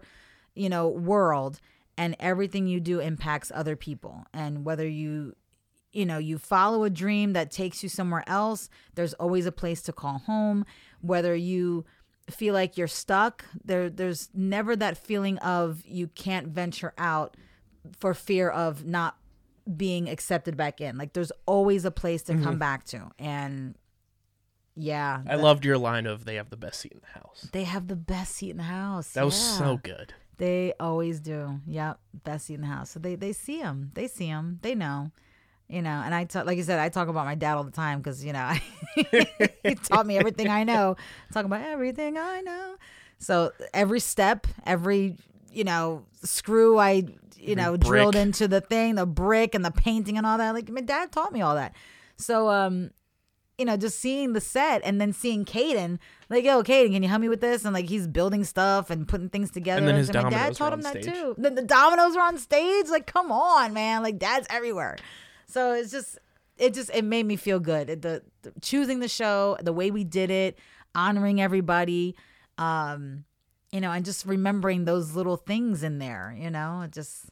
you 0.54 0.68
know, 0.68 0.88
world 0.88 1.60
and 1.98 2.16
everything 2.18 2.66
you 2.66 2.80
do 2.80 3.00
impacts 3.00 3.52
other 3.54 3.76
people. 3.76 4.24
And 4.32 4.64
whether 4.64 4.86
you 4.86 5.34
you 5.92 6.04
know, 6.04 6.18
you 6.18 6.36
follow 6.36 6.84
a 6.84 6.90
dream 6.90 7.32
that 7.32 7.50
takes 7.50 7.82
you 7.82 7.88
somewhere 7.88 8.24
else, 8.26 8.68
there's 8.96 9.14
always 9.14 9.46
a 9.46 9.52
place 9.52 9.80
to 9.82 9.92
call 9.92 10.18
home. 10.18 10.66
Whether 11.00 11.34
you 11.34 11.86
feel 12.30 12.52
like 12.52 12.76
you're 12.76 12.88
stuck, 12.88 13.44
there 13.64 13.88
there's 13.88 14.28
never 14.34 14.74
that 14.76 14.98
feeling 14.98 15.38
of 15.38 15.82
you 15.86 16.08
can't 16.08 16.48
venture 16.48 16.92
out 16.98 17.36
for 17.96 18.14
fear 18.14 18.48
of 18.50 18.84
not 18.84 19.16
being 19.74 20.08
accepted 20.08 20.56
back 20.56 20.80
in. 20.80 20.98
Like 20.98 21.12
there's 21.12 21.32
always 21.46 21.84
a 21.84 21.90
place 21.90 22.22
to 22.24 22.34
come 22.34 22.42
mm-hmm. 22.42 22.58
back 22.58 22.84
to. 22.86 23.10
And 23.18 23.76
yeah, 24.74 25.22
I 25.28 25.36
loved 25.36 25.64
your 25.64 25.78
line 25.78 26.06
of 26.06 26.24
"They 26.24 26.34
have 26.34 26.50
the 26.50 26.56
best 26.56 26.80
seat 26.80 26.92
in 26.92 27.00
the 27.00 27.18
house." 27.18 27.48
they 27.52 27.64
have 27.64 27.88
the 27.88 27.96
best 27.96 28.34
seat 28.34 28.50
in 28.50 28.58
the 28.58 28.62
house. 28.64 29.10
That 29.12 29.24
was 29.24 29.34
so 29.34 29.78
good. 29.82 30.12
They 30.38 30.74
always 30.78 31.20
do. 31.20 31.60
Yep, 31.66 31.98
best 32.24 32.46
seat 32.46 32.54
in 32.54 32.60
the 32.60 32.66
house. 32.66 32.90
So 32.90 33.00
they 33.00 33.14
they 33.14 33.32
see 33.32 33.58
him. 33.58 33.90
They 33.94 34.06
see 34.06 34.26
him. 34.26 34.58
They 34.62 34.74
know. 34.74 35.10
You 35.68 35.82
know, 35.82 36.02
and 36.04 36.14
I 36.14 36.24
talk 36.24 36.46
like 36.46 36.58
you 36.58 36.62
said, 36.62 36.78
I 36.78 36.90
talk 36.90 37.08
about 37.08 37.24
my 37.24 37.34
dad 37.34 37.56
all 37.56 37.64
the 37.64 37.72
time 37.72 37.98
because 37.98 38.24
you 38.24 38.32
know 38.32 38.52
he 39.62 39.74
taught 39.74 40.06
me 40.06 40.16
everything 40.18 40.48
I 40.48 40.62
know. 40.64 40.96
Talking 41.32 41.46
about 41.46 41.62
everything 41.62 42.16
I 42.18 42.40
know. 42.42 42.76
So 43.18 43.52
every 43.72 44.00
step, 44.00 44.46
every 44.64 45.16
you 45.56 45.64
know 45.64 46.04
screw 46.22 46.78
I 46.78 47.04
you 47.36 47.56
know 47.56 47.76
drilled 47.76 48.16
into 48.16 48.46
the 48.46 48.60
thing, 48.60 48.94
the 48.96 49.06
brick 49.06 49.54
and 49.54 49.64
the 49.64 49.70
painting 49.70 50.16
and 50.18 50.26
all 50.26 50.38
that. 50.38 50.54
Like 50.54 50.68
my 50.68 50.80
dad 50.80 51.12
taught 51.12 51.32
me 51.32 51.40
all 51.40 51.54
that. 51.54 51.74
So 52.16 52.48
um, 52.50 52.90
you 53.58 53.64
know, 53.64 53.76
just 53.76 53.98
seeing 53.98 54.34
the 54.34 54.40
set 54.40 54.82
and 54.84 55.00
then 55.00 55.12
seeing 55.12 55.44
Caden, 55.44 55.98
like, 56.28 56.44
yo, 56.44 56.62
Caden, 56.62 56.92
can 56.92 57.02
you 57.02 57.08
help 57.08 57.22
me 57.22 57.28
with 57.28 57.40
this? 57.40 57.64
And 57.64 57.72
like 57.72 57.88
he's 57.88 58.06
building 58.06 58.44
stuff 58.44 58.90
and 58.90 59.08
putting 59.08 59.30
things 59.30 59.50
together. 59.50 59.78
And 59.78 59.88
then 59.88 59.96
his 59.96 60.12
my 60.12 60.28
dad 60.28 60.54
taught 60.54 60.72
him 60.72 60.82
that 60.82 61.02
stage. 61.02 61.06
too. 61.06 61.34
Then 61.38 61.54
the 61.54 61.62
dominoes 61.62 62.14
were 62.14 62.22
on 62.22 62.36
stage. 62.38 62.88
Like, 62.88 63.06
come 63.06 63.32
on, 63.32 63.72
man. 63.72 64.02
Like 64.02 64.18
dad's 64.18 64.46
everywhere. 64.50 64.96
So 65.46 65.72
it's 65.72 65.90
just 65.90 66.18
it 66.58 66.74
just 66.74 66.90
it 66.92 67.04
made 67.04 67.24
me 67.24 67.36
feel 67.36 67.60
good. 67.60 68.02
The, 68.02 68.22
the 68.42 68.52
choosing 68.60 69.00
the 69.00 69.08
show, 69.08 69.56
the 69.62 69.72
way 69.72 69.90
we 69.90 70.04
did 70.04 70.30
it, 70.30 70.58
honoring 70.94 71.40
everybody, 71.40 72.14
um, 72.58 73.24
you 73.72 73.80
know, 73.80 73.90
and 73.90 74.04
just 74.04 74.26
remembering 74.26 74.84
those 74.84 75.14
little 75.14 75.36
things 75.36 75.82
in 75.82 75.98
there, 75.98 76.34
you 76.38 76.50
know, 76.50 76.86
just 76.90 77.26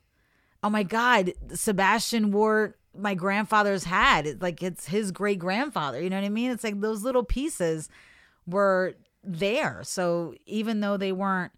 oh 0.63 0.71
my 0.71 0.83
god 0.83 1.31
sebastian 1.53 2.33
wore 2.33 2.75
my 2.97 3.15
grandfather's 3.15 3.85
hat. 3.85 4.27
It's 4.27 4.43
like 4.43 4.63
it's 4.63 4.87
his 4.87 5.13
great 5.13 5.39
grandfather 5.39 6.01
you 6.01 6.11
know 6.11 6.17
what 6.17 6.25
i 6.25 6.31
mean? 6.31 6.51
It's 6.51 6.65
like 6.65 6.81
those 6.81 7.03
little 7.03 7.25
pieces 7.25 7.89
were 8.47 8.95
there. 9.23 9.81
So 9.85 10.35
even 10.47 10.81
though 10.81 10.97
they 10.97 11.13
weren't 11.13 11.53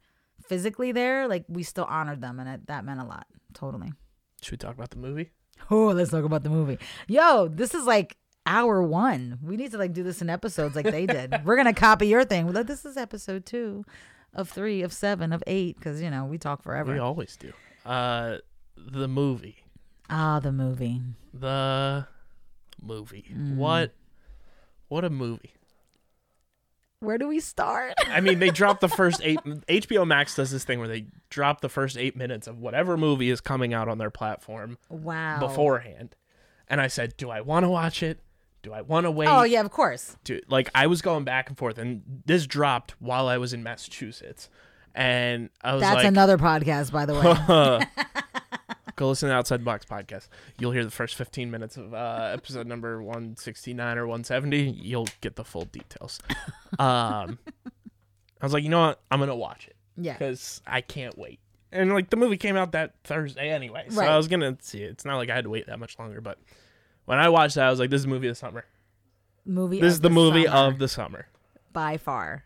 physically 0.47 0.93
there 0.93 1.27
like 1.27 1.45
we 1.49 1.63
still 1.63 1.85
honored 1.85 2.21
them 2.21 2.39
and 2.39 2.49
it, 2.49 2.67
that 2.67 2.85
meant 2.85 3.01
a 3.01 3.05
lot 3.05 3.27
totally. 3.55 3.93
Should 4.43 4.53
we 4.53 4.59
talk 4.59 4.75
about 4.75 4.91
the 4.91 4.99
movie? 4.99 5.31
oh 5.71 5.87
let's 5.87 6.11
talk 6.11 6.25
about 6.25 6.43
the 6.43 6.51
movie. 6.51 6.79
Yo 7.07 7.49
this 7.49 7.75
is 7.75 7.85
like 7.85 8.17
hour 8.45 8.83
one. 8.83 9.39
We 9.43 9.57
need 9.57 9.73
to 9.73 9.79
like 9.79 9.93
do 9.93 10.03
this 10.03 10.23
in 10.23 10.31
episodes 10.31 10.77
like 10.77 10.85
they 10.85 11.07
did. 11.07 11.35
We're 11.45 11.57
gonna 11.57 11.75
copy 11.75 12.09
your 12.09 12.25
thing. 12.25 12.47
We're 12.47 12.53
like, 12.53 12.67
this 12.67 12.85
is 12.85 12.97
episode 12.97 13.47
two 13.47 13.85
of 14.37 14.49
three 14.49 14.83
of 14.83 14.93
seven 14.93 15.33
of 15.33 15.43
eight 15.47 15.77
because 15.77 16.01
you 16.01 16.11
know 16.11 16.25
we 16.25 16.39
talk 16.39 16.63
forever 16.63 16.93
We 16.93 16.99
always 17.01 17.37
do. 17.37 17.53
Uh, 17.85 18.39
the 18.77 19.09
movie. 19.09 19.65
ah 20.11 20.39
the 20.41 20.53
movie 20.53 21.01
The 21.35 22.07
movie. 22.81 23.25
Mm. 23.33 23.57
What? 23.57 23.93
What 24.89 25.05
a 25.05 25.11
movie. 25.11 25.51
where 27.01 27.19
do 27.19 27.27
we 27.29 27.41
start 27.41 27.95
I 28.07 28.21
mean, 28.21 28.39
they 28.39 28.51
dropped 28.51 28.81
the 28.81 28.89
first 28.89 29.21
eight. 29.25 29.39
HBO 29.45 30.07
Max 30.07 30.35
does 30.37 30.51
this 30.51 30.65
thing 30.65 30.79
where 30.79 30.89
they 30.89 31.07
drop 31.31 31.61
the 31.61 31.69
first 31.69 31.97
eight 31.99 32.17
minutes 32.17 32.47
of 32.47 32.59
whatever 32.59 32.97
movie 32.97 33.31
is 33.31 33.41
coming 33.41 33.75
out 33.75 33.89
on 33.89 33.99
their 33.99 34.11
platform 34.11 34.79
Wow. 34.89 35.39
beforehand. 35.41 36.15
And 36.69 36.81
I 36.81 36.89
said, 36.89 37.17
do 37.17 37.31
I 37.31 37.41
want 37.41 37.65
to 37.65 37.69
watch 37.71 38.03
it? 38.03 38.19
Do 38.67 38.73
I 38.73 38.83
want 38.83 39.05
to 39.05 39.13
wait? 39.13 39.29
Oh 39.29 39.45
yeah, 39.45 39.61
of 39.61 39.71
course. 39.71 40.17
Do, 40.25 40.41
like 40.49 40.69
I 40.75 40.89
was 40.89 41.01
going 41.01 41.23
back 41.23 41.49
and 41.49 41.57
forth, 41.57 41.79
and 41.79 42.03
this 42.27 42.49
dropped 42.49 43.01
while 43.01 43.29
I 43.29 43.39
was 43.39 43.53
in 43.53 43.63
Massachusetts, 43.63 44.51
and 44.93 45.51
I 45.63 45.75
was 45.75 45.83
That's 45.83 45.99
like, 45.99 46.07
another 46.07 46.37
podcast, 46.37 46.91
by 46.91 47.07
the 47.07 47.15
way. 47.15 47.87
go 48.97 49.09
listen 49.09 49.29
to 49.29 49.35
Outside 49.37 49.61
the 49.61 49.65
Box 49.65 49.85
podcast. 49.85 50.27
You'll 50.59 50.73
hear 50.73 50.85
the 50.85 50.91
first 50.91 51.15
15 51.15 51.49
minutes 51.49 51.77
of 51.77 51.95
uh, 51.95 52.31
episode 52.33 52.67
number 52.67 53.01
169 53.01 53.99
or 53.99 54.09
170. 54.09 54.71
You'll 54.71 55.07
get 55.21 55.37
the 55.37 55.45
full 55.45 55.67
details. 55.67 56.19
Um, 56.79 57.39
I 57.55 58.45
was 58.45 58.53
like, 58.53 58.65
you 58.65 58.69
know 58.69 58.81
what? 58.81 59.01
I'm 59.11 59.19
gonna 59.19 59.35
watch 59.35 59.67
it 59.67 59.77
yeah. 59.97 60.13
because 60.13 60.61
I 60.67 60.83
can't 60.83 61.17
wait. 61.17 61.39
And 61.73 61.95
like 61.95 62.11
the 62.11 62.17
movie 62.17 62.37
came 62.37 62.55
out 62.55 62.73
that 62.73 62.95
Thursday 63.05 63.49
anyway, 63.49 63.87
so 63.89 64.01
Right. 64.01 64.11
I 64.11 64.17
was 64.17 64.29
gonna 64.29 64.59
see 64.61 64.83
it. 64.83 64.91
It's 64.91 65.05
not 65.07 65.17
like 65.17 65.31
I 65.31 65.37
had 65.37 65.45
to 65.45 65.51
wait 65.51 65.69
that 65.69 65.79
much 65.79 65.99
longer. 65.99 66.21
But 66.21 66.39
when 67.07 67.19
I 67.19 67.29
watched 67.31 67.55
that, 67.57 67.67
I 67.67 67.71
was 67.71 67.79
like, 67.81 67.91
this 67.91 67.99
is 68.01 68.05
the 68.05 68.11
movie 68.11 68.29
of 68.29 68.33
the 68.33 68.39
summer. 68.39 68.65
Movie. 69.45 69.81
This 69.81 69.93
is 69.95 70.01
the, 70.01 70.11
movie 70.11 70.45
summer, 70.45 70.57
of 70.75 70.79
the 70.79 70.89
summer. 70.89 71.27
by 71.73 71.97
far. 71.97 72.45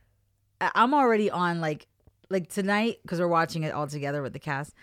I- 0.60 0.70
I'm 0.74 0.94
already 0.94 1.30
on 1.30 1.60
like 1.60 1.86
like 2.28 2.48
tonight 2.48 2.98
because 3.02 3.18
we're 3.18 3.26
watching 3.28 3.62
it 3.64 3.72
all 3.74 3.86
together 3.88 4.22
with 4.22 4.32
the 4.34 4.38
cast. 4.38 4.74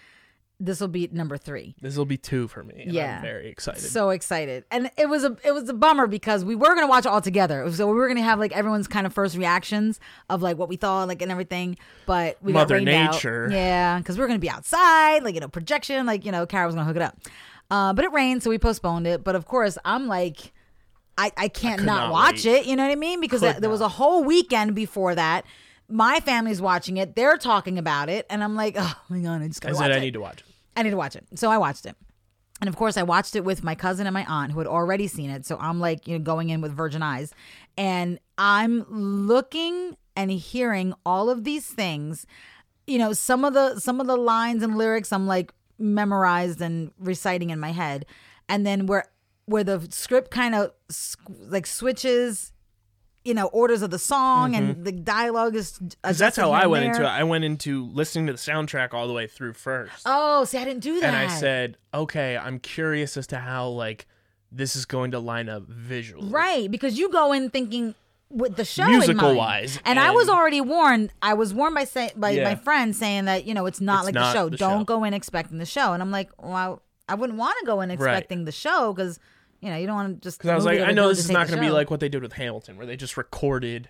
This 0.60 0.80
will 0.82 0.88
be 0.88 1.08
number 1.12 1.38
three. 1.38 1.76
This 1.82 1.96
will 1.96 2.06
be 2.08 2.18
two 2.18 2.48
for 2.48 2.64
me. 2.64 2.82
and 2.82 2.92
Yeah. 2.92 3.18
I'm 3.18 3.22
very 3.22 3.48
excited. 3.48 3.82
So 3.84 4.10
excited, 4.10 4.66
and 4.72 4.90
it 4.98 5.08
was 5.08 5.24
a 5.24 5.38
it 5.46 5.52
was 5.52 5.70
a 5.70 5.74
bummer 5.76 6.08
because 6.08 6.44
we 6.44 6.56
were 6.56 6.74
gonna 6.74 6.88
watch 6.88 7.06
it 7.06 7.10
all 7.10 7.22
together. 7.22 7.72
So 7.72 7.86
we 7.86 7.94
were 7.94 8.08
gonna 8.08 8.24
have 8.24 8.40
like 8.40 8.52
everyone's 8.54 8.88
kind 8.88 9.06
of 9.06 9.14
first 9.14 9.38
reactions 9.38 10.00
of 10.32 10.42
like 10.42 10.58
what 10.58 10.68
we 10.68 10.76
thought, 10.76 11.08
like 11.08 11.22
and 11.22 11.32
everything. 11.32 11.78
But 12.08 12.38
we 12.42 12.54
Mother 12.54 12.80
got 12.80 12.88
rained 12.88 12.90
out. 12.90 13.14
Nature. 13.14 13.50
yeah, 13.52 14.00
because 14.00 14.18
we 14.18 14.22
were 14.22 14.28
gonna 14.28 14.40
be 14.40 14.50
outside, 14.50 15.24
like 15.24 15.36
you 15.36 15.42
know 15.42 15.48
projection, 15.48 16.08
like 16.08 16.26
you 16.26 16.32
know 16.32 16.48
Kara 16.48 16.66
was 16.66 16.74
gonna 16.74 16.88
hook 16.88 16.96
it 16.96 17.04
up. 17.04 17.20
Uh, 17.70 17.94
but 17.94 18.06
it 18.06 18.12
rained, 18.12 18.44
so 18.44 18.50
we 18.50 18.58
postponed 18.58 19.08
it. 19.08 19.24
But 19.24 19.36
of 19.36 19.46
course, 19.46 19.78
I'm 19.84 20.08
like, 20.08 20.54
I 21.18 21.32
I 21.36 21.48
can't 21.48 21.80
could 21.80 21.86
not, 21.86 22.04
not 22.08 22.12
watch 22.12 22.46
wait. 22.46 22.62
it. 22.62 22.66
You 22.66 22.76
know 22.76 22.84
what 22.84 22.92
I 22.92 22.96
mean? 22.96 23.20
Because 23.20 23.42
there 23.42 23.70
was 23.70 23.82
a 23.82 23.90
whole 23.90 24.24
weekend 24.24 24.76
before 24.76 25.16
that. 25.16 25.46
My 25.90 26.20
family's 26.20 26.62
watching 26.62 26.98
it. 26.98 27.16
They're 27.16 27.38
talking 27.38 27.78
about 27.78 28.10
it, 28.10 28.26
and 28.30 28.44
I'm 28.44 28.56
like, 28.56 28.76
oh 28.78 28.96
my 29.10 29.20
god, 29.20 29.42
I 29.42 29.48
just 29.48 29.64
I 29.64 29.70
gotta 29.70 29.78
said 29.78 29.90
watch 29.90 29.98
I 29.98 30.00
need 30.00 30.14
to 30.14 30.22
watch 30.22 30.40
it. 30.42 30.46
I 30.76 30.84
need 30.84 30.92
to 30.92 30.98
watch 30.98 31.16
it. 31.16 31.26
So 31.36 31.50
I 31.50 31.58
watched 31.58 31.86
it. 31.86 31.96
And 32.60 32.68
of 32.68 32.76
course, 32.76 32.98
I 32.98 33.04
watched 33.04 33.36
it 33.36 33.44
with 33.44 33.64
my 33.64 33.76
cousin 33.76 34.08
and 34.08 34.14
my 34.14 34.26
aunt 34.26 34.52
who 34.52 34.60
had 34.60 34.68
already 34.68 35.08
seen 35.08 35.30
it. 35.30 35.46
So 35.46 35.58
I'm 35.60 35.80
like, 35.80 36.08
you 36.08 36.18
know, 36.18 36.24
going 36.24 36.50
in 36.50 36.60
with 36.60 36.72
virgin 36.72 37.04
eyes. 37.04 37.32
And 37.78 38.20
I'm 38.38 38.84
looking 38.90 39.96
and 40.16 40.32
hearing 40.32 40.94
all 41.06 41.30
of 41.30 41.44
these 41.44 41.68
things. 41.68 42.26
You 42.88 42.98
know, 42.98 43.14
some 43.14 43.46
of 43.46 43.54
the 43.54 43.80
some 43.80 44.02
of 44.02 44.08
the 44.08 44.18
lines 44.18 44.64
and 44.64 44.76
lyrics 44.78 45.12
I'm 45.12 45.28
like 45.28 45.54
memorized 45.80 46.62
and 46.62 46.92
reciting 47.00 47.50
in 47.50 47.60
my 47.60 47.72
head. 47.72 48.06
And 48.50 48.66
then 48.66 48.86
where 48.86 49.06
where 49.46 49.64
the 49.64 49.88
script 49.92 50.30
kind 50.30 50.54
of 50.56 50.72
like 51.30 51.66
switches, 51.66 52.52
you 53.24 53.34
know, 53.34 53.48
orders 53.48 53.82
of 53.82 53.92
the 53.92 54.00
song 54.00 54.56
and 54.56 54.76
mm-hmm. 54.76 54.84
the 54.84 54.92
dialogue 54.92 55.56
is 55.56 55.80
Because 55.80 56.18
that's 56.18 56.36
how 56.36 56.52
I 56.52 56.68
went 56.68 56.86
into 56.86 57.04
it. 57.04 57.08
I 57.08 57.24
went 57.24 57.44
into 57.44 57.86
listening 57.88 58.28
to 58.28 58.34
the 58.34 58.40
soundtrack 58.40 58.94
all 58.94 59.08
the 59.08 59.14
way 59.14 59.28
through 59.28 59.54
first. 59.54 60.04
Oh, 60.06 60.44
see, 60.46 60.58
I 60.58 60.66
didn't 60.66 60.84
do 60.84 61.00
that. 61.00 61.08
and 61.08 61.16
I 61.16 61.28
said, 61.28 61.78
okay, 61.94 62.38
I'm 62.38 62.60
curious 62.60 63.16
as 63.18 63.28
to 63.28 63.38
how 63.38 63.70
like 63.70 64.06
this 64.52 64.76
is 64.76 64.86
going 64.86 65.12
to 65.12 65.20
line 65.20 65.50
up 65.50 65.64
visually. 65.68 66.30
Right, 66.30 66.70
because 66.70 66.98
you 66.98 67.10
go 67.10 67.34
in 67.34 67.50
thinking 67.50 67.96
with 68.30 68.56
the 68.58 68.66
show 68.66 68.84
in 68.84 68.92
Musical 68.92 69.28
mind. 69.30 69.38
wise, 69.38 69.80
and, 69.86 69.98
I 70.00 70.12
was 70.12 70.28
already 70.30 70.60
warned. 70.62 71.14
I 71.22 71.34
was 71.34 71.54
warned 71.54 71.76
by 71.76 71.86
say 71.86 72.12
by 72.16 72.32
Yeah. 72.32 72.44
my 72.44 72.56
friend 72.56 72.96
saying 72.96 73.26
that 73.26 73.46
you 73.46 73.54
know 73.54 73.66
it's 73.66 73.80
not 73.82 74.00
It's 74.00 74.06
like 74.08 74.16
not 74.16 74.34
the 74.34 74.40
show. 74.40 74.50
the 74.50 74.58
Don't 74.58 74.80
show. 74.82 74.86
go 74.86 75.04
in 75.06 75.14
expecting 75.14 75.58
the 75.60 75.66
show. 75.66 75.94
And 75.94 76.02
I'm 76.04 76.12
like, 76.12 76.30
well, 76.38 76.82
I, 77.08 77.14
I 77.14 77.16
wouldn't 77.16 77.40
want 77.40 77.56
to 77.62 77.66
go 77.66 77.82
in 77.82 77.90
expecting 77.92 78.46
the 78.46 78.52
show 78.52 78.94
because 78.94 79.20
you 79.62 79.70
know 79.70 79.78
you 79.78 79.88
don't 79.88 79.96
want 79.96 80.16
to 80.16 80.22
just. 80.22 80.40
Because 80.40 80.52
I 80.52 80.56
was 80.56 80.66
like, 80.66 80.82
I 80.82 80.92
know 80.92 81.08
this 81.08 81.20
is 81.20 81.30
not 81.32 81.48
going 81.48 81.60
to 81.60 81.66
be 81.66 81.72
like 81.72 81.90
what 81.90 82.00
they 82.02 82.10
did 82.10 82.22
with 82.22 82.34
Hamilton, 82.34 82.76
where 82.78 82.86
they 82.86 82.98
just 82.98 83.16
recorded 83.18 83.90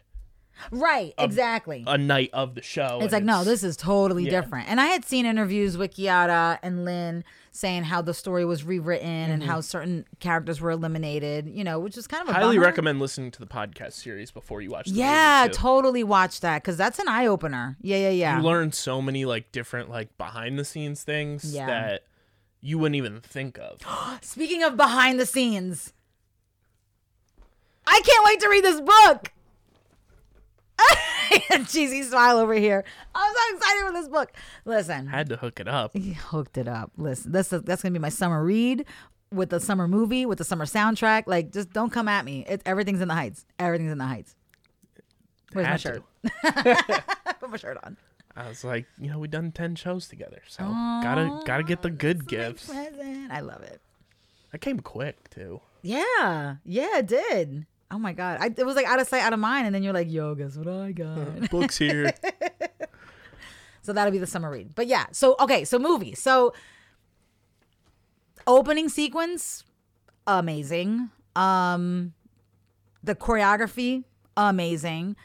right. 0.71 1.13
exactly. 1.17 1.83
a 1.87 1.97
night 1.97 2.29
of 2.33 2.55
the 2.55 2.61
show. 2.61 2.99
it's 3.01 3.05
and 3.05 3.11
like 3.13 3.23
no, 3.23 3.43
this 3.43 3.63
is 3.63 3.75
totally 3.77 4.23
Yeah. 4.25 4.41
different. 4.41 4.69
And 4.69 4.79
I 4.81 4.87
had 4.87 5.05
seen 5.05 5.25
interviews 5.25 5.77
with 5.77 5.95
Quiara 5.95 6.59
and 6.61 6.85
Lin 6.85 7.23
saying 7.51 7.83
how 7.85 8.01
the 8.03 8.13
story 8.13 8.45
was 8.45 8.63
rewritten 8.63 9.07
and 9.07 9.41
Mm-hmm. 9.41 9.51
how 9.51 9.61
certain 9.61 10.05
characters 10.19 10.61
were 10.61 10.69
eliminated. 10.71 11.47
You 11.47 11.63
know, 11.63 11.79
which 11.79 11.97
is 11.97 12.05
kind 12.07 12.21
of 12.23 12.29
a 12.29 12.33
highly 12.33 12.57
bummer. 12.57 12.65
recommend 12.67 12.99
listening 12.99 13.31
to 13.31 13.39
the 13.39 13.47
podcast 13.47 13.93
series 13.93 14.29
before 14.31 14.61
you 14.61 14.69
watch. 14.69 14.85
The 14.87 14.93
Yeah, 14.93 15.47
totally 15.51 16.03
watch 16.03 16.41
that 16.41 16.61
because 16.63 16.77
that's 16.77 16.99
an 16.99 17.07
eye 17.07 17.25
opener. 17.27 17.77
Yeah, 17.81 17.97
yeah, 17.97 18.09
yeah. 18.09 18.37
You 18.37 18.43
learn 18.43 18.71
so 18.71 19.01
many 19.01 19.25
like 19.25 19.51
different 19.51 19.89
like 19.89 20.17
behind 20.17 20.59
the 20.59 20.65
scenes 20.65 21.03
things 21.03 21.53
Yeah. 21.53 21.65
that 21.67 22.03
you 22.61 22.77
wouldn't 22.79 22.95
even 22.95 23.21
think 23.21 23.57
of. 23.59 23.79
Speaking 24.21 24.63
of 24.63 24.75
behind 24.77 25.19
the 25.19 25.25
scenes, 25.25 25.93
I 27.85 28.01
can't 28.05 28.25
wait 28.25 28.39
to 28.41 28.49
read 28.49 28.63
this 28.63 28.81
book. 28.81 29.31
Cheesy 31.67 32.03
smile 32.03 32.37
over 32.37 32.53
here. 32.53 32.83
I'm 33.15 33.33
so 33.35 33.55
excited 33.57 33.85
for 33.87 33.93
this 33.93 34.07
book. 34.07 34.31
Listen, 34.65 35.07
I 35.07 35.11
Had 35.11 35.29
to 35.29 35.37
hook 35.37 35.59
it 35.59 35.67
up. 35.67 35.95
he 35.95 36.13
hooked 36.13 36.57
it 36.57 36.67
up. 36.67 36.91
Listen, 36.97 37.31
this 37.31 37.51
is, 37.51 37.61
that's 37.63 37.81
gonna 37.81 37.93
be 37.93 37.99
my 37.99 38.09
summer 38.09 38.43
read 38.43 38.85
with 39.31 39.49
the 39.49 39.59
summer 39.59 39.87
movie 39.87 40.25
with 40.25 40.37
the 40.37 40.43
summer 40.43 40.65
soundtrack. 40.65 41.23
Like, 41.27 41.51
just 41.51 41.71
don't 41.73 41.89
come 41.91 42.07
at 42.07 42.23
me. 42.25 42.45
It, 42.47 42.61
everything's 42.65 43.01
in 43.01 43.07
the 43.07 43.13
heights. 43.13 43.45
Everything's 43.59 43.91
in 43.91 43.97
the 43.97 44.05
heights. 44.05 44.35
Where's 45.53 45.67
my 45.67 45.77
shirt? 45.77 46.03
Put 47.39 47.49
my 47.49 47.57
shirt 47.57 47.77
on. 47.83 47.97
I 48.35 48.47
was 48.49 48.63
like, 48.63 48.85
you 48.99 49.09
know, 49.09 49.17
we 49.17 49.27
done 49.27 49.51
ten 49.51 49.75
shows 49.75 50.07
together, 50.07 50.41
so 50.47 50.63
gotta 50.63 51.41
gotta 51.45 51.63
get 51.63 51.81
the 51.81 51.89
good 51.89 52.27
gifts. 52.27 52.67
present. 52.67 53.31
I 53.31 53.39
love 53.39 53.63
it. 53.63 53.81
I 54.53 54.57
came 54.59 54.79
quick 54.79 55.29
too. 55.31 55.59
Yeah, 55.81 56.57
yeah, 56.63 56.99
it 56.99 57.07
did. 57.07 57.65
Oh 57.89 57.97
my 57.99 58.11
god, 58.13 58.39
I, 58.41 58.47
it 58.55 58.65
was 58.65 58.75
like 58.75 58.85
out 58.85 58.99
of 58.99 59.07
sight, 59.07 59.21
out 59.21 59.31
of 59.33 59.39
mind, 59.39 59.65
and 59.65 59.73
then 59.73 59.81
you're 59.81 59.93
like, 59.93 60.11
"Yo, 60.11 60.35
guess 60.35 60.57
what 60.57 60.67
I 60.67 60.91
got?" 60.91 61.49
Books 61.49 61.77
here. 61.77 62.11
so 63.81 63.93
that'll 63.93 64.11
be 64.11 64.17
the 64.17 64.27
summer 64.27 64.51
read. 64.51 64.75
But 64.75 64.87
yeah, 64.87 65.05
so 65.11 65.35
okay, 65.39 65.63
so 65.63 65.79
movie. 65.79 66.13
So 66.13 66.53
opening 68.45 68.89
sequence, 68.89 69.63
amazing. 70.25 71.09
Um, 71.35 72.13
the 73.03 73.15
choreography, 73.15 74.03
amazing. 74.35 75.15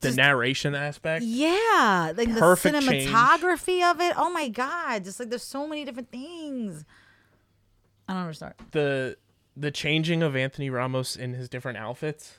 the 0.00 0.12
narration 0.12 0.74
aspect. 0.74 1.24
Yeah, 1.24 2.12
like 2.16 2.34
Perfect 2.34 2.76
the 2.76 2.80
change. 2.80 3.10
cinematography 3.10 3.90
of 3.90 4.00
it. 4.00 4.14
Oh 4.16 4.30
my 4.30 4.48
god, 4.48 5.04
just 5.04 5.20
like 5.20 5.28
there's 5.28 5.42
so 5.42 5.66
many 5.68 5.84
different 5.84 6.10
things. 6.10 6.84
I 8.08 8.12
don't 8.14 8.22
know 8.22 8.24
where 8.26 8.32
to 8.32 8.36
start. 8.36 8.56
the 8.70 9.16
the 9.58 9.70
changing 9.70 10.22
of 10.22 10.36
Anthony 10.36 10.70
Ramos 10.70 11.16
in 11.16 11.34
his 11.34 11.48
different 11.48 11.78
outfits 11.78 12.38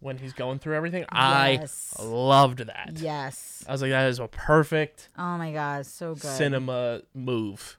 when 0.00 0.18
he's 0.18 0.32
going 0.32 0.58
through 0.58 0.74
everything. 0.74 1.04
Yes. 1.12 1.94
I 1.98 2.02
loved 2.02 2.58
that. 2.58 2.92
Yes. 2.96 3.64
I 3.68 3.72
was 3.72 3.82
like, 3.82 3.90
that 3.90 4.08
is 4.08 4.18
a 4.18 4.28
perfect 4.28 5.08
Oh 5.18 5.36
my 5.38 5.52
god, 5.52 5.86
so 5.86 6.14
good. 6.14 6.22
cinema 6.22 7.02
move. 7.14 7.78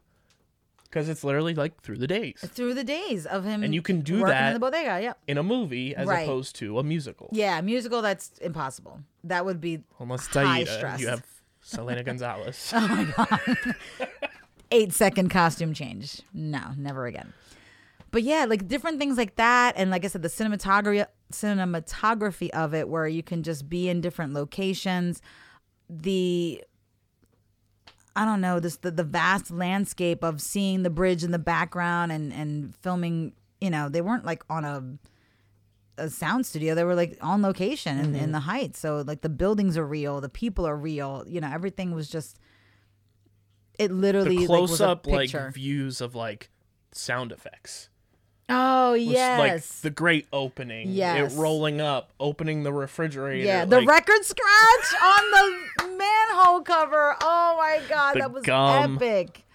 because 0.84 1.09
it's 1.09 1.23
literally 1.23 1.55
like 1.55 1.81
through 1.81 1.97
the 1.97 2.05
days 2.07 2.35
through 2.53 2.75
the 2.75 2.84
days 2.84 3.25
of 3.25 3.43
him. 3.43 3.63
And 3.63 3.73
you 3.73 3.81
can 3.81 4.01
do 4.01 4.19
that- 4.25 4.47
in 4.49 4.53
the 4.53 4.59
bodega. 4.59 5.01
Yep. 5.01 5.17
in 5.27 5.38
a 5.39 5.43
movie 5.43 5.95
as 5.95 6.07
Right. 6.07 6.21
opposed 6.23 6.55
to 6.57 6.77
a 6.80 6.84
musical. 6.84 7.30
Yeah, 7.31 7.59
musical. 7.61 8.01
That's 8.03 8.38
impossible. 8.38 9.01
That 9.23 9.43
would 9.45 9.59
be 9.59 9.84
Unless 9.99 10.27
it's 10.27 10.35
high 10.35 10.63
stress. 10.65 10.99
you 11.01 11.07
have 11.07 11.25
Selena 11.61 12.03
Gonzalez. 12.03 12.71
oh 12.75 12.88
my 12.88 13.05
god, 13.25 13.57
eight 14.71 14.93
second 14.93 15.30
costume 15.30 15.73
change. 15.73 16.21
No, 16.34 16.61
never 16.77 17.05
again. 17.07 17.34
But 18.14 18.22
yeah, 18.22 18.45
like 18.48 18.68
different 18.68 18.99
things 18.99 19.18
like 19.18 19.38
that, 19.38 19.73
and 19.76 19.90
like 19.90 20.06
I 20.06 20.07
said, 20.07 20.22
the 20.22 20.27
cinematography 20.27 21.07
cinematography 21.31 22.52
of 22.52 22.76
it, 22.76 22.88
where 22.88 23.07
you 23.07 23.23
can 23.23 23.41
just 23.41 23.68
be 23.68 23.90
in 23.90 24.02
different 24.02 24.34
locations. 24.34 25.19
The 25.90 26.64
I 28.15 28.23
don't 28.23 28.40
know 28.40 28.60
this 28.60 28.77
the, 28.77 28.91
the 28.91 29.03
vast 29.03 29.49
landscape 29.49 30.23
of 30.23 30.41
seeing 30.41 30.84
the 30.84 30.91
bridge 30.91 31.23
in 31.23 31.31
the 31.31 31.40
background 31.40 32.11
and 32.11 32.31
and 32.31 32.76
filming. 32.77 33.34
You 33.60 33.72
know, 33.72 33.90
they 33.90 34.02
weren't 34.02 34.26
like 34.26 34.44
on 34.48 34.64
a 34.64 34.84
a 35.98 36.07
sound 36.11 36.45
studio. 36.45 36.76
They 36.76 36.84
were 36.84 36.94
like 36.94 37.18
on 37.19 37.41
location 37.41 37.98
in, 37.98 38.06
in 38.06 38.14
mm-hmm. 38.14 38.31
the 38.34 38.41
heights. 38.41 38.77
So 38.77 39.03
like 39.07 39.22
the 39.22 39.30
buildings 39.30 39.76
are 39.76 39.88
real, 39.88 40.22
the 40.22 40.30
people 40.30 40.68
are 40.68 40.77
real. 40.77 41.23
You 41.27 41.41
know, 41.41 41.49
everything 41.52 41.95
was 41.95 42.07
just. 42.07 42.38
It 43.80 43.91
literally 43.91 44.38
the 44.38 44.45
like, 44.45 44.48
close 44.48 44.81
a 44.81 44.90
up 44.90 45.07
like 45.07 45.31
views 45.52 45.99
of 45.99 46.14
like 46.14 46.52
sound 46.91 47.31
effects. 47.31 47.90
Oh 48.49 48.93
yes. 48.93 49.39
Like 49.39 49.81
the 49.81 49.89
great 49.89 50.27
opening. 50.33 50.89
Yes. 50.91 51.33
It 51.33 51.37
rolling 51.37 51.79
up, 51.81 52.11
opening 52.19 52.63
the 52.63 52.73
refrigerator. 52.73 53.43
yeah, 53.45 53.65
the 53.65 53.77
like, 53.79 53.87
record 53.87 54.25
scratch 54.25 54.93
on 55.03 55.31
the 55.31 55.97
manhole 55.97 56.61
cover. 56.61 57.15
Oh 57.21 57.55
my 57.57 57.81
god, 57.87 58.15
The 58.15 58.19
that 58.19 58.31
was 58.33 58.43
gum. 58.43 58.95
epic. 58.95 59.45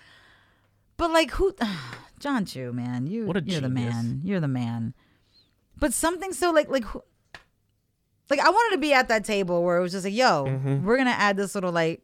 But 0.97 1.11
like 1.13 1.31
who 1.33 1.55
Jon 2.19 2.45
Chu, 2.47 2.73
man. 2.73 3.07
You 3.07 3.27
What 3.27 3.37
a 3.37 3.43
you're 3.45 3.61
the 3.61 3.69
man. 3.69 4.23
You're 4.25 4.41
the 4.41 4.49
man. 4.49 4.95
But 5.79 5.93
something 5.93 6.33
so 6.33 6.51
like 6.51 6.69
like 6.69 6.85
who 6.85 7.03
like 8.31 8.41
I 8.41 8.51
wanted 8.51 8.77
to 8.77 8.81
be 8.81 8.93
at 8.93 9.09
that 9.09 9.25
table 9.25 9.63
where 9.63 9.77
it 9.77 9.83
was 9.83 9.93
just 9.93 10.05
like, 10.05 10.15
yo, 10.15 10.45
Mm-hmm. 10.47 10.85
we're 10.87 10.97
gonna 10.97 11.11
add 11.11 11.37
this 11.37 11.55
little 11.55 11.73
like 11.73 12.03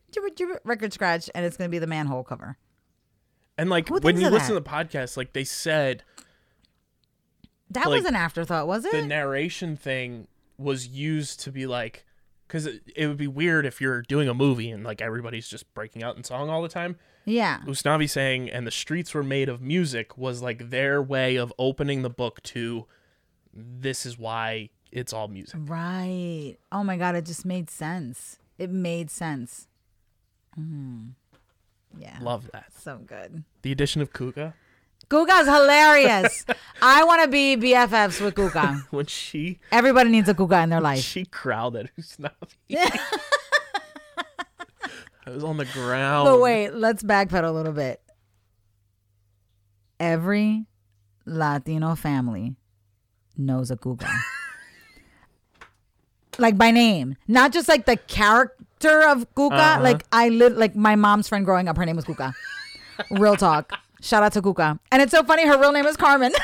record 0.64 0.92
scratch 0.92 1.28
and 1.34 1.44
it's 1.46 1.56
gonna 1.56 1.70
be 1.70 1.78
the 1.78 1.86
manhole 1.86 2.22
cover. 2.24 2.56
And 3.56 3.70
like 3.70 3.88
Who 3.88 3.98
when 4.00 4.16
you 4.20 4.28
listen 4.30 4.54
that? 4.54 4.60
to 4.60 4.64
the 4.64 4.98
podcast, 4.98 5.16
like 5.16 5.32
they 5.32 5.44
said 5.44 6.02
That 7.70 7.86
Like, 7.86 7.96
was 8.02 8.04
an 8.04 8.14
afterthought, 8.16 8.66
was 8.66 8.84
it? 8.84 8.92
the 8.92 9.02
narration 9.06 9.76
thing 9.76 10.28
was 10.58 10.86
used 10.86 11.40
to 11.40 11.50
be 11.50 11.66
like 11.66 12.04
because 12.46 12.66
it, 12.66 12.82
it 12.94 13.06
would 13.08 13.16
be 13.16 13.26
weird 13.26 13.66
if 13.66 13.80
you're 13.80 14.02
doing 14.02 14.28
a 14.28 14.34
movie 14.34 14.70
and 14.70 14.84
like 14.84 15.00
everybody's 15.00 15.48
just 15.48 15.72
breaking 15.74 16.02
out 16.02 16.16
in 16.16 16.22
song 16.22 16.48
all 16.50 16.62
the 16.62 16.68
time. 16.68 16.96
yeah. 17.24 17.60
Usnavi 17.66 18.08
saying, 18.08 18.50
and 18.50 18.66
the 18.66 18.70
streets 18.70 19.14
were 19.14 19.22
made 19.24 19.48
of 19.48 19.60
music 19.60 20.16
was 20.18 20.42
like 20.42 20.70
their 20.70 21.02
way 21.02 21.36
of 21.36 21.52
opening 21.58 22.02
the 22.02 22.10
book 22.10 22.42
to 22.44 22.86
this 23.52 24.04
is 24.06 24.18
why 24.18 24.68
it's 24.92 25.12
all 25.12 25.26
music. 25.26 25.58
Right. 25.64 26.56
Oh 26.70 26.84
my 26.84 26.96
god, 26.96 27.14
it 27.16 27.24
just 27.26 27.44
made 27.44 27.70
sense. 27.70 28.38
It 28.58 28.70
made 28.70 29.10
sense. 29.10 29.66
Mm. 30.58 31.12
Yeah. 31.98 32.18
Love 32.20 32.50
that. 32.52 32.66
So 32.78 32.98
good. 32.98 33.42
The 33.62 33.72
addition 33.72 34.02
of 34.02 34.12
Kuga 34.12 34.52
Guga's 35.08 35.46
hilarious. 35.46 36.44
I 36.82 37.04
want 37.04 37.22
to 37.22 37.28
be 37.28 37.56
BFFs 37.56 38.20
with 38.20 38.34
Guga. 38.34 38.84
when 38.90 39.06
she 39.06 39.60
Everybody 39.72 40.10
needs 40.10 40.28
a 40.28 40.34
Guga 40.34 40.64
in 40.64 40.70
their 40.70 40.80
life. 40.80 41.00
she 41.00 41.24
growled 41.24 41.76
at 41.76 41.94
Usnavi. 41.96 42.30
I 45.26 45.30
was 45.30 45.42
on 45.42 45.56
the 45.56 45.64
ground. 45.64 46.26
But 46.26 46.40
wait, 46.40 46.70
let's 46.70 47.02
backpedal 47.02 47.48
a 47.48 47.52
little 47.52 47.72
bit. 47.72 48.00
Every 49.98 50.66
Latino 51.24 51.94
family 51.94 52.56
knows 53.36 53.70
a 53.70 53.76
Guga. 53.76 54.10
like 56.38 56.58
by 56.58 56.70
name, 56.70 57.16
not 57.26 57.52
just 57.52 57.68
like 57.68 57.86
the 57.86 57.96
character 57.96 59.08
of 59.08 59.32
Guga. 59.34 59.52
Uh-huh. 59.52 59.82
Like 59.82 60.04
I 60.12 60.28
lit 60.28 60.58
like 60.58 60.76
my 60.76 60.96
mom's 60.96 61.28
friend 61.28 61.44
growing 61.44 61.68
up. 61.68 61.76
Her 61.76 61.86
name 61.86 61.96
was 61.96 62.04
Guga. 62.04 62.34
Real 63.10 63.36
talk. 63.36 63.72
Shout 64.04 64.22
out 64.22 64.34
to 64.34 64.42
Kuka. 64.42 64.78
And 64.92 65.00
it's 65.00 65.12
so 65.12 65.24
funny. 65.24 65.46
Her 65.46 65.58
real 65.58 65.72
name 65.72 65.86
is 65.86 65.96
Carmen. 65.96 66.30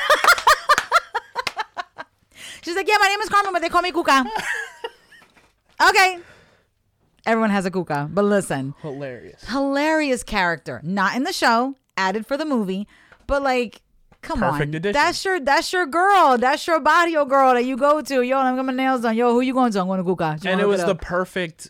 She's 2.63 2.75
like, 2.75 2.87
yeah, 2.87 2.97
my 2.99 3.07
name 3.07 3.19
is 3.19 3.29
Carmen, 3.29 3.53
but 3.53 3.61
they 3.61 3.69
call 3.69 3.83
me 3.83 3.91
Kuka. 3.91 4.25
okay. 5.89 6.17
Everyone 7.23 7.51
has 7.51 7.67
a 7.67 7.71
Kuka, 7.71 8.09
but 8.11 8.25
listen 8.25 8.73
Hilarious. 8.81 9.43
hilarious 9.47 10.23
character. 10.23 10.81
Not 10.83 11.15
in 11.15 11.23
the 11.23 11.31
show, 11.31 11.75
added 11.95 12.25
for 12.25 12.35
the 12.35 12.45
movie, 12.45 12.87
but 13.27 13.43
like, 13.43 13.83
come 14.23 14.39
Perfect 14.39 14.69
on, 14.69 14.75
addition. 14.75 14.93
that's 14.93 15.23
your 15.23 15.39
that's 15.39 15.71
your 15.71 15.85
girl, 15.85 16.39
that's 16.39 16.65
your 16.65 16.79
body, 16.79 17.11
barrio 17.11 17.25
girl 17.25 17.53
that 17.53 17.65
you 17.65 17.77
go 17.77 18.01
to. 18.01 18.23
Yo, 18.23 18.39
I'm 18.39 18.55
got 18.55 18.65
my 18.65 18.73
nails 18.73 19.01
done. 19.01 19.15
Yo, 19.15 19.33
who 19.33 19.41
you 19.41 19.53
going 19.53 19.71
to? 19.71 19.79
I'm 19.81 19.85
going 19.85 20.03
to. 20.03 20.09
You 20.43 20.49
And 20.49 20.59
it 20.59 20.67
was 20.67 20.83
the 20.83 20.95
perfect 20.95 21.69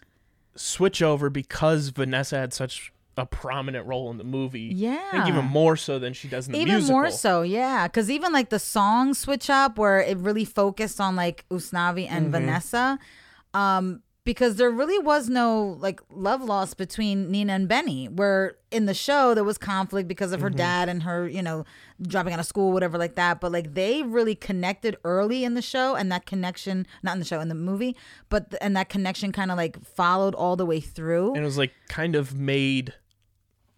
switch 0.56 1.02
over 1.02 1.30
because 1.30 1.90
Vanessa 1.90 2.38
had 2.38 2.54
such 2.54 2.94
a 3.22 3.26
prominent 3.26 3.86
role 3.88 4.10
in 4.12 4.18
the 4.18 4.24
movie. 4.24 4.68
I 4.68 4.72
think 5.12 5.24
Yeah. 5.26 5.28
even 5.30 5.46
more 5.46 5.78
so 5.78 6.00
than 6.00 6.14
she 6.14 6.28
does 6.28 6.48
in 6.48 6.54
the 6.54 6.60
even 6.60 6.74
musical. 6.76 6.96
more 7.00 7.10
so, 7.12 7.42
yeah. 7.44 7.88
Because 7.88 8.10
even 8.10 8.34
like 8.34 8.50
the 8.50 8.60
song 8.60 9.14
switch 9.14 9.50
up 9.50 9.78
where 9.78 10.00
it 10.02 10.18
really 10.18 10.46
focused 10.46 11.00
on 11.00 11.16
like 11.16 11.46
Usnavi 11.50 12.08
and 12.10 12.26
Mm-hmm. 12.26 12.32
Vanessa, 12.32 13.00
um, 13.54 14.02
because 14.24 14.58
there 14.58 14.70
really 14.70 15.00
was 15.04 15.30
no 15.30 15.78
like 15.80 16.00
love 16.12 16.44
loss 16.44 16.76
between 16.76 17.32
Nina 17.32 17.54
and 17.54 17.68
Benny. 17.68 18.08
Where 18.08 18.56
in 18.70 18.86
the 18.86 18.94
show 18.94 19.34
there 19.34 19.44
was 19.44 19.58
conflict 19.58 20.08
because 20.08 20.32
of 20.32 20.42
her 20.42 20.50
Mm-hmm. 20.50 20.58
dad 20.58 20.90
and 20.90 21.02
her, 21.04 21.28
you 21.28 21.42
know, 21.42 21.66
dropping 22.04 22.32
out 22.32 22.40
of 22.40 22.46
school, 22.46 22.72
whatever 22.72 23.00
like 23.00 23.16
that. 23.16 23.42
But 23.42 23.52
like 23.52 23.74
they 23.74 24.04
really 24.04 24.36
connected 24.36 24.96
early 25.04 25.44
in 25.44 25.56
the 25.56 25.62
show, 25.62 25.96
and 25.96 26.12
that 26.12 26.28
connection, 26.28 26.86
not 27.02 27.14
in 27.14 27.20
the 27.20 27.26
show, 27.26 27.40
in 27.40 27.50
the 27.50 27.56
movie, 27.56 27.96
but 28.30 28.54
and 28.62 28.76
that 28.78 28.90
connection 28.90 29.32
kind 29.32 29.50
of 29.50 29.58
like 29.58 29.84
followed 29.84 30.36
all 30.36 30.56
the 30.56 30.68
way 30.68 30.80
through. 30.80 31.30
And 31.34 31.42
it 31.42 31.46
was 31.46 31.58
like 31.58 31.72
kind 31.90 32.16
of 32.16 32.36
made 32.36 32.94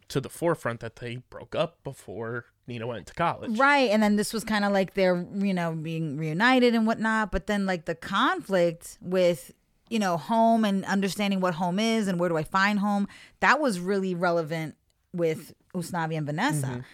to 0.10 0.22
the 0.22 0.30
forefront 0.30 0.80
that 0.82 0.98
they 0.98 1.18
broke 1.30 1.56
up 1.56 1.84
before 1.84 2.46
Nina 2.68 2.88
went 2.88 3.08
to 3.08 3.14
college. 3.14 3.58
Right. 3.58 3.90
And 3.90 4.02
then 4.02 4.16
this 4.16 4.34
was 4.34 4.44
kind 4.44 4.66
of 4.66 4.72
like 4.72 4.94
they're, 4.94 5.26
you 5.36 5.54
know, 5.54 5.74
being 5.74 6.18
reunited 6.18 6.76
and 6.76 6.88
whatnot. 6.88 7.32
But 7.32 7.48
then, 7.48 7.66
like, 7.66 7.86
the 7.86 7.96
conflict 7.96 8.98
with, 9.02 9.52
you 9.90 10.00
know, 10.00 10.18
home 10.18 10.64
and 10.66 10.86
understanding 10.86 11.40
what 11.40 11.56
home 11.56 11.80
is 11.80 12.08
and 12.08 12.20
where 12.20 12.30
do 12.30 12.38
I 12.38 12.44
find 12.44 12.80
home, 12.80 13.08
that 13.42 13.60
was 13.60 13.80
really 13.80 14.16
relevant 14.16 14.76
with 15.14 15.54
Usnavi 15.76 16.18
and 16.18 16.26
Vanessa. 16.26 16.86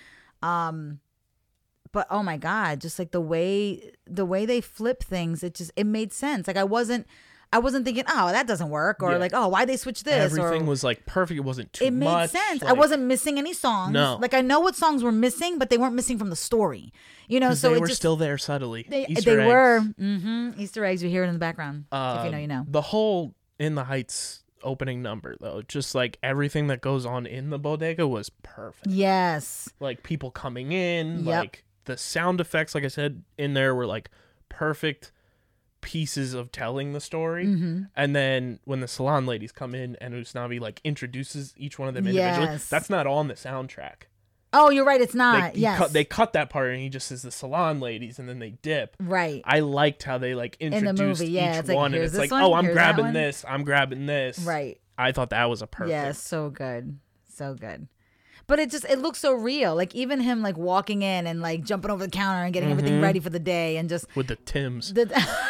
Um, 0.42 1.00
but 1.92 2.08
oh 2.10 2.24
my 2.24 2.38
God, 2.38 2.82
just 2.82 3.00
like 3.00 3.12
the 3.12 3.22
way 3.22 3.92
the 4.06 4.26
way 4.26 4.46
they 4.46 4.62
flip 4.62 5.04
things, 5.04 5.44
it 5.44 5.56
just 5.56 5.72
it 5.76 5.86
made 5.86 6.14
sense. 6.14 6.48
Like 6.48 6.58
I 6.58 6.64
wasn't 6.64 7.08
I 7.52 7.58
wasn't 7.60 7.84
thinking, 7.84 8.04
oh, 8.08 8.28
that 8.32 8.46
doesn't 8.46 8.70
work, 8.70 9.02
or 9.02 9.12
Yeah. 9.14 9.18
like, 9.18 9.32
oh, 9.34 9.48
why 9.48 9.66
they 9.66 9.76
switch 9.76 10.04
this? 10.04 10.14
Everything 10.32 10.62
or, 10.64 10.66
was 10.66 10.84
like 10.84 11.06
perfect. 11.08 11.38
It 11.38 11.42
wasn't 11.44 11.74
too 11.74 11.86
much. 11.86 11.88
it 11.88 11.92
made 11.96 12.06
much. 12.06 12.30
sense. 12.30 12.64
I 12.64 12.74
wasn't 12.74 13.04
missing 13.04 13.38
any 13.40 13.54
songs. 13.54 13.92
No. 13.94 14.18
Like 14.22 14.34
I 14.36 14.42
know 14.42 14.60
what 14.60 14.76
songs 14.76 15.02
were 15.04 15.12
missing, 15.12 15.58
but 15.58 15.70
they 15.72 15.78
weren't 15.78 15.96
missing 15.96 16.20
from 16.20 16.30
the 16.30 16.36
story. 16.36 16.94
You 17.28 17.40
know, 17.40 17.54
so 17.56 17.74
they 17.74 17.80
were 17.80 17.88
just 17.88 18.02
still 18.02 18.16
there 18.18 18.38
subtly. 18.38 18.86
they, 18.90 19.06
Easter 19.08 19.36
they 19.36 19.42
eggs. 19.42 19.48
were 19.48 19.80
hmm 19.98 20.52
Easter 20.58 20.86
eggs. 20.86 21.02
You 21.04 21.10
hear 21.10 21.24
it 21.24 21.28
in 21.28 21.34
the 21.34 21.40
background. 21.40 21.86
if 21.92 22.26
you 22.26 22.32
know, 22.32 22.38
Um, 22.38 22.42
you 22.42 22.48
know. 22.48 22.66
The 22.68 22.82
whole 22.82 23.34
In 23.58 23.76
the 23.76 23.84
Heights 23.86 24.44
opening 24.64 25.02
number, 25.02 25.36
though, 25.40 25.62
just 25.62 25.96
like 25.96 26.18
everything 26.22 26.68
that 26.68 26.82
goes 26.82 27.06
on 27.06 27.26
in 27.26 27.50
the 27.50 27.58
bodega 27.58 28.08
was 28.08 28.30
perfect. 28.44 28.88
Yes. 28.88 29.70
Like 29.80 30.04
people 30.04 30.30
coming 30.32 30.72
in, 30.72 31.26
Yep. 31.26 31.26
like 31.40 31.64
the 31.86 31.98
sound 31.98 32.40
effects, 32.42 32.76
like 32.76 32.84
I 32.84 32.90
said, 32.90 33.24
in 33.38 33.54
there 33.54 33.74
were 33.74 33.86
like 33.88 34.10
perfect 34.50 35.12
pieces 35.82 36.34
of 36.34 36.52
telling 36.52 36.94
the 36.94 37.00
story. 37.02 37.46
Mm-hmm. 37.46 37.84
And 37.96 38.16
then 38.16 38.60
when 38.66 38.80
the 38.82 38.88
salon 38.88 39.26
ladies 39.26 39.52
come 39.52 39.74
in 39.76 39.96
and 40.02 40.14
Usnavi 40.14 40.60
like 40.60 40.82
introduces 40.84 41.54
each 41.58 41.80
one 41.80 41.88
of 41.88 41.94
them 41.94 42.08
individually, 42.08 42.48
Yes. 42.48 42.70
that's 42.70 42.90
not 42.90 43.08
on 43.08 43.28
the 43.28 43.34
soundtrack. 43.36 44.04
Oh, 44.52 44.72
you're 44.72 44.84
right. 44.86 45.00
It's 45.00 45.14
not. 45.14 45.56
he 45.56 45.62
yes. 45.62 45.78
cut, 45.78 45.94
they 45.94 46.04
cut 46.04 46.34
that 46.34 46.50
part 46.50 46.72
and 46.72 46.80
he 46.82 46.90
just 46.90 47.08
says 47.08 47.22
the 47.22 47.30
salon 47.32 47.80
ladies 47.80 48.18
and 48.18 48.28
then 48.28 48.40
they 48.40 48.50
dip. 48.50 48.96
right. 49.00 49.42
I 49.46 49.60
liked 49.60 50.02
how 50.04 50.18
they 50.18 50.34
like 50.34 50.58
introduced 50.60 50.84
the 50.84 50.90
introduced 50.90 51.22
movie, 51.22 51.32
yeah, 51.34 51.54
each 51.54 51.60
it's 51.60 51.68
like, 51.70 51.78
one, 51.78 51.94
and 51.94 52.04
it's 52.04 52.18
like, 52.18 52.32
one, 52.32 52.42
oh, 52.44 52.54
I'm 52.54 52.66
grabbing 52.72 53.14
this, 53.14 53.46
I'm 53.48 53.64
grabbing 53.64 54.06
this. 54.08 54.40
Right. 54.40 54.80
I 54.98 55.12
thought 55.12 55.30
that 55.30 55.50
was 55.50 55.62
a 55.62 55.68
perfect. 55.68 55.92
Yeah. 55.92 56.12
So 56.14 56.50
good. 56.50 56.98
So 57.32 57.54
good. 57.54 57.88
But 58.48 58.58
it 58.58 58.72
just 58.72 58.84
it 58.86 58.98
looks 58.98 59.20
so 59.20 59.34
real. 59.34 59.76
Like 59.76 59.94
even 59.94 60.20
him 60.20 60.42
like 60.42 60.58
walking 60.58 61.04
in 61.04 61.28
and 61.28 61.40
like 61.40 61.64
jumping 61.64 61.92
over 61.92 62.04
the 62.04 62.10
counter 62.12 62.44
and 62.44 62.52
getting 62.52 62.70
Mm-hmm. 62.70 62.80
everything 62.80 63.02
ready 63.02 63.20
for 63.20 63.30
the 63.30 63.38
day 63.40 63.78
and 63.78 63.88
just 63.88 64.08
with 64.16 64.28
the 64.28 64.36
Tims. 64.38 64.92
the 64.96 65.06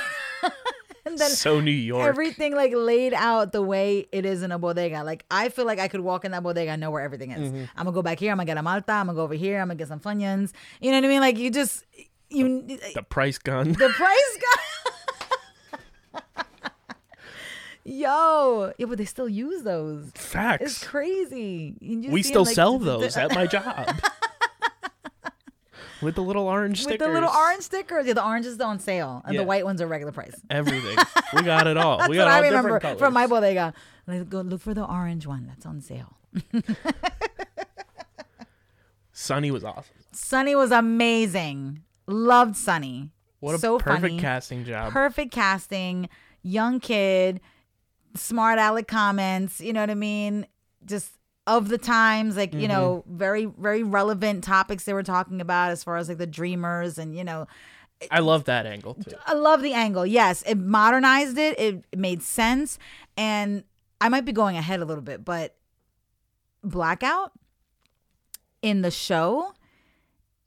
and 1.14 1.18
then 1.18 1.30
so 1.32 1.60
New 1.60 1.72
York. 1.72 2.08
everything 2.08 2.56
like 2.56 2.72
laid 2.76 3.14
out 3.14 3.52
the 3.52 3.62
way 3.62 4.08
it 4.12 4.26
is 4.26 4.44
in 4.44 4.52
a 4.52 4.60
bodega. 4.60 5.04
Like 5.04 5.26
I 5.32 5.50
feel 5.50 5.66
like 5.66 5.80
I 5.80 5.88
could 5.88 6.02
walk 6.02 6.26
in 6.26 6.32
that 6.32 6.44
bodega 6.44 6.72
and 6.72 6.82
know 6.82 6.92
where 6.92 7.02
everything 7.02 7.32
is. 7.32 7.52
Mm-hmm. 7.52 7.66
I'm 7.76 7.86
gonna 7.86 7.92
go 7.92 8.02
back 8.02 8.20
here. 8.20 8.32
I'm 8.32 8.38
gonna 8.38 8.46
get 8.46 8.58
a 8.58 8.64
malta. 8.64 8.94
I'm 8.94 9.08
gonna 9.08 9.16
go 9.16 9.24
over 9.24 9.34
here. 9.34 9.60
I'm 9.60 9.68
gonna 9.68 9.76
get 9.76 9.88
some 9.88 10.00
funyuns. 10.00 10.52
You 10.82 10.92
know 10.92 10.98
what 10.98 11.06
I 11.06 11.08
mean? 11.08 11.22
Like 11.22 11.38
you 11.38 11.52
just 11.52 11.86
you 12.30 12.62
the 12.94 13.04
price 13.04 13.38
gun. 13.38 13.74
the 13.74 13.90
price 13.90 14.38
gun. 14.42 16.24
Yo, 17.84 18.74
yeah, 18.78 18.86
but 18.86 18.98
they 18.98 19.06
still 19.06 19.30
use 19.30 19.64
those. 19.64 20.12
Facts. 20.14 20.64
It's 20.64 20.84
crazy. 20.84 21.76
We 21.82 22.22
still 22.22 22.46
like, 22.46 22.54
sell 22.54 22.78
th- 22.78 22.84
th- 22.84 23.02
those 23.02 23.18
at 23.18 23.34
my 23.34 23.48
job. 23.48 23.96
With 26.02 26.16
the 26.16 26.22
little 26.24 26.48
orange 26.48 26.82
stickers. 26.84 27.00
with 27.00 27.08
the 27.08 27.14
little 27.14 27.30
orange 27.30 27.64
stickers. 27.64 28.06
Yeah, 28.08 28.14
the 28.14 28.26
orange 28.26 28.46
is 28.46 28.60
on 28.60 28.80
sale, 28.80 29.22
and 29.26 29.34
Yeah. 29.36 29.42
the 29.42 29.48
white 29.48 29.66
ones 29.66 29.82
are 29.82 29.88
regular 29.88 30.12
price. 30.14 30.34
Everything. 30.50 30.98
We 31.34 31.42
got 31.44 31.68
it 31.68 31.78
all. 31.78 31.98
That's 32.00 32.10
we 32.10 32.18
what 32.18 32.26
got 32.26 32.32
all 32.32 32.44
I 32.44 32.48
remember 32.48 32.80
colors. 32.80 33.00
from 33.00 33.14
my 33.14 33.28
bodega. 33.28 33.74
Like, 34.08 34.30
go 34.30 34.42
look 34.42 34.62
for 34.62 34.74
the 34.74 34.86
orange 34.86 35.28
one. 35.28 35.46
That's 35.48 35.66
on 35.66 35.82
sale. 35.82 36.16
Sonny 39.12 39.52
was 39.52 39.64
awesome. 39.64 39.96
Sonny 40.12 40.56
was 40.56 40.72
amazing. 40.72 41.84
Loved 42.08 42.56
Sonny. 42.56 43.12
What 43.40 43.56
a 43.56 43.60
so 43.60 43.78
perfect 43.78 44.02
funny. 44.02 44.20
casting 44.20 44.66
job. 44.66 44.92
Perfect 44.92 45.32
casting. 45.32 46.10
Young 46.42 46.80
kid. 46.80 47.42
Smart 48.16 48.60
aleck 48.60 48.88
comments. 48.88 49.60
You 49.62 49.74
know 49.74 49.82
what 49.82 49.90
I 49.90 49.96
mean? 49.96 50.48
Just 50.86 51.12
of 51.58 51.68
the 51.70 51.78
times, 51.78 52.38
like 52.38 52.54
you 52.54 52.68
know, 52.68 53.04
Mm-hmm. 53.06 53.18
very 53.18 53.46
very 53.46 53.84
relevant 53.84 54.44
topics 54.44 54.84
they 54.86 54.94
were 54.94 55.04
talking 55.04 55.42
about 55.42 55.72
as 55.72 55.84
far 55.84 55.98
as 55.98 56.08
like 56.08 56.18
the 56.20 56.28
dreamers 56.28 56.98
and 56.98 57.16
you 57.18 57.24
know 57.24 57.48
I 58.10 58.20
love 58.20 58.46
that 58.46 58.66
angle 58.66 58.94
too. 58.94 59.12
I 59.26 59.34
love 59.34 59.62
the 59.62 59.74
angle. 59.74 60.06
Yes, 60.06 60.42
it 60.48 60.56
modernized 60.58 61.38
it. 61.38 61.60
It, 61.60 61.84
it 61.92 62.00
made 62.00 62.24
sense. 62.24 62.80
And 63.18 63.66
I 64.00 64.08
might 64.08 64.24
be 64.24 64.32
going 64.32 64.56
ahead 64.56 64.80
a 64.80 64.86
little 64.86 65.04
bit, 65.04 65.26
but 65.26 65.56
Blackout 66.64 67.32
in 68.62 68.82
the 68.84 68.92
show, 68.92 69.54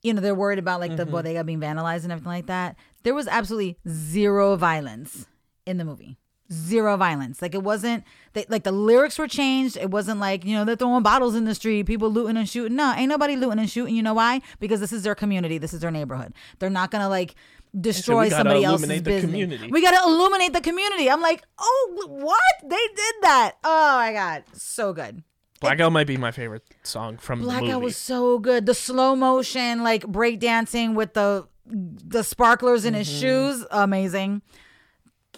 you 0.03 0.15
know, 0.15 0.21
they're 0.23 0.35
worried 0.35 0.59
about 0.59 0.81
like 0.81 0.97
the 0.97 1.05
bodega 1.07 1.45
being 1.45 1.61
vandalized 1.61 2.05
and 2.05 2.13
everything 2.13 2.33
like 2.33 2.47
that. 2.47 2.77
There 3.03 3.15
was 3.15 3.27
absolutely 3.29 3.77
zero 3.89 4.57
violence 4.57 5.27
in 5.67 5.77
the 5.77 5.85
movie. 5.85 6.17
Zero 6.53 6.97
violence. 6.99 7.41
Like 7.41 7.55
it 7.55 7.63
wasn't 7.63 8.05
they, 8.35 8.45
like 8.49 8.63
the 8.65 8.73
lyrics 8.73 9.19
were 9.19 9.27
changed. 9.29 9.77
It 9.77 9.91
wasn't 9.91 10.21
like, 10.21 10.45
you 10.45 10.55
know, 10.55 10.65
they're 10.65 10.77
throwing 10.77 11.03
bottles 11.03 11.35
in 11.35 11.45
the 11.47 11.55
street, 11.55 11.87
people 11.87 12.11
looting 12.11 12.37
and 12.37 12.49
shooting. 12.49 12.77
No, 12.77 12.93
ain't 12.95 13.09
nobody 13.09 13.37
looting 13.37 13.59
and 13.59 13.71
shooting. 13.71 13.95
You 13.97 14.03
know 14.03 14.15
why? 14.15 14.43
Because 14.61 14.81
this 14.81 14.93
is 14.93 15.03
their 15.03 15.15
community. 15.15 15.57
This 15.59 15.73
is 15.73 15.81
their 15.81 15.91
neighborhood. 15.91 16.35
They're 16.59 16.69
not 16.71 16.91
gonna 16.91 17.09
like 17.09 17.35
destroy 17.81 18.29
gotta 18.29 18.41
somebody 18.43 18.65
else's 18.65 18.87
the 18.89 19.01
business. 19.01 19.25
community. 19.25 19.69
We 19.71 19.81
gotta 19.81 20.07
illuminate 20.07 20.53
the 20.53 20.61
community. 20.61 21.09
I'm 21.11 21.23
like, 21.23 21.43
oh, 21.59 22.05
what? 22.09 22.39
They 22.63 22.77
did 22.95 23.15
that. 23.23 23.53
Oh 23.65 23.97
my 23.97 24.13
god, 24.13 24.45
so 24.53 24.93
good. 24.93 25.23
Blackout 25.61 25.93
might 25.93 26.07
be 26.09 26.17
my 26.17 26.33
favorite 26.33 26.65
song 26.83 27.17
from 27.19 27.39
the 27.39 27.45
Blackout 27.45 27.69
movie. 27.69 27.85
was 27.85 27.97
so 27.97 28.39
good. 28.39 28.67
The 28.67 28.75
slow 28.75 29.15
motion, 29.17 29.83
like 29.83 30.03
breakdancing 30.03 30.95
with 30.95 31.15
the 31.15 31.47
the 31.65 32.25
sparklers 32.25 32.85
in 32.85 32.93
his 32.95 33.09
Mm-hmm. 33.09 33.21
shoes, 33.21 33.65
amazing. 33.71 34.43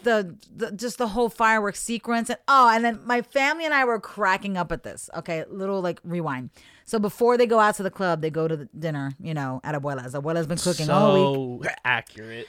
The, 0.05 0.36
the 0.55 0.72
just 0.72 0.98
the 0.98 1.09
whole 1.09 1.28
fireworks 1.28 1.81
sequence 1.81 2.31
and 2.31 2.39
oh, 2.47 2.70
and 2.70 2.85
then 2.85 3.01
my 3.05 3.22
family 3.22 3.64
and 3.64 3.74
I 3.74 3.85
were 3.85 3.98
cracking 3.98 4.56
up 4.56 4.70
at 4.70 4.82
this. 4.82 5.10
Okay, 5.16 5.44
little 5.48 5.81
like 5.81 6.01
rewind. 6.05 6.51
So 6.85 6.98
before 6.98 7.36
they 7.36 7.47
go 7.47 7.59
out 7.59 7.76
to 7.76 7.82
the 7.82 7.90
club, 7.90 8.20
they 8.20 8.31
go 8.31 8.47
to 8.47 8.56
the 8.56 8.68
dinner, 8.78 9.12
you 9.18 9.35
know, 9.35 9.60
at 9.64 9.74
Abuela's. 9.74 10.14
Abuela's 10.14 10.47
been 10.47 10.59
cooking 10.59 10.90
all 10.90 11.59
week. 11.59 11.70
so 11.70 11.74
accurate. 11.85 12.47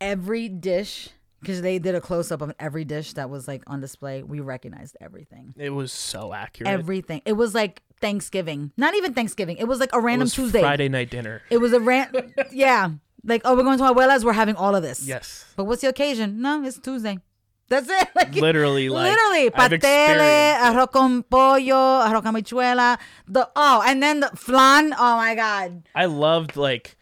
Every 0.00 0.48
dish, 0.48 1.08
because 1.40 1.62
they 1.62 1.78
did 1.78 1.94
a 1.94 2.00
close 2.00 2.30
up 2.30 2.42
of 2.42 2.52
every 2.58 2.84
dish 2.84 3.14
that 3.14 3.30
was 3.30 3.48
like 3.48 3.62
on 3.66 3.80
display. 3.80 4.22
We 4.22 4.40
recognized 4.40 4.96
everything. 5.00 5.54
It 5.56 5.70
was 5.70 5.92
so 5.92 6.32
accurate. 6.32 6.70
Everything. 6.70 7.22
It 7.24 7.32
was 7.34 7.54
like 7.54 7.82
Thanksgiving. 8.00 8.72
Not 8.76 8.94
even 8.94 9.14
Thanksgiving. 9.14 9.56
It 9.56 9.64
was 9.64 9.80
like 9.80 9.92
a 9.94 9.98
it 9.98 10.02
random 10.02 10.26
was 10.26 10.34
Tuesday. 10.34 10.60
Friday 10.60 10.88
night 10.88 11.08
dinner. 11.08 11.40
It 11.50 11.58
was 11.58 11.72
a 11.72 11.80
rant. 11.80 12.14
yeah. 12.52 12.90
Like, 13.24 13.42
oh, 13.44 13.56
we're 13.56 13.62
going 13.62 13.78
to 13.78 13.84
Abuela's. 13.84 14.24
We're 14.24 14.32
having 14.32 14.56
all 14.56 14.74
of 14.74 14.82
this. 14.82 15.06
Yes. 15.06 15.44
But 15.56 15.64
what's 15.64 15.82
the 15.82 15.88
occasion? 15.88 16.40
No, 16.42 16.62
it's 16.64 16.78
Tuesday. 16.78 17.18
That's 17.68 17.88
it. 17.88 18.08
Like, 18.14 18.34
Literally, 18.34 18.88
like 18.90 19.10
literally, 19.10 19.48
patele, 19.50 20.56
arroz 20.58 20.92
con 20.92 21.22
pollo, 21.22 22.04
arroz 22.04 22.22
con. 22.22 22.98
The 23.28 23.50
oh, 23.56 23.82
and 23.86 24.02
then 24.02 24.20
the 24.20 24.28
flan. 24.34 24.92
Oh 24.92 25.16
my 25.16 25.34
god. 25.34 25.88
I 25.94 26.04
loved 26.04 26.56
like 26.56 26.96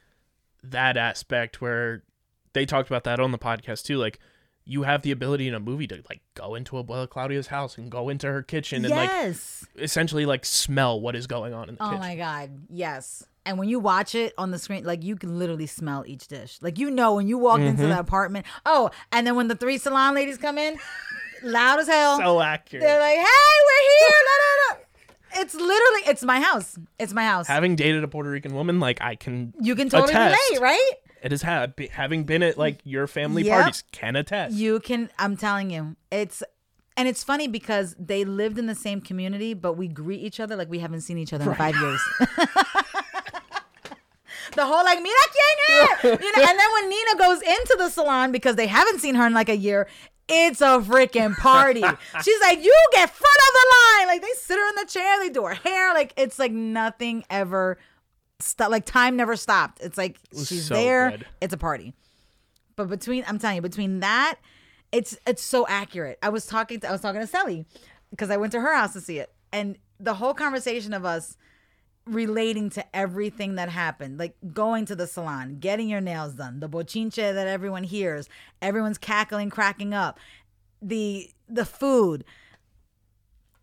that 0.63 0.97
aspect 0.97 1.61
where 1.61 2.05
they 2.53 2.67
talked 2.67 2.89
about 2.89 3.05
that 3.05 3.19
on 3.19 3.33
the 3.33 3.39
podcast 3.39 3.85
too. 3.85 3.97
Like 3.97 4.21
you 4.65 4.85
have 4.85 5.03
the 5.03 5.11
ability 5.11 5.49
in 5.49 5.55
a 5.55 5.61
movie 5.61 5.89
to 5.89 6.03
like 6.09 6.21
go 6.35 6.55
into 6.55 6.77
Abuela 6.77 7.09
Claudia's 7.09 7.49
house 7.49 7.77
and 7.77 7.91
go 7.91 8.09
into 8.09 8.29
her 8.29 8.43
kitchen 8.43 8.85
and 8.85 8.95
like 8.95 9.35
essentially 9.77 10.27
like 10.27 10.45
smell 10.45 11.01
what 11.01 11.17
is 11.17 11.27
going 11.27 11.53
on 11.53 11.69
in 11.69 11.75
the 11.75 11.83
oh 11.83 11.87
kitchen. 11.87 12.01
my 12.01 12.15
god. 12.15 12.51
Yes. 12.69 13.25
And 13.51 13.59
when 13.59 13.69
you 13.69 13.81
watch 13.81 14.15
it 14.15 14.33
on 14.39 14.53
the 14.53 14.61
screen, 14.61 14.85
like 14.85 15.03
you 15.03 15.17
can 15.17 15.37
literally 15.37 15.67
smell 15.67 16.05
each 16.07 16.29
dish. 16.29 16.59
Like 16.63 16.79
you 16.79 16.89
know 16.89 17.17
when 17.17 17.27
you 17.27 17.37
walk 17.37 17.59
into 17.59 17.83
Mm-hmm. 17.83 17.91
the 17.91 17.99
apartment. 17.99 18.47
Oh, 18.65 18.91
and 19.11 19.27
then 19.27 19.35
when 19.35 19.49
the 19.49 19.57
three 19.57 19.77
salon 19.77 20.15
ladies 20.15 20.39
come 20.39 20.57
in, 20.57 20.79
loud 21.43 21.81
as 21.81 21.89
hell. 21.89 22.17
So 22.19 22.41
accurate. 22.41 22.85
They're 22.85 23.01
like, 23.01 23.17
"Hey, 23.17 23.57
we're 23.67 23.89
here!" 23.99 24.19
No, 24.29 24.37
no, 24.39 24.77
no. 24.79 25.43
It's 25.43 25.55
literally, 25.55 26.03
it's 26.07 26.23
my 26.23 26.41
house. 26.41 26.79
It's 27.01 27.13
my 27.13 27.25
house. 27.25 27.49
Having 27.49 27.75
dated 27.77 28.05
a 28.05 28.09
Puerto 28.09 28.31
Rican 28.31 28.55
woman, 28.55 28.79
like 28.79 29.01
I 29.03 29.17
can 29.17 29.53
you 29.61 29.75
can 29.75 29.89
totally 29.89 30.13
attest. 30.15 30.39
relate, 30.53 30.63
right? 30.63 30.91
It 31.23 31.33
has 31.33 31.43
had 31.43 31.75
having 31.91 32.23
been 32.23 32.45
at 32.45 32.57
like 32.57 32.79
your 32.85 33.09
family 33.09 33.43
Yep. 33.43 33.53
parties 33.59 33.83
can 33.91 34.15
attest. 34.15 34.55
You 34.55 34.79
can. 34.79 35.11
I'm 35.19 35.37
telling 35.37 35.71
you, 35.71 35.97
it's 36.13 36.43
and 36.97 37.09
it's 37.09 37.23
funny 37.25 37.49
because 37.49 37.95
they 37.99 38.25
lived 38.25 38.59
in 38.59 38.67
the 38.67 38.75
same 38.75 39.01
community, 39.01 39.55
but 39.55 39.75
we 39.75 39.89
greet 39.89 40.21
each 40.21 40.39
other 40.41 40.55
like 40.57 40.69
we 40.71 40.79
haven't 40.81 41.01
seen 41.01 41.19
each 41.19 41.33
other 41.33 41.49
in 41.51 41.57
five 41.57 41.75
years. 41.77 42.01
the 44.55 44.65
whole 44.65 44.85
like 44.85 45.01
mira 45.03 45.15
quien 45.33 45.81
es, 45.83 46.05
you 46.05 46.33
know. 46.37 46.49
And 46.49 46.59
then 46.59 46.73
when 46.73 46.89
Nina 46.89 47.17
goes 47.19 47.43
into 47.43 47.77
the 47.79 47.89
salon 47.89 48.33
because 48.33 48.57
they 48.57 48.67
haven't 48.67 49.01
seen 49.01 49.15
her 49.15 49.27
in 49.27 49.35
like 49.35 49.49
a 49.49 49.57
year. 49.57 49.87
It's 50.33 50.61
a 50.61 50.79
freaking 50.79 51.35
party. 51.37 51.81
She's 52.23 52.41
like, 52.43 52.63
you 52.63 52.75
get 52.93 53.11
front 53.11 53.39
of 53.49 53.53
the 53.53 53.67
line. 53.99 54.07
Like 54.07 54.23
they 54.23 54.31
sit 54.37 54.57
her 54.57 54.69
in 54.69 54.75
the 54.77 54.87
chair, 54.87 55.19
they 55.19 55.29
do 55.29 55.45
her 55.45 55.55
hair. 55.55 55.93
Like 55.93 56.13
it's 56.17 56.39
like 56.39 56.53
nothing 56.53 57.25
ever 57.29 57.79
stopped. 58.39 58.71
Like 58.71 58.85
time 58.85 59.17
never 59.17 59.35
stopped. 59.35 59.81
It's 59.83 59.99
like 59.99 60.19
was 60.33 60.47
she's 60.47 60.67
so 60.67 60.75
there. 60.75 61.11
good. 61.11 61.27
It's 61.41 61.53
a 61.53 61.59
party. 61.59 61.95
But 62.77 62.89
between 62.89 63.25
I'm 63.27 63.39
telling 63.41 63.57
you, 63.57 63.63
between 63.63 64.01
that, 64.01 64.37
it's 64.93 65.19
it's 65.27 65.43
so 65.43 65.67
accurate. 65.67 66.19
I 66.23 66.29
was 66.29 66.47
talking 66.47 66.79
to 66.81 66.89
I 66.89 66.93
was 66.93 67.01
talking 67.01 67.21
to 67.21 67.27
Sally 67.27 67.67
because 68.11 68.31
I 68.31 68.37
went 68.37 68.53
to 68.53 68.61
her 68.61 68.75
house 68.75 68.93
to 68.93 69.01
see 69.01 69.19
it. 69.19 69.33
And 69.53 69.79
the 69.99 70.15
whole 70.15 70.35
conversation 70.35 70.95
of 70.95 71.05
us 71.05 71.37
relating 72.07 72.71
to 72.71 72.97
everything 72.97 73.55
that 73.55 73.69
happened, 73.69 74.19
like 74.19 74.35
going 74.53 74.85
to 74.87 74.97
the 74.97 75.07
salon, 75.07 75.59
getting 75.61 75.89
your 75.89 76.01
nails 76.01 76.35
done, 76.35 76.61
the 76.61 76.69
bochinche 76.69 77.15
that 77.17 77.47
everyone 77.47 77.85
hears, 77.85 78.29
everyone's 78.61 78.99
cackling, 78.99 79.51
cracking 79.51 79.95
up, 79.95 80.19
the 80.83 81.31
the 81.49 81.65
food. 81.65 82.25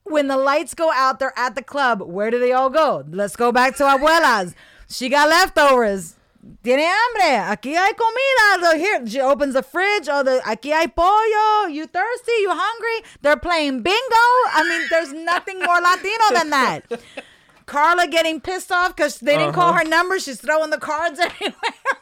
When 0.03 0.27
the 0.27 0.37
lights 0.37 0.73
go 0.73 0.91
out, 0.93 1.19
they're 1.19 1.37
at 1.37 1.55
the 1.55 1.63
club. 1.63 2.01
Where 2.01 2.31
do 2.31 2.39
they 2.39 2.53
all 2.53 2.69
go? 2.69 3.03
Let's 3.09 3.35
go 3.35 3.51
back 3.51 3.75
to 3.77 3.83
abuelas. 3.83 4.53
She 4.89 5.09
got 5.09 5.27
leftovers. 5.27 6.15
Tiene 6.63 6.79
hambre. 6.79 7.55
Aquí 7.55 7.75
hay 7.75 7.93
comida. 7.93 8.65
So 8.65 8.77
here, 8.77 9.05
she 9.05 9.19
opens 9.19 9.53
the 9.53 9.63
fridge. 9.63 10.07
Oh, 10.09 10.23
the 10.23 10.41
aquí 10.45 10.71
hay 10.71 10.87
pollo. 10.87 11.67
You 11.67 11.87
thirsty? 11.87 12.31
You 12.39 12.51
hungry? 12.51 13.09
They're 13.21 13.37
playing 13.37 13.81
bingo. 13.81 14.27
I 14.53 14.65
mean, 14.67 14.87
there's 14.89 15.11
nothing 15.11 15.59
more 15.59 15.81
Latino 15.81 16.25
than 16.33 16.49
that. 16.51 16.83
Carla 17.67 18.07
getting 18.07 18.41
pissed 18.41 18.71
off 18.71 18.95
because 18.95 19.19
they 19.19 19.37
didn't 19.37 19.53
call 19.53 19.69
Uh-huh. 19.69 19.83
her 19.83 19.85
number. 19.87 20.17
She's 20.19 20.41
throwing 20.41 20.71
the 20.71 20.79
cards 20.79 21.19
everywhere. 21.27 21.53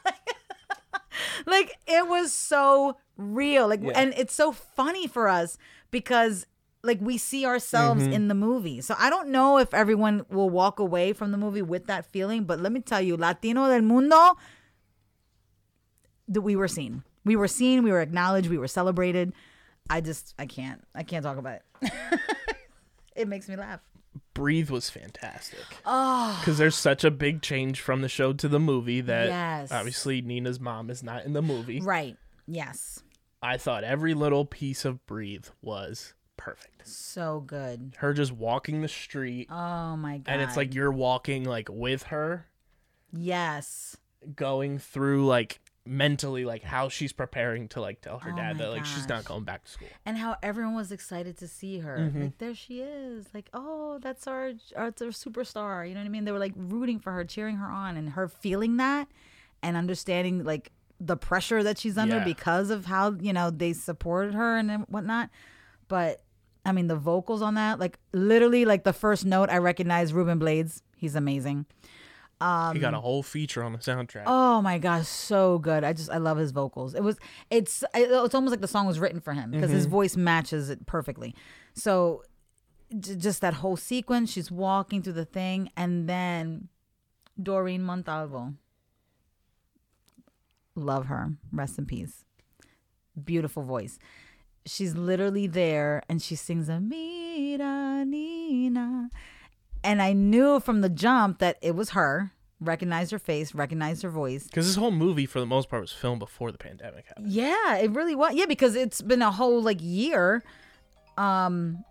like 1.46 1.78
it 1.88 2.08
was 2.08 2.32
so 2.32 2.98
real. 3.18 3.68
Like, 3.68 3.82
and 3.96 4.14
it's 4.16 4.34
so 4.34 4.52
funny 4.54 5.08
for 5.08 5.28
us 5.28 5.58
because 5.92 6.46
like 6.84 7.00
we 7.02 7.18
see 7.18 7.46
ourselves 7.46 8.04
Mm-hmm. 8.04 8.14
in 8.14 8.28
the 8.28 8.36
movie. 8.36 8.80
So 8.82 8.96
I 9.00 9.10
don't 9.10 9.30
know 9.30 9.58
if 9.58 9.74
everyone 9.74 10.24
will 10.30 10.50
walk 10.52 10.80
away 10.80 11.14
from 11.14 11.32
the 11.32 11.38
movie 11.38 11.64
with 11.64 11.88
that 11.88 12.06
feeling, 12.06 12.44
but 12.46 12.60
let 12.60 12.72
me 12.72 12.80
tell 12.80 13.02
you, 13.02 13.18
Latino 13.18 13.68
del 13.68 13.82
mundo, 13.82 14.38
that 16.28 16.42
we 16.42 16.56
were 16.56 16.68
seen. 16.68 17.04
We 17.24 17.36
were 17.36 17.48
seen. 17.48 17.82
We 17.84 17.92
were 17.92 18.02
acknowledged. 18.02 18.50
We 18.50 18.60
were 18.60 18.68
celebrated. 18.68 19.34
I 19.90 20.02
just, 20.02 20.36
I 20.38 20.46
can't, 20.46 20.84
I 20.94 21.02
can't 21.04 21.24
talk 21.24 21.38
about 21.38 21.62
it. 21.82 21.92
it 23.16 23.28
makes 23.28 23.48
me 23.50 23.56
laugh. 23.56 23.80
Breathe 24.34 24.70
was 24.70 24.90
fantastic. 24.90 25.60
Ah. 25.86 26.36
Oh, 26.36 26.40
because 26.42 26.58
there's 26.58 26.76
such 26.76 27.04
a 27.04 27.12
big 27.12 27.42
change 27.42 27.80
from 27.82 28.02
the 28.02 28.10
show 28.10 28.34
to 28.34 28.48
the 28.48 28.60
movie 28.60 29.02
that 29.02 29.28
Yes. 29.28 29.72
obviously 29.72 30.22
Nina's 30.22 30.60
mom 30.60 30.90
is 30.90 31.04
not 31.04 31.26
in 31.26 31.34
the 31.34 31.42
movie. 31.42 31.82
Right. 31.82 32.18
Yes. 32.48 33.02
I 33.42 33.58
thought 33.58 33.84
every 33.84 34.14
little 34.14 34.46
piece 34.46 34.86
of 34.86 35.06
Breathe 35.06 35.46
was 35.62 36.14
perfect. 36.38 36.88
So 36.88 37.42
good. 37.46 37.94
Her 37.98 38.14
just 38.14 38.32
walking 38.32 38.82
the 38.82 38.88
street, 38.88 39.48
Oh 39.52 39.96
my 39.96 40.18
god. 40.20 40.32
and 40.32 40.42
it's 40.42 40.58
like 40.58 40.74
you're 40.74 40.92
walking 40.92 41.44
like 41.44 41.70
with 41.72 42.04
her, 42.04 42.48
yes. 43.14 43.98
going 44.36 44.80
through 44.80 45.26
like 45.26 45.60
mentally 45.88 46.46
like 46.46 46.64
how 46.64 46.90
she's 46.90 47.14
preparing 47.14 47.68
to 47.68 47.80
like 47.80 48.02
tell 48.02 48.18
her 48.20 48.32
Oh 48.34 48.36
dad 48.36 48.58
that 48.58 48.70
like 48.72 48.86
she's 48.86 49.08
not 49.08 49.24
going 49.24 49.44
back 49.44 49.64
to 49.66 49.72
school. 49.72 49.88
and 50.06 50.18
how 50.18 50.36
everyone 50.42 50.74
was 50.76 50.92
excited 50.92 51.38
to 51.38 51.48
see 51.48 51.80
her. 51.80 51.98
Mm-hmm. 52.00 52.22
Like 52.24 52.38
there 52.40 52.56
she 52.56 52.80
is. 52.82 53.28
Like 53.34 53.50
oh, 53.54 54.00
that's 54.02 54.26
our 54.28 54.54
our, 54.76 54.86
our 54.86 54.92
superstar. 54.92 55.88
You 55.88 55.94
know 55.94 56.00
what 56.02 56.06
I 56.08 56.10
mean? 56.10 56.26
They 56.26 56.32
were 56.32 56.40
like 56.40 56.54
rooting 56.56 57.00
for 57.00 57.12
her, 57.12 57.24
cheering 57.24 57.58
her 57.58 57.68
on, 57.68 57.98
and 57.98 58.10
her 58.12 58.28
feeling 58.28 58.78
that 58.78 59.08
and 59.62 59.78
understanding 59.78 60.44
like 60.44 60.72
the 61.00 61.18
pressure 61.18 61.62
that 61.62 61.78
she's 61.78 61.98
under 61.98 62.18
Yeah. 62.18 62.24
because 62.24 62.70
of 62.70 62.86
how 62.86 63.12
you 63.20 63.34
know 63.34 63.50
they 63.52 63.74
supported 63.74 64.34
her 64.34 64.58
and 64.58 64.86
whatnot. 64.88 65.30
But 65.88 66.22
I 66.66 66.72
mean, 66.72 66.88
the 66.88 66.96
vocals 66.96 67.44
on 67.44 67.54
that, 67.56 67.80
like 67.80 68.00
literally, 68.12 68.66
like 68.66 68.84
the 68.86 68.94
first 68.94 69.24
note, 69.24 69.50
I 69.52 69.58
recognize 69.60 70.14
Ruben 70.14 70.40
Blades. 70.40 70.82
He's 70.98 71.14
amazing. 71.16 71.68
He 72.42 72.80
got 72.80 72.94
a 72.94 72.98
um, 72.98 73.04
whole 73.04 73.24
feature 73.24 73.64
on 73.64 73.72
the 73.72 73.78
soundtrack. 73.78 74.24
Oh 74.26 74.62
my 74.62 74.78
gosh, 74.78 75.08
so 75.08 75.58
good. 75.60 75.84
I 75.84 75.94
just 75.94 76.10
I 76.10 76.18
love 76.18 76.38
his 76.38 76.52
vocals. 76.52 76.94
It 76.94 77.04
was 77.04 77.18
it's 77.50 77.84
it's 77.94 78.36
almost 78.36 78.52
like 78.52 78.62
the 78.62 78.68
song 78.68 78.86
was 78.86 79.00
written 79.00 79.22
for 79.22 79.34
him 79.34 79.52
because 79.52 79.72
his 79.72 79.86
mm-hmm. 79.86 79.92
voice 79.92 80.18
matches 80.18 80.70
it 80.70 80.86
perfectly. 80.86 81.34
So 81.74 82.24
just 83.00 83.42
that 83.42 83.56
whole 83.56 83.78
sequence, 83.78 84.32
she's 84.32 84.52
walking 84.52 85.02
through 85.02 85.14
the 85.14 85.26
thing 85.26 85.72
and 85.76 86.10
then 86.10 86.68
Doreen 87.42 87.84
Montalvo. 87.84 88.54
Love 90.76 91.06
her. 91.08 91.34
Rest 91.52 91.80
in 91.80 91.86
peace. 91.86 92.26
Beautiful 93.22 93.64
voice. 93.64 93.98
She's 94.66 94.96
literally 94.96 95.48
there 95.48 96.04
and 96.10 96.22
she 96.22 96.36
sings 96.36 96.70
a 96.70 96.80
Mira 96.80 98.04
Nina. 98.06 99.10
And 99.86 100.02
I 100.02 100.14
knew 100.14 100.60
from 100.60 100.82
the 100.82 100.90
jump 100.90 101.40
that 101.40 101.58
it 101.62 101.76
was 101.76 101.92
her. 101.92 102.32
Recognized 102.62 103.12
her 103.12 103.20
face, 103.20 103.54
recognized 103.54 104.02
her 104.02 104.10
voice. 104.10 104.46
Because 104.46 104.66
this 104.66 104.78
whole 104.78 104.90
movie, 104.90 105.26
for 105.26 105.40
the 105.40 105.46
most 105.46 105.70
part, 105.70 105.82
was 105.82 105.92
filmed 105.92 106.20
before 106.20 106.52
the 106.52 106.58
pandemic 106.58 107.06
happened. 107.06 107.28
Yeah, 107.28 107.76
it 107.76 107.92
really 107.92 108.16
was. 108.16 108.34
Yeah, 108.34 108.46
because 108.46 108.76
it's 108.76 109.02
been 109.02 109.22
a 109.22 109.30
whole 109.30 109.62
like 109.62 109.80
year, 109.82 110.42
um, 111.18 111.84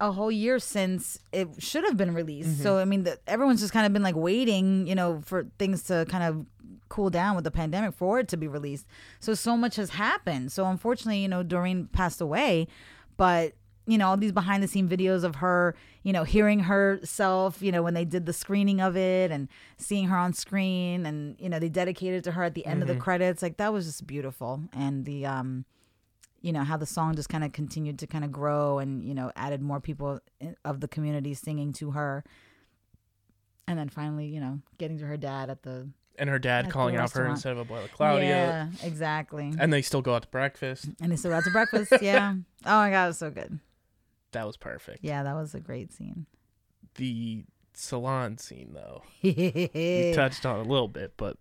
a 0.00 0.10
whole 0.10 0.32
year 0.32 0.58
since 0.58 1.18
it 1.30 1.48
should 1.58 1.84
have 1.84 1.98
been 1.98 2.14
released. 2.14 2.62
So 2.62 2.78
I 2.78 2.86
mean, 2.86 3.04
the, 3.04 3.18
everyone's 3.26 3.60
just 3.60 3.74
kind 3.74 3.86
of 3.86 3.92
been 3.92 4.02
like 4.02 4.16
waiting, 4.16 4.86
you 4.86 4.94
know, 4.94 5.20
for 5.24 5.46
things 5.58 5.82
to 5.84 6.06
kind 6.08 6.24
of 6.24 6.46
cool 6.88 7.10
down 7.10 7.36
with 7.36 7.44
the 7.44 7.50
pandemic 7.50 7.94
for 7.94 8.18
it 8.18 8.28
to 8.28 8.36
be 8.36 8.48
released. 8.48 8.86
So 9.20 9.34
so 9.34 9.56
much 9.58 9.76
has 9.76 9.90
happened. 9.90 10.52
So 10.52 10.66
unfortunately, 10.66 11.18
you 11.18 11.28
know, 11.28 11.42
Doreen 11.42 11.86
passed 11.86 12.20
away, 12.20 12.66
but 13.18 13.52
you 13.86 13.98
know 13.98 14.06
all 14.08 14.16
these 14.16 14.32
behind 14.32 14.62
the 14.62 14.68
scene 14.68 14.88
videos 14.88 15.24
of 15.24 15.36
her 15.36 15.74
you 16.04 16.12
know 16.12 16.22
hearing 16.22 16.60
herself 16.60 17.60
you 17.60 17.72
know 17.72 17.82
when 17.82 17.94
they 17.94 18.04
did 18.04 18.26
the 18.26 18.32
screening 18.32 18.80
of 18.80 18.96
it 18.96 19.30
and 19.32 19.48
seeing 19.76 20.06
her 20.06 20.16
on 20.16 20.32
screen 20.32 21.04
and 21.04 21.34
you 21.40 21.48
know 21.48 21.58
they 21.58 21.68
dedicated 21.68 22.22
to 22.24 22.30
her 22.32 22.44
at 22.44 22.54
the 22.54 22.64
end 22.64 22.80
of 22.82 22.86
the 22.88 22.94
credits. 22.96 23.42
Like 23.42 23.56
that 23.56 23.72
was 23.72 23.86
just 23.86 24.06
beautiful. 24.06 24.62
And 24.72 25.04
the 25.04 25.26
um 25.26 25.64
you 26.40 26.52
know 26.52 26.62
how 26.64 26.76
the 26.76 26.86
song 26.86 27.14
just 27.16 27.28
kind 27.28 27.42
of 27.44 27.52
continued 27.52 27.98
to 28.00 28.06
kind 28.06 28.24
of 28.24 28.30
grow 28.32 28.78
and 28.78 29.04
you 29.04 29.14
know 29.14 29.30
added 29.36 29.60
more 29.62 29.80
people 29.80 30.20
in- 30.40 30.56
of 30.64 30.80
the 30.80 30.88
community 30.88 31.34
singing 31.34 31.72
to 31.74 31.90
her. 31.92 32.22
And 33.66 33.78
then 33.78 33.88
finally 33.88 34.26
you 34.26 34.40
know 34.40 34.60
getting 34.78 34.98
to 34.98 35.06
her 35.06 35.16
dad 35.16 35.50
at 35.50 35.62
the 35.64 35.88
And 36.18 36.28
her 36.30 36.38
dad 36.38 36.66
At 36.66 36.70
calling 36.70 36.96
out 36.96 37.10
for 37.10 37.24
her 37.24 37.30
instead 37.30 37.52
of 37.52 37.58
a 37.58 37.64
boy 37.64 37.80
like 37.82 37.92
Claudia. 37.92 38.28
yeah 38.28 38.86
exactly. 38.86 39.52
And 39.58 39.72
they 39.72 39.82
still 39.82 40.02
go 40.02 40.14
out 40.14 40.22
to 40.22 40.28
breakfast. 40.28 40.86
and 41.00 41.10
they 41.10 41.16
still 41.16 41.30
go 41.32 41.38
out 41.38 41.44
to 41.44 41.50
breakfast. 41.50 41.92
Yeah. 42.00 42.34
Oh 42.64 42.76
my 42.76 42.90
god 42.90 43.10
it's 43.10 43.18
so 43.18 43.30
good 43.30 43.58
That 44.32 44.46
was 44.46 44.56
perfect. 44.56 44.98
yeah 45.02 45.22
that 45.22 45.34
was 45.34 45.54
a 45.54 45.60
great 45.60 45.92
scene 45.92 46.26
The 46.96 47.44
salon 47.74 48.36
scene, 48.38 48.72
though, 48.74 49.02
we 49.22 50.12
touched 50.14 50.44
on 50.44 50.58
a 50.60 50.62
little 50.62 50.88
bit, 50.88 51.14
but 51.16 51.38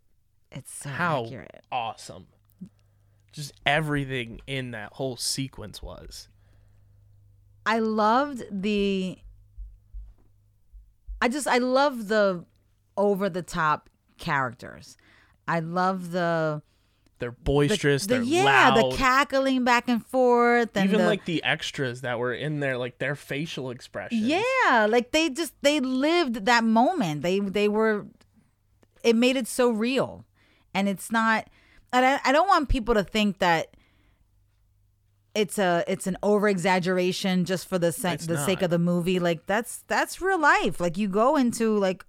it's 0.52 0.74
so 0.74 0.90
how 0.90 1.26
accurate 1.26 1.64
awesome. 1.72 2.28
Just 3.32 3.54
everything 3.66 4.42
in 4.48 4.72
that 4.72 4.94
whole 4.94 5.16
sequence 5.18 5.82
was. 5.82 6.28
I 7.66 7.80
loved 7.80 8.44
the 8.52 9.18
I 11.22 11.28
just 11.30 11.48
I 11.48 11.60
love 11.60 12.08
the 12.08 12.46
over 12.98 13.30
the 13.30 13.42
top 13.42 13.90
characters. 14.18 14.98
I 15.48 15.60
love 15.60 16.12
the 16.12 16.62
They're 17.22 17.32
boisterous. 17.32 18.08
the- 18.08 18.16
they're 18.16 18.24
yeah, 18.24 18.44
loud. 18.44 18.92
the 18.92 18.98
cackling 18.98 19.64
back 19.64 19.88
and 19.88 20.06
forth 20.06 20.76
and 20.76 20.90
Even 20.90 21.02
the, 21.02 21.06
like 21.06 21.24
the 21.26 21.44
extras 21.44 22.02
that 22.02 22.20
were 22.20 22.34
in 22.34 22.60
there, 22.60 22.78
like 22.78 22.98
their 22.98 23.16
facial 23.16 23.70
expressions. 23.70 24.22
Yeah, 24.22 24.88
like 24.90 25.12
they 25.12 25.30
just 25.30 25.54
they 25.62 25.80
lived 25.80 26.46
that 26.46 26.64
moment. 26.64 27.22
They 27.22 27.40
they 27.40 27.70
were 27.70 28.08
it 29.04 29.16
made 29.16 29.38
it 29.38 29.48
so 29.48 29.70
real. 29.70 30.26
And 30.74 30.90
it's 30.90 31.12
not 31.12 31.48
and 31.94 32.06
I, 32.06 32.20
I 32.26 32.32
don't 32.32 32.48
want 32.48 32.70
people 32.70 32.96
to 32.96 33.04
think 33.04 33.40
that 33.40 33.76
it's 35.34 35.58
a 35.58 35.84
it's 35.88 36.08
an 36.08 36.18
over 36.24 36.50
exaggeration 36.50 37.46
just 37.46 37.68
for 37.68 37.80
the 37.80 37.92
sake 37.92 38.20
the 38.22 38.44
sake 38.44 38.62
of 38.62 38.70
the 38.70 38.80
movie. 38.80 39.20
Like 39.20 39.46
that's 39.46 39.84
that's 39.88 40.22
real 40.22 40.40
life. 40.40 40.80
Like 40.80 40.98
you 40.98 41.08
go 41.08 41.36
into 41.36 41.78
like 41.78 42.04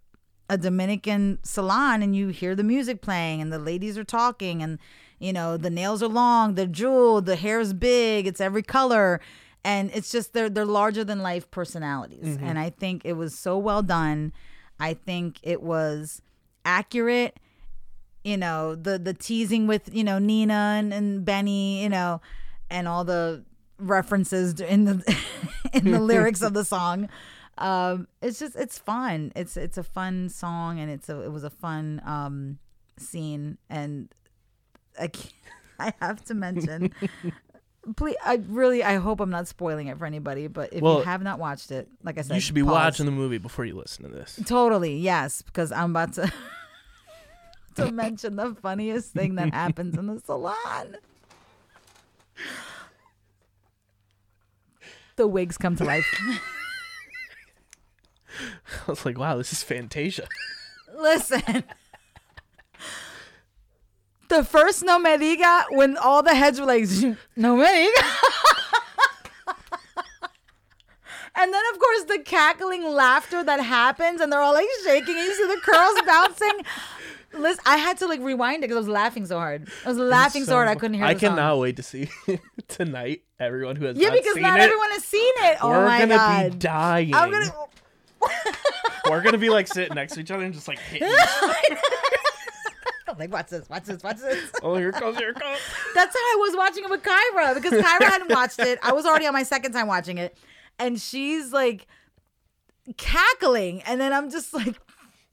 a 0.53 0.59
Dominican 0.59 1.39
salon 1.43 2.03
and 2.03 2.15
you 2.15 2.29
hear 2.29 2.55
the 2.55 2.62
music 2.62 3.01
playing 3.01 3.41
and 3.41 3.51
the 3.51 3.59
ladies 3.59 3.97
are 3.97 4.05
talking 4.05 4.62
and 4.62 4.79
you 5.19 5.33
know 5.33 5.57
the 5.57 5.70
nails 5.70 6.03
are 6.03 6.09
long, 6.09 6.57
they're 6.57 6.66
jeweled, 6.66 7.24
the 7.24 7.37
is 7.37 7.73
big, 7.73 8.27
it's 8.27 8.41
every 8.41 8.62
color 8.62 9.19
and 9.65 9.91
it's 9.95 10.12
just 10.12 10.35
they're 10.35 10.51
they're 10.51 10.66
larger 10.66 11.05
than 11.05 11.20
life 11.20 11.51
personalities. 11.51 12.37
Mm-hmm. 12.37 12.45
And 12.45 12.59
I 12.59 12.69
think 12.69 13.03
it 13.07 13.15
was 13.15 13.35
so 13.39 13.57
well 13.57 13.83
done. 13.83 14.35
I 14.79 14.93
think 14.93 15.39
it 15.43 15.62
was 15.62 16.20
accurate. 16.66 17.39
You 18.24 18.37
know, 18.37 18.74
the 18.74 18.99
the 18.99 19.15
teasing 19.15 19.66
with, 19.66 19.89
you 19.95 20.05
know, 20.05 20.19
Nina 20.19 20.77
and, 20.79 20.93
and 20.93 21.24
Benny, 21.24 21.83
you 21.83 21.89
know, 21.89 22.20
and 22.69 22.87
all 22.87 23.05
the 23.05 23.43
references 23.79 24.61
in 24.61 24.85
the 24.85 25.16
in 25.73 25.91
the 25.91 26.01
lyrics 26.12 26.43
of 26.43 26.53
the 26.53 26.65
song 26.65 27.09
um 27.59 28.09
it's 28.23 28.39
just 28.39 28.57
it's 28.57 28.79
fun 28.79 29.31
it's 29.37 29.57
it's 29.57 29.77
a 29.77 29.83
fun 29.83 30.29
song 30.29 30.79
and 30.81 30.91
it's 30.91 31.09
a 31.09 31.20
it 31.23 31.31
was 31.31 31.45
a 31.45 31.51
fun 31.51 32.01
um 32.07 32.59
scene 32.99 33.59
and 33.69 34.09
i 34.99 35.07
can't, 35.09 35.33
i 35.79 35.93
have 36.01 36.24
to 36.24 36.33
mention 36.35 36.91
please 37.97 38.16
i 38.24 38.41
really 38.49 38.83
i 38.83 38.95
hope 38.97 39.20
i'm 39.20 39.29
not 39.31 39.47
spoiling 39.47 39.89
it 39.89 39.99
for 39.99 40.07
anybody 40.07 40.47
but 40.47 40.73
if 40.73 40.81
Well, 40.81 40.99
you 41.01 41.05
have 41.05 41.23
not 41.23 41.39
watched 41.39 41.70
it 41.70 41.89
like 42.03 42.16
i 42.19 42.23
said 42.23 42.35
You 42.35 42.41
should 42.41 42.55
be 42.55 42.62
pause. 42.62 42.70
watching 42.73 43.07
the 43.07 43.12
movie 43.12 43.39
before 43.39 43.65
you 43.66 43.74
listen 43.77 44.05
to 44.05 44.11
this. 44.11 44.39
Totally, 44.47 44.97
yes, 44.97 45.43
because 45.43 45.73
I'm 45.73 45.91
about 45.91 46.15
to 46.15 46.33
to 47.77 47.91
mention 47.93 48.37
the 48.37 48.55
funniest 48.55 49.12
thing 49.12 49.35
that 49.35 49.53
happens 49.53 49.97
in 49.99 50.07
the 50.07 50.20
salon. 50.20 50.97
The 55.16 55.27
wigs 55.29 55.59
come 55.59 55.77
to 55.77 55.85
life. 55.85 56.07
I 58.86 58.90
was 58.90 59.04
like, 59.04 59.18
wow, 59.18 59.36
this 59.36 59.52
is 59.52 59.62
Fantasia. 59.62 60.26
Listen. 60.98 61.64
The 64.28 64.44
first 64.44 64.82
No 64.82 64.98
Me 64.98 65.10
Diga, 65.18 65.64
when 65.70 65.96
all 65.98 66.22
the 66.22 66.34
heads 66.34 66.59
were 66.59 66.66
like, 66.66 66.88
No 67.36 67.56
Me 67.56 67.64
Diga. 67.66 68.02
and 71.36 71.52
then, 71.52 71.62
of 71.74 71.78
course, 71.80 72.04
the 72.04 72.18
cackling 72.24 72.84
laughter 72.84 73.42
that 73.44 73.60
happens, 73.60 74.20
and 74.20 74.32
they're 74.32 74.40
all 74.40 74.54
like 74.54 74.66
shaking, 74.84 75.16
and 75.16 75.24
you 75.24 75.34
see 75.34 75.46
the 75.46 75.60
curls 75.62 76.00
bouncing. 76.06 76.60
Listen, 77.34 77.62
I 77.66 77.76
had 77.78 77.96
to 77.98 78.06
like 78.06 78.20
rewind 78.20 78.59
it 78.62 78.68
because 78.68 78.76
I 78.76 78.80
was 78.80 78.88
laughing 78.88 79.24
so 79.26 79.38
hard. 79.38 79.68
I 79.86 79.88
was 79.88 79.96
laughing 79.98 80.44
so, 80.44 80.52
hard 80.52 80.68
I 80.68 80.74
couldn't 80.74 80.96
hear 80.98 81.06
I 81.06 81.14
the 81.14 81.20
song. 81.20 81.30
cannot 81.30 81.59
wait 81.59 81.76
to 81.76 81.82
see 81.82 82.09
tonight. 82.68 83.22
Everyone 83.40 83.74
who 83.76 83.86
has 83.86 83.96
Yeah, 83.96 84.09
not 84.09 84.18
because 84.18 84.34
seen 84.34 84.42
not 84.42 84.60
it, 84.60 84.64
everyone 84.64 84.90
has 84.90 85.04
seen 85.04 85.32
it. 85.38 85.56
Oh 85.62 85.70
we're 85.70 85.84
my 85.86 85.98
gonna 85.98 86.14
god. 86.16 86.52
be 86.52 86.59
dying. 86.59 87.14
I'm 87.14 87.30
gonna. 87.30 87.50
We're 89.11 89.23
gonna 89.23 89.39
be 89.39 89.51
like 89.51 89.66
sitting 89.66 89.94
next 89.94 90.15
to 90.15 90.20
each 90.20 90.31
other 90.31 90.44
and 90.44 90.55
just 90.55 90.69
like 90.69 90.78
hitting. 90.78 91.09
I'm 93.09 93.19
like, 93.19 93.32
watch 93.32 93.49
this, 93.49 93.69
watch 93.69 93.85
this, 93.85 94.03
watch 94.03 94.19
this. 94.19 94.51
oh, 94.62 94.77
here 94.77 94.89
it 94.89 94.94
comes, 94.94 95.19
here 95.19 95.31
it 95.31 95.39
comes. 95.39 95.59
That's 95.94 96.15
how 96.15 96.20
I 96.20 96.36
was 96.39 96.57
watching 96.57 96.85
it 96.85 96.90
with 96.90 97.03
Kyra 97.03 97.55
because 97.55 97.73
Kyra 97.73 98.05
hadn't 98.05 98.31
watched 98.31 98.59
it. 98.61 98.78
I 98.82 98.93
was 98.93 99.05
already 99.05 99.27
on 99.27 99.35
my 99.35 99.43
second 99.43 99.73
time 99.73 99.86
watching 99.86 100.16
it, 100.19 100.36
and 100.78 100.99
she's 101.01 101.53
like 101.53 101.86
cackling, 102.97 103.82
and 103.82 104.01
then 104.01 104.12
I'm 104.15 104.31
just 104.31 104.55
like, 104.55 104.78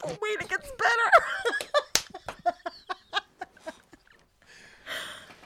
wait, 0.05 0.41
it 0.41 0.49
gets 0.49 0.71
better. 0.71 1.11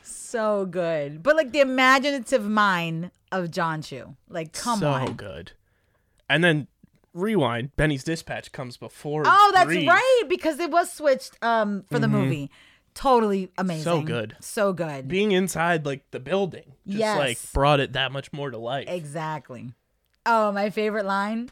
so 0.06 0.66
good, 0.66 1.22
but 1.22 1.36
like 1.36 1.52
the 1.52 1.60
imaginative 1.60 2.44
mind 2.44 3.12
of 3.32 3.52
Jon 3.52 3.84
Chu, 3.84 4.16
like 4.28 4.54
come 4.54 4.80
so 4.80 4.90
on. 4.90 5.08
So 5.08 5.14
good. 5.14 5.52
And 6.30 6.44
then 6.44 6.68
rewind. 7.14 7.76
Benny's 7.76 8.04
dispatch 8.04 8.52
comes 8.52 8.78
before. 8.78 9.24
Oh, 9.26 9.52
that's 9.54 9.70
right 9.70 10.24
because 10.30 10.60
it 10.60 10.72
was 10.72 10.92
switched 10.92 11.38
um 11.44 11.84
for 11.92 12.00
the 12.00 12.08
movie. 12.08 12.50
Totally 12.96 13.52
amazing. 13.58 13.84
So 13.84 14.02
good. 14.02 14.36
So 14.40 14.72
good. 14.74 15.08
Being 15.08 15.32
inside 15.32 15.86
like 15.86 16.10
the 16.12 16.20
building, 16.20 16.74
just 16.88 17.00
Yes. 17.00 17.18
like 17.18 17.40
brought 17.54 17.80
it 17.80 17.94
that 17.94 18.12
much 18.12 18.32
more 18.32 18.52
to 18.52 18.58
life. 18.58 18.88
Exactly. 18.88 19.74
Oh, 20.26 20.52
my 20.52 20.70
favorite 20.70 21.06
line. 21.06 21.50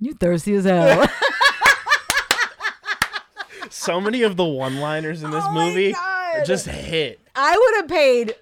You 0.00 0.12
thirsty 0.14 0.54
as 0.54 0.64
hell. 0.64 1.08
so 3.70 4.00
many 4.00 4.22
of 4.22 4.36
the 4.36 4.44
one-liners 4.44 5.22
in 5.22 5.30
this 5.30 5.44
Oh 5.46 5.52
movie 5.52 5.94
just 6.44 6.66
hit. 6.66 7.20
I 7.34 7.56
would 7.56 7.80
have 7.82 7.88
paid 7.88 8.34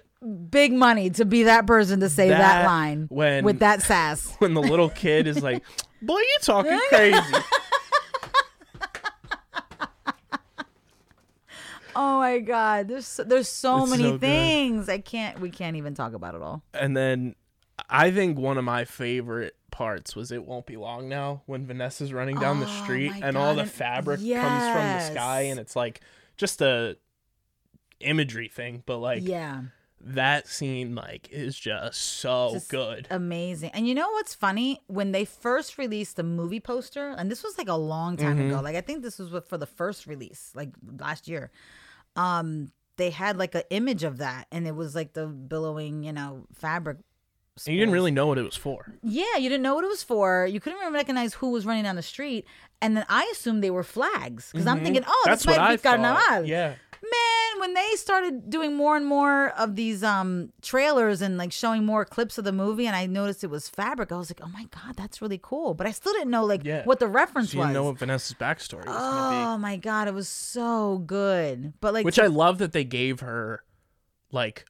big 0.49 0.73
money 0.73 1.09
to 1.11 1.25
be 1.25 1.43
that 1.43 1.67
person 1.67 1.99
to 2.01 2.09
say 2.09 2.29
that, 2.29 2.37
That 2.37 2.65
line 2.65 3.07
when- 3.09 3.43
with 3.43 3.59
that 3.59 3.81
sass. 3.81 4.35
When 4.39 4.53
the 4.53 4.61
little 4.61 4.89
kid 4.89 5.27
is 5.27 5.41
like, 5.43 5.63
"Boy, 6.05 6.19
you 6.19 6.37
talking 6.41 6.79
crazy." 6.89 7.19
Oh 11.95 12.17
my 12.17 12.39
god, 12.39 12.87
there's 12.87 13.05
so, 13.05 13.23
there's 13.23 13.47
so 13.47 13.83
It's 13.83 13.91
many 13.91 14.03
so 14.03 14.17
things. 14.17 14.89
I 14.89 14.97
can't 14.97 15.39
we 15.39 15.51
can't 15.51 15.75
even 15.75 15.93
talk 15.93 16.13
about 16.13 16.33
it 16.35 16.41
all. 16.41 16.63
and 16.73 16.97
then 16.97 17.35
I 17.89 18.09
think 18.11 18.39
one 18.39 18.57
of 18.57 18.63
my 18.63 18.83
favorite 18.85 19.55
parts 19.69 20.15
was 20.15 20.31
"It 20.31 20.43
Won't 20.45 20.65
Be 20.65 20.75
Long 20.75 21.07
Now" 21.07 21.43
when 21.45 21.67
Vanessa's 21.67 22.11
running 22.11 22.39
down 22.39 22.59
the 22.59 22.65
Oh 22.65 22.83
street 22.83 23.11
my 23.11 23.19
and 23.27 23.37
all 23.37 23.53
the 23.53 23.65
fabric 23.65 24.19
comes 24.19 24.27
from 24.27 24.87
the 24.87 24.99
sky, 25.01 25.41
and 25.41 25.59
it's 25.59 25.75
like 25.75 26.01
just 26.35 26.61
a 26.61 26.97
imagery 27.99 28.47
thing, 28.47 28.81
but 28.87 28.97
like 28.97 29.21
yeah. 29.23 29.61
That 30.05 30.47
scene 30.47 30.95
like 30.95 31.29
is 31.31 31.57
just 31.57 31.99
so 32.01 32.51
Just 32.53 32.69
good. 32.69 33.07
Amazing. 33.09 33.71
And 33.73 33.87
you 33.87 33.95
know 33.95 34.09
what's 34.11 34.35
funny? 34.35 34.81
When 34.87 35.11
they 35.13 35.25
first 35.25 35.77
released 35.77 36.17
the 36.17 36.23
movie 36.23 36.59
poster, 36.59 37.09
and 37.17 37.31
this 37.31 37.43
was 37.43 37.57
like 37.57 37.69
a 37.69 37.75
long 37.75 38.17
time 38.17 38.37
Mm-hmm. 38.37 38.49
ago. 38.51 38.61
Like 38.61 38.75
I 38.75 38.81
think 38.81 39.01
this 39.03 39.17
was 39.19 39.29
for 39.47 39.57
the 39.57 39.65
first 39.65 40.05
release, 40.07 40.51
like 40.55 40.69
last 40.99 41.27
year. 41.27 41.51
Um, 42.15 42.71
they 42.97 43.09
had 43.09 43.37
like 43.37 43.55
an 43.55 43.63
image 43.71 44.03
of 44.03 44.17
that, 44.17 44.47
and 44.51 44.67
it 44.67 44.75
was 44.75 44.93
like 44.93 45.13
the 45.13 45.25
billowing, 45.27 46.03
you 46.03 46.13
know, 46.13 46.45
fabric. 46.53 46.97
You 47.65 47.77
didn't 47.77 47.93
really 47.93 48.09
know 48.11 48.25
what 48.27 48.37
it 48.39 48.43
was 48.43 48.55
for. 48.55 48.93
Yeah, 49.03 49.37
you 49.37 49.47
didn't 49.47 49.61
know 49.61 49.75
what 49.75 49.83
it 49.83 49.87
was 49.87 50.01
for. 50.01 50.47
You 50.47 50.59
couldn't 50.59 50.79
even 50.79 50.91
recognize 50.93 51.35
who 51.35 51.51
was 51.51 51.65
running 51.67 51.83
down 51.83 51.95
the 51.95 52.01
street, 52.01 52.45
and 52.81 52.97
then 52.97 53.05
I 53.09 53.29
assumed 53.31 53.63
they 53.63 53.69
were 53.71 53.83
flags 53.83 54.49
because 54.51 54.65
I'm 54.67 54.83
thinking, 54.83 55.03
oh, 55.05 55.09
Mm-hmm. 55.09 55.29
That's 55.29 55.45
this 55.45 55.55
might 55.57 55.59
I 55.63 55.75
be 55.75 55.81
Carnaval. 55.81 56.19
thought. 56.19 56.47
Yeah. 56.47 56.73
Man, 57.03 57.59
when 57.59 57.73
they 57.73 57.87
started 57.95 58.49
doing 58.49 58.75
more 58.77 58.95
and 58.95 59.05
more 59.05 59.49
of 59.59 59.75
these 59.75 60.03
um 60.03 60.53
trailers 60.61 61.21
and 61.21 61.37
like 61.37 61.51
showing 61.51 61.85
more 61.85 62.05
clips 62.05 62.37
of 62.37 62.45
the 62.45 62.53
movie, 62.53 62.87
and 62.87 62.95
I 62.95 63.07
noticed 63.07 63.43
it 63.43 63.49
was 63.49 63.67
fabric, 63.67 64.11
I 64.13 64.17
was 64.17 64.29
like, 64.29 64.39
oh 64.41 64.47
my 64.47 64.65
god, 64.71 64.95
that's 64.95 65.21
really 65.21 65.39
cool. 65.41 65.73
But 65.73 65.85
I 65.85 65.91
still 65.91 66.13
didn't 66.13 66.31
know 66.31 66.45
like 66.45 66.63
Yeah. 66.63 66.85
what 66.85 66.99
the 66.99 67.07
reference 67.09 67.49
So 67.51 67.55
you 67.55 67.59
was. 67.59 67.67
didn't 67.67 67.73
know 67.73 67.83
what 67.83 67.97
Vanessa's 67.99 68.35
backstory 68.35 68.85
was 68.85 68.95
gonna 68.95 69.53
oh 69.53 69.57
my 69.57 69.75
god, 69.75 70.07
it 70.07 70.13
was 70.13 70.29
so 70.29 70.99
good. 70.99 71.73
But 71.81 71.93
like. 71.93 72.05
Which 72.05 72.19
I 72.19 72.27
love 72.27 72.59
that 72.59 72.71
they 72.71 72.85
gave 72.85 73.19
her 73.19 73.63
like 74.31 74.65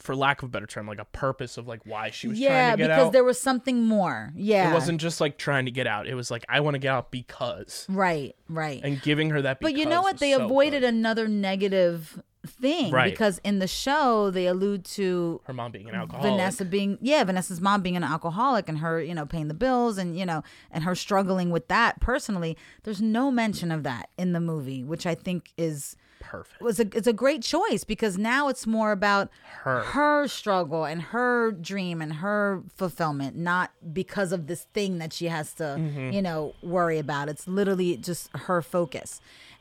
for 0.00 0.16
lack 0.16 0.42
of 0.42 0.48
a 0.48 0.50
better 0.50 0.66
term, 0.66 0.86
like 0.86 0.98
a 0.98 1.04
purpose 1.04 1.58
of 1.58 1.68
like 1.68 1.84
why 1.84 2.10
she 2.10 2.26
was 2.26 2.38
yeah, 2.40 2.48
trying 2.48 2.78
to 2.78 2.84
get 2.84 2.96
because 2.96 3.12
there 3.12 3.24
was 3.24 3.40
something 3.40 3.84
more. 3.84 4.32
Yeah, 4.34 4.70
It 4.70 4.74
wasn't 4.74 5.00
just 5.00 5.20
like 5.20 5.36
trying 5.38 5.66
to 5.66 5.70
get 5.70 5.86
out. 5.86 6.06
It 6.08 6.14
was 6.14 6.30
like 6.30 6.44
I 6.48 6.60
want 6.60 6.74
to 6.74 6.78
get 6.78 6.88
out 6.92 7.10
because 7.10 7.86
right, 7.88 8.34
right. 8.48 8.80
and 8.82 9.00
giving 9.02 9.30
her 9.30 9.42
that. 9.42 9.60
But 9.60 9.74
you 9.76 9.86
know 9.86 10.02
what? 10.02 10.18
They 10.18 10.32
so 10.32 10.44
avoided 10.46 10.80
good. 10.80 10.88
another 10.94 11.28
negative 11.28 12.22
thing 12.46 12.90
Right. 12.90 13.12
because 13.12 13.38
in 13.44 13.58
the 13.58 13.66
show 13.66 14.30
they 14.30 14.46
allude 14.46 14.82
to 14.86 15.42
her 15.44 15.52
mom 15.52 15.72
being 15.72 15.90
an 15.90 15.94
alcoholic. 15.94 16.30
Vanessa 16.30 16.64
being 16.64 16.96
yeah, 17.02 17.22
Vanessa's 17.22 17.60
mom 17.60 17.82
being 17.82 17.96
an 17.98 18.04
alcoholic 18.04 18.66
and 18.66 18.78
her, 18.78 19.00
you 19.02 19.14
know, 19.14 19.26
paying 19.26 19.48
the 19.48 19.54
bills 19.54 19.98
and 19.98 20.18
you 20.18 20.24
know, 20.24 20.42
and 20.70 20.84
her 20.84 20.94
struggling 20.94 21.50
with 21.50 21.68
that 21.68 22.00
personally. 22.00 22.56
There's 22.84 23.02
no 23.02 23.30
mention 23.30 23.70
of 23.70 23.82
that 23.82 24.08
in 24.16 24.32
the 24.32 24.40
movie, 24.40 24.82
which 24.82 25.04
I 25.06 25.14
think 25.14 25.52
is 25.58 25.96
perfect. 26.20 26.60
was 26.62 26.78
a 26.78 26.86
it's 26.96 27.06
a 27.08 27.12
great 27.12 27.42
choice 27.42 27.82
because 27.82 28.16
now 28.16 28.46
it's 28.48 28.66
more 28.66 28.92
about 28.92 29.28
Her. 29.62 29.80
her 29.80 30.28
struggle 30.28 30.84
and 30.84 31.02
her 31.02 31.50
dream 31.50 32.00
and 32.00 32.14
her 32.14 32.62
fulfillment, 32.76 33.36
not 33.36 33.72
because 33.92 34.30
of 34.32 34.46
this 34.46 34.64
thing 34.72 34.98
that 34.98 35.12
she 35.12 35.26
has 35.26 35.52
to, 35.54 35.64
Mm-hmm. 35.78 36.10
you 36.12 36.22
know, 36.22 36.54
worry 36.62 36.98
about. 36.98 37.28
It's 37.28 37.48
literally 37.48 37.96
just 37.96 38.28
her 38.36 38.62
focus. 38.62 39.20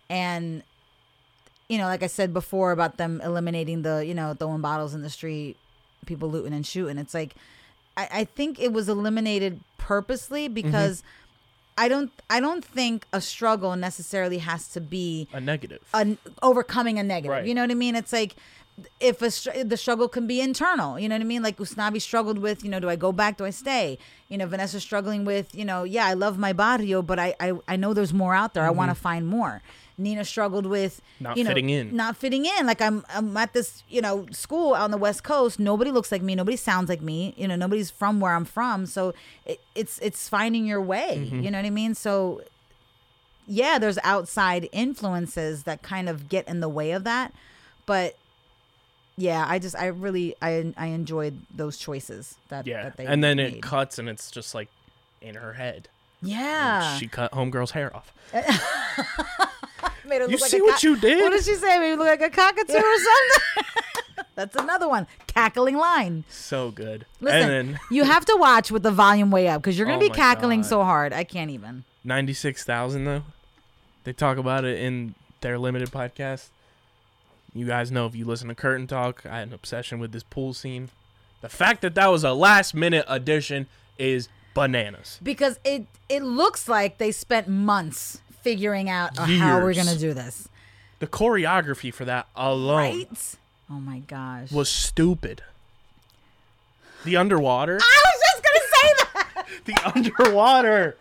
And 0.10 0.64
you 1.68 1.78
know, 1.78 1.86
like 1.86 2.02
I 2.04 2.08
said 2.08 2.34
before 2.34 2.72
about 2.72 2.98
them 2.98 3.22
eliminating 3.24 3.84
the, 3.84 4.04
you 4.06 4.14
know, 4.16 4.34
throwing 4.34 4.62
bottles 4.62 4.94
in 4.96 5.02
the 5.04 5.10
street, 5.10 5.56
people 6.08 6.30
looting 6.30 6.54
and 6.54 6.66
shooting. 6.66 6.98
It's 6.98 7.14
like 7.14 7.36
I, 7.96 8.08
I 8.12 8.24
think 8.24 8.60
it 8.60 8.74
was 8.74 8.90
eliminated 8.90 9.60
purposely 9.78 10.48
because 10.48 11.04
I 11.80 11.88
don't 11.88 12.12
I 12.30 12.42
don't 12.42 12.64
think 12.64 13.08
a 13.14 13.22
struggle 13.22 13.76
necessarily 13.78 14.40
has 14.40 14.68
to 14.70 14.82
be 14.82 15.30
a 15.32 15.40
negative. 15.40 15.80
a, 15.94 16.18
overcoming 16.44 17.00
a 17.00 17.04
negative. 17.04 17.32
Right. 17.32 17.46
You 17.48 17.56
know 17.56 17.62
what 17.62 17.72
I 17.72 17.76
mean? 17.76 17.96
It's 17.96 18.12
like 18.12 18.36
if 19.00 19.22
a 19.22 19.64
the 19.64 19.78
struggle 19.78 20.10
can 20.10 20.28
be 20.28 20.42
internal. 20.42 21.00
You 21.00 21.08
know 21.08 21.16
what 21.16 21.22
I 21.22 21.32
mean? 21.34 21.42
Like 21.42 21.58
Usnavi 21.58 22.02
struggled 22.02 22.38
with, 22.40 22.66
you 22.66 22.70
know, 22.70 22.82
do 22.82 22.90
I 22.90 22.98
go 22.98 23.14
back? 23.14 23.38
Do 23.38 23.46
I 23.46 23.52
stay? 23.52 23.98
You 24.28 24.38
know, 24.38 24.46
Vanessa 24.46 24.82
struggling 24.82 25.24
with, 25.24 25.56
you 25.56 25.64
know, 25.64 25.84
yeah, 25.84 26.06
I 26.06 26.16
love 26.16 26.38
my 26.38 26.52
barrio, 26.52 27.02
but 27.02 27.18
I 27.18 27.34
I, 27.40 27.54
I 27.68 27.76
know 27.78 27.94
there's 27.94 28.14
more 28.14 28.36
out 28.36 28.54
there. 28.54 28.66
I 28.66 28.72
want 28.72 28.90
to 28.90 28.96
mm-hmm. 28.96 29.02
find 29.02 29.28
more. 29.28 29.62
Nina 30.00 30.26
struggled 30.26 30.66
with. 30.66 31.02
Not 31.20 31.38
you 31.38 31.44
know, 31.44 31.50
fitting 31.50 31.70
in. 31.70 31.96
not 31.96 32.18
fitting 32.18 32.46
in. 32.46 32.66
Like 32.66 32.82
I'm 32.82 33.06
I'm 33.10 33.36
at 33.38 33.54
this 33.54 33.84
you 33.90 34.02
know 34.02 34.26
school 34.32 34.74
on 34.74 34.92
the 34.92 34.98
West 34.98 35.24
Coast. 35.24 35.60
Nobody 35.60 35.92
looks 35.92 36.12
like 36.12 36.22
me. 36.22 36.34
Nobody 36.36 36.58
sounds 36.58 36.90
like 36.90 37.02
me. 37.02 37.34
You 37.38 37.48
know, 37.48 37.56
nobody's 37.56 37.92
from 37.92 38.20
where 38.20 38.34
I'm 38.34 38.46
from. 38.46 38.86
So 38.86 39.14
it, 39.46 39.60
it's 39.76 40.00
it's 40.00 40.28
finding 40.30 40.66
your 40.66 40.82
way. 40.82 41.26
Mm-hmm. 41.26 41.42
You 41.42 41.52
know 41.52 41.60
what 41.60 41.66
I 41.66 41.70
mean? 41.72 41.94
So 41.94 42.42
yeah, 43.48 43.80
there's 43.80 43.98
outside 44.04 44.70
influences 44.72 45.64
that 45.64 45.82
kind 45.82 46.08
of 46.08 46.30
get 46.30 46.48
in 46.48 46.60
the 46.60 46.70
way 46.70 46.92
of 46.92 47.04
that. 47.04 47.34
But 47.86 48.16
yeah, 49.18 49.46
I 49.48 49.60
just 49.60 49.76
I 49.76 49.88
really 49.88 50.36
I 50.42 50.74
I 50.78 50.88
enjoyed 50.88 51.42
those 51.54 51.78
choices 51.78 52.36
that 52.50 52.66
yeah, 52.66 52.84
that 52.84 52.98
they 52.98 53.06
and 53.06 53.24
then 53.24 53.38
made. 53.38 53.56
it 53.56 53.62
cuts 53.62 54.00
and 54.00 54.08
it's 54.08 54.32
just 54.32 54.56
like 54.56 54.70
in 55.22 55.36
her 55.36 55.54
head. 55.54 55.90
yeah 56.22 56.96
She 56.98 57.08
cut 57.08 57.32
homegirl's 57.34 57.72
hair 57.72 57.94
off. 57.96 58.14
made 60.10 60.22
her 60.22 60.30
You 60.30 60.38
like 60.38 60.50
see 60.50 60.62
what 60.62 60.82
co- 60.82 60.88
you 60.88 60.98
did? 60.98 61.22
What 61.22 61.32
did 61.32 61.44
she 61.46 61.56
say? 61.56 61.80
Made 61.80 61.92
me 61.92 61.96
look 61.98 62.08
like 62.08 62.22
a 62.22 62.30
cockatoo 62.30 62.74
or 62.74 62.98
something. 62.98 63.64
That's 64.36 64.56
another 64.56 64.88
one 64.90 65.08
cackling 65.28 65.78
line. 65.78 66.24
So 66.30 66.72
good. 66.72 67.06
Listen, 67.22 67.38
and 67.42 67.50
then 67.50 67.80
you 67.92 68.04
have 68.04 68.26
to 68.26 68.36
watch 68.38 68.72
with 68.72 68.84
the 68.84 68.92
volume 68.92 69.32
way 69.32 69.48
up 69.48 69.62
because 69.62 69.78
you're 69.78 69.86
gonna 69.88 69.98
Oh 69.98 70.10
be 70.10 70.10
cackling 70.10 70.62
God. 70.62 70.70
so 70.70 70.84
hard. 70.84 71.14
I 71.14 71.24
can't 71.24 71.52
even. 71.52 71.84
ninety 72.04 72.34
six 72.34 72.64
thousand 72.64 73.06
though. 73.06 73.24
They 74.06 74.14
talk 74.14 74.38
about 74.38 74.66
it 74.66 74.80
in 74.80 75.16
their 75.42 75.58
limited 75.60 75.92
podcast. 75.92 76.50
You 77.54 77.66
guys 77.66 77.92
know 77.92 78.06
if 78.06 78.16
you 78.16 78.26
listen 78.26 78.48
to 78.50 78.56
Curtain 78.56 78.88
Talk, 78.88 79.26
I 79.26 79.40
had 79.40 79.48
an 79.50 79.54
obsession 79.54 80.00
with 80.00 80.12
this 80.12 80.24
pool 80.24 80.54
scene. 80.54 80.90
The 81.42 81.50
fact 81.50 81.82
that 81.82 81.96
that 81.96 82.08
was 82.08 82.24
a 82.24 82.34
last 82.34 82.74
minute 82.74 83.06
addition 83.08 83.68
is 83.98 84.30
bananas. 84.54 85.20
because 85.22 85.60
it 85.64 85.86
it 86.10 86.24
looks 86.24 86.68
like 86.68 86.98
they 86.98 87.12
spent 87.12 87.48
months 87.48 88.22
figuring 88.42 88.90
out 88.90 89.18
how 89.18 89.62
we're 89.62 89.74
gonna 89.74 89.98
do 89.98 90.14
this. 90.14 90.48
The 91.00 91.08
choreography 91.08 91.94
for 91.94 92.06
that 92.06 92.28
alone 92.36 92.78
Right? 92.78 93.36
Oh 93.72 93.80
my 93.80 94.00
gosh. 94.00 94.52
was 94.52 94.70
stupid. 94.70 95.44
The 97.06 97.16
underwater, 97.16 97.80
I 97.82 98.02
was 98.06 98.22
just 98.32 98.44
gonna 98.44 98.66
say 98.74 99.06
that. 99.14 99.46
the 99.66 99.96
underwater. 99.96 100.98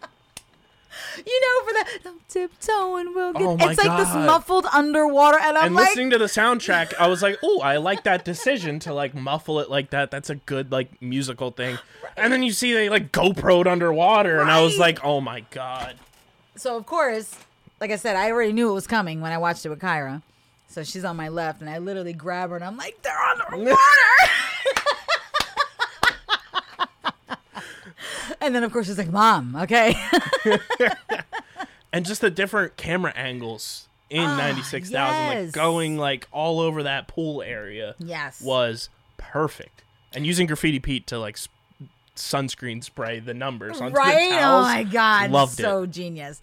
You 1.27 1.41
know, 1.41 1.65
for 1.65 1.73
that 1.73 1.99
I'm 2.07 2.21
tiptoeing, 2.29 3.15
we'll 3.15 3.33
get. 3.33 3.43
Oh 3.43 3.57
my 3.57 3.71
it's 3.71 3.85
like 3.85 3.99
this 3.99 4.15
muffled 4.15 4.67
underwater, 4.73 5.39
and 5.39 5.57
I'm 5.59 5.67
and 5.67 5.75
like, 5.75 5.89
listening 5.89 6.11
to 6.11 6.19
the 6.19 6.27
soundtrack, 6.27 6.95
I 6.95 7.09
was 7.09 7.23
like, 7.23 7.39
"Oh, 7.43 7.61
I 7.61 7.79
like 7.79 8.05
that 8.05 8.25
decision 8.25 8.79
to 8.81 8.95
like 8.95 9.15
muffle 9.15 9.59
it 9.61 9.71
like 9.71 9.91
that. 9.91 10.11
That's 10.11 10.31
a 10.31 10.37
good 10.37 10.71
like 10.71 11.01
musical 11.03 11.51
thing." 11.51 11.79
And 12.17 12.33
then 12.33 12.43
you 12.43 12.53
see 12.53 12.73
they 12.73 12.89
like 12.89 13.11
GoPro'd 13.13 13.67
underwater, 13.67 14.41
and 14.41 14.51
I 14.51 14.61
was 14.63 14.79
like, 14.79 15.05
"Oh 15.05 15.21
my 15.21 15.41
god!" 15.51 15.97
So 16.61 16.77
of 16.77 16.87
course, 16.87 17.35
like 17.81 17.91
I 17.91 17.97
said, 17.97 18.17
I 18.17 18.31
already 18.31 18.53
knew 18.53 18.71
it 18.71 18.75
was 18.75 18.87
coming 18.87 19.21
when 19.21 19.33
I 19.33 19.39
watched 19.39 19.65
it 19.67 19.69
with 19.71 19.81
Kyra. 19.81 20.23
So 20.69 20.85
she's 20.85 21.05
on 21.05 21.17
my 21.17 21.29
left, 21.29 21.61
and 21.63 21.71
I 21.71 21.79
literally 21.79 22.13
grab 22.13 22.51
her, 22.51 22.57
and 22.57 22.65
I'm 22.65 22.77
like, 22.77 23.01
they're 23.03 23.19
on 23.19 23.39
the 23.39 23.53
underwater. 23.53 23.79
and 28.41 28.55
then 28.55 28.63
of 28.65 28.73
course 28.73 28.87
she's 28.87 28.99
like, 28.99 29.11
"Mom, 29.11 29.57
okay." 29.57 29.95
And 31.91 32.05
just 32.05 32.21
the 32.21 32.29
different 32.31 32.77
camera 32.77 33.15
angles 33.17 33.89
in 34.11 34.23
ninety 34.23 34.61
six 34.61 34.91
thousand, 34.91 35.17
Ah, 35.17 35.31
yes. 35.33 35.45
like 35.47 35.53
going 35.55 35.97
like 35.97 36.29
all 36.33 36.61
over 36.61 36.83
that 36.83 37.09
pool 37.09 37.41
area, 37.41 37.95
yes. 37.99 38.43
was 38.43 38.91
perfect. 39.17 39.83
And 40.13 40.27
using 40.27 40.47
Graffiti 40.47 40.81
Pete 40.81 41.07
to 41.07 41.19
like 41.19 41.37
s- 41.37 41.49
sunscreen 42.19 42.83
spray 42.83 43.21
the 43.21 43.35
numbers 43.35 43.81
on 43.81 43.93
right? 43.93 44.29
Oh 44.43 44.63
my 44.63 44.85
god, 44.85 45.31
loved 45.31 45.57
so 45.57 45.83
it. 45.83 45.91
genius. 45.91 46.41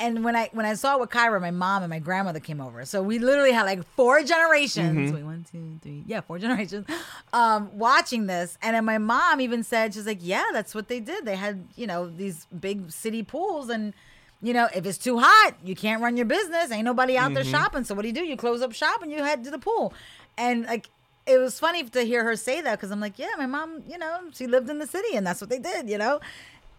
And 0.00 0.22
when 0.22 0.36
I 0.36 0.48
when 0.52 0.64
I 0.64 0.74
saw 0.74 0.94
it 0.94 1.00
with 1.00 1.10
Kyra, 1.10 1.40
my 1.40 1.50
mom 1.50 1.82
and 1.82 1.90
my 1.90 1.98
grandmother 1.98 2.38
came 2.38 2.60
over, 2.60 2.84
so 2.84 3.02
we 3.02 3.18
literally 3.18 3.50
had 3.50 3.64
like 3.64 3.84
four 3.96 4.22
generations. 4.22 4.96
Mm-hmm. 5.10 5.14
Wait, 5.16 5.24
one, 5.24 5.44
two, 5.50 5.80
three, 5.82 6.04
yeah, 6.06 6.20
four 6.20 6.38
generations, 6.44 6.86
um, 7.32 7.76
watching 7.76 8.26
this. 8.26 8.56
And 8.62 8.76
then 8.76 8.84
my 8.84 8.98
mom 8.98 9.40
even 9.40 9.64
said, 9.64 9.94
she's 9.94 10.06
like, 10.06 10.20
yeah, 10.20 10.44
that's 10.52 10.72
what 10.72 10.86
they 10.86 11.00
did. 11.00 11.24
They 11.24 11.34
had 11.34 11.66
you 11.74 11.86
know 11.88 12.08
these 12.08 12.46
big 12.46 12.92
city 12.92 13.24
pools, 13.24 13.70
and 13.70 13.92
you 14.40 14.52
know 14.52 14.68
if 14.72 14.86
it's 14.86 14.98
too 14.98 15.18
hot, 15.18 15.54
you 15.64 15.74
can't 15.74 16.00
run 16.00 16.16
your 16.16 16.26
business. 16.26 16.70
Ain't 16.70 16.84
nobody 16.84 17.18
out 17.18 17.34
there 17.34 17.42
Mm-hmm. 17.42 17.50
shopping. 17.50 17.82
So 17.84 17.96
what 17.96 18.02
do 18.02 18.08
you 18.08 18.14
do? 18.14 18.24
You 18.24 18.36
close 18.36 18.62
up 18.62 18.72
shop 18.72 19.02
and 19.02 19.10
you 19.10 19.18
head 19.24 19.42
to 19.44 19.50
the 19.50 19.58
pool. 19.58 19.92
And 20.36 20.64
like 20.66 20.90
it 21.28 21.38
was 21.38 21.60
funny 21.60 21.84
to 21.84 22.02
hear 22.02 22.24
her 22.24 22.34
say 22.34 22.60
that 22.62 22.78
because 22.78 22.90
I'm 22.90 23.00
like, 23.00 23.18
yeah, 23.18 23.28
my 23.36 23.46
mom, 23.46 23.82
you 23.86 23.98
know, 23.98 24.20
she 24.32 24.46
lived 24.46 24.70
in 24.70 24.78
the 24.78 24.86
city 24.86 25.14
and 25.14 25.26
that's 25.26 25.40
what 25.40 25.50
they 25.50 25.58
did, 25.58 25.88
you 25.88 25.98
know, 25.98 26.20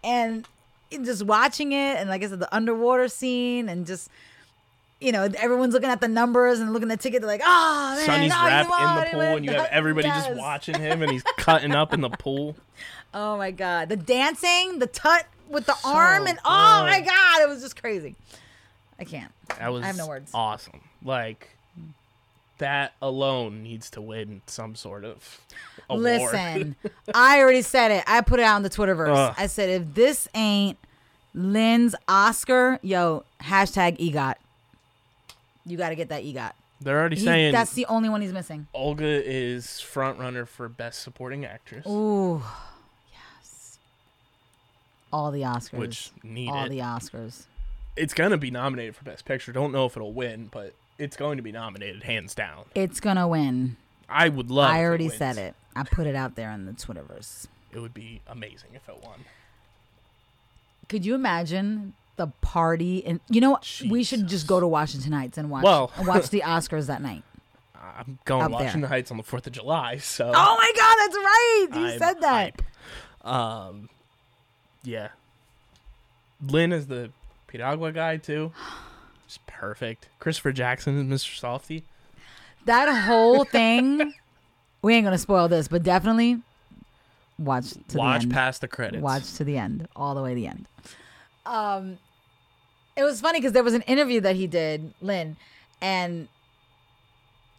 and 0.02 0.46
just 0.90 1.24
watching 1.24 1.72
it 1.72 1.96
and 1.96 2.10
like 2.10 2.24
I 2.24 2.26
said, 2.26 2.40
the 2.40 2.54
underwater 2.54 3.08
scene 3.08 3.68
and 3.68 3.86
just. 3.86 4.10
You 5.02 5.12
know, 5.12 5.26
everyone's 5.38 5.72
looking 5.72 5.88
at 5.88 6.02
the 6.02 6.08
numbers 6.08 6.60
and 6.60 6.74
looking 6.74 6.90
at 6.90 6.98
the 6.98 7.02
ticket. 7.02 7.22
They're 7.22 7.30
like, 7.30 7.40
"Oh 7.42 7.94
man, 7.96 8.04
Sonny's 8.04 8.32
oh, 8.36 8.44
wrapped 8.44 8.68
in 8.68 8.96
the 9.00 9.10
pool, 9.12 9.36
and 9.36 9.44
you 9.46 9.52
have 9.52 9.68
everybody 9.70 10.08
just 10.08 10.34
watching 10.34 10.78
him, 10.78 11.00
and 11.00 11.10
he's 11.10 11.22
cutting 11.38 11.74
up 11.74 11.94
in 11.94 12.02
the 12.02 12.10
pool. 12.10 12.54
Oh 13.12 13.36
my 13.38 13.50
god, 13.50 13.88
the 13.88 13.96
dancing, 13.96 14.78
the 14.78 14.86
tut 14.86 15.26
with 15.48 15.66
the 15.66 15.74
arm, 15.84 16.26
and 16.26 16.38
oh 16.44 16.84
my 16.84 17.00
god, 17.00 17.40
it 17.40 17.48
was 17.48 17.62
just 17.62 17.80
crazy. 17.80 18.14
I 19.00 19.04
can't. 19.04 19.32
That 19.58 19.72
was 19.72 19.82
I 19.82 19.86
have 19.86 19.96
no 19.96 20.06
words. 20.06 20.30
awesome. 20.34 20.80
Like 21.02 21.48
that 22.60 22.94
alone 23.02 23.62
needs 23.62 23.90
to 23.90 24.00
win 24.00 24.40
some 24.46 24.74
sort 24.74 25.04
of 25.04 25.40
award. 25.90 26.02
Listen, 26.04 26.76
I 27.14 27.40
already 27.40 27.60
said 27.62 27.90
it. 27.90 28.04
I 28.06 28.20
put 28.22 28.40
it 28.40 28.44
out 28.44 28.54
on 28.56 28.62
the 28.62 28.70
Twitterverse. 28.70 29.14
Ugh. 29.14 29.34
I 29.36 29.46
said 29.48 29.68
if 29.68 29.94
this 29.94 30.28
ain't 30.34 30.78
Lin's 31.34 31.94
Oscar, 32.08 32.78
yo, 32.82 33.24
hashtag 33.42 33.98
EGOT. 33.98 34.34
You 35.66 35.76
got 35.76 35.90
to 35.90 35.94
get 35.94 36.08
that 36.08 36.22
EGOT. 36.24 36.52
They're 36.80 36.98
already 36.98 37.16
He- 37.16 37.24
saying 37.24 37.52
that's 37.52 37.74
the 37.74 37.84
only 37.86 38.08
one 38.08 38.22
he's 38.22 38.32
missing. 38.32 38.66
Olga 38.72 39.04
is 39.04 39.80
front 39.80 40.18
runner 40.18 40.46
for 40.46 40.68
best 40.68 41.02
supporting 41.02 41.44
actress, 41.44 41.86
Ooh, 41.86 42.42
yes. 43.12 43.78
All 45.12 45.30
the 45.30 45.42
Oscars. 45.42 45.72
which 45.78 46.10
need 46.22 46.48
all 46.48 46.64
it. 46.64 46.68
the 46.70 46.78
Oscars. 46.78 47.44
It's 47.96 48.14
gonna 48.14 48.38
be 48.38 48.50
nominated 48.50 48.96
for 48.96 49.04
best 49.04 49.24
picture. 49.26 49.52
Don't 49.52 49.72
know 49.72 49.84
if 49.84 49.96
it'll 49.96 50.12
win, 50.14 50.48
but 50.50 50.72
it's 51.00 51.16
going 51.16 51.38
to 51.38 51.42
be 51.42 51.50
nominated 51.50 52.02
hands 52.02 52.34
down. 52.34 52.64
It's 52.74 53.00
gonna 53.00 53.26
win. 53.26 53.76
I 54.08 54.28
would 54.28 54.50
love. 54.50 54.70
I 54.70 54.78
if 54.78 54.82
it 54.82 54.84
already 54.86 55.08
said 55.08 55.38
it. 55.38 55.54
I 55.74 55.84
put 55.84 56.06
it 56.06 56.14
out 56.14 56.34
there 56.34 56.50
on 56.50 56.66
the 56.66 56.72
Twitterverse. 56.72 57.46
It 57.72 57.78
would 57.78 57.94
be 57.94 58.20
amazing 58.28 58.70
if 58.74 58.88
it 58.88 59.02
won. 59.02 59.20
Could 60.88 61.06
you 61.06 61.14
imagine 61.14 61.94
the 62.16 62.26
party? 62.42 63.04
And 63.06 63.20
you 63.28 63.40
know, 63.40 63.52
what? 63.52 63.82
we 63.88 64.04
should 64.04 64.26
just 64.26 64.46
go 64.46 64.60
to 64.60 64.66
Washington 64.66 65.12
Heights 65.12 65.38
and 65.38 65.50
watch 65.50 65.64
Well- 65.64 65.90
and 65.96 66.06
watch 66.06 66.28
the 66.30 66.42
Oscars 66.44 66.86
that 66.86 67.00
night. 67.02 67.22
I'm 67.74 68.18
going 68.24 68.42
Up 68.42 68.50
to 68.50 68.56
there. 68.58 68.66
Washington 68.66 68.88
Heights 68.90 69.10
on 69.10 69.16
the 69.16 69.22
Fourth 69.22 69.46
of 69.46 69.52
July, 69.52 69.96
so 69.98 70.26
Oh 70.34 70.56
my 70.56 70.72
God, 70.76 70.96
that's 70.98 71.16
right. 71.16 71.66
You 71.80 71.92
I'm 71.94 71.98
said 71.98 72.20
that. 72.20 72.60
hype. 73.22 73.26
Um, 73.26 73.88
yeah. 74.82 75.08
Lin 76.46 76.72
is 76.72 76.86
the 76.88 77.10
Piragua 77.48 77.92
guy 77.92 78.16
too. 78.18 78.52
Perfect. 79.46 80.08
Christopher 80.18 80.52
Jackson 80.52 80.98
is 80.98 81.22
Mr. 81.22 81.38
Softy. 81.38 81.84
That 82.66 83.04
whole 83.04 83.44
thing. 83.44 84.12
we 84.82 84.94
ain't 84.94 85.04
gonna 85.04 85.18
spoil 85.18 85.48
this, 85.48 85.68
but 85.68 85.82
definitely 85.82 86.40
watch 87.38 87.72
to 87.88 87.98
Watch 87.98 88.20
the 88.20 88.24
end. 88.26 88.32
past 88.32 88.60
the 88.60 88.68
credits. 88.68 89.02
Watch 89.02 89.32
to 89.34 89.44
the 89.44 89.56
end, 89.58 89.88
all 89.96 90.14
the 90.14 90.22
way 90.22 90.30
to 90.30 90.34
the 90.34 90.46
end. 90.46 90.66
Um, 91.46 91.98
it 92.96 93.02
was 93.04 93.20
funny 93.20 93.38
because 93.38 93.52
there 93.52 93.62
was 93.64 93.74
an 93.74 93.82
interview 93.82 94.20
that 94.20 94.36
he 94.36 94.46
did, 94.46 94.92
Lin, 95.00 95.36
and 95.80 96.28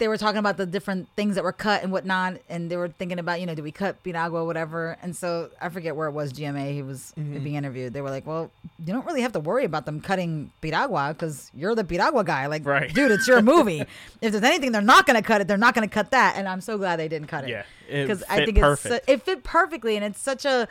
they 0.01 0.07
were 0.07 0.17
talking 0.17 0.39
about 0.39 0.57
the 0.57 0.65
different 0.65 1.07
things 1.15 1.35
that 1.35 1.43
were 1.43 1.53
cut 1.53 1.83
and 1.83 1.91
whatnot, 1.91 2.37
and 2.49 2.69
they 2.71 2.75
were 2.75 2.89
thinking 2.89 3.19
about, 3.19 3.39
you 3.39 3.45
know, 3.45 3.53
do 3.55 3.61
we 3.63 3.71
cut 3.71 4.01
Piragua, 4.03 4.43
whatever. 4.43 4.97
And 5.03 5.15
so 5.15 5.49
I 5.61 5.69
forget 5.69 5.95
where 5.95 6.07
it 6.07 6.11
was. 6.11 6.33
GMA, 6.33 6.73
he 6.73 6.81
was 6.81 7.13
Mm-hmm. 7.17 7.43
being 7.43 7.55
interviewed. 7.55 7.93
They 7.93 8.01
were 8.01 8.09
like, 8.09 8.25
"Well, 8.25 8.49
you 8.85 8.91
don't 8.93 9.05
really 9.05 9.21
have 9.21 9.31
to 9.33 9.39
worry 9.39 9.63
about 9.63 9.85
them 9.85 10.01
cutting 10.01 10.51
Piragua 10.61 11.13
because 11.13 11.51
you're 11.53 11.75
the 11.75 11.83
Piragua 11.83 12.23
guy. 12.25 12.47
Like, 12.47 12.65
Right. 12.65 12.93
dude, 12.93 13.11
it's 13.11 13.27
your 13.27 13.41
movie. 13.53 13.81
if 14.21 14.31
there's 14.31 14.43
anything 14.43 14.71
they're 14.71 14.81
not 14.81 15.05
going 15.05 15.15
to 15.21 15.23
cut 15.25 15.39
it, 15.41 15.47
they're 15.47 15.57
not 15.57 15.73
going 15.75 15.87
to 15.87 15.93
cut 15.93 16.11
that." 16.11 16.35
And 16.35 16.47
I'm 16.49 16.61
so 16.61 16.77
glad 16.77 16.97
they 16.97 17.07
didn't 17.07 17.27
cut 17.27 17.43
it. 17.45 17.49
Yeah, 17.51 17.63
because 17.89 18.23
I 18.29 18.37
think 18.45 18.57
it's 18.57 18.65
perfect. 18.65 19.05
su- 19.07 19.13
it 19.13 19.21
fit 19.23 19.43
perfectly, 19.43 19.95
and 19.95 20.03
it's 20.03 20.19
such 20.19 20.43
a 20.45 20.67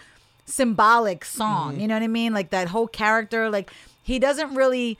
symbolic 0.46 1.24
song. 1.24 1.72
Mm-hmm. 1.72 1.80
You 1.80 1.88
know 1.88 1.94
what 1.94 2.02
I 2.02 2.08
mean? 2.08 2.34
Like 2.34 2.50
that 2.50 2.68
whole 2.68 2.88
character, 2.88 3.48
like 3.50 3.70
he 4.02 4.18
doesn't 4.18 4.54
really 4.54 4.98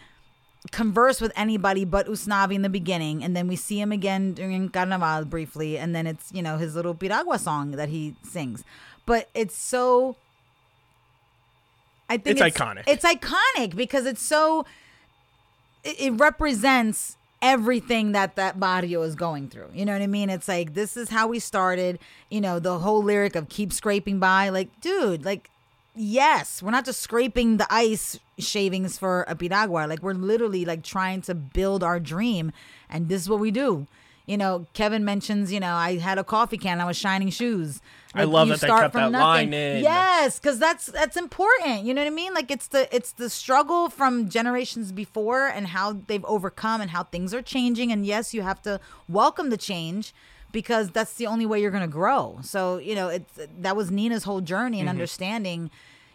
converse 0.73 1.21
with 1.21 1.33
anybody 1.37 1.85
but 1.85 2.07
Usnavi 2.07 2.55
in 2.55 2.63
the 2.63 2.69
beginning, 2.69 3.25
and 3.25 3.35
then 3.35 3.49
we 3.49 3.57
see 3.57 3.81
him 3.81 3.93
again 3.93 4.35
during 4.35 4.69
Carnaval 4.69 5.25
briefly, 5.25 5.79
and 5.79 5.95
then 5.95 6.07
it's 6.07 6.31
you 6.33 6.43
know 6.43 6.59
his 6.59 6.75
little 6.75 6.95
Piragua 6.95 7.39
song 7.39 7.73
that 7.73 7.89
he 7.89 8.15
sings, 8.23 8.65
but 9.07 9.29
it's 9.35 9.57
so. 9.57 10.17
I 12.09 12.17
think 12.17 12.41
It's 12.41 12.57
iconic. 12.59 12.85
It's 12.87 13.05
iconic 13.05 13.77
because 13.77 14.05
it's 14.05 14.23
so. 14.23 14.67
It, 15.85 16.01
it 16.01 16.11
represents 16.13 17.17
everything 17.41 18.13
that 18.13 18.37
that 18.37 18.61
barrio 18.61 19.01
is 19.03 19.15
going 19.15 19.49
through. 19.49 19.71
You 19.73 19.87
know 19.87 19.93
what 19.93 20.03
I 20.03 20.07
mean? 20.07 20.29
It's 20.29 20.49
like 20.49 20.75
this 20.75 20.97
is 20.97 21.09
how 21.09 21.29
we 21.29 21.39
started. 21.39 21.99
You 22.31 22.41
know 22.41 22.59
the 22.59 22.81
whole 22.81 23.03
lyric 23.03 23.35
of 23.35 23.49
"keep 23.49 23.73
scraping 23.73 24.19
by." 24.19 24.51
Like, 24.51 24.81
dude, 24.81 25.25
like 25.25 25.51
yes, 26.01 26.63
we're 26.63 26.71
not 26.71 26.85
just 26.85 27.01
scraping 27.01 27.59
the 27.59 27.67
ice 27.71 28.19
shavings 28.39 28.99
for 28.99 29.25
a 29.29 29.37
piragua. 29.37 29.87
Like 29.87 30.03
we're 30.03 30.15
literally 30.15 30.65
like 30.65 30.83
trying 30.83 31.21
to 31.23 31.35
build 31.35 31.85
our 31.85 32.01
dream, 32.01 32.53
and 32.89 33.09
this 33.09 33.23
is 33.23 33.29
what 33.29 33.39
we 33.39 33.51
do. 33.51 33.87
You 34.27 34.37
know, 34.37 34.67
Kevin 34.75 35.05
mentions, 35.05 35.53
you 35.53 35.59
know, 35.61 35.75
I 35.75 35.97
had 35.99 36.19
a 36.19 36.25
coffee 36.25 36.57
can, 36.57 36.81
I 36.81 36.85
was 36.85 36.97
shining 36.97 37.31
shoes. 37.31 37.81
I 38.15 38.25
love 38.25 38.49
you 38.49 38.55
that 38.55 38.61
they 38.61 38.67
start 38.67 38.83
kept 38.83 38.93
from 38.93 39.13
that 39.13 39.19
nothing. 39.19 39.51
line 39.51 39.55
in. 39.55 39.83
Yes, 39.83 40.39
because 40.39 40.59
that's 40.59 40.87
that's 40.87 41.17
important. 41.17 41.85
You 41.85 41.95
know 41.95 42.03
what 42.03 42.09
I 42.09 42.15
mean? 42.15 42.35
Like 42.35 42.51
it's 42.51 42.69
the 42.69 42.95
it's 42.95 43.13
the 43.13 43.29
struggle 43.29 43.89
from 43.89 44.29
generations 44.29 44.93
before 44.93 45.49
and 45.49 45.69
how 45.69 45.93
they've 46.07 46.25
overcome 46.25 46.81
and 46.81 46.91
how 46.91 47.05
things 47.05 47.35
are 47.35 47.43
changing. 47.43 47.93
And 47.93 48.07
yes, 48.07 48.33
you 48.33 48.43
have 48.43 48.63
to 48.63 48.81
welcome 49.09 49.51
the 49.51 49.57
change 49.57 50.15
because 50.53 50.91
that's 50.91 51.15
the 51.15 51.27
only 51.27 51.47
way 51.47 51.61
you're 51.61 51.71
going 51.71 51.83
to 51.83 51.89
grow. 51.89 52.39
So 52.43 52.79
you 52.79 52.95
know, 52.95 53.09
it's 53.09 53.39
that 53.61 53.77
was 53.77 53.91
Nina's 53.91 54.25
whole 54.25 54.41
journey 54.41 54.81
and 54.81 54.89
mm-hmm. 54.89 54.97
understanding. 54.97 55.71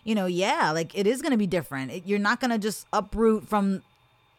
You 0.06 0.16
know, 0.16 0.28
yeah, 0.28 0.72
like 0.72 0.98
it 0.98 1.06
is 1.08 1.22
going 1.22 1.32
to 1.32 1.38
be 1.38 1.48
different. 1.48 1.92
It, 1.92 2.04
you're 2.06 2.20
not 2.20 2.40
going 2.40 2.52
to 2.52 2.58
just 2.60 2.88
uproot 2.94 3.48
from 3.50 3.82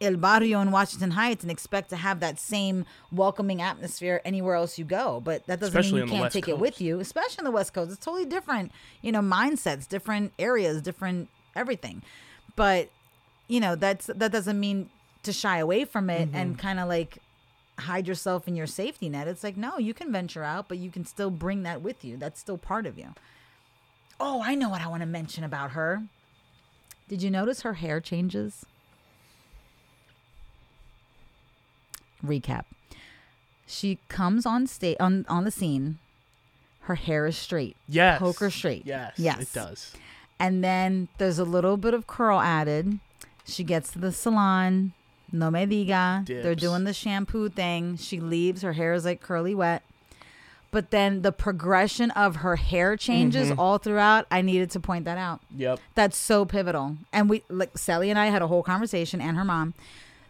El 0.00 0.16
Barrio 0.16 0.60
in 0.60 0.70
Washington 0.70 1.10
Heights 1.10 1.42
and 1.42 1.50
expect 1.50 1.90
to 1.90 1.96
have 1.96 2.20
that 2.20 2.38
same 2.38 2.86
welcoming 3.10 3.60
atmosphere 3.60 4.20
anywhere 4.24 4.54
else 4.54 4.78
you 4.78 4.84
go. 4.84 5.20
But 5.24 5.46
that 5.48 5.60
doesn't 5.60 5.76
Especially 5.76 6.00
mean 6.00 6.08
you 6.08 6.12
can't 6.12 6.22
West 6.22 6.34
take 6.34 6.48
it 6.48 6.58
with 6.58 6.80
you, 6.80 7.00
especially 7.00 7.40
on 7.40 7.44
the 7.44 7.50
West 7.50 7.74
Coast. 7.74 7.90
It's 7.92 8.04
totally 8.04 8.26
different, 8.26 8.72
you 9.02 9.10
know, 9.12 9.20
mindsets, 9.20 9.88
different 9.88 10.32
areas, 10.38 10.80
different 10.82 11.28
everything. 11.54 12.02
But 12.54 12.88
you 13.48 13.60
know, 13.60 13.74
that's 13.74 14.06
that 14.06 14.30
doesn't 14.32 14.58
mean 14.60 14.88
to 15.24 15.32
shy 15.32 15.58
away 15.58 15.84
from 15.84 16.08
it 16.10 16.28
Mm-hmm. 16.28 16.36
and 16.36 16.58
kind 16.58 16.78
of 16.78 16.88
like 16.88 17.18
hide 17.78 18.06
yourself 18.06 18.46
in 18.48 18.54
your 18.56 18.66
safety 18.66 19.08
net. 19.08 19.28
It's 19.28 19.42
like, 19.44 19.56
no, 19.56 19.78
you 19.78 19.92
can 19.94 20.10
venture 20.12 20.44
out, 20.44 20.68
but 20.68 20.78
you 20.78 20.90
can 20.90 21.04
still 21.04 21.30
bring 21.30 21.62
that 21.64 21.82
with 21.82 22.04
you. 22.04 22.16
That's 22.16 22.38
still 22.40 22.56
part 22.56 22.86
of 22.86 22.96
you. 22.98 23.14
Oh, 24.18 24.42
I 24.42 24.54
know 24.54 24.68
what 24.68 24.80
I 24.80 24.88
want 24.88 25.02
to 25.02 25.06
mention 25.06 25.44
about 25.44 25.72
her. 25.72 26.02
Did 27.08 27.22
you 27.22 27.30
notice 27.30 27.62
her 27.62 27.74
hair 27.74 28.00
changes? 28.00 28.64
Recap. 32.24 32.64
She 33.66 33.98
comes 34.08 34.46
on 34.46 34.66
state 34.66 34.96
on, 35.00 35.26
on 35.28 35.44
the 35.44 35.50
scene. 35.50 35.98
Her 36.82 36.94
hair 36.94 37.26
is 37.26 37.36
straight. 37.36 37.76
Yes. 37.88 38.18
Poker 38.18 38.50
straight. 38.50 38.86
Yes. 38.86 39.14
Yes. 39.16 39.40
It 39.40 39.52
does. 39.52 39.92
And 40.38 40.62
then 40.62 41.08
there's 41.18 41.38
a 41.38 41.44
little 41.44 41.76
bit 41.76 41.94
of 41.94 42.06
curl 42.06 42.40
added. 42.40 43.00
She 43.44 43.64
gets 43.64 43.90
to 43.92 43.98
the 43.98 44.12
salon. 44.12 44.92
No 45.32 45.50
me 45.50 45.66
diga. 45.66 46.26
They're 46.26 46.54
doing 46.54 46.84
the 46.84 46.92
shampoo 46.92 47.48
thing. 47.48 47.96
She 47.96 48.20
leaves. 48.20 48.62
Her 48.62 48.74
hair 48.74 48.92
is 48.94 49.04
like 49.04 49.20
curly 49.20 49.54
wet. 49.54 49.82
But 50.76 50.90
then 50.90 51.22
the 51.22 51.32
progression 51.32 52.10
of 52.10 52.36
her 52.36 52.56
hair 52.56 52.98
changes 52.98 53.48
Mm-hmm. 53.48 53.58
all 53.58 53.78
throughout. 53.78 54.26
I 54.30 54.42
needed 54.42 54.70
to 54.72 54.80
point 54.80 55.06
that 55.06 55.16
out. 55.16 55.40
Yep. 55.56 55.80
That's 55.94 56.18
so 56.18 56.44
pivotal. 56.44 56.98
And 57.14 57.30
we 57.30 57.42
like 57.48 57.78
Sally 57.78 58.10
and 58.10 58.18
I 58.18 58.26
had 58.26 58.42
a 58.42 58.46
whole 58.46 58.62
conversation 58.62 59.22
and 59.22 59.38
her 59.38 59.44
mom, 59.44 59.72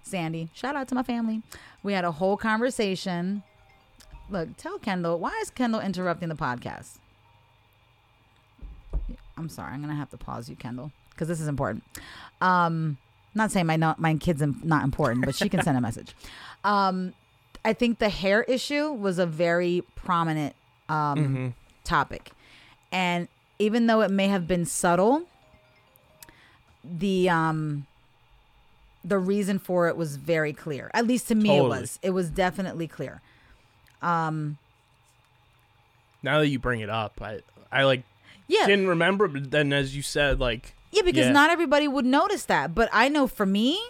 Sandy. 0.04 0.48
Shout 0.54 0.76
out 0.76 0.86
to 0.86 0.94
my 0.94 1.02
family. 1.02 1.42
We 1.82 1.94
had 1.94 2.04
a 2.04 2.12
whole 2.12 2.36
conversation. 2.36 3.42
Look, 4.30 4.56
tell 4.56 4.78
Kendall, 4.78 5.18
why 5.18 5.36
is 5.42 5.50
Kendall 5.50 5.80
interrupting 5.80 6.28
the 6.28 6.36
podcast? 6.36 6.98
I'm 9.36 9.48
sorry. 9.48 9.72
I'm 9.72 9.80
going 9.80 9.90
to 9.90 9.96
have 9.98 10.10
to 10.10 10.16
pause 10.16 10.48
you, 10.48 10.54
Kendall, 10.54 10.92
because 11.10 11.26
this 11.26 11.40
is 11.40 11.48
important. 11.48 11.82
Um, 12.40 12.98
not 13.34 13.50
saying 13.50 13.66
my 13.66 13.74
not, 13.74 13.98
my 13.98 14.14
kid's 14.14 14.42
not 14.62 14.84
important, 14.84 15.24
but 15.26 15.34
she 15.34 15.48
can 15.48 15.62
send 15.62 15.76
a 15.76 15.80
message. 15.80 16.14
Um, 16.62 17.14
I 17.66 17.72
think 17.72 17.98
the 17.98 18.08
hair 18.08 18.42
issue 18.44 18.92
was 18.92 19.18
a 19.18 19.26
very 19.26 19.82
prominent 19.96 20.54
um, 20.88 21.54
topic, 21.84 22.30
and 22.92 23.26
even 23.58 23.86
though 23.88 24.02
it 24.02 24.10
may 24.10 24.28
have 24.28 24.46
been 24.46 24.64
subtle, 24.64 25.24
the 26.84 27.28
um, 27.28 27.86
the 29.04 29.18
reason 29.18 29.58
for 29.58 29.88
it 29.88 29.96
was 29.96 30.16
very 30.16 30.52
clear. 30.52 30.90
At 30.94 31.06
least 31.06 31.28
to 31.28 31.34
me, 31.34 31.48
Totally. 31.48 31.78
it 31.78 31.80
was. 31.80 31.98
It 32.02 32.10
was 32.10 32.30
definitely 32.30 32.86
clear. 32.86 33.20
Um, 34.02 34.58
Now 36.22 36.38
that 36.38 36.48
you 36.48 36.58
bring 36.58 36.80
it 36.80 36.90
up, 36.90 37.20
I 37.20 37.40
I 37.72 37.84
like 37.84 38.02
Yeah, 38.46 38.66
didn't 38.66 38.86
remember, 38.86 39.26
but 39.28 39.50
then 39.50 39.72
as 39.72 39.96
you 39.96 40.02
said, 40.02 40.38
like 40.38 40.74
Yeah, 40.92 41.02
because 41.02 41.26
Yeah. 41.26 41.32
not 41.32 41.50
everybody 41.50 41.88
would 41.88 42.06
notice 42.06 42.44
that. 42.44 42.74
But 42.74 42.88
I 42.92 43.08
know 43.08 43.26
for 43.26 43.46
me, 43.46 43.80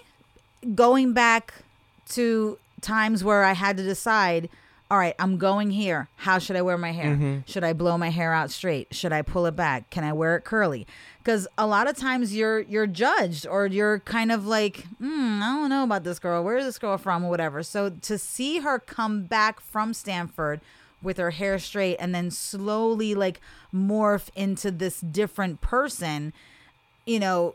going 0.75 1.13
back 1.13 1.55
to 2.11 2.59
times 2.87 3.25
where 3.25 3.43
I 3.45 3.53
had 3.53 3.77
to 3.77 3.83
decide, 3.83 4.49
all 4.91 4.99
right, 4.99 5.15
I'm 5.19 5.37
going 5.37 5.73
here. 5.73 6.09
How 6.17 6.39
should 6.39 6.55
I 6.55 6.63
wear 6.63 6.79
my 6.79 6.93
hair? 6.93 7.17
Mm-hmm. 7.17 7.39
Should 7.47 7.65
I 7.65 7.73
blow 7.73 7.99
my 7.99 8.11
hair 8.11 8.33
out 8.33 8.51
straight? 8.53 8.95
Should 8.95 9.13
I 9.13 9.23
pull 9.23 9.47
it 9.47 9.57
back? 9.57 9.91
Can 9.91 10.05
I 10.05 10.13
wear 10.13 10.37
it 10.37 10.45
curly? 10.45 10.87
Because 11.19 11.49
a 11.59 11.67
lot 11.67 11.89
of 11.89 11.97
times 11.97 12.37
you're 12.37 12.61
you're 12.61 12.87
judged 12.87 13.47
or 13.49 13.67
you're 13.67 13.99
kind 14.01 14.31
of 14.31 14.47
like, 14.47 14.87
hmm, 14.99 15.41
I 15.43 15.57
don't 15.57 15.71
know 15.71 15.83
about 15.83 16.05
this 16.05 16.21
girl. 16.21 16.45
Where 16.45 16.57
is 16.57 16.65
this 16.65 16.79
girl 16.79 16.97
from 16.99 17.25
or 17.25 17.31
whatever. 17.31 17.65
So 17.65 17.91
to 17.91 18.17
see 18.17 18.61
her 18.61 18.79
come 18.79 19.23
back 19.23 19.59
from 19.61 19.93
Stanford 19.93 20.61
with 21.03 21.17
her 21.17 21.33
hair 21.33 21.59
straight 21.59 21.97
and 21.97 22.15
then 22.15 22.31
slowly 22.31 23.15
like 23.15 23.41
morph 23.75 24.29
into 24.37 24.71
this 24.71 25.01
different 25.01 25.61
person, 25.61 26.33
you 27.05 27.19
know, 27.19 27.55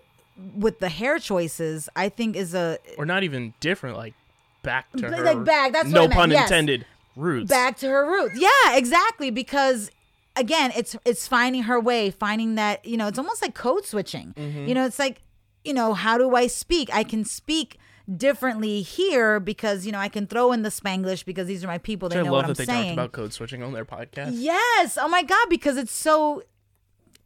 with 0.55 0.79
the 0.79 0.89
hair 0.89 1.19
choices, 1.19 1.87
I 1.95 2.09
think 2.09 2.35
is 2.35 2.53
a 2.53 2.77
or 2.97 3.05
not 3.05 3.23
even 3.23 3.53
different, 3.59 3.95
like 3.95 4.13
back 4.63 4.91
to 4.97 5.09
her. 5.09 5.23
like 5.23 5.43
back, 5.43 5.73
that's 5.73 5.85
what 5.85 5.93
no 5.93 6.01
I 6.01 6.07
meant, 6.07 6.13
pun 6.13 6.31
yes. 6.31 6.49
intended. 6.49 6.85
Roots. 7.15 7.49
back 7.49 7.77
to 7.79 7.87
her 7.87 8.05
roots. 8.09 8.39
Yeah, 8.39 8.75
exactly. 8.75 9.31
Because 9.31 9.91
again, 10.35 10.71
it's 10.75 10.95
it's 11.05 11.27
finding 11.27 11.63
her 11.63 11.79
way, 11.79 12.09
finding 12.09 12.55
that 12.55 12.85
you 12.85 12.97
know, 12.97 13.07
it's 13.07 13.19
almost 13.19 13.41
like 13.41 13.53
code 13.53 13.85
switching. 13.85 14.33
Mm-hmm. 14.37 14.67
You 14.67 14.75
know, 14.75 14.85
it's 14.85 14.99
like 14.99 15.21
you 15.63 15.73
know, 15.73 15.93
how 15.93 16.17
do 16.17 16.35
I 16.35 16.47
speak? 16.47 16.93
I 16.93 17.03
can 17.03 17.25
speak 17.25 17.77
differently 18.17 18.81
here 18.81 19.39
because 19.39 19.85
you 19.85 19.91
know 19.91 19.99
I 19.99 20.09
can 20.09 20.27
throw 20.27 20.51
in 20.51 20.63
the 20.63 20.69
Spanglish 20.69 21.25
because 21.25 21.47
these 21.47 21.63
are 21.63 21.67
my 21.67 21.77
people. 21.77 22.09
They 22.09 22.19
I 22.19 22.23
know 22.23 22.31
love 22.31 22.47
what 22.47 22.57
that 22.57 22.61
I'm 22.61 22.65
they 22.65 22.73
saying. 22.73 22.95
talked 22.95 23.07
about 23.07 23.11
code 23.11 23.33
switching 23.33 23.63
on 23.63 23.73
their 23.73 23.85
podcast. 23.85 24.31
Yes. 24.33 24.97
Oh 24.99 25.07
my 25.07 25.23
god, 25.23 25.47
because 25.49 25.77
it's 25.77 25.93
so 25.93 26.43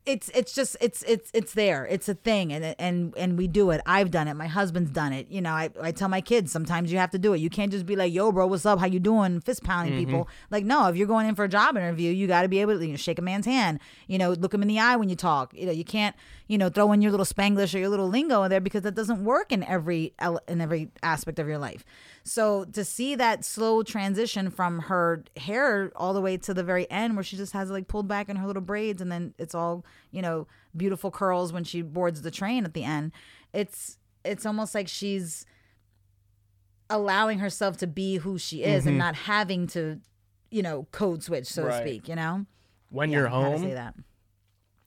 it's 0.06 0.30
it's 0.30 0.54
just 0.54 0.78
it's 0.82 1.04
it's 1.04 1.32
it's 1.34 1.54
there. 1.54 1.86
It's 1.86 2.08
a 2.08 2.14
thing 2.14 2.54
and 2.54 2.76
and 2.78 3.14
and 3.18 3.38
we 3.38 3.48
do 3.48 3.72
it. 3.72 3.82
I've 3.86 4.12
done 4.12 4.28
it. 4.28 4.36
My 4.36 4.48
husband's 4.48 4.92
done 4.92 5.14
it. 5.14 5.30
You 5.30 5.42
know, 5.42 5.52
I, 5.52 5.70
I 5.82 5.92
tell 5.92 6.10
my 6.10 6.22
kids 6.22 6.52
sometimes 6.52 6.92
you 6.92 6.98
have 7.00 7.12
to 7.12 7.18
do 7.18 7.34
it. 7.34 7.40
You 7.40 7.50
can't 7.50 7.72
just 7.72 7.86
be 7.86 7.96
like, 7.96 8.14
"Yo, 8.14 8.32
bro, 8.32 8.48
what's 8.48 8.66
up? 8.66 8.80
How 8.80 8.86
you 8.86 9.00
doing?" 9.00 9.42
fist 9.42 9.64
pounding 9.64 9.94
mm-hmm. 9.94 10.06
people. 10.06 10.30
Like, 10.52 10.66
no, 10.66 10.88
if 10.88 10.96
you're 10.96 11.08
going 11.08 11.28
in 11.28 11.36
for 11.36 11.44
a 11.44 11.50
job 11.50 11.78
interview, 11.78 12.12
you 12.12 12.28
got 12.28 12.44
to 12.44 12.48
be 12.48 12.60
able 12.60 12.78
to 12.78 12.86
you 12.86 12.92
know, 12.92 12.98
shake 12.98 13.20
a 13.20 13.22
man's 13.22 13.46
hand. 13.46 13.80
You 14.08 14.18
know, 14.18 14.32
look 14.32 14.54
him 14.54 14.62
in 14.62 14.68
the 14.68 14.80
eye 14.80 14.96
when 14.96 15.10
you 15.10 15.16
talk. 15.16 15.54
You 15.54 15.68
know, 15.68 15.72
you 15.72 15.84
can't, 15.84 16.16
you 16.48 16.58
know, 16.58 16.70
throw 16.70 16.92
in 16.92 17.02
your 17.02 17.12
little 17.12 17.26
Spanglish 17.26 17.74
or 17.74 17.80
your 17.80 17.90
little 17.90 18.08
lingo 18.08 18.44
in 18.44 18.50
there 18.50 18.62
because 18.62 18.84
that 18.84 18.96
doesn't 18.96 19.24
work 19.24 19.52
in 19.52 19.64
every 19.64 20.14
in 20.48 20.62
every 20.62 20.92
aspect 21.02 21.40
of 21.40 21.48
your 21.48 21.58
life. 21.58 21.84
So 22.24 22.66
to 22.66 22.86
see 22.86 23.16
that 23.16 23.44
slow 23.44 23.84
transition 23.84 24.50
from 24.50 24.80
her 24.80 25.24
hair 25.38 25.92
all 25.96 26.14
the 26.14 26.22
way 26.22 26.38
to 26.38 26.54
the 26.54 26.64
very 26.64 26.90
end, 26.92 27.16
where 27.16 27.24
she 27.24 27.36
just 27.38 27.54
has 27.54 27.70
it 27.70 27.74
like 27.74 27.88
pulled 27.88 28.08
back 28.08 28.30
in 28.30 28.36
her 28.38 28.48
little 28.48 28.62
braids, 28.62 29.02
and 29.02 29.12
then 29.12 29.34
it's 29.38 29.56
all 29.56 29.86
you 30.12 30.22
know 30.22 30.48
beautiful 30.76 31.12
curls 31.12 31.52
when 31.52 31.64
she 31.64 31.82
boards 31.82 32.22
the 32.22 32.32
train 32.32 32.66
at 32.66 32.74
the 32.74 32.84
end. 32.84 33.12
It's 33.54 33.98
it's 34.24 34.46
almost 34.46 34.76
like 34.76 34.88
she's 34.88 35.46
allowing 36.90 37.40
herself 37.40 37.78
to 37.78 37.88
be 37.88 38.18
who 38.18 38.38
she 38.38 38.64
is 38.64 38.86
and 38.86 38.94
mm-hmm. 38.94 39.00
not 39.00 39.16
having 39.16 39.68
to, 39.68 40.00
you 40.52 40.62
know, 40.62 40.88
code 40.92 41.24
switch 41.24 41.48
so 41.48 41.64
Right. 41.66 41.82
to 41.82 41.88
speak. 41.88 42.08
You 42.08 42.16
know, 42.16 42.46
When 42.90 43.10
Yeah, 43.10 43.20
you're 43.20 43.28
how 43.30 43.52
to 43.52 43.58
say 43.60 43.76
home. 43.76 44.04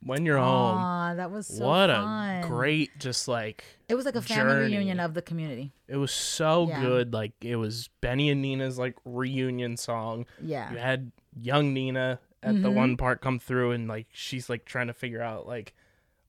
When 0.02 0.24
you're 0.24 0.38
home, 0.38 0.78
Aw, 0.78 1.14
that 1.14 1.30
was 1.30 1.46
so 1.48 1.66
what 1.66 1.90
fun. 1.90 2.44
a 2.44 2.46
great, 2.46 2.98
just 2.98 3.26
like 3.28 3.64
It 3.88 3.94
was 3.94 4.04
like 4.04 4.14
a 4.14 4.22
family 4.22 4.52
journey. 4.54 4.76
reunion 4.76 5.00
of 5.00 5.14
the 5.14 5.22
community. 5.22 5.72
it 5.88 5.96
was 5.96 6.12
so 6.12 6.68
Yeah. 6.68 6.80
good. 6.80 7.12
Like 7.12 7.32
it 7.40 7.56
was 7.56 7.88
Benny 8.00 8.30
and 8.30 8.40
Nina's 8.42 8.78
like 8.78 8.94
reunion 9.04 9.76
song. 9.76 10.26
Yeah. 10.42 10.70
You 10.72 10.78
had 10.78 11.12
young 11.40 11.72
Nina 11.74 12.20
at 12.42 12.54
Mm-hmm. 12.54 12.62
the 12.62 12.70
one 12.70 12.96
part 12.96 13.20
come 13.20 13.38
through, 13.40 13.72
and 13.72 13.88
like 13.88 14.06
she's 14.12 14.48
like 14.48 14.64
trying 14.64 14.86
to 14.86 14.92
figure 14.94 15.20
out 15.22 15.46
like 15.48 15.74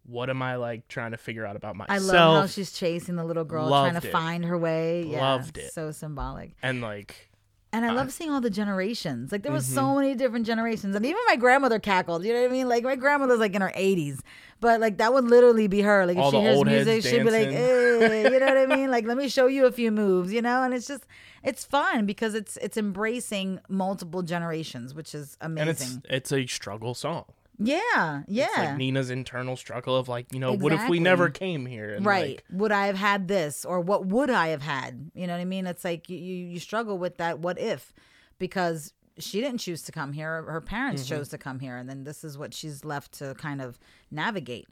what 0.06 0.30
am 0.32 0.42
I 0.42 0.56
like 0.56 0.88
trying 0.88 1.12
to 1.12 1.18
figure 1.18 1.46
out 1.46 1.56
about 1.56 1.76
myself. 1.76 1.96
I 2.00 2.04
love 2.04 2.42
how 2.42 2.48
she's 2.48 2.72
chasing 2.72 3.16
the 3.16 3.24
little 3.24 3.44
girl, 3.46 3.68
trying 3.70 3.94
Loved 3.94 4.02
to 4.02 4.08
it. 4.08 4.12
find 4.12 4.46
her 4.46 4.58
way. 4.58 5.04
Yeah, 5.06 5.20
Loved 5.34 5.60
it. 5.60 5.72
So 5.72 5.92
symbolic. 5.92 6.56
and 6.64 6.82
like 6.82 7.29
And 7.72 7.86
I 7.86 7.92
love 7.92 8.12
seeing 8.12 8.32
all 8.32 8.42
the 8.42 8.50
generations. 8.50 9.32
Like 9.32 9.44
there 9.44 9.52
was 9.52 9.66
Mm-hmm. 9.66 9.76
so 9.76 9.96
many 9.96 10.16
different 10.16 10.48
generations, 10.48 10.96
and 10.96 11.06
even 11.06 11.20
my 11.28 11.36
grandmother 11.36 11.78
cackled. 11.78 12.24
You 12.26 12.34
know 12.34 12.42
what 12.42 12.50
I 12.50 12.52
mean? 12.52 12.68
Like 12.68 12.84
my 12.84 12.96
grandmother's 12.96 13.40
like 13.40 13.54
in 13.54 13.62
her 13.62 13.72
eighties, 13.76 14.22
but 14.60 14.82
like 14.82 14.98
that 14.98 15.14
would 15.14 15.26
literally 15.26 15.68
be 15.68 15.82
her. 15.82 16.08
Like 16.08 16.18
if 16.18 16.32
she 16.32 16.40
hears 16.42 16.66
music, 16.66 17.04
she'd 17.04 17.24
be 17.24 17.30
like, 17.30 17.50
"Hey," 17.52 18.24
you 18.34 18.40
know 18.40 18.46
what 18.48 18.58
I 18.58 18.66
mean? 18.76 18.90
Like 18.90 19.06
let 19.06 19.18
me 19.18 19.30
show 19.30 19.46
you 19.46 19.68
a 19.68 19.72
few 19.72 19.92
moves, 19.92 20.34
you 20.34 20.42
know? 20.42 20.64
And 20.64 20.74
it's 20.74 20.88
just 20.88 21.04
it's 21.44 21.64
fun 21.64 22.08
because 22.08 22.34
it's 22.34 22.58
it's 22.58 22.76
embracing 22.76 23.60
multiple 23.70 24.24
generations, 24.24 24.96
which 24.96 25.14
is 25.14 25.38
amazing. 25.40 25.62
and 25.62 25.70
it's 25.70 25.98
it's 26.10 26.32
a 26.32 26.48
struggle 26.48 26.96
song. 26.96 27.26
Yeah, 27.62 28.24
yeah. 28.28 28.46
It's 28.46 28.58
like 28.58 28.78
Nina's 28.78 29.10
internal 29.10 29.58
struggle 29.58 29.98
of 29.98 30.08
like, 30.08 30.32
you 30.34 30.40
know, 30.40 30.54
what 30.54 30.72
if 30.72 30.88
we 30.88 31.00
never 31.00 31.30
came 31.30 31.66
here? 31.66 31.94
And 31.94 32.06
right. 32.06 32.38
like, 32.38 32.46
would 32.50 32.72
i 32.72 32.88
have 32.88 32.96
had 32.96 33.28
this? 33.28 33.66
Or 33.66 33.82
what 33.82 34.06
would 34.06 34.30
i 34.30 34.48
have 34.48 34.62
had? 34.62 35.12
You 35.14 35.28
know 35.28 35.34
what 35.34 35.42
i 35.42 35.46
mean? 35.46 35.68
It's 35.68 35.84
like 35.84 36.10
you 36.10 36.18
you, 36.18 36.36
you 36.48 36.60
struggle 36.60 36.98
with 36.98 37.18
that 37.18 37.40
what 37.40 37.60
if 37.60 37.94
because 38.38 38.94
she 39.18 39.42
didn't 39.42 39.60
choose 39.60 39.82
to 39.84 39.92
come 39.92 40.14
here. 40.14 40.44
Her 40.44 40.62
parents 40.62 41.04
Mm-hmm. 41.04 41.16
chose 41.18 41.28
to 41.30 41.38
come 41.38 41.60
here 41.60 41.76
and 41.76 41.90
then 41.90 42.06
this 42.06 42.24
is 42.24 42.38
what 42.38 42.54
she's 42.54 42.86
left 42.86 43.12
to 43.14 43.36
kind 43.36 43.62
of 43.62 43.78
navigate. 44.10 44.70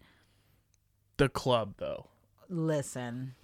The 1.17 1.27
club 1.27 1.73
though. 1.77 2.07
listen. 2.49 3.35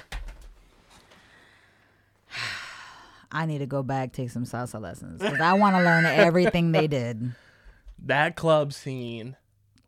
I 3.32 3.45
need 3.45 3.57
to 3.60 3.65
go 3.65 3.84
back 3.84 4.14
take 4.14 4.30
some 4.30 4.45
salsa 4.45 4.80
lessons 4.80 5.20
because 5.20 5.40
i 5.40 5.53
want 5.53 5.76
to 5.76 5.84
learn 5.84 6.06
everything 6.28 6.72
they 6.72 6.86
did 6.88 7.34
That 8.03 8.35
club 8.35 8.73
scene 8.73 9.35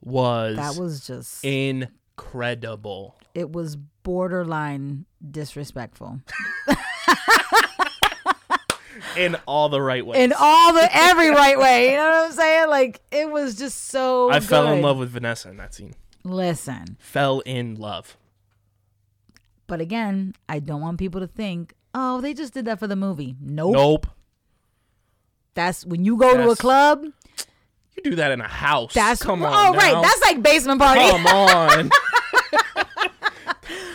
was 0.02 0.56
that 0.58 0.76
was 0.82 1.06
just 1.06 1.44
incredible. 1.44 3.18
it 3.34 3.52
was 3.52 3.76
borderline 3.76 5.06
disrespectful 5.32 6.22
In 9.18 9.36
all 9.48 9.70
the 9.70 9.82
right 9.82 10.06
ways. 10.06 10.20
in 10.22 10.34
all 10.38 10.74
the 10.74 10.90
every 10.94 11.30
right 11.30 11.58
way. 11.58 11.92
You 11.92 11.98
know 11.98 12.04
what 12.10 12.26
I'm 12.28 12.32
saying? 12.34 12.70
Like 12.70 13.02
it 13.12 13.30
was 13.30 13.56
just 13.56 13.86
so. 13.90 14.30
I 14.30 14.40
fell 14.42 14.68
in 14.74 14.82
love 14.82 14.98
with 14.98 15.10
Vanessa 15.10 15.50
in 15.50 15.58
that 15.58 15.74
scene. 15.74 15.94
Listen, 16.24 16.98
Fell 17.00 17.40
in 17.42 17.76
love. 17.76 18.18
but 19.68 19.80
again, 19.80 20.34
I 20.50 20.60
don't 20.60 20.82
want 20.82 20.98
people 20.98 21.22
to 21.22 21.28
think, 21.28 21.74
oh, 21.94 22.20
they 22.22 22.34
just 22.34 22.54
did 22.54 22.66
that 22.66 22.80
for 22.80 22.88
the 22.88 22.96
movie. 22.96 23.36
Nope. 23.40 23.74
Nope. 23.74 24.08
That's 25.54 25.86
when 25.86 26.04
you 26.04 26.18
go 26.18 26.36
to 26.36 26.50
a 26.50 26.56
club. 26.56 27.06
Do 28.06 28.16
that 28.18 28.32
in 28.32 28.40
a 28.40 28.48
house. 28.48 28.94
That's 28.94 29.20
come 29.24 29.42
oh 29.42 29.48
on. 29.48 29.76
right. 29.76 30.00
That's 30.00 30.22
like 30.22 30.44
basement 30.44 30.80
party. 30.80 31.02
come 31.10 31.26
on. 31.26 31.90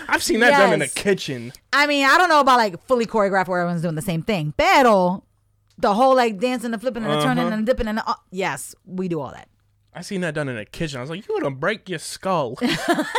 I've 0.09 0.21
seen 0.23 0.41
that 0.41 0.51
done 0.51 0.73
in 0.73 0.83
a 0.83 0.89
kitchen. 0.89 1.53
I 1.73 1.87
mean, 1.87 2.05
I 2.05 2.19
don't 2.19 2.29
know 2.29 2.41
about 2.41 2.57
like 2.59 2.85
fully 2.89 3.07
choreographed 3.07 3.47
where 3.47 3.61
everyone's 3.61 3.83
doing 3.83 3.95
the 3.95 4.03
same 4.03 4.23
thing. 4.23 4.53
Pero 4.57 5.23
the 5.79 5.95
whole 5.95 6.17
like 6.17 6.41
dancing, 6.41 6.73
and 6.73 6.81
flipping, 6.83 7.05
and 7.05 7.23
turning, 7.23 7.45
Uh-huh. 7.45 7.55
and 7.55 7.67
the 7.67 7.73
dipping, 7.73 7.87
and 7.87 7.99
the, 7.99 8.09
uh, 8.09 8.15
yes, 8.33 8.75
we 8.85 9.07
do 9.07 9.21
all 9.21 9.31
that 9.31 9.49
I've 9.95 10.05
seen 10.05 10.21
that 10.23 10.35
done 10.35 10.49
in 10.49 10.57
a 10.59 10.65
kitchen. 10.65 10.99
I 10.99 11.01
was 11.03 11.11
like, 11.11 11.27
you 11.29 11.41
gonna 11.41 11.55
break 11.55 11.89
your 11.89 12.01
skull. 12.01 12.59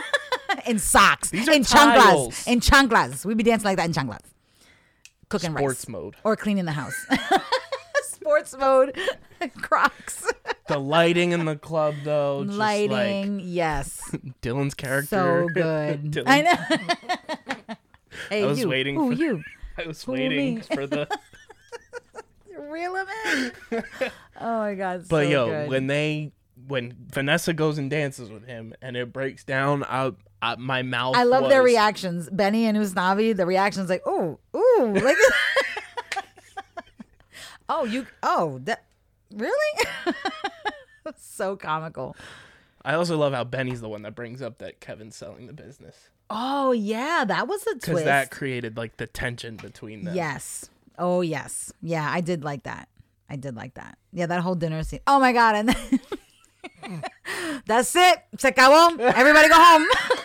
in 0.68 0.78
socks, 0.78 1.32
in 1.32 1.40
chanclas, 1.64 2.46
in 2.48 2.60
chanclas. 2.60 3.24
We 3.26 3.34
be 3.34 3.44
dancing 3.44 3.66
like 3.66 3.78
that 3.78 3.86
in 3.86 3.94
chanclas, 3.94 4.20
cooking 5.30 5.52
Sports 5.52 5.80
rice 5.84 5.88
mode. 5.88 6.16
or 6.26 6.36
cleaning 6.36 6.66
the 6.66 6.74
house. 6.74 7.06
Sports 8.04 8.56
mode, 8.60 8.98
Crocs, 9.62 10.32
The 10.68 10.78
lighting 10.80 11.32
in 11.32 11.46
the 11.46 11.56
club 11.56 11.96
though. 12.04 12.44
Just 12.46 12.58
lighting. 12.58 13.40
yes, 13.44 14.02
Dylan's 14.42 14.74
character. 14.74 15.08
so 15.08 15.48
good. 15.54 16.12
Dylan- 16.12 16.24
I 16.28 16.42
know. 16.42 17.76
hey, 18.30 18.44
I 18.44 18.48
was 18.48 18.60
you. 18.60 18.70
waiting 18.70 18.96
Who 18.96 19.16
for- 19.16 19.22
you? 19.22 19.44
I 19.78 19.88
was 19.88 20.04
Who, 20.04 20.12
waiting 20.14 20.62
for 20.62 20.86
the 20.88 21.08
Reel 22.58 22.96
him 22.96 23.08
in. 23.72 23.82
oh 24.40 24.60
my 24.60 24.76
god. 24.76 25.06
But 25.10 25.24
so 25.26 25.30
yo, 25.30 25.48
good. 25.50 25.70
when 25.70 25.88
they 25.88 26.32
when 26.68 26.96
Vanessa 27.10 27.54
goes 27.54 27.78
and 27.78 27.90
dances 27.90 28.30
with 28.30 28.46
him 28.46 28.74
and 28.82 28.96
it 28.96 29.12
breaks 29.12 29.44
down, 29.44 29.84
I, 29.84 30.12
I 30.42 30.56
my 30.56 30.82
mouth. 30.84 31.16
I 31.16 31.24
love 31.24 31.50
their 31.50 31.64
reactions. 31.64 32.30
Benny 32.30 32.66
and 32.66 32.78
Usnavi, 32.78 33.36
the 33.36 33.46
reactions 33.46 33.90
like, 33.90 34.04
oh, 34.06 34.40
ooh, 34.56 34.94
like, 34.94 35.18
oh, 37.68 37.84
you, 37.86 38.06
oh, 38.24 38.60
that, 38.64 38.84
really? 39.34 39.88
so 41.18 41.56
comical. 41.56 42.16
I 42.84 42.96
also 42.96 43.18
love 43.18 43.34
how 43.34 43.44
Benny's 43.44 43.82
the 43.82 43.90
one 43.90 44.02
that 44.04 44.16
brings 44.16 44.42
up 44.42 44.58
that 44.60 44.80
Kevin's 44.80 45.16
selling 45.16 45.46
the 45.48 45.54
business 45.54 46.10
Oh 46.34 46.72
yeah, 46.72 47.26
that 47.28 47.46
was 47.50 47.62
a 47.68 47.76
because 47.76 47.90
twist. 47.90 48.06
that 48.06 48.32
created 48.32 48.78
like 48.78 48.96
the 48.96 49.06
tension 49.06 49.58
between 49.58 50.06
them. 50.06 50.16
yes. 50.16 50.70
Oh 50.98 51.20
yes. 51.20 51.74
Yeah, 51.82 52.10
I 52.10 52.22
did 52.22 52.42
like 52.46 52.64
that. 52.64 52.88
I 53.30 53.36
did 53.36 53.54
like 53.58 53.74
that. 53.74 53.98
Yeah, 54.14 54.28
that 54.28 54.40
whole 54.42 54.56
dinner 54.56 54.82
scene. 54.84 55.02
Oh 55.08 55.20
my 55.20 55.34
god, 55.34 55.56
and 55.56 55.70
then 55.70 56.00
that's 57.66 57.94
it. 57.98 58.24
Se 58.38 58.50
acabó. 58.52 58.98
Everybody 58.98 59.50
go 59.50 59.56
home. 59.58 59.86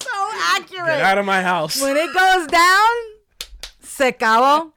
so 0.00 0.10
accurate. 0.56 0.86
Get 0.86 1.00
out 1.02 1.18
of 1.18 1.26
my 1.26 1.40
house. 1.40 1.80
when 1.80 1.96
it 1.96 2.12
goes 2.12 2.48
down, 2.48 2.90
se 3.82 4.10
acabó. 4.12 4.72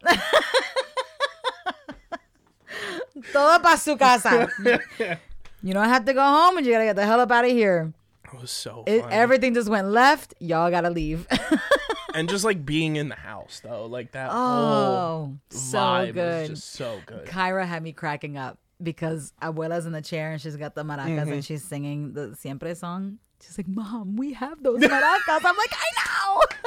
Todo 3.33 3.59
para 3.61 3.77
su 3.77 3.95
casa. 3.97 4.47
You 5.63 5.73
don't 5.73 5.89
have 5.89 6.05
to 6.05 6.13
go 6.13 6.21
home, 6.21 6.57
and 6.57 6.65
you 6.65 6.71
gotta 6.71 6.85
get 6.85 6.95
the 6.95 7.05
hell 7.05 7.19
up 7.19 7.31
out 7.31 7.43
of 7.43 7.49
here. 7.51 7.91
It 8.31 8.39
was 8.39 8.51
so 8.51 8.83
It, 8.85 9.03
everything 9.09 9.53
just 9.55 9.67
went 9.69 9.87
left. 9.87 10.35
Y'all 10.39 10.69
gotta 10.69 10.91
leave. 10.91 11.27
and 12.13 12.29
just 12.29 12.45
like 12.45 12.63
being 12.63 12.95
in 12.95 13.09
the 13.09 13.15
house 13.15 13.59
though, 13.63 13.85
like 13.85 14.11
that 14.11 14.29
whole 14.29 14.39
oh, 14.39 15.37
so 15.49 15.77
vibe 15.77 16.13
good. 16.13 16.49
was 16.51 16.59
just 16.59 16.73
so 16.73 16.99
good. 17.07 17.25
Kyra 17.25 17.65
had 17.65 17.81
me 17.81 17.91
cracking 17.91 18.37
up 18.37 18.59
because 18.81 19.33
Abuela's 19.41 19.85
in 19.87 19.93
the 19.93 20.01
chair 20.01 20.31
and 20.31 20.39
she's 20.39 20.55
got 20.55 20.75
the 20.75 20.83
maracas 20.83 21.07
Mm-hmm. 21.21 21.31
and 21.33 21.45
she's 21.45 21.63
singing 21.63 22.13
the 22.13 22.35
Siempre 22.35 22.75
song. 22.75 23.17
She's 23.43 23.57
like, 23.57 23.67
Mom, 23.67 24.15
we 24.15 24.33
have 24.33 24.61
those 24.61 24.79
maracas. 24.79 25.41
I'm 25.43 25.57
like, 25.57 25.73
I 25.73 25.89
know. 25.97 26.41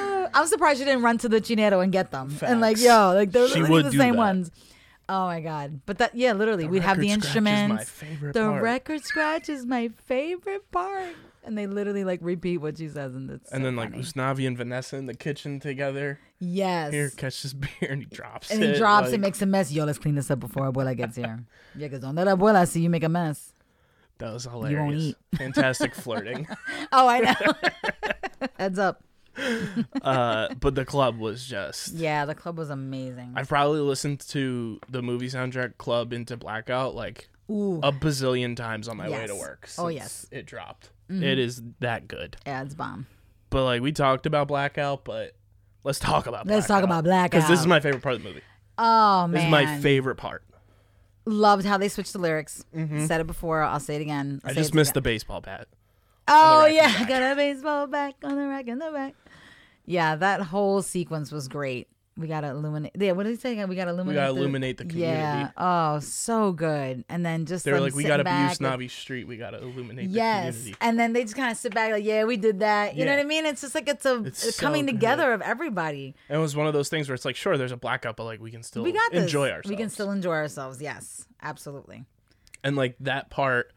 I'm 0.34 0.46
surprised 0.46 0.78
you 0.80 0.86
didn't 0.86 1.02
run 1.02 1.18
to 1.18 1.28
the 1.28 1.40
chinero 1.40 1.82
and 1.82 1.92
get 1.92 2.10
them. 2.10 2.36
And 2.42 2.60
like, 2.60 2.78
yo, 2.80 3.12
like 3.14 3.32
they're 3.32 3.48
She 3.48 3.60
literally 3.60 3.70
would 3.82 3.92
the 3.92 3.98
same 3.98 4.12
that. 4.14 4.18
ones. 4.18 4.50
Oh 5.08 5.26
my 5.26 5.40
god! 5.40 5.80
But 5.86 5.98
that, 5.98 6.14
yeah, 6.14 6.32
literally, 6.34 6.68
we'd 6.68 6.82
have 6.82 6.98
the 7.00 7.08
record 7.08 7.20
my 7.20 7.26
instruments. 7.26 7.90
favorite 7.90 8.32
the 8.32 8.44
part. 8.44 8.62
record 8.62 9.02
scratch 9.02 9.48
is 9.48 9.66
my 9.66 9.90
favorite 10.06 10.70
part. 10.70 11.16
and 11.42 11.58
they 11.58 11.66
literally 11.66 12.04
like 12.04 12.20
repeat 12.22 12.58
what 12.58 12.78
she 12.78 12.88
says, 12.88 13.16
and 13.16 13.28
it's 13.28 13.50
and 13.50 13.60
so 13.62 13.64
then 13.64 13.74
like 13.74 13.90
funny. 13.90 14.04
Usnavi 14.04 14.46
and 14.46 14.56
Vanessa 14.56 14.96
in 14.98 15.06
the 15.06 15.14
kitchen 15.14 15.58
together. 15.58 16.20
yes, 16.38 16.92
Here, 16.92 17.10
catch 17.10 17.42
this 17.42 17.52
beer, 17.54 17.90
and 17.90 18.02
he 18.02 18.06
drops 18.06 18.52
and 18.52 18.62
it. 18.62 18.74
he 18.74 18.78
drops 18.78 19.08
it, 19.08 19.12
like, 19.12 19.20
makes 19.22 19.42
a 19.42 19.46
mess. 19.46 19.72
Yo, 19.72 19.84
let's 19.84 19.98
clean 19.98 20.14
this 20.14 20.30
up 20.30 20.38
before 20.38 20.70
abuela 20.70 20.96
gets 20.96 21.16
here. 21.16 21.42
yeah, 21.74 21.88
because 21.88 22.04
on 22.04 22.14
that 22.14 22.26
let 22.26 22.38
abuela 22.38 22.68
see 22.68 22.80
you 22.80 22.88
make 22.90 23.02
a 23.02 23.08
mess. 23.08 23.52
That 24.18 24.32
was 24.32 24.44
hilarious. 24.44 24.78
won't 24.80 24.94
eat. 24.96 25.16
Fantastic 25.38 25.94
flirting. 25.96 26.46
Oh, 26.92 27.08
I 27.08 27.18
know. 27.20 28.48
Heads 28.60 28.78
up. 28.78 29.02
Uh, 30.02 30.52
but 30.60 30.74
the 30.74 30.84
club 30.84 31.18
was 31.18 31.44
just. 31.46 31.92
Yeah, 31.94 32.24
the 32.24 32.34
club 32.34 32.58
was 32.58 32.70
amazing. 32.70 33.32
I've 33.36 33.48
probably 33.48 33.80
listened 33.80 34.20
to 34.28 34.80
the 34.88 35.02
movie 35.02 35.28
soundtrack 35.28 35.76
Club 35.78 36.12
into 36.12 36.36
Blackout 36.36 36.94
like 36.94 37.28
Ooh, 37.50 37.80
a 37.82 37.92
bazillion 37.92 38.56
times 38.56 38.88
on 38.88 38.96
my 38.96 39.08
way 39.08 39.26
to 39.26 39.32
Yes. 39.34 39.40
work. 39.40 39.68
Oh, 39.78 39.88
yes. 39.88 40.26
It 40.30 40.46
dropped. 40.46 40.90
Mm-hmm. 41.10 41.22
It 41.24 41.38
is 41.38 41.62
that 41.80 42.08
good. 42.08 42.36
yeah, 42.46 42.62
it's 42.62 42.74
bomb. 42.74 43.06
But 43.50 43.64
like 43.64 43.82
we 43.82 43.92
talked 43.92 44.26
about 44.26 44.48
Blackout, 44.48 45.04
but 45.04 45.34
let's 45.84 45.98
talk 45.98 46.26
about 46.26 46.46
Let's 46.46 46.66
talk 46.66 46.82
about 46.84 47.04
Blackout 47.04 47.30
Because 47.32 47.48
this 47.48 47.60
is 47.60 47.66
my 47.66 47.80
favorite 47.80 48.02
part 48.02 48.14
of 48.16 48.22
the 48.22 48.28
movie. 48.28 48.42
Oh 48.78 49.22
man, 49.26 49.32
This 49.32 49.44
is 49.44 49.50
my 49.50 49.78
favorite 49.80 50.16
part. 50.16 50.44
Loved 51.26 51.66
how 51.66 51.76
they 51.76 51.88
switched 51.88 52.12
the 52.12 52.18
lyrics. 52.18 52.64
Said 52.74 53.20
it 53.20 53.26
before. 53.26 53.62
I'll 53.62 53.80
say 53.80 53.96
it 53.96 54.02
again. 54.02 54.40
I'll 54.44 54.50
I 54.52 54.54
just 54.54 54.72
missed 54.74 54.92
again. 54.92 54.94
the 55.02 55.02
baseball 55.02 55.40
bat. 55.40 55.68
Oh 56.30 56.64
the 56.64 56.74
yeah, 56.74 57.04
got 57.06 57.32
a 57.32 57.34
baseball 57.36 57.86
back 57.86 58.14
on 58.24 58.36
the 58.36 58.46
rack 58.46 58.68
in 58.68 58.78
the 58.78 58.90
back. 58.90 59.14
Yeah, 59.86 60.16
that 60.16 60.40
whole 60.42 60.82
sequence 60.82 61.32
was 61.32 61.48
great. 61.48 61.88
We 62.16 62.26
gotta 62.26 62.48
illuminate. 62.50 62.92
Yeah, 62.98 63.12
what 63.12 63.22
did 63.22 63.30
he 63.30 63.36
say? 63.36 63.64
We 63.64 63.76
gotta 63.76 63.92
illuminate. 63.92 64.08
We 64.08 64.14
got 64.14 64.24
to 64.26 64.36
illuminate 64.36 64.76
the 64.76 64.84
community. 64.84 65.16
Yeah. 65.16 65.50
Oh, 65.56 66.00
so 66.00 66.52
good. 66.52 67.02
And 67.08 67.24
then 67.24 67.46
just 67.46 67.64
They 67.64 67.72
were 67.72 67.80
like, 67.80 67.94
we 67.94 68.04
gotta 68.04 68.24
back 68.24 68.58
be 68.58 68.64
Usnavi 68.64 68.90
Street. 68.90 69.26
We 69.26 69.38
gotta 69.38 69.56
illuminate 69.62 70.10
Yes, 70.10 70.54
the 70.54 70.58
community. 70.58 70.76
and 70.82 70.98
then 70.98 71.12
they 71.14 71.22
just 71.22 71.34
kind 71.34 71.50
of 71.50 71.56
sit 71.56 71.72
back 71.74 71.92
like, 71.92 72.04
yeah, 72.04 72.24
we 72.24 72.36
did 72.36 72.58
that. 72.60 72.94
You 72.94 73.06
know 73.06 73.12
what 73.12 73.20
I 73.20 73.24
mean? 73.24 73.46
It's 73.46 73.62
just 73.62 73.74
like 73.74 73.88
it's 73.88 74.04
a, 74.04 74.22
It's 74.24 74.54
so 74.54 74.60
coming 74.60 74.84
good. 74.84 74.92
together 74.92 75.32
of 75.32 75.40
everybody. 75.40 76.14
And 76.28 76.36
it 76.38 76.40
was 76.42 76.54
one 76.54 76.66
of 76.66 76.74
those 76.74 76.90
things 76.90 77.08
where 77.08 77.14
it's 77.14 77.24
like, 77.24 77.36
sure, 77.36 77.56
there's 77.56 77.72
a 77.72 77.76
blackout, 77.78 78.16
but 78.16 78.24
like 78.24 78.40
we 78.40 78.50
can 78.50 78.62
still 78.62 78.82
We 78.82 78.92
got 78.92 79.10
this. 79.12 79.22
enjoy 79.22 79.48
ourselves. 79.48 79.70
We 79.70 79.76
can 79.76 79.88
still 79.88 80.10
enjoy 80.10 80.34
ourselves. 80.34 80.82
Yes, 80.82 81.26
absolutely. 81.40 82.04
and 82.62 82.76
like 82.76 82.96
that 83.00 83.30
part, 83.30 83.72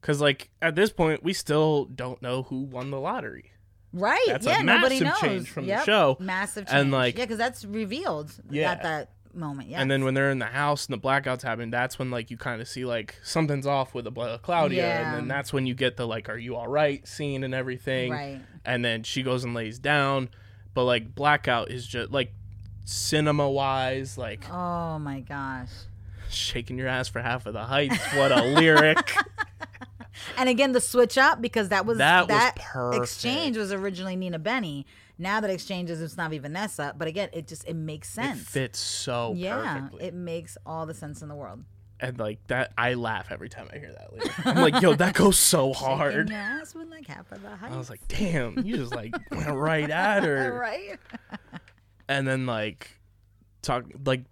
because 0.00 0.20
like 0.20 0.50
at 0.62 0.74
this 0.74 0.90
point 0.90 1.22
we 1.22 1.32
still 1.32 1.84
don't 1.86 2.20
know 2.22 2.42
who 2.44 2.60
won 2.62 2.90
the 2.90 3.00
lottery. 3.00 3.52
Right? 3.92 4.22
That's 4.28 4.46
yeah, 4.46 4.62
nobody 4.62 5.00
knows. 5.00 5.04
massive 5.14 5.28
change 5.28 5.50
from 5.50 5.66
the 5.66 5.82
show. 5.84 6.16
Massive 6.20 6.66
change. 6.66 6.80
And, 6.80 6.90
like- 6.92 7.18
yeah, 7.18 7.24
because 7.24 7.38
that's 7.38 7.64
revealed 7.64 8.32
Yeah. 8.48 8.70
at 8.70 8.82
that 8.84 9.10
moment. 9.34 9.68
Yeah. 9.68 9.80
And 9.80 9.90
then 9.90 10.04
when 10.04 10.14
they're 10.14 10.30
in 10.30 10.38
the 10.38 10.46
house 10.46 10.86
and 10.86 10.94
the 10.96 11.00
blackouts 11.04 11.42
happen, 11.42 11.70
that's 11.70 11.98
when 11.98 12.10
like 12.10 12.30
you 12.30 12.36
kind 12.36 12.60
of 12.60 12.68
see 12.68 12.84
like 12.84 13.16
something's 13.24 13.66
off 13.66 13.92
with 13.94 14.04
the 14.04 14.38
Claudia, 14.42 14.82
Yeah. 14.86 15.06
and 15.08 15.16
then 15.16 15.28
that's 15.28 15.52
when 15.52 15.66
you 15.66 15.74
get 15.74 15.96
the 15.96 16.06
like, 16.06 16.28
"Are 16.28 16.38
you 16.38 16.54
all 16.56 16.68
right?" 16.68 17.06
scene 17.06 17.42
and 17.44 17.52
everything. 17.54 18.12
Right. 18.12 18.40
And 18.64 18.84
then 18.84 19.02
she 19.02 19.22
goes 19.24 19.42
and 19.44 19.54
lays 19.54 19.78
down, 19.80 20.28
but 20.74 20.84
like 20.84 21.14
blackout 21.14 21.70
is 21.72 21.84
just 21.86 22.10
like 22.12 22.32
cinema 22.84 23.48
wise, 23.50 24.16
like 24.18 24.48
Oh 24.50 24.98
my 24.98 25.20
gosh. 25.20 25.68
shaking 26.30 26.78
your 26.78 26.88
ass 26.88 27.08
for 27.08 27.20
half 27.20 27.46
of 27.46 27.54
the 27.54 27.64
heights. 27.64 27.98
What 28.14 28.30
a 28.32 28.42
lyric! 28.42 29.12
And 30.36 30.48
again, 30.48 30.72
the 30.72 30.80
switch 30.80 31.16
up 31.18 31.40
because 31.42 31.68
that 31.70 31.86
was 31.86 31.98
That 31.98 32.28
was 32.28 32.96
exchange 32.96 33.56
was 33.56 33.72
originally 33.72 34.16
Nina 34.16 34.38
Benny. 34.38 34.86
Now 35.18 35.40
that 35.40 35.50
exchange 35.50 35.90
is 35.90 36.00
Usnavi 36.14 36.40
Vanessa, 36.40 36.94
but 36.96 37.06
again, 37.08 37.28
it 37.32 37.46
just 37.46 37.66
it 37.68 37.76
makes 37.76 38.08
it 38.08 38.12
sense. 38.12 38.40
fits 38.48 38.78
so 38.78 39.34
yeah, 39.36 39.74
perfectly. 39.80 40.04
it 40.06 40.14
makes 40.14 40.56
all 40.64 40.86
the 40.86 40.94
sense 40.94 41.20
in 41.20 41.28
the 41.28 41.34
world. 41.34 41.62
and 42.00 42.18
like 42.18 42.38
that, 42.46 42.72
I 42.78 42.94
laugh 42.94 43.26
every 43.30 43.50
time 43.50 43.68
I 43.70 43.78
hear 43.78 43.92
that 43.92 44.12
lyric. 44.14 44.46
I'm 44.46 44.56
like, 44.56 44.80
yo, 44.80 44.94
that 44.94 45.12
goes 45.14 45.38
so 45.38 45.72
hard. 45.74 46.30
ass 46.30 46.74
with 46.74 46.88
like 46.88 47.06
half 47.06 47.30
of 47.32 47.42
the 47.42 47.54
height. 47.54 47.70
I 47.72 47.76
was 47.76 47.90
like, 47.90 48.00
damn, 48.08 48.58
you 48.64 48.78
just 48.78 48.94
like 48.94 49.12
went 49.30 49.50
right 49.52 49.90
at 49.90 50.24
her. 50.24 50.58
right? 50.58 50.98
and 52.08 52.26
then 52.26 52.46
like 52.46 52.90
talk 53.60 53.84
like 54.06 54.22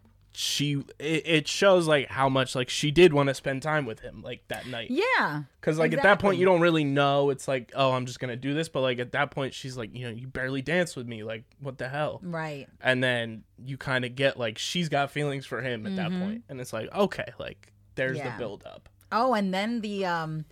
she 0.40 0.74
it, 1.00 1.22
it 1.26 1.48
shows 1.48 1.88
like 1.88 2.06
how 2.08 2.28
much 2.28 2.54
like 2.54 2.68
she 2.68 2.92
did 2.92 3.12
want 3.12 3.26
to 3.28 3.34
spend 3.34 3.60
time 3.60 3.84
with 3.84 3.98
him 3.98 4.22
like 4.22 4.40
that 4.46 4.68
night 4.68 4.88
Yeah. 4.88 5.42
because 5.60 5.80
like 5.80 5.92
at 5.92 6.04
that 6.04 6.20
point 6.20 6.38
you 6.38 6.44
don't 6.44 6.60
really 6.60 6.84
know 6.84 7.30
it's 7.30 7.48
like 7.48 7.72
oh 7.74 7.90
i'm 7.90 8.06
just 8.06 8.20
gonna 8.20 8.36
do 8.36 8.54
this 8.54 8.68
but 8.68 8.82
like 8.82 9.00
at 9.00 9.10
that 9.12 9.32
point 9.32 9.52
she's 9.52 9.76
like 9.76 9.92
you 9.92 10.04
know 10.06 10.12
you 10.14 10.28
barely 10.28 10.62
dance 10.62 10.94
with 10.94 11.08
me 11.08 11.24
like 11.24 11.42
what 11.58 11.76
the 11.78 11.88
hell 11.88 12.20
Right. 12.22 12.68
and 12.80 13.02
then 13.02 13.42
you 13.58 13.76
kind 13.76 14.04
of 14.04 14.14
get 14.14 14.38
like 14.38 14.58
she's 14.58 14.88
got 14.88 15.10
feelings 15.10 15.44
for 15.44 15.60
him 15.60 15.84
at 15.88 15.96
that 15.96 16.10
point 16.12 16.44
and 16.48 16.60
it's 16.60 16.72
like 16.72 16.94
okay 16.94 17.32
like 17.40 17.72
there's 17.96 18.18
Mm-hmm. 18.18 18.26
Yeah. 18.28 18.32
the 18.36 18.38
build 18.38 18.62
up 18.64 18.88
Oh, 19.10 19.34
and 19.34 19.52
then 19.52 19.80
the 19.80 20.06
um 20.06 20.44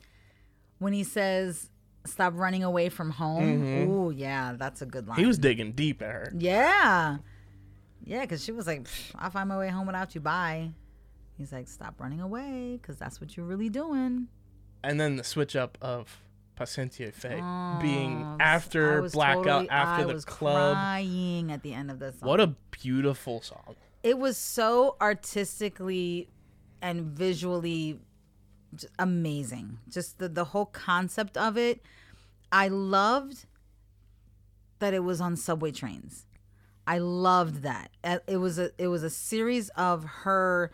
when 0.79 0.95
he 0.95 1.05
says 1.05 1.71
stop 2.07 2.33
running 2.37 2.65
away 2.65 2.89
from 2.89 3.11
home. 3.11 3.89
Oh 3.89 4.11
yeah, 4.11 4.55
that's 4.59 4.83
a 4.83 4.87
good 4.87 5.07
line. 5.07 5.15
Mm-hmm. 5.15 5.21
he 5.23 5.27
was 5.27 5.39
digging 5.39 5.73
deep 5.73 6.03
at 6.03 6.11
her 6.11 6.33
Yeah. 6.37 7.19
Yeah, 8.07 8.21
because 8.21 8.43
she 8.45 8.53
was 8.53 8.67
like, 8.67 8.87
I'll 9.17 9.31
find 9.31 9.49
my 9.49 9.59
way 9.59 9.69
home 9.69 9.87
without 9.87 10.15
you. 10.15 10.21
Bye. 10.21 10.71
He's 11.37 11.53
like, 11.53 11.69
stop 11.69 12.01
running 12.01 12.21
away 12.21 12.79
because 12.81 12.97
that's 12.97 13.21
what 13.21 13.37
you're 13.37 13.45
really 13.47 13.69
doing. 13.69 14.29
and 14.85 14.99
then 15.01 15.17
the 15.17 15.25
switch 15.25 15.55
up 15.57 15.77
of 15.83 16.23
Paciencia 16.57 17.07
y 17.07 17.11
Fe 17.11 17.41
Oh, 17.43 17.79
being 17.83 18.37
after 18.41 19.03
blackout 19.11 19.45
totally- 19.45 19.69
after 19.71 20.03
I 20.05 20.07
the 20.07 20.15
was 20.15 20.25
club 20.25 20.75
crying 20.77 21.51
at 21.53 21.63
the 21.63 21.75
end 21.75 21.91
of 21.91 21.99
this 21.99 22.19
song. 22.21 22.29
what 22.29 22.41
a 22.41 22.55
beautiful 22.71 23.41
song 23.43 23.75
it 24.03 24.17
was 24.19 24.37
so 24.37 24.97
artistically 25.01 26.29
and 26.81 27.03
visually 27.03 27.99
amazing. 28.99 29.79
Just 29.89 30.19
the, 30.19 30.29
the 30.29 30.45
whole 30.45 30.67
concept 30.67 31.37
of 31.37 31.57
it. 31.57 31.83
I 32.53 32.69
loved 32.69 33.47
that 34.79 34.95
it 34.95 35.01
was 35.03 35.21
on 35.21 35.37
subway 35.37 35.73
trains. 35.73 36.26
I 36.87 36.99
loved 36.99 37.63
that. 37.63 37.91
Uh, 38.05 38.19
It 38.27 38.37
was 38.37 38.59
a 38.59 38.71
it 38.79 38.89
was 38.89 39.03
a 39.03 39.11
series 39.11 39.69
of 39.71 40.05
her 40.05 40.71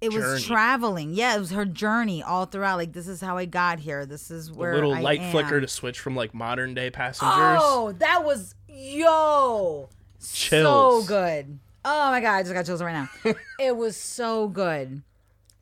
it 0.00 0.12
was 0.12 0.24
Journey. 0.24 0.42
traveling. 0.42 1.14
Yeah, 1.14 1.36
it 1.36 1.38
was 1.38 1.50
her 1.52 1.64
journey 1.64 2.22
all 2.24 2.46
throughout. 2.46 2.76
Like 2.76 2.92
this 2.92 3.06
is 3.06 3.20
how 3.20 3.36
I 3.36 3.44
got 3.44 3.78
here. 3.78 4.04
This 4.04 4.30
is 4.32 4.50
where 4.50 4.74
little 4.74 4.94
I 4.94 5.00
light 5.00 5.20
am. 5.20 5.30
flicker 5.30 5.60
to 5.60 5.68
switch 5.68 6.00
from 6.00 6.16
like 6.16 6.34
modern 6.34 6.74
day 6.74 6.90
passengers. 6.90 7.60
Oh, 7.62 7.92
that 7.98 8.24
was 8.24 8.54
yo 8.68 9.88
so 10.18 11.02
good. 11.06 11.58
Oh 11.84 12.10
my 12.10 12.20
god, 12.20 12.34
I 12.36 12.42
just 12.42 12.54
got 12.54 12.64
chills 12.66 12.82
right 12.82 12.92
now. 13.24 13.34
it 13.60 13.76
was 13.76 13.96
so 13.96 14.48
good, 14.48 15.02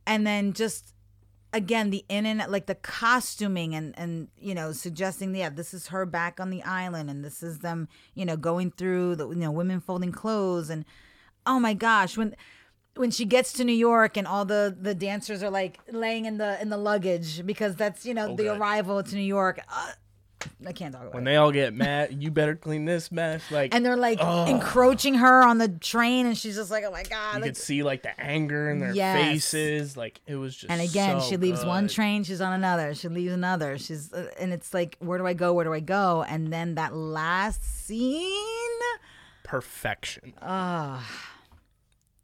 and 0.06 0.27
then 0.27 0.52
just 0.55 0.94
again 1.52 1.90
the 1.90 2.05
in 2.09 2.27
and 2.27 2.44
like 2.51 2.66
the 2.66 2.74
costuming 2.77 3.74
and 3.74 3.93
and 3.98 4.28
you 4.39 4.55
know 4.55 4.72
suggesting 4.72 5.35
yeah 5.35 5.51
this 5.51 5.74
is 5.74 5.89
her 5.89 6.06
back 6.06 6.39
on 6.39 6.51
the 6.51 6.62
island 6.62 7.10
and 7.10 7.24
this 7.24 7.43
is 7.43 7.59
them 7.59 7.89
you 8.14 8.24
know 8.24 8.36
going 8.36 8.70
through 8.70 9.16
the 9.16 9.28
you 9.28 9.35
know 9.36 9.51
women 9.51 9.81
folding 9.81 10.12
clothes 10.12 10.70
and 10.70 10.85
oh 11.47 11.59
my 11.59 11.74
gosh 11.74 12.16
when 12.16 12.35
when 12.97 13.10
she 13.10 13.24
gets 13.24 13.52
to 13.55 13.64
New 13.64 13.72
York 13.72 14.16
and 14.16 14.27
all 14.27 14.44
the 14.44 14.77
the 14.78 14.94
dancers 14.94 15.43
are 15.43 15.51
like 15.51 15.78
laying 15.90 16.24
in 16.24 16.39
the 16.39 16.60
in 16.60 16.68
the 16.68 16.77
luggage 16.77 17.44
because 17.47 17.77
that's 17.77 18.05
you 18.05 18.14
know 18.14 18.35
the 18.35 18.44
good. 18.44 18.59
arrival 18.59 19.02
to 19.02 19.14
New 19.14 19.22
York. 19.22 19.60
Uh, 19.68 19.93
I 20.66 20.72
can't 20.72 20.92
talk 20.92 21.02
about 21.02 21.14
When 21.14 21.22
it. 21.22 21.26
they 21.30 21.36
all 21.36 21.52
get 21.52 21.74
mad, 21.74 22.22
you 22.22 22.30
better 22.30 22.54
clean 22.56 22.84
this 22.84 23.10
mess. 23.12 23.42
Like, 23.50 23.74
and 23.74 23.84
they're 23.84 23.96
like 23.96 24.18
Oh. 24.20 24.46
encroaching 24.46 25.14
her 25.14 25.42
on 25.42 25.58
the 25.58 25.68
train, 25.68 26.26
and 26.26 26.36
she's 26.36 26.56
just 26.56 26.70
like, 26.70 26.84
"Oh 26.86 26.90
my 26.90 27.02
god!" 27.02 27.34
you 27.36 27.40
like- 27.40 27.48
could 27.50 27.56
see 27.56 27.82
like 27.82 28.02
the 28.02 28.18
anger 28.20 28.70
in 28.70 28.78
their 28.78 28.94
Yes. 28.94 29.24
faces. 29.24 29.96
Like 29.96 30.20
it 30.26 30.36
was 30.36 30.54
just. 30.56 30.70
and 30.70 30.80
again, 30.80 31.20
so 31.20 31.28
she 31.28 31.36
leaves 31.36 31.64
one 31.64 31.88
train, 31.88 32.24
she's 32.24 32.40
on 32.40 32.52
another. 32.52 32.94
She 32.94 33.08
leaves 33.08 33.32
another. 33.32 33.78
She's 33.78 34.12
uh, 34.12 34.30
and 34.38 34.52
it's 34.52 34.72
like, 34.74 34.96
where 35.00 35.18
do 35.18 35.26
I 35.26 35.32
go? 35.34 35.52
Where 35.52 35.64
do 35.64 35.72
I 35.72 35.80
go? 35.80 36.24
And 36.28 36.52
then 36.52 36.74
that 36.76 36.94
last 36.94 37.62
scene, 37.86 38.78
perfection. 39.42 40.32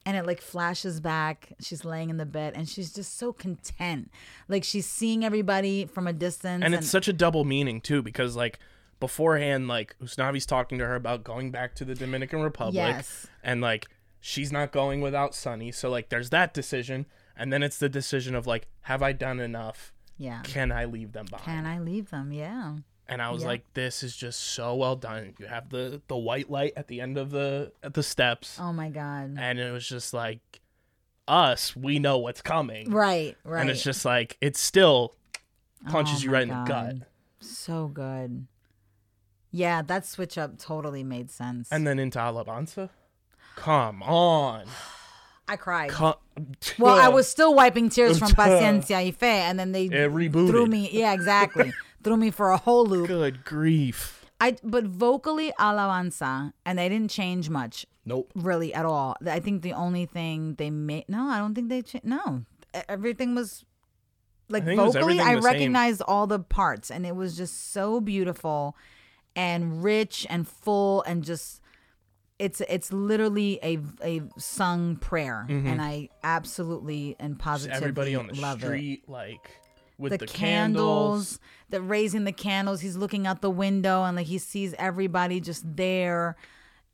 And 0.07 0.17
it 0.17 0.25
like 0.25 0.41
flashes 0.41 1.01
back. 1.01 1.53
She's 1.61 1.85
laying 1.85 2.09
in 2.11 2.17
the 2.17 2.25
bed, 2.25 2.55
and 2.57 2.69
she's 2.69 2.93
just 2.95 3.19
so 3.19 3.33
content. 3.33 4.11
Like 4.49 4.63
she's 4.65 4.87
seeing 4.87 5.25
everybody 5.25 5.85
from 5.85 6.07
a 6.07 6.13
distance, 6.13 6.63
and 6.65 6.75
it's 6.75 6.89
such 6.89 7.09
a 7.09 7.13
double 7.13 7.45
meaning 7.45 7.81
too, 7.81 8.03
because 8.03 8.37
like 8.37 8.59
beforehand, 9.01 9.69
like 9.69 9.95
Usnavi's 10.03 10.47
talking 10.47 10.79
to 10.79 10.87
her 10.87 10.95
about 10.95 11.25
going 11.25 11.51
back 11.51 11.75
to 11.75 11.85
the 11.85 11.95
Dominican 11.95 12.41
Republic, 12.41 12.75
Yes. 12.77 13.27
and 13.43 13.61
like 13.61 13.89
she's 14.21 14.51
not 14.53 14.73
going 14.73 15.01
without 15.01 15.35
Sonny 15.35 15.71
So 15.73 15.91
like, 15.91 16.09
there's 16.09 16.31
that 16.31 16.55
decision, 16.55 17.07
and 17.37 17.53
then 17.53 17.63
it's 17.63 17.79
the 17.79 17.89
decision 17.89 18.35
of 18.35 18.47
like, 18.47 18.69
have 18.83 19.03
I 19.03 19.13
done 19.13 19.41
enough? 19.41 19.93
yeah. 20.19 20.41
Can 20.45 20.73
I 20.73 20.87
leave 20.87 21.13
them 21.13 21.27
behind? 21.29 21.45
Can 21.45 21.67
I 21.67 21.79
leave 21.79 22.09
them? 22.11 22.33
Yeah. 22.33 22.77
And 23.09 23.21
I 23.23 23.31
was 23.31 23.43
Yeah. 23.43 23.49
like, 23.49 23.75
"This 23.75 24.03
is 24.03 24.17
just 24.17 24.41
so 24.41 24.75
well 24.75 24.97
done." 24.97 25.35
You 25.39 25.47
have 25.47 25.71
the 25.71 26.01
the 26.09 26.17
white 26.17 26.51
light 26.51 26.73
at 26.77 26.89
the 26.89 27.01
end 27.01 27.19
of 27.19 27.31
the 27.31 27.73
at 27.83 27.95
the 27.95 28.03
steps, 28.03 28.59
Oh 28.61 28.73
my 28.73 28.89
god. 28.89 29.37
and 29.39 29.59
it 29.59 29.71
was 29.73 29.87
just 29.89 30.13
like, 30.15 30.61
us, 31.29 31.75
we 31.77 31.99
know 31.99 32.19
what's 32.19 32.43
coming, 32.43 32.91
Right. 32.91 33.37
Right. 33.45 33.61
and 33.61 33.71
it's 33.71 33.83
just 33.83 34.05
like 34.05 34.37
it 34.41 34.57
still 34.57 35.15
punches 35.89 36.23
Oh 36.23 36.25
you 36.27 36.31
right 36.33 36.43
in 36.43 36.49
the 36.49 36.65
gut. 36.65 36.95
so 37.41 37.89
good. 37.89 38.47
Yeah, 39.51 39.83
that 39.83 40.05
switch 40.07 40.37
up 40.37 40.59
totally 40.59 41.03
made 41.05 41.31
sense. 41.31 41.69
And 41.73 41.87
then 41.87 41.99
into 41.99 42.19
Alabanza, 42.19 42.91
come 43.57 44.03
on, 44.03 44.67
I 45.49 45.57
cried. 45.57 45.91
come. 45.91 46.15
Well, 46.79 46.95
I 46.99 47.09
was 47.09 47.27
still 47.29 47.55
wiping 47.55 47.89
tears 47.89 48.19
from 48.19 48.29
Paciencia 48.33 48.97
y 49.03 49.11
Fe, 49.13 49.41
and 49.43 49.59
then 49.59 49.73
they 49.73 49.87
It 49.87 50.11
rebooted. 50.13 50.49
threw 50.49 50.67
me. 50.67 50.91
Yeah, 50.93 51.13
exactly. 51.15 51.73
threw 52.07 52.17
me 52.17 52.31
for 52.31 52.51
a 52.51 52.57
whole 52.57 52.87
loop. 52.87 53.09
Good 53.09 53.45
grief. 53.45 54.25
I 54.41 54.57
but 54.63 54.85
vocally 54.85 55.53
alabanza, 55.59 56.53
and 56.65 56.79
they 56.79 56.89
didn't 56.89 57.11
change 57.11 57.51
much 57.51 57.85
Nope. 58.05 58.31
really 58.37 58.73
at 58.73 58.85
all. 58.85 59.17
I 59.27 59.41
think 59.41 59.63
the 59.63 59.73
only 59.73 60.07
thing 60.07 60.55
they 60.55 60.71
made 60.71 61.07
no, 61.09 61.27
I 61.27 61.39
don't 61.39 61.55
think 61.55 61.69
they 61.69 61.83
changed. 61.83 62.07
no. 62.07 62.45
Everything 62.89 63.35
was 63.35 63.65
like 64.49 64.65
I 64.65 64.77
vocally 64.77 65.19
everything 65.19 65.21
I 65.21 65.35
the 65.35 65.43
same. 65.43 65.53
recognized 65.53 66.03
all 66.03 66.27
the 66.27 66.39
parts 66.39 66.91
and 66.91 67.05
it 67.05 67.17
was 67.17 67.37
just 67.37 67.73
so 67.73 68.01
beautiful 68.01 68.77
and 69.35 69.83
rich 69.83 70.27
and 70.31 70.47
full 70.47 71.03
and 71.03 71.25
just 71.25 71.61
it's 72.39 72.61
it's 72.69 72.93
literally 72.93 73.59
a 73.63 73.79
a 74.05 74.23
sung 74.39 74.97
prayer 74.97 75.47
mm-hmm. 75.49 75.67
and 75.67 75.83
I 75.83 76.11
absolutely 76.23 77.17
and 77.19 77.35
Just 77.35 77.45
positively 77.45 77.77
everybody 77.77 78.15
on 78.15 78.29
the 78.29 78.35
love 78.35 78.63
it 78.63 78.67
street, 78.67 79.09
like 79.09 79.51
with 79.99 80.13
the, 80.13 80.19
the, 80.19 80.27
candles, 80.27 81.41
the 81.71 81.81
raising 81.81 82.25
the 82.25 82.33
candles. 82.33 82.81
He's 82.81 82.97
looking 82.97 83.27
out 83.27 83.41
the 83.41 83.51
window 83.51 84.05
and 84.05 84.17
like 84.17 84.27
he 84.27 84.39
sees 84.39 84.75
everybody 84.79 85.41
just 85.41 85.77
there, 85.77 86.37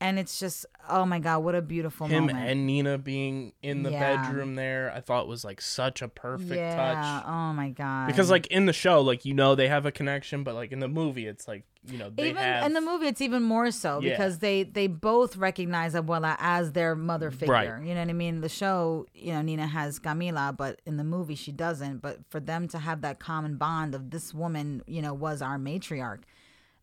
and 0.03 0.19
it's 0.19 0.41
just 0.41 0.67
oh 0.91 1.07
my 1.07 1.21
god, 1.21 1.39
what 1.39 1.55
a 1.55 1.63
beautiful 1.63 2.09
Him 2.09 2.27
moment. 2.27 2.49
and 2.49 2.67
Nina 2.67 2.99
being 2.99 3.53
in 3.63 3.85
the 3.85 3.93
Yeah. 3.93 4.17
bedroom 4.27 4.57
there, 4.57 4.93
I 4.95 5.01
thought 5.01 5.29
was 5.29 5.45
like 5.45 5.61
such 5.61 6.03
a 6.03 6.09
perfect 6.09 6.51
yeah. 6.53 6.75
touch. 6.75 7.25
Oh 7.27 7.53
my 7.53 7.71
god. 7.71 8.09
Because 8.09 8.29
like 8.29 8.49
in 8.49 8.67
the 8.67 8.73
show, 8.73 9.01
like 9.01 9.25
you 9.25 9.33
know 9.33 9.55
they 9.55 9.69
have 9.69 9.87
a 9.87 9.93
connection, 9.93 10.43
but 10.43 10.55
like 10.57 10.73
in 10.73 10.81
the 10.81 10.89
movie, 10.89 11.27
it's 11.27 11.47
like 11.47 11.63
you 11.87 11.99
know 11.99 12.11
they 12.11 12.31
even 12.31 12.43
have 12.43 12.67
in 12.67 12.73
the 12.75 12.81
movie, 12.81 13.07
it's 13.07 13.21
even 13.21 13.45
more 13.45 13.71
so 13.71 14.01
Yeah. 14.01 14.11
because 14.11 14.41
they 14.41 14.65
they 14.65 14.89
both 14.89 15.37
recognize 15.37 15.95
Abuela 15.95 16.37
as 16.41 16.73
their 16.73 16.97
mother 16.97 17.31
figure. 17.31 17.53
Right. 17.55 17.69
You 17.87 17.95
know 17.95 18.01
what 18.01 18.11
I 18.11 18.13
mean? 18.13 18.41
The 18.41 18.49
show, 18.49 19.07
you 19.15 19.33
know, 19.33 19.41
Nina 19.41 19.69
has 19.69 20.01
Camila, 20.01 20.57
but 20.57 20.83
in 20.85 20.97
the 20.97 21.05
movie 21.05 21.37
she 21.37 21.53
doesn't. 21.53 21.99
But 21.99 22.19
for 22.29 22.41
them 22.41 22.67
to 22.69 22.79
have 22.81 23.03
that 23.03 23.21
common 23.21 23.57
bond 23.57 23.95
of 23.95 24.11
this 24.11 24.35
woman, 24.35 24.83
you 24.89 25.01
know, 25.01 25.15
was 25.15 25.41
our 25.43 25.59
matriarch, 25.59 26.23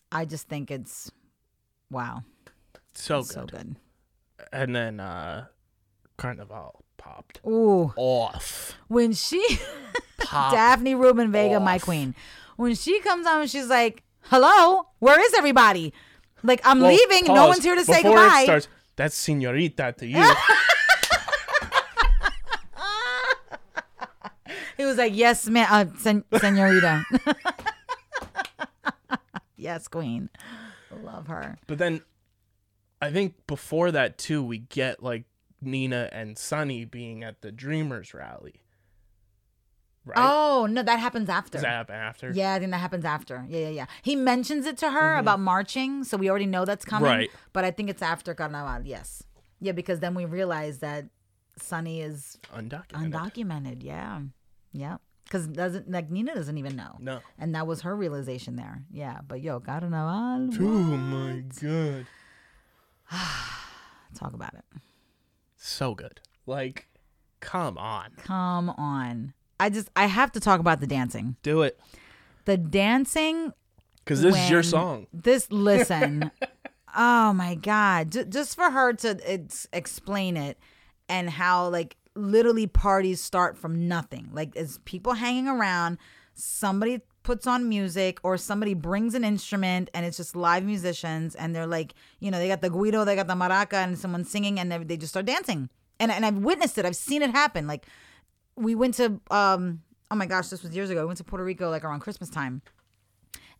I 0.09 0.23
just 0.23 0.47
think 0.47 0.71
it's 0.71 1.11
wow, 1.91 2.23
so 2.93 3.21
good. 3.21 3.31
so 3.31 3.45
good. 3.45 3.75
And 4.51 4.75
then 4.75 4.99
uh 4.99 5.45
Carnival 6.17 6.83
popped 6.97 7.39
Ooh. 7.47 7.93
off. 7.95 8.73
when 8.87 9.13
she 9.13 9.43
Daphne 10.31 10.95
Rubin 10.95 11.31
Vega, 11.31 11.59
my 11.59 11.79
queen, 11.79 12.13
when 12.57 12.75
she 12.75 12.99
comes 13.01 13.25
on 13.25 13.41
and 13.41 13.49
she's 13.49 13.67
like, 13.67 14.03
"Hello, 14.23 14.87
where 14.99 15.19
is 15.19 15.33
everybody?" 15.35 15.93
Like 16.43 16.61
I'm 16.63 16.79
Well, 16.81 16.91
leaving. 16.91 17.33
No 17.33 17.47
one's 17.47 17.63
here 17.63 17.75
to 17.75 17.83
say 17.85 18.03
goodbye. 18.03 18.41
It 18.41 18.45
starts, 18.45 18.67
That's 18.95 19.15
senorita 19.15 19.93
to 19.97 20.07
you. 20.07 20.33
He 24.77 24.85
was 24.85 24.97
like, 24.97 25.13
"Yes, 25.15 25.45
ma'am, 25.47 25.67
uh, 25.69 25.85
sen- 25.99 26.23
senorita." 26.39 27.03
yes, 29.57 29.87
queen. 29.89 30.29
Love 31.03 31.27
her. 31.27 31.57
But 31.67 31.77
then 31.79 32.01
I 33.01 33.11
think 33.11 33.35
before 33.47 33.91
that 33.91 34.17
too, 34.17 34.43
we 34.43 34.59
get 34.59 35.01
like 35.01 35.23
Nina 35.61 36.09
and 36.11 36.37
Sonny 36.37 36.85
being 36.85 37.23
at 37.23 37.41
the 37.41 37.51
Dreamers 37.51 38.13
rally. 38.13 38.61
Right? 40.05 40.17
Oh 40.17 40.65
no, 40.65 40.81
that 40.81 40.99
happens 40.99 41.29
after. 41.29 41.53
Does 41.53 41.61
that 41.61 41.69
happen 41.69 41.95
after? 41.95 42.31
Yeah, 42.33 42.53
I 42.53 42.59
think 42.59 42.71
that 42.71 42.79
happens 42.79 43.05
after. 43.05 43.45
Yeah, 43.47 43.59
yeah, 43.59 43.69
yeah. 43.69 43.85
He 44.01 44.15
mentions 44.15 44.65
it 44.65 44.77
to 44.79 44.89
her 44.89 45.17
about 45.17 45.39
marching, 45.39 46.03
so 46.03 46.17
we 46.17 46.29
already 46.29 46.47
know 46.47 46.65
that's 46.65 46.85
coming. 46.85 47.09
Mm-hmm. 47.09 47.19
Right. 47.19 47.29
But 47.53 47.65
I 47.65 47.71
think 47.71 47.89
it's 47.89 48.01
after 48.01 48.33
Carnaval. 48.33 48.87
Yes. 48.87 49.23
Yeah, 49.59 49.73
because 49.73 49.99
then 49.99 50.15
we 50.15 50.25
realize 50.25 50.79
that 50.79 51.05
Sonny 51.57 52.01
is 52.01 52.37
Undocumented. 52.55 53.11
undocumented. 53.11 53.83
Yeah, 53.83 54.21
yeah. 54.71 54.97
Because 55.25 55.47
doesn't 55.47 55.91
like 55.91 56.09
Nina 56.09 56.33
doesn't 56.33 56.57
even 56.57 56.75
know. 56.75 56.95
No. 56.99 57.19
And 57.37 57.53
that 57.53 57.67
was 57.67 57.81
her 57.81 57.95
realization 57.95 58.55
there. 58.55 58.85
Yeah, 58.91 59.19
but 59.27 59.41
yo, 59.41 59.59
Carnaval. 59.59 60.49
Oh 60.59 60.97
my 60.97 61.43
god. 61.61 62.07
Talk 64.15 64.33
about 64.33 64.53
it. 64.53 64.65
So 65.55 65.93
good. 65.95 66.19
Like, 66.45 66.87
come 67.39 67.77
on. 67.77 68.11
Come 68.17 68.69
on. 68.71 69.33
I 69.59 69.69
just 69.69 69.89
I 69.95 70.05
have 70.05 70.31
to 70.33 70.39
talk 70.39 70.59
about 70.59 70.79
the 70.79 70.87
dancing. 70.87 71.35
Do 71.43 71.61
it. 71.63 71.79
The 72.45 72.57
dancing 72.57 73.53
Because 74.03 74.21
this 74.21 74.35
is 74.35 74.49
your 74.49 74.63
song. 74.63 75.07
This 75.13 75.51
listen. 75.51 76.31
oh 76.95 77.33
my 77.33 77.55
god! 77.55 78.11
J- 78.11 78.25
just 78.25 78.55
for 78.55 78.71
her 78.71 78.93
to 78.93 79.19
ex- 79.25 79.67
explain 79.73 80.37
it 80.37 80.57
and 81.09 81.29
how 81.29 81.67
like 81.67 81.97
literally 82.15 82.67
parties 82.67 83.21
start 83.21 83.57
from 83.57 83.87
nothing. 83.87 84.29
Like 84.31 84.55
it's 84.55 84.79
people 84.85 85.13
hanging 85.13 85.47
around, 85.47 85.97
somebody 86.33 87.01
puts 87.29 87.45
on 87.45 87.69
music 87.69 88.19
or 88.23 88.37
somebody 88.37 88.73
brings 88.73 89.13
an 89.13 89.23
instrument 89.23 89.87
and 89.93 90.03
it's 90.03 90.17
just 90.17 90.35
live 90.35 90.63
musicians 90.63 91.35
and 91.35 91.55
they're 91.55 91.67
like, 91.67 91.93
you 92.19 92.31
know, 92.31 92.39
they 92.39 92.47
got 92.47 92.61
the 92.61 92.71
güiro, 92.71 93.05
they 93.05 93.15
got 93.15 93.27
the 93.27 93.35
maraca 93.35 93.73
and 93.73 93.99
someone's 93.99 94.31
singing 94.31 94.59
and 94.59 94.71
they, 94.71 94.79
they 94.79 94.97
just 94.97 95.11
start 95.11 95.27
dancing. 95.27 95.69
And 95.99 96.11
and 96.11 96.25
I've 96.25 96.37
witnessed 96.37 96.79
it. 96.79 96.85
I've 96.85 96.95
seen 96.95 97.21
it 97.21 97.29
happen. 97.29 97.67
Like 97.67 97.85
we 98.55 98.73
went 98.73 98.95
to 98.95 99.21
um 99.29 99.83
oh 100.09 100.15
my 100.15 100.25
gosh, 100.25 100.47
this 100.47 100.63
was 100.63 100.75
years 100.75 100.89
ago. 100.89 101.01
We 101.01 101.05
went 101.05 101.19
to 101.19 101.23
Puerto 101.23 101.43
Rico 101.43 101.69
like 101.69 101.83
around 101.83 101.99
Christmas 101.99 102.31
time. 102.31 102.63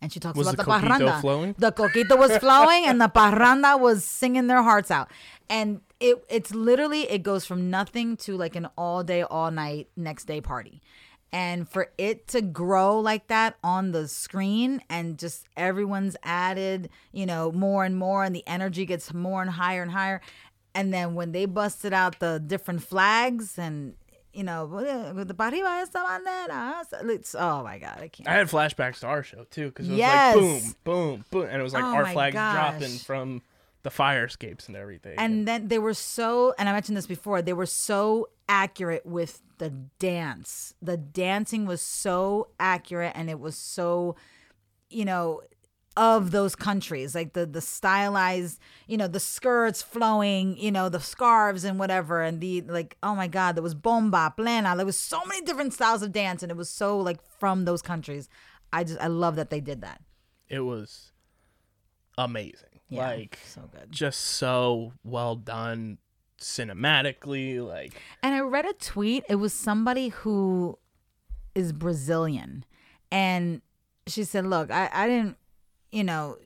And 0.02 0.12
she 0.12 0.20
talks 0.20 0.36
Was 0.36 0.48
about 0.48 0.58
the 0.58 0.64
the, 0.64 0.88
parranda. 0.88 1.22
flowing? 1.22 1.54
The 1.60 1.72
coquito 1.72 2.18
was 2.18 2.36
flowing 2.46 2.86
and 2.88 3.00
the 3.00 3.10
parranda 3.10 3.80
was 3.80 4.04
singing 4.04 4.48
their 4.48 4.64
hearts 4.64 4.90
out. 4.90 5.12
And 5.48 5.82
it 6.00 6.26
it's 6.28 6.56
literally 6.56 7.02
it 7.02 7.22
goes 7.22 7.46
from 7.46 7.70
nothing 7.70 8.18
to 8.26 8.36
like 8.36 8.56
an 8.56 8.68
all 8.76 9.04
day, 9.04 9.22
all 9.22 9.52
night, 9.52 9.90
next 9.96 10.26
day 10.26 10.42
party. 10.42 10.82
And 11.32 11.70
for 11.70 11.92
it 11.98 12.28
to 12.30 12.42
grow 12.42 13.00
like 13.00 13.28
that 13.28 13.56
on 13.64 13.92
the 13.92 14.08
screen 14.08 14.82
and 14.90 15.18
just 15.20 15.46
everyone's 15.56 16.16
added, 16.24 16.90
you 17.12 17.26
know, 17.28 17.52
more 17.52 17.86
and 17.86 17.96
more 17.98 18.24
and 18.24 18.36
the 18.36 18.44
energy 18.48 18.86
gets 18.86 19.14
more 19.14 19.42
and 19.42 19.52
higher 19.52 19.84
and 19.84 19.92
higher. 19.92 20.22
And 20.74 20.92
then 20.94 21.14
when 21.16 21.32
they 21.32 21.46
busted 21.46 21.94
out 21.94 22.20
the 22.20 22.42
different 22.46 22.82
flags 22.84 23.58
and 23.60 23.96
you 24.32 24.44
know, 24.44 24.68
the 24.68 25.10
arriba 25.12 25.68
esta 25.82 25.98
bandera. 25.98 26.84
It's, 27.10 27.34
oh 27.38 27.64
my 27.64 27.80
God, 27.80 27.98
I 28.00 28.08
can't. 28.10 28.30
I 28.30 28.34
had 28.34 28.48
flashbacks 28.48 29.00
to 29.00 29.08
our 29.08 29.24
show 29.24 29.44
too, 29.50 29.70
because 29.70 29.90
it 29.90 29.92
was 29.94 29.98
Yes. 30.00 30.36
like 30.36 30.44
boom, 30.44 30.76
boom, 30.84 31.26
boom, 31.32 31.48
and 31.50 31.60
it 31.60 31.64
was 31.64 31.74
like 31.74 31.84
Oh 31.84 31.88
our 31.96 32.04
my 32.04 32.14
flag 32.14 32.34
gosh. 32.34 32.54
dropping 32.54 33.00
from 33.00 33.42
the 33.82 33.90
fire 33.90 34.26
escapes 34.26 34.68
and 34.68 34.76
everything. 34.78 35.16
and 35.18 35.48
then 35.48 35.68
they 35.70 35.80
were 35.80 35.94
so 35.94 36.54
and 36.60 36.68
i 36.68 36.74
mentioned 36.74 36.98
this 36.98 37.08
before 37.08 37.42
they 37.42 37.54
were 37.54 37.66
so 37.66 38.28
accurate 38.50 39.06
with 39.06 39.42
the 39.60 39.70
dance. 40.00 40.74
The 40.82 40.98
dancing 40.98 41.66
was 41.66 41.82
so 41.82 42.50
accurate 42.60 43.14
and 43.16 43.30
it 43.30 43.40
was 43.40 43.56
so 43.56 44.16
you 44.90 45.06
know 45.06 45.42
of 45.98 46.32
those 46.32 46.56
countries 46.56 47.14
like 47.14 47.34
the 47.34 47.46
the 47.46 47.60
stylized 47.62 48.58
you 48.88 48.96
know 48.96 49.08
the 49.08 49.20
skirts 49.20 49.82
flowing 49.82 50.56
you 50.58 50.72
know 50.72 50.88
the 50.88 51.00
scarves 51.00 51.64
and 51.66 51.78
whatever 51.78 52.22
and 52.22 52.40
the 52.40 52.62
like 52.62 52.96
oh 53.04 53.14
my 53.16 53.28
god 53.28 53.56
there 53.56 53.64
was 53.64 53.76
bomba 53.76 54.34
plena. 54.36 54.76
There 54.76 54.86
was 54.86 54.98
so 54.98 55.20
many 55.26 55.42
different 55.46 55.74
styles 55.74 56.02
of 56.02 56.12
dance 56.12 56.42
and 56.42 56.52
it 56.52 56.56
was 56.58 56.70
so 56.70 56.98
like 56.98 57.20
from 57.40 57.66
those 57.66 57.82
countries. 57.82 58.30
I 58.74 58.84
just 58.84 59.00
i 59.02 59.08
love 59.08 59.36
that 59.36 59.50
they 59.50 59.60
did 59.62 59.82
that. 59.82 60.02
It 60.48 60.62
was 60.62 61.12
amazing. 62.18 62.80
yeah 62.90 63.08
Like 63.08 63.40
so 63.46 63.62
good. 63.72 63.92
just 63.92 64.22
so 64.22 64.94
well 65.04 65.36
done 65.36 65.98
cinematically. 66.40 67.66
Like 67.66 67.94
And 68.24 68.34
I 68.34 68.40
read 68.42 68.66
a 68.66 68.74
tweet. 68.74 69.24
It 69.30 69.36
was 69.36 69.54
somebody 69.54 70.10
who 70.10 70.78
is 71.56 71.74
Brazilian. 71.74 72.66
And 73.12 73.62
she 74.08 74.24
said, 74.24 74.46
Look, 74.46 74.72
I, 74.72 74.90
I 74.92 75.08
didn't, 75.08 75.38
you 75.92 76.04
know, 76.04 76.38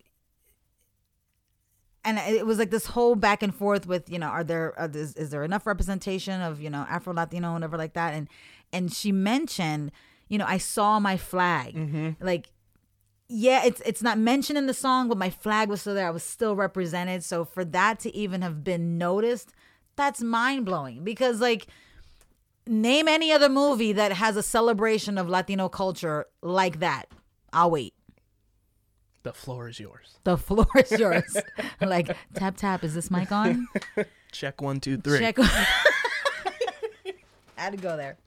and 2.05 2.17
it 2.17 2.45
was 2.45 2.59
like 2.59 2.69
this 2.69 2.87
whole 2.87 3.15
back 3.15 3.41
and 3.41 3.55
forth 3.55 3.87
with, 3.87 4.09
you 4.09 4.19
know, 4.19 4.27
are 4.27 4.43
there, 4.43 4.77
are 4.77 4.89
is, 4.93 5.15
is 5.15 5.29
there 5.29 5.43
enough 5.43 5.65
representation 5.65 6.41
of, 6.41 6.61
you 6.61 6.69
know, 6.69 6.85
Afro 6.89 7.13
Latino, 7.13 7.53
whatever 7.53 7.77
like 7.77 7.93
that. 7.93 8.13
And, 8.13 8.27
and 8.73 8.91
she 8.91 9.11
mentioned, 9.11 9.91
you 10.27 10.37
know, 10.37 10.45
I 10.45 10.57
saw 10.57 10.99
my 10.99 11.15
flag. 11.15 11.75
Mm-hmm. 11.75 12.23
Like, 12.23 12.49
yeah, 13.29 13.63
it's 13.65 13.81
it's 13.81 14.01
not 14.01 14.17
mentioned 14.17 14.57
in 14.57 14.67
the 14.67 14.73
song, 14.73 15.07
but 15.07 15.17
my 15.17 15.29
flag 15.29 15.69
was 15.69 15.81
still 15.81 15.95
there. 15.95 16.07
I 16.07 16.11
was 16.11 16.23
still 16.23 16.55
represented. 16.55 17.23
So 17.23 17.45
for 17.45 17.63
that 17.65 17.99
to 18.01 18.15
even 18.15 18.41
have 18.41 18.63
been 18.63 18.97
noticed, 18.97 19.53
that's 19.95 20.21
mind 20.21 20.65
blowing. 20.65 21.03
Because 21.03 21.39
like, 21.39 21.67
name 22.67 23.07
any 23.07 23.31
other 23.31 23.49
movie 23.49 23.93
that 23.93 24.13
has 24.13 24.37
a 24.37 24.43
celebration 24.43 25.17
of 25.17 25.27
Latino 25.29 25.69
culture 25.69 26.25
like 26.41 26.79
that. 26.79 27.05
I'll 27.51 27.71
wait. 27.71 27.93
the 29.23 29.33
floor 29.33 29.67
is 29.69 29.79
yours. 29.79 30.09
The 30.23 30.37
floor 30.37 30.67
is 30.77 30.91
yours. 30.91 31.35
like 31.81 32.15
tap 32.33 32.55
tap. 32.55 32.83
Is 32.85 32.93
this 32.93 33.11
mic 33.11 33.29
on? 33.31 33.67
Check 34.31 34.61
one, 34.61 34.79
two, 34.79 34.95
three. 34.97 35.19
Check. 35.19 35.37
I 35.37 35.61
had 37.57 37.71
to 37.73 37.77
go 37.77 37.97
there. 37.97 38.17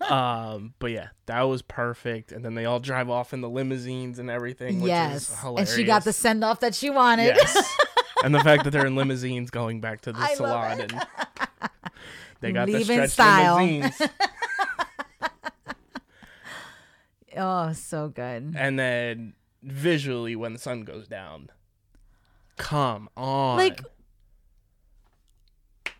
Um, 0.00 0.74
but 0.78 0.90
yeah, 0.90 1.08
that 1.26 1.42
was 1.42 1.62
perfect. 1.62 2.32
And 2.32 2.44
then 2.44 2.54
they 2.54 2.66
all 2.66 2.80
drive 2.80 3.08
off 3.08 3.32
in 3.32 3.40
the 3.40 3.48
limousines 3.48 4.18
and 4.18 4.28
everything. 4.30 4.80
Which 4.80 4.90
yes, 4.90 5.34
and 5.42 5.66
she 5.66 5.84
got 5.84 6.04
the 6.04 6.12
send 6.12 6.44
off 6.44 6.60
that 6.60 6.74
she 6.74 6.90
wanted. 6.90 7.34
yes. 7.36 7.76
And 8.24 8.34
the 8.34 8.40
fact 8.40 8.64
that 8.64 8.70
they're 8.70 8.86
in 8.86 8.96
limousines 8.96 9.50
going 9.50 9.80
back 9.80 10.00
to 10.02 10.12
the 10.12 10.18
I 10.18 10.34
salon 10.34 10.80
and 10.80 11.06
they 12.40 12.52
got 12.52 12.68
Leave 12.68 12.86
the 12.86 12.92
stretch 12.94 13.10
style. 13.10 13.56
limousines. 13.56 14.10
Oh, 17.36 17.72
so 17.72 18.08
good. 18.08 18.54
and 18.56 18.78
then 18.78 19.34
visually 19.62 20.36
when 20.36 20.52
the 20.52 20.58
sun 20.58 20.82
goes 20.82 21.08
down. 21.08 21.50
Come 22.56 23.08
on. 23.16 23.56
Like 23.56 23.80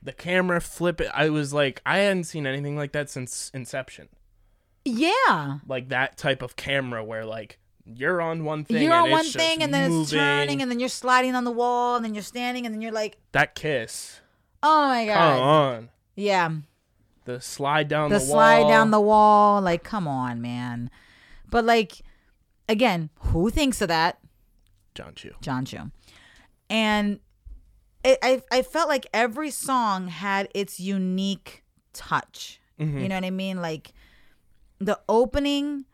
the 0.01 0.13
camera 0.13 0.61
flip 0.61 1.01
it. 1.01 1.11
I 1.13 1.31
was 1.31 1.53
like, 1.53 1.83
I 1.85 1.99
hadn't 1.99 2.25
seen 2.25 2.47
anything 2.47 2.77
like 2.77 2.93
that 2.93 3.11
since 3.11 3.51
Inception. 3.53 4.09
yeah. 4.85 5.59
Like 5.67 5.89
that 5.89 6.17
type 6.17 6.41
of 6.41 6.55
camera 6.55 7.03
where 7.03 7.25
like 7.25 7.59
you're 7.87 8.21
on 8.23 8.45
one 8.45 8.65
thing, 8.65 8.83
You're 8.83 8.95
on 8.95 9.11
one 9.11 9.25
thing 9.27 9.63
and 9.63 9.73
then 9.73 9.93
it's 9.93 10.11
turning 10.11 10.63
and 10.63 10.71
then 10.71 10.81
you're 10.81 10.89
sliding 10.89 11.35
on 11.35 11.45
the 11.45 11.51
wall 11.51 11.97
and 11.97 12.05
then 12.05 12.15
you're 12.15 12.23
standing 12.23 12.65
and 12.67 12.75
then 12.75 12.81
you're 12.83 12.93
like, 12.93 13.19
that 13.33 13.55
kiss. 13.55 14.21
"Oh 14.63 14.89
my 14.89 15.07
god! 15.07 15.15
Come 15.15 15.39
god." 15.39 15.43
on, 15.43 15.89
Yeah. 16.17 16.51
the 17.27 17.41
slide 17.41 17.89
down 17.89 18.11
the 18.11 18.19
the, 18.19 18.25
slide 18.25 18.69
down 18.69 18.91
the 18.91 19.01
wall. 19.01 19.61
Like, 19.61 19.85
come 19.85 20.09
on, 20.09 20.41
man. 20.41 20.91
But 21.51 21.65
like, 21.65 22.01
again, 22.69 23.11
who 23.19 23.51
thinks 23.51 23.81
of 23.83 23.89
that? 23.89 24.19
Jon 24.95 25.13
Chu. 25.15 25.33
Jon 25.41 25.65
Chu. 25.65 25.91
And 26.71 27.21
it, 28.03 28.19
I 28.23 28.43
I 28.51 28.63
felt 28.63 28.89
like 28.89 29.07
every 29.13 29.51
song 29.51 30.09
had 30.09 30.49
its 30.55 30.81
unique 30.81 31.65
touch. 31.93 32.61
Mm-hmm. 32.81 32.99
You 32.99 33.09
know 33.09 33.15
what 33.17 33.25
I 33.25 33.31
mean? 33.31 33.61
Like 33.61 33.93
the 34.79 34.99
opening, 35.09 35.85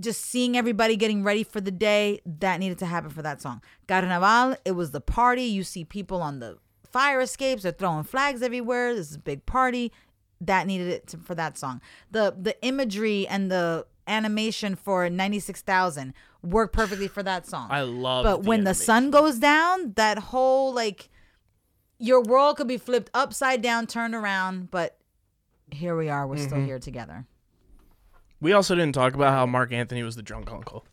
just 0.00 0.20
seeing 0.22 0.56
everybody 0.56 0.96
getting 0.96 1.22
ready 1.22 1.44
for 1.44 1.60
the 1.60 1.70
day, 1.70 2.20
that 2.24 2.58
needed 2.60 2.78
to 2.78 2.86
happen 2.86 3.10
for 3.10 3.22
that 3.22 3.40
song. 3.42 3.62
Carnaval, 3.88 4.56
it 4.64 4.72
was 4.72 4.90
the 4.90 5.00
party. 5.00 5.44
You 5.44 5.62
see 5.64 5.84
people 5.84 6.22
on 6.22 6.38
the 6.40 6.58
fire 6.90 7.20
escapes, 7.20 7.62
they're 7.62 7.72
throwing 7.72 8.04
flags 8.04 8.42
everywhere. 8.42 8.94
This 8.94 9.10
is 9.10 9.16
a 9.16 9.20
big 9.20 9.46
party. 9.46 9.92
That 10.40 10.66
needed 10.66 10.88
it 10.88 11.06
to, 11.08 11.18
for 11.18 11.34
that 11.36 11.56
song. 11.56 11.80
The 12.10 12.34
the 12.36 12.60
imagery 12.64 13.28
and 13.28 13.48
the 13.50 13.86
animation 14.08 14.74
for 14.74 15.08
96,000 15.08 16.12
worked 16.42 16.72
perfectly 16.74 17.06
for 17.06 17.22
that 17.22 17.46
song. 17.46 17.68
I 17.70 17.82
love. 17.82 18.24
It. 18.26 18.28
But 18.28 18.42
when 18.44 18.64
the 18.64 18.74
sun 18.74 19.10
goes 19.12 19.38
down, 19.38 19.92
that 19.94 20.18
whole 20.18 20.74
like 20.74 21.08
your 21.98 22.20
world 22.22 22.56
could 22.56 22.66
be 22.66 22.76
flipped 22.78 23.10
upside 23.14 23.62
down, 23.62 23.86
turned 23.86 24.14
around, 24.16 24.72
but 24.72 24.98
here 25.70 25.96
we 25.96 26.08
are, 26.08 26.26
we're 26.26 26.34
Mm-hmm. 26.34 26.46
still 26.46 26.64
here 26.64 26.80
together. 26.80 27.26
We 28.42 28.52
also 28.52 28.74
didn't 28.74 28.94
talk 28.96 29.14
about 29.14 29.32
how 29.34 29.46
Marc 29.46 29.70
Anthony 29.72 30.02
was 30.02 30.16
the 30.16 30.22
drunk 30.22 30.50
uncle. 30.50 30.84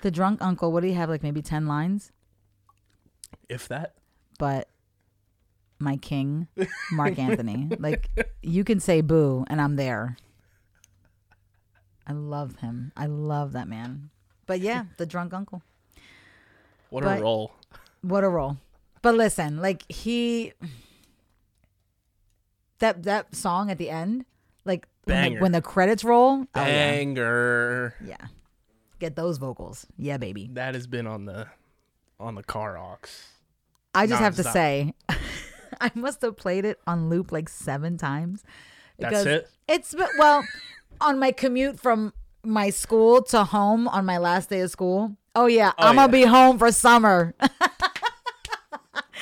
The 0.00 0.10
drunk 0.10 0.40
uncle, 0.40 0.72
what 0.72 0.80
do 0.80 0.86
you 0.88 0.94
have? 0.94 1.10
Like 1.10 1.22
maybe 1.22 1.42
10 1.42 1.66
lines? 1.66 2.12
If 3.50 3.68
that. 3.68 3.92
But 4.38 4.68
my 5.78 5.98
king, 5.98 6.48
Marc 6.90 7.18
Anthony. 7.18 7.68
Like 7.78 8.08
you 8.42 8.64
can 8.64 8.80
say 8.80 9.02
boo 9.02 9.44
and 9.48 9.60
I'm 9.60 9.76
there. 9.76 10.16
I 12.06 12.12
love 12.14 12.56
him. 12.56 12.90
I 12.96 13.04
love 13.04 13.52
that 13.52 13.68
man. 13.68 14.08
But 14.46 14.60
yeah, 14.60 14.84
the 14.96 15.04
drunk 15.04 15.34
uncle. 15.34 15.60
What 16.88 17.04
But- 17.04 17.18
a 17.18 17.22
role. 17.22 17.52
What 18.00 18.24
a 18.24 18.30
role. 18.30 18.56
But 19.02 19.14
listen, 19.14 19.60
like 19.60 19.84
he 19.92 20.54
that 22.80 23.04
that 23.04 23.34
song 23.34 23.70
at 23.70 23.78
the 23.78 23.88
end, 23.88 24.24
like 24.64 24.86
when 25.04 25.16
the, 25.16 25.28
Banger. 25.30 25.40
when 25.40 25.52
the 25.52 25.62
credits 25.62 26.04
roll, 26.04 26.44
oh, 26.54 26.60
yeah. 26.60 26.64
Banger. 26.64 27.94
yeah. 28.04 28.16
Get 28.98 29.16
those 29.16 29.38
vocals. 29.38 29.86
Yeah, 29.96 30.18
baby. 30.18 30.50
That 30.52 30.74
has 30.74 30.86
been 30.86 31.06
on 31.06 31.24
the 31.24 31.46
on 32.18 32.34
the 32.34 32.42
car 32.42 32.76
aux. 32.76 32.98
I 33.94 34.06
just 34.06 34.20
have 34.20 34.36
to 34.36 34.42
Nonstop. 34.42 34.52
say 34.52 34.94
I 35.80 35.90
must 35.94 36.20
have 36.22 36.36
played 36.36 36.64
it 36.66 36.78
on 36.86 37.08
loop 37.08 37.32
like 37.32 37.48
7 37.48 37.96
times. 37.96 38.44
That's 38.98 39.24
it? 39.24 39.48
It's 39.66 39.94
been- 39.94 40.06
well, 40.18 40.44
on 41.00 41.18
my 41.18 41.32
commute 41.32 41.80
from 41.80 42.12
my 42.44 42.68
school 42.70 43.22
to 43.22 43.44
home 43.44 43.88
on 43.88 44.04
my 44.04 44.18
last 44.18 44.50
day 44.50 44.60
of 44.60 44.70
school. 44.70 45.16
Oh 45.34 45.46
yeah, 45.46 45.72
Oh, 45.78 45.86
I'm 45.88 45.96
gonna 45.96 46.18
yeah. 46.18 46.24
be 46.24 46.28
home 46.28 46.58
for 46.58 46.70
summer. 46.70 47.34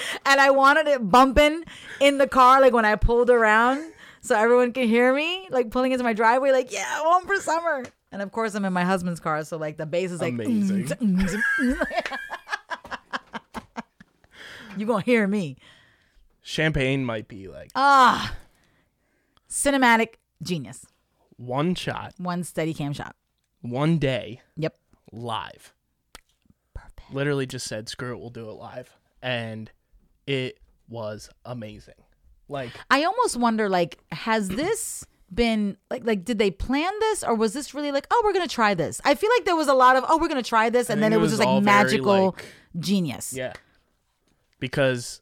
and 0.27 0.41
I 0.41 0.51
wanted 0.51 0.87
it 0.89 1.09
bumping 1.11 1.65
in 2.01 2.19
the 2.19 2.27
car, 2.29 2.61
like 2.61 2.73
when 2.73 2.85
I 2.85 2.97
pulled 2.97 3.31
around, 3.31 3.93
so 4.21 4.37
everyone 4.37 4.73
could 4.73 4.87
hear 4.89 5.15
me, 5.15 5.49
like 5.51 5.71
pulling 5.71 5.93
into 5.93 6.05
my 6.05 6.13
driveway, 6.13 6.51
like 6.53 6.73
yeah, 6.73 6.85
I'm 6.97 7.05
home 7.05 7.27
for 7.27 7.37
summer. 7.37 7.85
And 8.11 8.23
of 8.23 8.33
course, 8.33 8.55
I'm 8.55 8.65
in 8.65 8.73
my 8.73 8.85
husband's 8.85 9.21
car, 9.21 9.45
so 9.45 9.57
like 9.59 9.77
the 9.77 9.87
bass 9.87 10.11
is 10.13 10.21
like 10.21 10.33
Amazing. 10.35 10.89
you 14.77 14.87
gonna 14.87 15.03
hear 15.03 15.27
me. 15.27 15.57
Champagne 16.43 17.05
might 17.05 17.29
be 17.29 17.49
like 17.49 17.71
Ah, 17.75 18.35
cinematic 19.51 20.15
genius. 20.43 20.87
one 21.37 21.75
shot, 21.75 22.15
One 22.19 22.45
steady 22.45 22.73
cam 22.75 22.93
shot. 22.93 23.15
one 23.61 23.99
day, 23.99 24.41
Yep. 24.57 24.77
live. 25.13 25.75
Perfect. 26.75 27.13
Literally 27.13 27.47
just 27.47 27.67
said, 27.67 27.89
screw 27.89 28.13
it, 28.15 28.19
we'll 28.21 28.31
do 28.31 28.49
it 28.49 28.55
live. 28.55 28.97
And 29.21 29.71
it 30.29 30.59
was 30.89 31.31
amazing. 31.45 31.95
Like, 32.49 32.71
I 32.91 33.05
almost 33.05 33.37
wonder 33.37 33.69
like 33.69 33.99
has 34.13 34.49
this 34.63 35.05
been 35.35 35.77
like 35.91 36.07
like 36.07 36.25
did 36.25 36.39
they 36.39 36.51
plan 36.51 36.91
this 37.01 37.23
or 37.23 37.35
was 37.35 37.53
this 37.53 37.75
really 37.75 37.93
like 37.93 38.07
oh 38.11 38.23
we're 38.25 38.33
gonna 38.33 38.49
try 38.49 38.73
this 38.73 38.99
i 39.05 39.15
feel 39.15 39.29
like 39.37 39.45
there 39.45 39.55
was 39.57 39.69
a 39.69 39.75
lot 39.75 39.95
of 39.95 40.03
oh 40.09 40.17
we're 40.17 40.27
gonna 40.27 40.43
try 40.43 40.71
this 40.71 40.89
and 40.89 41.03
then 41.03 41.13
it 41.13 41.17
it 41.17 41.19
was, 41.19 41.33
was 41.33 41.41
just 41.41 41.47
like 41.51 41.63
magical 41.63 42.25
like- 42.29 42.45
genius 42.79 43.35
yeah. 43.35 43.53
Because 44.59 45.21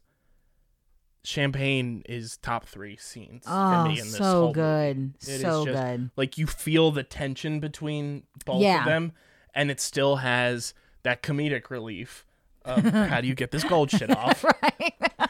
Champagne 1.23 2.03
is 2.07 2.37
top 2.37 2.65
three 2.65 2.95
scenes 2.95 3.43
for 3.43 3.51
oh 3.51 3.83
me 3.89 3.99
in 3.99 4.05
this 4.05 4.15
so 4.17 4.51
good 4.53 5.13
so 5.19 5.65
just- 5.65 5.77
good 5.77 6.09
Like 6.15 6.37
you 6.37 6.47
feel 6.47 6.91
the 6.91 7.03
tension 7.03 7.59
between 7.59 8.23
both 8.45 8.61
Yeah. 8.61 8.79
of 8.79 8.85
them, 8.85 9.11
and 9.53 9.69
it 9.69 9.81
still 9.81 10.17
has 10.17 10.73
that 11.03 11.21
comedic 11.21 11.69
relief 11.69 12.25
of 12.67 12.83
how 12.85 13.21
do 13.21 13.27
you 13.27 13.35
get 13.35 13.51
this 13.51 13.63
gold 13.63 13.89
shit 13.91 14.09
off? 14.15 14.43
right. 14.43 14.93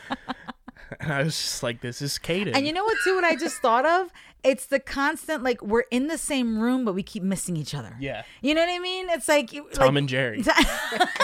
And 1.00 1.12
I 1.14 1.22
was 1.24 1.36
just 1.38 1.64
like, 1.64 1.82
this 1.82 2.02
is 2.02 2.18
Caden. 2.18 2.56
and 2.56 2.66
you 2.66 2.74
know 2.74 2.84
what 2.84 2.98
too 3.04 3.16
what 3.16 3.24
i 3.24 3.36
just 3.36 3.58
thought 3.58 3.86
of? 3.86 4.10
It's 4.44 4.66
the 4.66 4.80
constant 4.80 5.44
like 5.44 5.62
we're 5.62 5.84
in 5.92 6.08
the 6.08 6.18
same 6.18 6.60
room 6.60 6.86
but 6.86 6.96
we 6.96 7.04
keep 7.04 7.24
missing 7.24 7.56
each 7.58 7.76
other. 7.76 7.96
Yeah, 8.00 8.24
you 8.42 8.54
know 8.56 8.62
what 8.62 8.70
i 8.70 8.80
mean? 8.80 9.10
It's 9.10 9.28
like 9.28 9.52
Tom 9.52 9.66
like, 9.74 9.96
and 9.98 10.10
Jerry. 10.10 10.44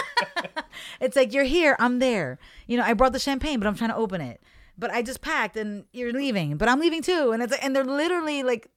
it's 1.00 1.16
like 1.16 1.32
you're 1.32 1.44
here 1.44 1.76
i'm 1.78 1.98
there. 1.98 2.38
You 2.66 2.76
know 2.76 2.84
i 2.84 2.92
brought 2.92 3.12
the 3.12 3.18
champagne 3.18 3.58
but 3.58 3.66
i'm 3.66 3.74
trying 3.74 3.90
to 3.90 3.96
open 3.96 4.20
it. 4.20 4.40
But 4.78 4.90
i 4.90 5.02
just 5.02 5.20
packed 5.22 5.56
and 5.56 5.84
you're 5.92 6.12
leaving 6.12 6.56
but 6.56 6.68
i'm 6.68 6.78
leaving 6.80 7.02
too. 7.02 7.32
And 7.32 7.42
it's 7.42 7.52
like, 7.52 7.64
and 7.64 7.74
they're 7.74 7.84
literally 7.84 8.42
like 8.42 8.68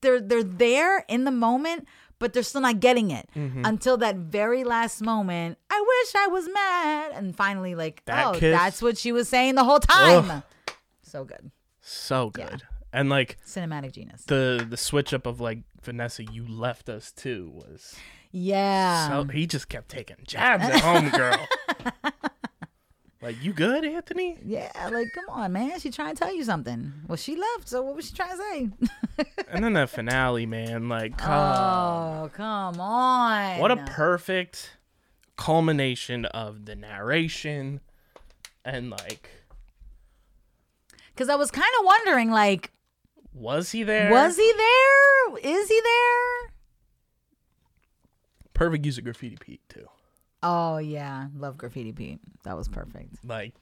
they're 0.00 0.20
they're 0.20 0.42
there 0.44 1.04
in 1.08 1.24
the 1.24 1.30
moment 1.30 1.86
but 2.22 2.32
they're 2.32 2.42
still 2.42 2.62
not 2.62 2.78
getting 2.80 3.10
it 3.10 3.28
Mm-hmm. 3.36 3.64
until 3.66 3.96
that 3.98 4.16
very 4.16 4.62
last 4.64 5.02
moment 5.02 5.58
i 5.70 5.78
wish 5.92 6.14
i 6.24 6.26
was 6.28 6.48
mad 6.48 7.12
and 7.16 7.36
finally 7.36 7.74
like 7.74 8.02
That 8.06 8.26
oh 8.28 8.32
kiss. 8.38 8.56
that's 8.58 8.80
what 8.80 8.96
she 8.96 9.12
was 9.12 9.28
saying 9.28 9.56
the 9.56 9.64
whole 9.64 9.80
time 9.80 10.30
Ugh. 10.30 10.42
so 11.02 11.24
good 11.24 11.50
So 11.82 12.30
good. 12.30 12.62
And 12.94 13.08
like 13.10 13.38
cinematic 13.46 13.92
genius 13.92 14.24
the 14.24 14.64
the 14.68 14.76
switch 14.76 15.12
up 15.12 15.26
of 15.26 15.40
like 15.40 15.58
Vanessa, 15.82 16.22
you 16.24 16.46
left 16.46 16.88
us 16.88 17.10
too 17.10 17.50
was 17.54 17.96
yeah 18.30 19.08
so 19.08 19.24
he 19.24 19.46
just 19.46 19.68
kept 19.68 19.88
taking 19.88 20.16
jabs 20.26 20.64
at 20.64 20.80
home 20.80 21.08
girl. 21.10 21.40
like 23.22 23.42
you 23.42 23.52
good, 23.52 23.84
Anthony? 23.84 24.36
yeah 24.44 24.70
like 24.92 25.08
come 25.14 25.24
on 25.28 25.52
man 25.52 25.78
she 25.78 25.90
trying 25.90 26.14
to 26.14 26.18
tell 26.18 26.34
you 26.34 26.42
something 26.44 26.92
well 27.06 27.16
she 27.16 27.36
left 27.36 27.68
so 27.68 27.80
what 27.82 27.94
was 27.96 28.08
she 28.08 28.14
trying 28.14 28.30
to 28.30 28.36
say 28.36 28.70
And 29.48 29.62
then 29.62 29.74
the 29.74 29.86
finale, 29.86 30.46
man, 30.46 30.88
like 30.88 31.16
come 31.18 31.30
oh 31.30 32.30
come 32.34 32.80
on 32.80 33.58
What 33.58 33.70
a 33.70 33.76
perfect 33.76 34.76
culmination 35.36 36.24
of 36.26 36.64
the 36.64 36.74
narration 36.74 37.80
and 38.64 38.90
like 38.90 39.30
Because 41.14 41.28
I 41.28 41.34
was 41.36 41.50
kind 41.50 41.66
of 41.80 41.84
wondering, 41.84 42.30
like, 42.30 42.70
was 43.34 43.72
he 43.72 43.82
there? 43.82 44.10
was 44.10 44.36
he 44.36 44.52
there? 44.56 45.36
Is 45.42 45.68
he 45.68 45.80
there? 45.82 46.52
perfect 48.54 48.84
use 48.86 48.98
of 48.98 49.04
graffiti 49.04 49.36
Pete 49.40 49.60
too. 49.68 49.88
Oh 50.42 50.78
yeah, 50.78 51.28
love 51.36 51.56
graffiti 51.56 51.92
Pete. 51.92 52.20
That 52.44 52.56
was 52.56 52.68
perfect. 52.68 53.24
Like 53.24 53.54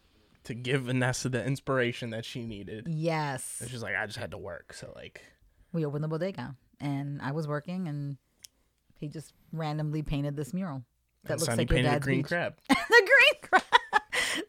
to 0.45 0.55
give 0.55 0.83
Vanessa 0.85 1.29
the 1.29 1.45
inspiration 1.45 2.11
that 2.11 2.25
she 2.25 2.45
needed. 2.45 2.87
Yes, 2.89 3.59
And 3.61 3.69
she's 3.71 3.83
like, 3.83 3.95
I 3.95 4.07
just 4.07 4.19
had 4.19 4.31
to 4.31 4.39
work. 4.39 4.73
So 4.73 4.93
like 4.97 5.23
we 5.73 5.85
opened 5.85 6.03
the 6.05 6.09
bodega, 6.09 6.57
and 6.81 7.21
I 7.23 7.33
was 7.33 7.47
working, 7.47 7.87
and 7.89 8.17
he 8.97 9.09
just 9.09 9.33
randomly 9.53 10.03
painted 10.03 10.37
this 10.37 10.53
mural 10.55 10.83
that 11.25 11.35
and 11.35 11.41
looks 11.41 11.51
Sonny 11.53 11.63
like 11.65 11.71
your 11.71 11.83
dad's 11.83 12.05
green 12.05 12.21
beach. 12.21 12.29
crab. 12.29 12.55
the 12.69 12.75
green 12.89 13.41
crab, 13.43 13.63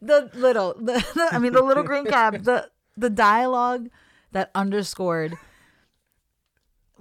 the 0.02 0.30
little, 0.40 0.74
the, 0.76 0.94
the- 1.16 1.30
I 1.32 1.40
mean, 1.40 1.54
the 1.54 1.62
little 1.62 1.84
green 1.84 2.06
crab. 2.06 2.44
The 2.44 2.70
the 2.98 3.10
dialogue 3.10 3.90
that 4.34 4.52
underscored 4.56 5.38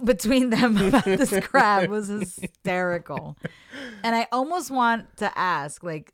between 0.03 0.49
them 0.49 0.77
about 0.77 1.03
this 1.05 1.33
crab 1.41 1.89
was 1.89 2.07
hysterical. 2.07 3.37
And 4.03 4.15
I 4.15 4.27
almost 4.31 4.71
want 4.71 5.17
to 5.17 5.37
ask, 5.37 5.83
like, 5.83 6.13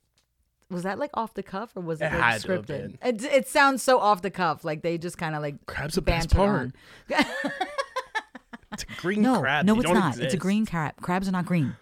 was 0.69 0.83
that 0.83 0.99
like 0.99 1.11
off 1.13 1.33
the 1.33 1.43
cuff 1.43 1.71
or 1.75 1.81
was 1.81 2.01
it, 2.01 2.05
It 2.05 2.13
like 2.13 2.21
had 2.21 2.41
to 2.41 2.51
have 2.51 2.65
scripted? 2.65 2.97
It, 3.03 3.23
it 3.23 3.47
sounds 3.47 3.81
so 3.81 3.99
off 3.99 4.21
the 4.21 4.29
cuff, 4.31 4.65
like 4.65 4.81
they 4.81 4.97
just 4.97 5.17
kind 5.17 5.33
of 5.35 5.41
like 5.41 5.65
Crab's 5.65 5.95
the 5.95 6.01
best 6.01 6.35
part. 6.35 6.71
It's 7.09 8.83
a 8.83 9.01
green 9.01 9.21
No, 9.21 9.39
crab. 9.39 9.65
no, 9.65 9.73
They 9.75 9.79
it's 9.81 9.89
not. 9.91 10.19
It's 10.19 10.33
a 10.33 10.37
green 10.37 10.65
crab. 10.65 10.95
Crabs 11.01 11.27
are 11.27 11.31
not 11.31 11.45
green. 11.45 11.75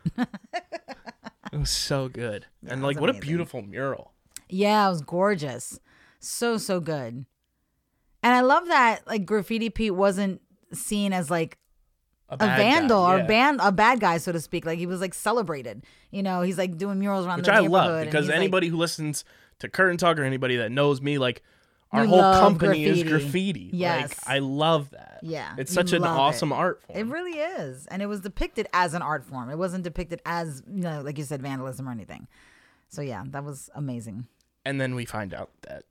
It 1.52 1.58
was 1.58 1.70
so 1.72 2.08
good. 2.10 2.46
and 2.68 2.82
like, 2.84 3.00
what 3.00 3.10
a 3.10 3.14
beautiful 3.14 3.62
mural. 3.62 4.14
Yeah, 4.50 4.86
it 4.86 4.90
was 4.90 5.02
gorgeous. 5.02 5.80
So 6.20 6.58
so 6.58 6.80
good. 6.80 7.26
And 8.24 8.34
I 8.34 8.42
love 8.42 8.68
that 8.68 9.06
like 9.08 9.26
Graffiti 9.26 9.70
Pete 9.70 9.96
wasn't 9.96 10.42
seen 10.74 11.12
as 11.14 11.30
like 11.32 11.58
a 12.30 12.38
guy, 12.38 12.58
vandal 12.58 13.02
or 13.04 13.18
yeah. 13.18 13.26
band 13.26 13.60
a 13.64 13.72
bad 13.72 14.00
guy, 14.00 14.18
so 14.18 14.32
to 14.32 14.40
speak. 14.40 14.66
Like 14.66 14.80
he 14.80 14.86
was 14.86 15.02
like 15.02 15.14
celebrated. 15.14 15.84
You 16.12 16.24
know, 16.24 16.42
he's 16.42 16.58
like 16.58 16.78
doing 16.78 17.00
murals 17.00 17.26
around 17.26 17.38
which 17.38 17.46
the 17.48 17.54
I 17.54 17.62
neighborhood. 17.62 17.72
love 17.72 18.06
because 18.06 18.26
he's, 18.26 18.30
like- 18.30 18.38
anybody 18.38 18.68
who 18.70 18.78
listens 18.78 19.24
to 19.60 19.70
Curtain 19.70 19.98
Talk 19.98 20.18
or 20.20 20.24
anybody 20.24 20.58
that 20.58 20.72
knows 20.72 21.02
me, 21.02 21.18
like 21.18 21.44
our 21.92 22.06
whole 22.06 22.20
company 22.40 22.84
is 22.84 23.04
graffiti. 23.04 23.10
graffiti. 23.70 23.70
Yes. 23.78 24.10
Like 24.28 24.36
I 24.36 24.40
love 24.40 24.90
that. 24.90 25.20
Yeah, 25.22 25.56
It's 25.58 25.72
such 25.74 25.94
an 25.94 26.04
awesome 26.04 26.52
it. 26.52 26.56
art 26.56 26.82
form. 26.84 27.00
It 27.00 27.06
really 27.06 27.40
is. 27.40 27.86
And 27.88 28.02
it 28.02 28.08
was 28.08 28.20
depicted 28.20 28.68
as 28.74 28.94
an 28.94 29.02
art 29.02 29.24
form. 29.24 29.50
It 29.50 29.58
wasn't 29.58 29.84
depicted 29.86 30.22
as, 30.26 30.62
you 30.70 30.82
know, 30.82 31.02
like 31.02 31.18
you 31.18 31.24
said, 31.24 31.42
vandalism 31.42 31.88
or 31.88 31.92
anything. 31.92 32.28
So 32.90 33.02
yeah, 33.02 33.24
that 33.28 33.44
was 33.46 33.70
amazing. 33.76 34.28
and 34.66 34.82
then 34.82 34.94
we 34.96 35.06
find 35.06 35.34
out 35.34 35.52
that 35.62 35.84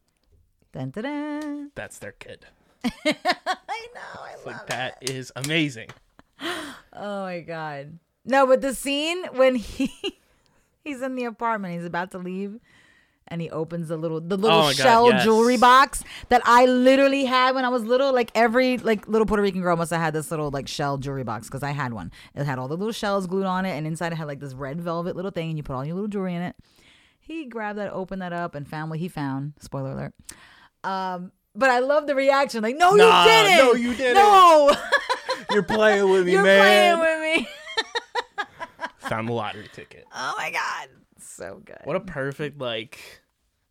Dun, 0.72 0.90
dun, 0.90 1.04
dun. 1.04 1.70
that's 1.74 1.98
their 1.98 2.12
kid. 2.12 2.46
I 2.84 2.90
know, 3.04 4.20
I 4.20 4.32
It's 4.34 4.44
love 4.46 4.56
like 4.56 4.66
that 4.66 4.98
is 5.00 5.32
amazing. 5.36 5.88
Oh 6.40 7.22
my 7.22 7.40
god. 7.40 7.98
No, 8.24 8.46
but 8.46 8.60
the 8.60 8.74
scene 8.74 9.24
when 9.34 9.54
he 9.56 9.90
he's 10.84 11.02
in 11.02 11.14
the 11.16 11.24
apartment, 11.24 11.74
he's 11.74 11.84
about 11.84 12.10
to 12.12 12.18
leave, 12.18 12.58
and 13.28 13.40
he 13.40 13.50
opens 13.50 13.88
the 13.88 13.96
little 13.96 14.20
the 14.20 14.36
little 14.36 14.58
Oh 14.58 14.62
my 14.62 14.74
God, 14.74 14.76
shell 14.76 15.10
yes. 15.10 15.24
jewelry 15.24 15.56
box 15.56 16.02
that 16.28 16.40
I 16.44 16.66
literally 16.66 17.24
had 17.24 17.54
when 17.54 17.64
I 17.64 17.68
was 17.68 17.82
little. 17.84 18.12
Like 18.12 18.30
every 18.34 18.78
like 18.78 19.06
little 19.08 19.26
Puerto 19.26 19.42
Rican 19.42 19.60
girl 19.60 19.76
must 19.76 19.90
have 19.92 20.00
had 20.00 20.14
this 20.14 20.30
little 20.30 20.50
like 20.50 20.68
shell 20.68 20.96
jewelry 20.98 21.24
box 21.24 21.48
because 21.48 21.62
I 21.62 21.70
had 21.72 21.92
one. 21.92 22.10
It 22.34 22.44
had 22.44 22.58
all 22.58 22.68
the 22.68 22.76
little 22.76 22.92
shells 22.92 23.26
glued 23.26 23.44
on 23.46 23.66
it, 23.66 23.72
and 23.76 23.86
inside 23.86 24.12
it 24.12 24.16
had 24.16 24.26
like 24.26 24.40
this 24.40 24.54
red 24.54 24.80
velvet 24.80 25.16
little 25.16 25.30
thing, 25.30 25.48
and 25.50 25.58
you 25.58 25.62
put 25.62 25.74
all 25.74 25.84
your 25.84 25.94
little 25.94 26.08
jewelry 26.08 26.34
in 26.34 26.42
it. 26.42 26.56
He 27.20 27.46
grabbed 27.46 27.78
that, 27.78 27.90
opened 27.92 28.20
that 28.22 28.32
up, 28.34 28.54
and 28.54 28.68
found 28.68 28.90
what 28.90 28.98
he 28.98 29.08
found. 29.08 29.54
Spoiler 29.60 29.92
alert. 29.92 30.14
Um, 30.84 31.32
but 31.54 31.70
I 31.70 31.78
love 31.78 32.06
the 32.06 32.14
reaction. 32.14 32.62
Like, 32.62 32.76
no, 32.76 32.92
Nah, 32.94 33.24
you 33.24 33.30
didn't. 33.30 33.56
no, 33.66 33.72
you 33.74 33.94
didn't. 33.94 34.14
No, 34.16 34.76
You're 35.54 35.62
playing 35.62 36.10
with 36.10 36.26
me, 36.26 36.32
you're 36.32 36.42
man. 36.42 36.98
playing 36.98 36.98
with 37.38 37.46
me. 37.46 37.48
Found 39.08 39.28
the 39.28 39.32
lottery 39.32 39.68
ticket. 39.72 40.04
Oh 40.14 40.34
my 40.36 40.50
god, 40.50 40.88
so 41.18 41.60
good. 41.64 41.78
What 41.84 41.96
a 41.96 42.00
perfect 42.00 42.58
like. 42.60 42.98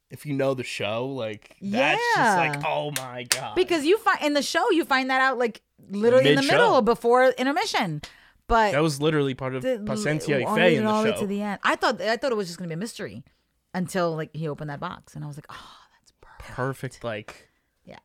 If 0.10 0.28
you 0.28 0.34
know 0.34 0.54
the 0.54 0.64
show, 0.64 1.08
like 1.08 1.56
that's 1.60 2.02
just 2.16 2.38
like, 2.38 2.64
oh 2.66 2.92
my 2.98 3.24
god. 3.24 3.56
because 3.56 3.84
you 3.84 3.98
find 3.98 4.22
in 4.22 4.34
the 4.34 4.44
show 4.44 4.70
you 4.70 4.86
find 4.86 5.10
that 5.10 5.22
out 5.22 5.40
like 5.40 5.62
literally 5.90 6.30
in 6.30 6.36
the 6.36 6.44
middle 6.44 6.84
before 6.84 7.30
intermission, 7.30 8.00
but 8.48 8.74
that 8.74 8.84
was 8.84 9.02
literally 9.02 9.34
part 9.34 9.56
of 9.56 9.64
the- 9.64 9.80
Paciencia 9.84 10.40
y 10.40 10.44
all 10.48 10.56
Fe 10.56 10.76
the- 10.76 10.82
in 10.82 10.86
all 10.86 11.02
the 11.02 11.10
way 11.10 11.16
show. 11.16 11.22
to 11.22 11.28
the 11.28 11.42
end. 11.42 11.60
I 11.64 11.76
thought 11.76 12.00
I 12.00 12.16
thought 12.18 12.32
it 12.32 12.36
was 12.38 12.46
just 12.48 12.60
gonna 12.60 12.68
be 12.68 12.76
a 12.76 12.78
mystery 12.78 13.24
until 13.74 14.16
like 14.16 14.30
he 14.36 14.48
opened 14.48 14.70
that 14.70 14.80
box 14.80 15.16
and 15.16 15.24
I 15.24 15.28
was 15.28 15.36
like, 15.36 15.48
oh, 15.50 15.76
that's 16.00 16.14
perfect. 16.22 16.56
Perfect, 16.56 17.04
like 17.04 17.50
Yeah. 17.84 17.98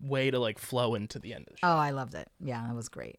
Way 0.00 0.30
to 0.30 0.38
like 0.38 0.58
flow 0.58 0.94
into 0.94 1.18
the 1.18 1.32
end 1.34 1.44
of 1.48 1.54
the 1.54 1.58
show. 1.58 1.68
Oh, 1.68 1.76
I 1.76 1.90
loved 1.90 2.14
it. 2.14 2.28
Yeah, 2.40 2.62
that 2.66 2.74
was 2.74 2.88
great. 2.88 3.18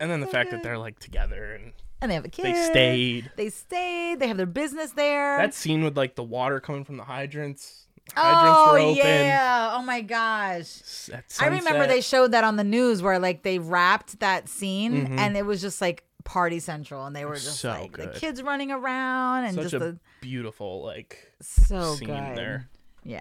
and 0.00 0.10
then 0.10 0.20
the 0.20 0.26
fact 0.26 0.50
that 0.50 0.62
they're 0.62 0.78
like 0.78 0.98
together 0.98 1.54
and 1.54 1.72
And 2.00 2.10
they 2.10 2.14
have 2.14 2.24
a 2.24 2.28
kid. 2.28 2.44
they 2.44 2.54
stayed. 2.70 3.30
They 3.36 3.50
stayed. 3.50 4.20
They 4.20 4.28
have 4.28 4.36
their 4.36 4.46
business 4.46 4.92
there. 4.92 5.38
That 5.38 5.54
scene 5.54 5.82
with 5.82 5.96
like 5.96 6.14
the 6.14 6.22
water 6.24 6.60
coming 6.60 6.84
from 6.84 6.96
the 6.96 7.04
hydrants. 7.04 7.86
Hydrants 8.14 8.58
oh 8.58 8.72
were 8.72 8.78
open. 8.78 8.96
yeah. 8.96 9.74
Oh 9.76 9.82
my 9.82 10.00
gosh. 10.00 11.10
I 11.40 11.46
remember 11.48 11.86
they 11.86 12.00
showed 12.00 12.32
that 12.32 12.44
on 12.44 12.56
the 12.56 12.64
news 12.64 13.02
where 13.02 13.18
like 13.18 13.42
they 13.42 13.58
wrapped 13.58 14.20
that 14.20 14.48
scene 14.48 15.08
Mhm. 15.08 15.18
and 15.18 15.36
it 15.36 15.44
was 15.44 15.60
just 15.60 15.80
like 15.80 16.04
party 16.24 16.58
central 16.60 17.04
and 17.06 17.14
they 17.16 17.24
were 17.24 17.34
just 17.34 17.58
So 17.60 17.70
like 17.70 17.92
good. 17.92 18.14
the 18.14 18.18
kids 18.20 18.42
running 18.42 18.70
around 18.70 19.44
and 19.46 19.54
such 19.56 19.62
just 19.64 19.74
a 19.74 19.78
the 19.78 19.98
beautiful 20.20 20.82
like 20.84 21.32
so 21.42 21.94
scene 21.96 22.08
good. 22.08 22.36
there. 22.36 22.68
Yeah. 23.02 23.20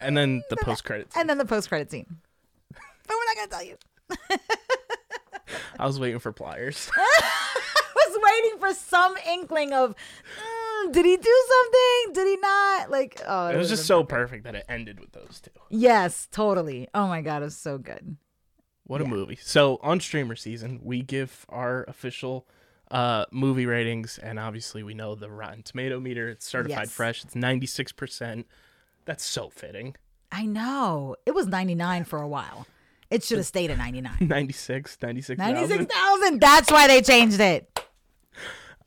And 0.00 0.16
then 0.16 0.42
the 0.50 0.56
post 0.56 0.84
credits. 0.84 1.16
And 1.16 1.28
then 1.28 1.38
the 1.38 1.44
post 1.44 1.68
credit 1.68 1.90
scene. 1.90 2.18
But 2.70 3.14
we're 3.16 3.24
not 3.24 3.36
gonna 3.36 3.48
tell 3.50 3.62
you. 3.62 3.76
I 5.78 5.86
was 5.86 6.00
waiting 6.00 6.18
for 6.18 6.32
pliers. 6.32 6.90
I 6.96 7.60
was 7.94 8.18
waiting 8.22 8.58
for 8.58 8.74
some 8.74 9.16
inkling 9.28 9.72
of 9.72 9.94
mm, 9.94 10.92
did 10.92 11.04
he 11.04 11.16
do 11.16 11.44
something? 11.48 12.12
Did 12.14 12.28
he 12.28 12.36
not? 12.36 12.90
Like 12.90 13.20
oh 13.26 13.48
it 13.48 13.56
was 13.56 13.68
just 13.68 13.86
so 13.86 14.02
perfect. 14.04 14.44
perfect 14.44 14.44
that 14.44 14.54
it 14.54 14.64
ended 14.68 15.00
with 15.00 15.12
those 15.12 15.40
two. 15.40 15.50
Yes, 15.70 16.28
totally. 16.30 16.88
Oh 16.94 17.06
my 17.06 17.20
god, 17.22 17.42
it 17.42 17.46
was 17.46 17.56
so 17.56 17.78
good. 17.78 18.16
What 18.84 19.00
a 19.00 19.04
movie. 19.04 19.38
So 19.40 19.78
on 19.82 19.98
streamer 20.00 20.36
season, 20.36 20.80
we 20.82 21.02
give 21.02 21.46
our 21.48 21.84
official 21.84 22.46
uh 22.90 23.24
movie 23.32 23.66
ratings 23.66 24.16
and 24.18 24.38
obviously 24.38 24.84
we 24.84 24.94
know 24.94 25.14
the 25.16 25.30
Rotten 25.30 25.62
Tomato 25.62 25.98
meter. 26.00 26.28
It's 26.28 26.46
certified 26.46 26.84
Yes. 26.86 26.92
fresh. 26.92 27.24
It's 27.24 27.34
96%. 27.34 28.44
That's 29.06 29.24
so 29.24 29.48
fitting. 29.48 29.96
I 30.30 30.44
know. 30.44 31.16
It 31.24 31.34
was 31.34 31.46
99 31.46 32.04
for 32.04 32.20
a 32.20 32.28
while. 32.28 32.66
It 33.10 33.22
should 33.22 33.38
have 33.38 33.46
stayed 33.46 33.70
at 33.70 33.78
99. 33.78 34.16
96, 34.20 34.98
96,000. 35.00 35.54
96,000. 35.54 36.40
That's 36.40 36.70
why 36.70 36.86
they 36.88 37.00
changed 37.00 37.40
it. 37.40 37.70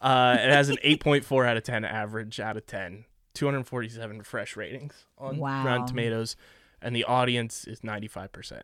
Uh, 0.02 0.38
it 0.40 0.50
has 0.52 0.70
an 0.70 0.78
8.4 0.84 1.48
out 1.48 1.58
of 1.58 1.64
10 1.64 1.86
average 1.86 2.40
out 2.40 2.58
of 2.58 2.66
10. 2.66 3.06
247 3.34 4.22
fresh 4.24 4.58
ratings 4.58 5.06
on 5.18 5.38
Wow. 5.38 5.64
Rotten 5.66 5.86
Tomatoes, 5.88 6.36
and 6.82 6.94
the 6.96 7.06
audience 7.06 7.66
is 7.66 7.80
95%. 7.82 8.64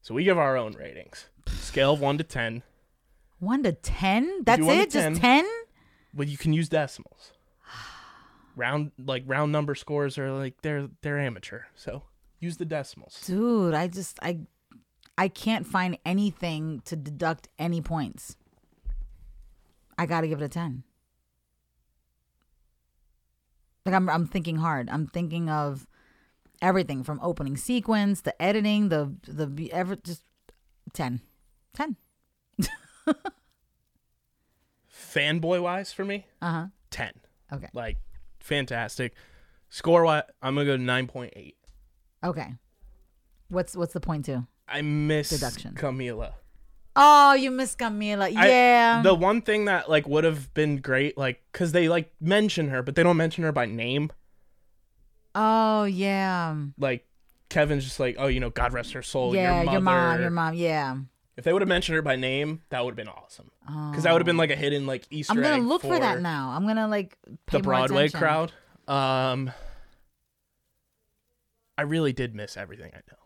So 0.00 0.14
we 0.14 0.24
give 0.24 0.38
our 0.38 0.56
own 0.56 0.72
ratings. 0.72 1.26
Scale 1.48 1.92
of 1.94 2.00
1 2.00 2.18
to 2.18 2.24
10. 2.24 2.62
1 3.40 3.62
to 3.64 3.72
10? 3.72 4.44
That's 4.44 4.62
it? 4.62 4.90
10. 4.90 5.12
Just 5.12 5.20
10? 5.20 5.46
Well, 6.14 6.26
you 6.28 6.38
can 6.38 6.54
use 6.54 6.68
decimals. 6.70 7.32
Round 8.56 8.90
like 8.98 9.22
round 9.26 9.52
number 9.52 9.74
scores 9.74 10.16
are 10.18 10.32
like 10.32 10.62
they're 10.62 10.88
they're 11.02 11.18
amateur. 11.18 11.60
So 11.74 12.02
use 12.40 12.56
the 12.56 12.64
decimals. 12.64 13.20
Dude, 13.26 13.74
I 13.74 13.86
just 13.86 14.18
I 14.22 14.40
I 15.18 15.28
can't 15.28 15.66
find 15.66 15.98
anything 16.06 16.80
to 16.86 16.96
deduct 16.96 17.48
any 17.58 17.80
points. 17.82 18.36
I 19.98 20.06
got 20.06 20.22
to 20.22 20.28
give 20.28 20.40
it 20.40 20.44
a 20.44 20.48
10. 20.48 20.82
Like 23.84 23.94
I'm 23.94 24.08
I'm 24.08 24.26
thinking 24.26 24.56
hard. 24.56 24.88
I'm 24.90 25.06
thinking 25.06 25.48
of 25.50 25.86
everything 26.62 27.04
from 27.04 27.20
opening 27.22 27.56
sequence, 27.58 28.22
the 28.22 28.40
editing, 28.42 28.88
the 28.88 29.14
the 29.28 29.70
ever 29.72 29.96
just 29.96 30.22
10. 30.94 31.20
10. 31.74 31.96
Fanboy 34.90 35.62
wise 35.62 35.92
for 35.92 36.04
me, 36.04 36.26
Uh-huh. 36.42 36.66
10. 36.90 37.12
Okay. 37.52 37.68
Like 37.72 37.98
fantastic. 38.46 39.14
Score 39.68 40.04
wise, 40.04 40.22
I'm 40.40 40.54
gonna 40.54 40.64
go 40.66 40.76
9.8. 40.76 41.54
Okay. 42.24 42.54
What's 43.48 43.76
what's 43.76 43.92
the 43.92 44.00
point 44.00 44.24
to? 44.26 44.46
I 44.68 44.82
miss 44.82 45.30
Deduction. 45.30 45.74
Camila. 45.74 46.32
Oh, 46.96 47.34
you 47.34 47.50
miss 47.50 47.76
Camila. 47.76 48.24
I- 48.24 48.48
Yeah. 48.48 49.02
the 49.02 49.14
one 49.14 49.42
thing 49.42 49.66
that 49.66 49.90
like 49.90 50.08
would 50.08 50.24
have 50.24 50.52
been 50.54 50.78
great, 50.78 51.18
like, 51.18 51.42
cause 51.52 51.72
they 51.72 51.88
like 51.88 52.10
mention 52.20 52.68
her, 52.70 52.82
but 52.82 52.94
they 52.94 53.02
don't 53.02 53.16
mention 53.16 53.44
her 53.44 53.52
by 53.52 53.66
name. 53.66 54.10
oh, 55.34 55.84
yeah. 55.84 56.56
Like 56.78 57.06
Kevin's 57.50 57.84
just 57.84 58.00
like, 58.00 58.16
oh, 58.18 58.26
you 58.26 58.40
know, 58.40 58.50
God 58.50 58.72
rest 58.72 58.92
her 58.94 59.02
soul. 59.02 59.34
yeah, 59.34 59.56
your, 59.56 59.64
mother. 59.64 59.72
your 59.72 59.80
mom, 59.82 60.20
your 60.20 60.30
mom. 60.30 60.54
Yeah. 60.54 60.96
If 61.36 61.44
they 61.44 61.52
would 61.52 61.60
have 61.62 61.68
mentioned 61.68 61.96
her 61.96 62.02
by 62.02 62.16
name, 62.16 62.62
that 62.70 62.82
would 62.84 62.92
have 62.92 62.96
been 62.96 63.08
awesome. 63.08 63.50
Because 63.90 64.04
that 64.04 64.12
would 64.12 64.20
have 64.22 64.26
been 64.26 64.38
like 64.38 64.50
a 64.50 64.56
hidden 64.56 64.86
like 64.86 65.06
Easter 65.10 65.32
I'm 65.34 65.42
gonna 65.42 65.56
egg 65.56 65.62
look 65.62 65.82
for, 65.82 65.98
that 65.98 66.20
now. 66.22 66.50
I'm 66.56 66.66
gonna 66.66 66.88
like 66.88 67.18
pay 67.46 67.58
the 67.58 67.58
more 67.58 67.62
Broadway 67.74 68.06
attention. 68.06 68.20
crowd. 68.20 68.52
Um, 68.88 69.50
I 71.76 71.82
really 71.82 72.12
did 72.14 72.34
miss 72.34 72.56
everything 72.56 72.92
I 72.94 72.98
know. 73.10 73.18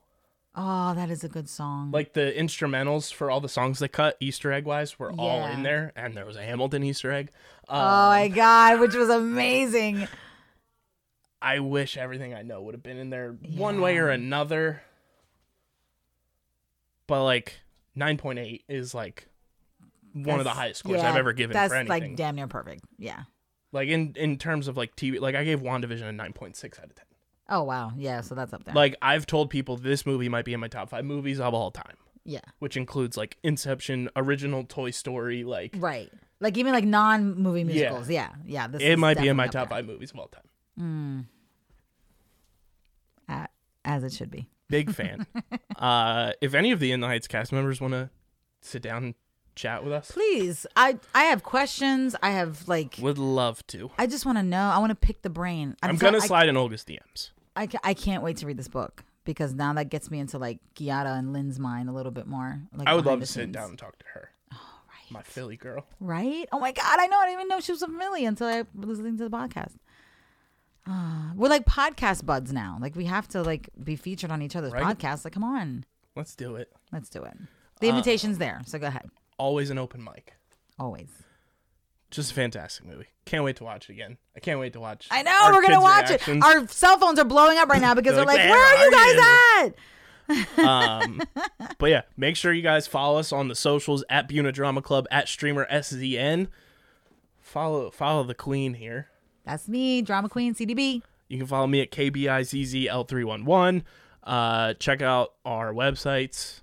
Oh, 0.56 0.94
that 0.94 1.08
is 1.10 1.22
a 1.22 1.28
good 1.28 1.48
song. 1.48 1.92
Like 1.92 2.14
the 2.14 2.34
instrumentals 2.36 3.12
for 3.14 3.30
all 3.30 3.40
the 3.40 3.48
songs 3.48 3.78
they 3.78 3.86
cut 3.86 4.16
Easter 4.18 4.50
egg 4.52 4.64
wise 4.64 4.98
were 4.98 5.12
all 5.12 5.42
Yeah. 5.42 5.54
in 5.54 5.62
there, 5.62 5.92
and 5.94 6.16
there 6.16 6.26
was 6.26 6.36
a 6.36 6.42
Hamilton 6.42 6.82
Easter 6.82 7.12
egg. 7.12 7.30
Um, 7.68 7.78
oh 7.80 8.08
my 8.08 8.26
god, 8.28 8.80
which 8.80 8.94
was 8.96 9.08
amazing. 9.08 10.08
I 11.40 11.60
wish 11.60 11.96
everything 11.96 12.34
I 12.34 12.42
know 12.42 12.60
would 12.62 12.74
have 12.74 12.82
been 12.82 12.96
in 12.98 13.10
there 13.10 13.36
one 13.54 13.80
way 13.80 13.98
or 13.98 14.08
another. 14.08 14.82
But 17.06 17.22
like 17.24 17.60
nine 18.00 18.16
point 18.16 18.38
eight 18.40 18.64
is 18.68 18.94
like 18.94 19.28
one 20.12 20.38
of 20.40 20.44
the 20.44 20.50
highest 20.50 20.80
scores 20.80 21.00
yeah, 21.00 21.08
I've 21.10 21.16
ever 21.16 21.32
given 21.32 21.54
That's 21.54 21.70
for 21.70 21.76
anything. 21.76 22.02
like 22.10 22.16
damn 22.16 22.34
near 22.34 22.48
perfect. 22.48 22.82
Yeah. 22.98 23.22
like 23.70 23.88
in 23.88 24.14
in 24.16 24.38
terms 24.38 24.66
of 24.66 24.76
like 24.76 24.96
TV, 24.96 25.20
like 25.20 25.36
I 25.36 25.44
gave 25.44 25.60
WandaVision 25.60 26.02
a 26.08 26.12
nine 26.12 26.32
point 26.32 26.56
six 26.56 26.78
out 26.80 26.86
of 26.86 26.96
ten. 26.96 27.06
Oh 27.48 27.62
wow. 27.62 27.92
Yeah. 27.96 28.20
So 28.22 28.34
that's 28.34 28.52
up 28.52 28.64
there. 28.64 28.74
Like 28.74 28.96
I've 29.00 29.26
told 29.26 29.50
people 29.50 29.76
this 29.76 30.04
movie 30.06 30.28
might 30.28 30.44
be 30.44 30.52
in 30.52 30.58
my 30.60 30.66
top 30.68 30.88
five 30.90 31.04
movies 31.04 31.38
of 31.38 31.54
all 31.54 31.70
time, 31.70 31.96
yeah. 32.24 32.40
which 32.58 32.76
includes 32.76 33.16
like 33.16 33.36
Inception, 33.44 34.08
original 34.16 34.64
Toy 34.64 34.90
Story, 34.90 35.44
like 35.44 35.74
Right. 35.78 36.10
Like 36.40 36.56
even 36.56 36.72
like 36.72 36.84
non-movie 36.84 37.64
musicals. 37.64 38.08
Yeah, 38.08 38.30
yeah. 38.46 38.66
this 38.66 38.80
It 38.82 38.98
might 38.98 39.18
be 39.18 39.28
in 39.28 39.36
my 39.36 39.46
top 39.46 39.68
five 39.68 39.84
movies 39.86 40.10
of 40.10 40.18
all 40.18 40.28
time. 40.28 41.26
there. 43.28 43.36
A- 43.44 43.48
as 43.84 44.04
it 44.04 44.12
should 44.12 44.30
be. 44.30 44.48
Big 44.70 44.92
fan. 44.94 45.26
uh, 45.76 46.32
if 46.40 46.54
any 46.54 46.70
of 46.72 46.80
the 46.80 46.92
In 46.92 47.00
the 47.00 47.06
Heights 47.08 47.26
cast 47.26 47.52
members 47.52 47.80
want 47.80 47.92
to 47.94 48.10
sit 48.62 48.82
down 48.82 49.04
and 49.04 49.14
chat 49.56 49.82
with 49.84 49.92
us, 49.92 50.10
Please, 50.12 50.66
I 50.76 50.98
I 51.14 51.24
have 51.24 51.42
questions. 51.42 52.14
I 52.22 52.30
have 52.30 52.66
like 52.68 52.96
would 53.00 53.18
love 53.18 53.66
to. 53.68 53.90
I 53.98 54.06
just 54.06 54.24
want 54.24 54.38
to 54.38 54.42
know. 54.42 54.70
I 54.70 54.78
want 54.78 54.90
to 54.90 54.94
pick 54.96 55.22
the 55.22 55.30
brain. 55.30 55.76
I'm 55.82 55.96
so- 55.96 56.06
gonna 56.06 56.18
I- 56.18 56.26
slide 56.26 56.48
in 56.48 56.56
Olga's 56.56 56.84
DMs. 56.84 57.30
I, 57.56 57.66
ca- 57.66 57.80
I 57.82 57.94
can't 57.94 58.22
wait 58.22 58.36
to 58.38 58.46
read 58.46 58.56
this 58.56 58.68
book 58.68 59.02
because 59.24 59.52
now 59.54 59.72
that 59.74 59.90
gets 59.90 60.10
me 60.10 60.20
into 60.20 60.38
like 60.38 60.60
Quiara 60.76 61.18
and 61.18 61.32
Lin's 61.32 61.58
mind 61.58 61.88
a 61.88 61.92
little 61.92 62.12
bit 62.12 62.26
more. 62.28 62.62
Like 62.72 62.88
I 62.88 62.94
would 62.94 63.02
behind 63.02 63.06
love 63.06 63.20
the 63.20 63.26
to 63.26 63.32
sit 63.32 63.40
scenes. 63.42 63.54
down 63.54 63.70
and 63.70 63.78
talk 63.78 63.98
to 63.98 64.04
her. 64.14 64.30
Right, 64.52 65.10
my 65.10 65.22
Philly 65.22 65.56
girl. 65.56 65.84
Right? 65.98 66.48
Oh 66.52 66.60
my 66.60 66.70
god! 66.72 66.98
I 67.00 67.06
know. 67.08 67.18
I 67.18 67.26
didn't 67.26 67.40
even 67.40 67.48
know 67.48 67.60
she 67.60 67.72
was 67.72 67.82
from 67.82 67.98
Philly 67.98 68.24
until 68.24 68.46
I 68.46 68.64
was 68.74 68.86
listening 68.88 69.18
to 69.18 69.28
the 69.28 69.36
podcast. 69.36 69.72
Ah, 70.92 71.30
we're 71.36 71.48
like 71.48 71.64
podcast 71.66 72.26
buds 72.26 72.52
now. 72.52 72.76
Like 72.80 72.96
we 72.96 73.04
have 73.04 73.28
to 73.28 73.42
like 73.42 73.68
be 73.82 73.94
featured 73.94 74.32
on 74.32 74.42
each 74.42 74.56
other's 74.56 74.72
Right? 74.72 74.82
podcasts. 74.98 75.24
Like, 75.24 75.32
come 75.34 75.44
on, 75.44 75.84
Let's 76.16 76.34
do 76.34 76.56
it. 76.56 76.72
let's 76.92 77.08
do 77.08 77.22
it. 77.22 77.36
The 77.80 77.86
Uh, 77.86 77.90
invitation's 77.90 78.38
there, 78.38 78.60
so 78.66 78.78
go 78.78 78.88
ahead. 78.88 79.08
Always 79.38 79.70
an 79.70 79.78
open 79.78 80.02
mic. 80.02 80.34
Always. 80.78 81.08
Just 82.10 82.32
a 82.32 82.34
fantastic 82.34 82.84
movie. 82.86 83.06
Can't 83.24 83.44
wait 83.44 83.54
to 83.56 83.64
watch 83.64 83.88
it 83.88 83.92
again. 83.92 84.18
I 84.36 84.40
can't 84.40 84.58
wait 84.58 84.72
to 84.72 84.80
watch. 84.80 85.06
I 85.12 85.22
know 85.22 85.30
our 85.30 85.52
we're 85.52 85.62
gonna 85.62 85.74
kids' 85.74 85.82
watch 85.84 86.08
reactions. 86.08 86.44
it. 86.44 86.56
Our 86.56 86.66
cell 86.68 86.98
phones 86.98 87.20
are 87.20 87.24
blowing 87.24 87.56
up 87.56 87.68
right 87.68 87.80
now 87.80 87.94
because 88.00 88.16
They're 88.16 88.24
they're 88.24 88.34
like, 88.34 88.38
like, 88.38 88.50
"Where, 88.50 88.58
"Where 88.58 88.76
are 88.76 88.84
you 88.84 88.88
are 88.88 89.70
guys 89.70 89.72
at?" 90.58 90.58
um, 90.58 91.22
but 91.78 91.90
yeah, 91.90 92.02
make 92.16 92.34
sure 92.36 92.52
you 92.52 92.62
guys 92.62 92.86
follow 92.88 93.18
us 93.18 93.32
on 93.32 93.46
the 93.48 93.54
socials 93.54 94.02
at 94.10 94.26
Buena 94.28 94.50
Drama 94.52 94.82
Club 94.82 95.06
at 95.10 95.28
Streamer 95.28 95.66
SZN. 95.70 96.48
Follow 97.40 97.90
follow 97.90 98.22
the 98.24 98.34
Queen 98.34 98.74
here. 98.74 99.08
That's 99.50 99.66
me, 99.66 100.00
drama 100.00 100.28
queen, 100.28 100.54
CDB. 100.54 101.02
You 101.28 101.38
can 101.38 101.46
follow 101.48 101.66
me 101.66 101.80
at 101.80 101.90
KBIZZL311. 101.90 103.82
Uh, 104.22 104.74
check 104.74 105.02
out 105.02 105.32
our 105.44 105.72
websites. 105.72 106.60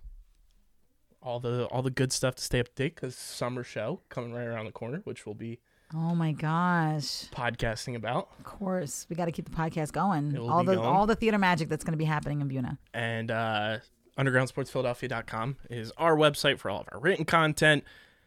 All 1.22 1.42
the 1.42 1.66
all 1.66 1.82
the 1.82 1.92
good 1.92 2.14
stuff 2.14 2.36
to 2.36 2.44
stay 2.44 2.62
up 2.62 2.68
to 2.70 2.74
date 2.76 2.96
because 2.96 3.14
summer 3.16 3.62
show 3.64 4.00
coming 4.08 4.32
right 4.34 4.46
around 4.46 4.66
the 4.66 4.72
corner, 4.72 5.02
which 5.04 5.26
we'll 5.26 5.36
be 5.36 5.60
Oh 5.94 6.16
my 6.16 6.32
gosh. 6.32 7.26
podcasting 7.32 7.96
about. 7.96 8.30
Of 8.40 8.46
course, 8.46 9.06
we 9.10 9.16
got 9.18 9.26
to 9.26 9.32
keep 9.34 9.50
the 9.50 9.56
podcast 9.56 9.92
going. 9.92 10.32
Will 10.34 10.50
All 10.50 10.64
the 10.64 10.76
going. 10.76 10.88
all 10.88 11.06
the 11.06 11.16
theater 11.16 11.38
magic 11.38 11.68
that's 11.68 11.84
going 11.84 11.92
to 11.94 11.98
be 11.98 12.06
happening 12.06 12.40
in 12.40 12.48
Buena. 12.48 12.78
and 12.94 13.32
uh, 13.32 13.80
undergroundsportsphiladelphia.com 14.18 15.58
is 15.70 15.92
our 15.98 16.16
website 16.16 16.58
for 16.60 16.70
all 16.72 16.82
of 16.82 16.88
our 16.94 17.00
written 17.02 17.26
content. 17.26 17.84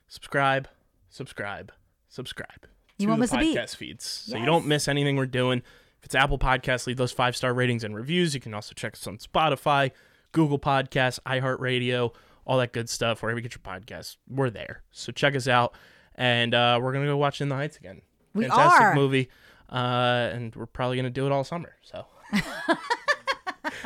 Subscribe, 0.07 0.69
subscribe, 1.09 1.73
subscribe. 2.11 2.67
You 3.01 3.09
won't 3.09 3.19
the 3.19 3.23
miss 3.23 3.33
a 3.33 3.39
beat. 3.39 3.57
podcast 3.57 3.77
feeds, 3.77 4.05
so 4.05 4.37
you 4.37 4.47
don't 4.47 4.67
miss 4.67 4.89
anything 4.89 5.17
we're 5.17 5.27
doing. 5.27 5.59
If 5.99 6.05
it's 6.07 6.15
Apple 6.15 6.39
Podcasts, 6.39 6.87
leave 6.87 6.97
those 6.97 7.13
five 7.13 7.37
star 7.37 7.53
ratings 7.53 7.85
and 7.85 7.95
reviews. 7.95 8.35
You 8.35 8.41
can 8.41 8.55
also 8.55 8.73
check 8.75 8.95
us 8.95 9.07
on 9.07 9.19
Spotify, 9.19 9.91
Google 10.33 10.59
Podcasts, 10.59 11.19
iHeartRadio, 11.27 12.15
all 12.47 12.59
that 12.59 12.73
good 12.73 12.89
stuff. 12.89 13.23
Wherever 13.23 13.39
you 13.39 13.43
get 13.43 13.55
your 13.55 13.63
podcasts, 13.63 14.17
we're 14.29 14.51
there. 14.51 14.83
So 14.91 15.13
check 15.13 15.35
us 15.35 15.47
out, 15.49 15.75
and 16.15 16.55
uh, 16.55 16.79
we're 16.83 16.93
gonna 16.93 17.07
go 17.07 17.17
watch 17.17 17.41
In 17.41 17.49
the 17.49 17.55
Heights 17.57 17.77
again. 17.77 18.03
We 18.35 18.45
Fantastic 18.45 18.81
are. 18.81 18.95
movie, 18.95 19.29
uh, 19.71 20.31
and 20.33 20.55
we're 20.57 20.67
probably 20.67 20.97
gonna 20.97 21.11
do 21.11 21.27
it 21.27 21.33
all 21.33 21.45
summer. 21.45 21.75
So. 21.83 22.07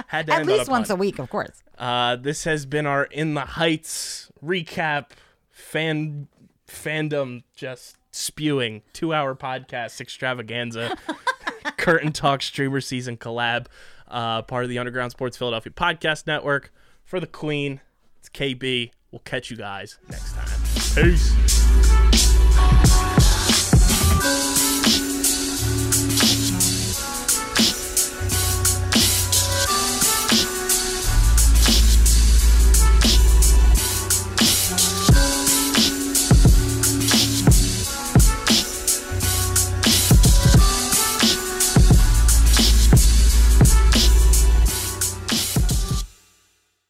Had 0.07 0.27
to 0.27 0.35
At 0.35 0.47
least 0.47 0.69
once 0.69 0.91
a 0.91 0.97
week, 0.97 1.19
of 1.19 1.29
course. 1.31 1.63
Uh, 1.79 2.17
this 2.17 2.45
has 2.45 2.67
been 2.67 2.87
our 2.87 3.05
In 3.05 3.35
the 3.35 3.41
Heights 3.43 4.31
recap, 4.45 5.11
fan 5.51 6.29
fandom 6.69 7.43
just 7.55 7.97
spewing 8.15 8.83
two 8.93 9.13
hour 9.13 9.35
podcast 9.35 10.01
extravaganza, 10.01 10.97
curtain 11.77 12.13
talk 12.13 12.43
streamer 12.43 12.81
season 12.81 13.17
collab, 13.17 13.67
uh, 14.09 14.43
part 14.43 14.65
of 14.65 14.71
the 14.71 14.79
Underground 14.79 15.11
Sports 15.11 15.37
Philadelphia 15.37 15.73
podcast 15.73 16.27
network. 16.27 16.73
For 17.05 17.21
the 17.21 17.27
Queen, 17.27 17.81
it's 18.19 18.29
KB. 18.29 18.91
We'll 19.11 19.21
catch 19.21 19.51
you 19.51 19.57
guys 19.57 19.99
next 20.09 20.35
time. 20.35 21.05
Peace. 21.05 21.54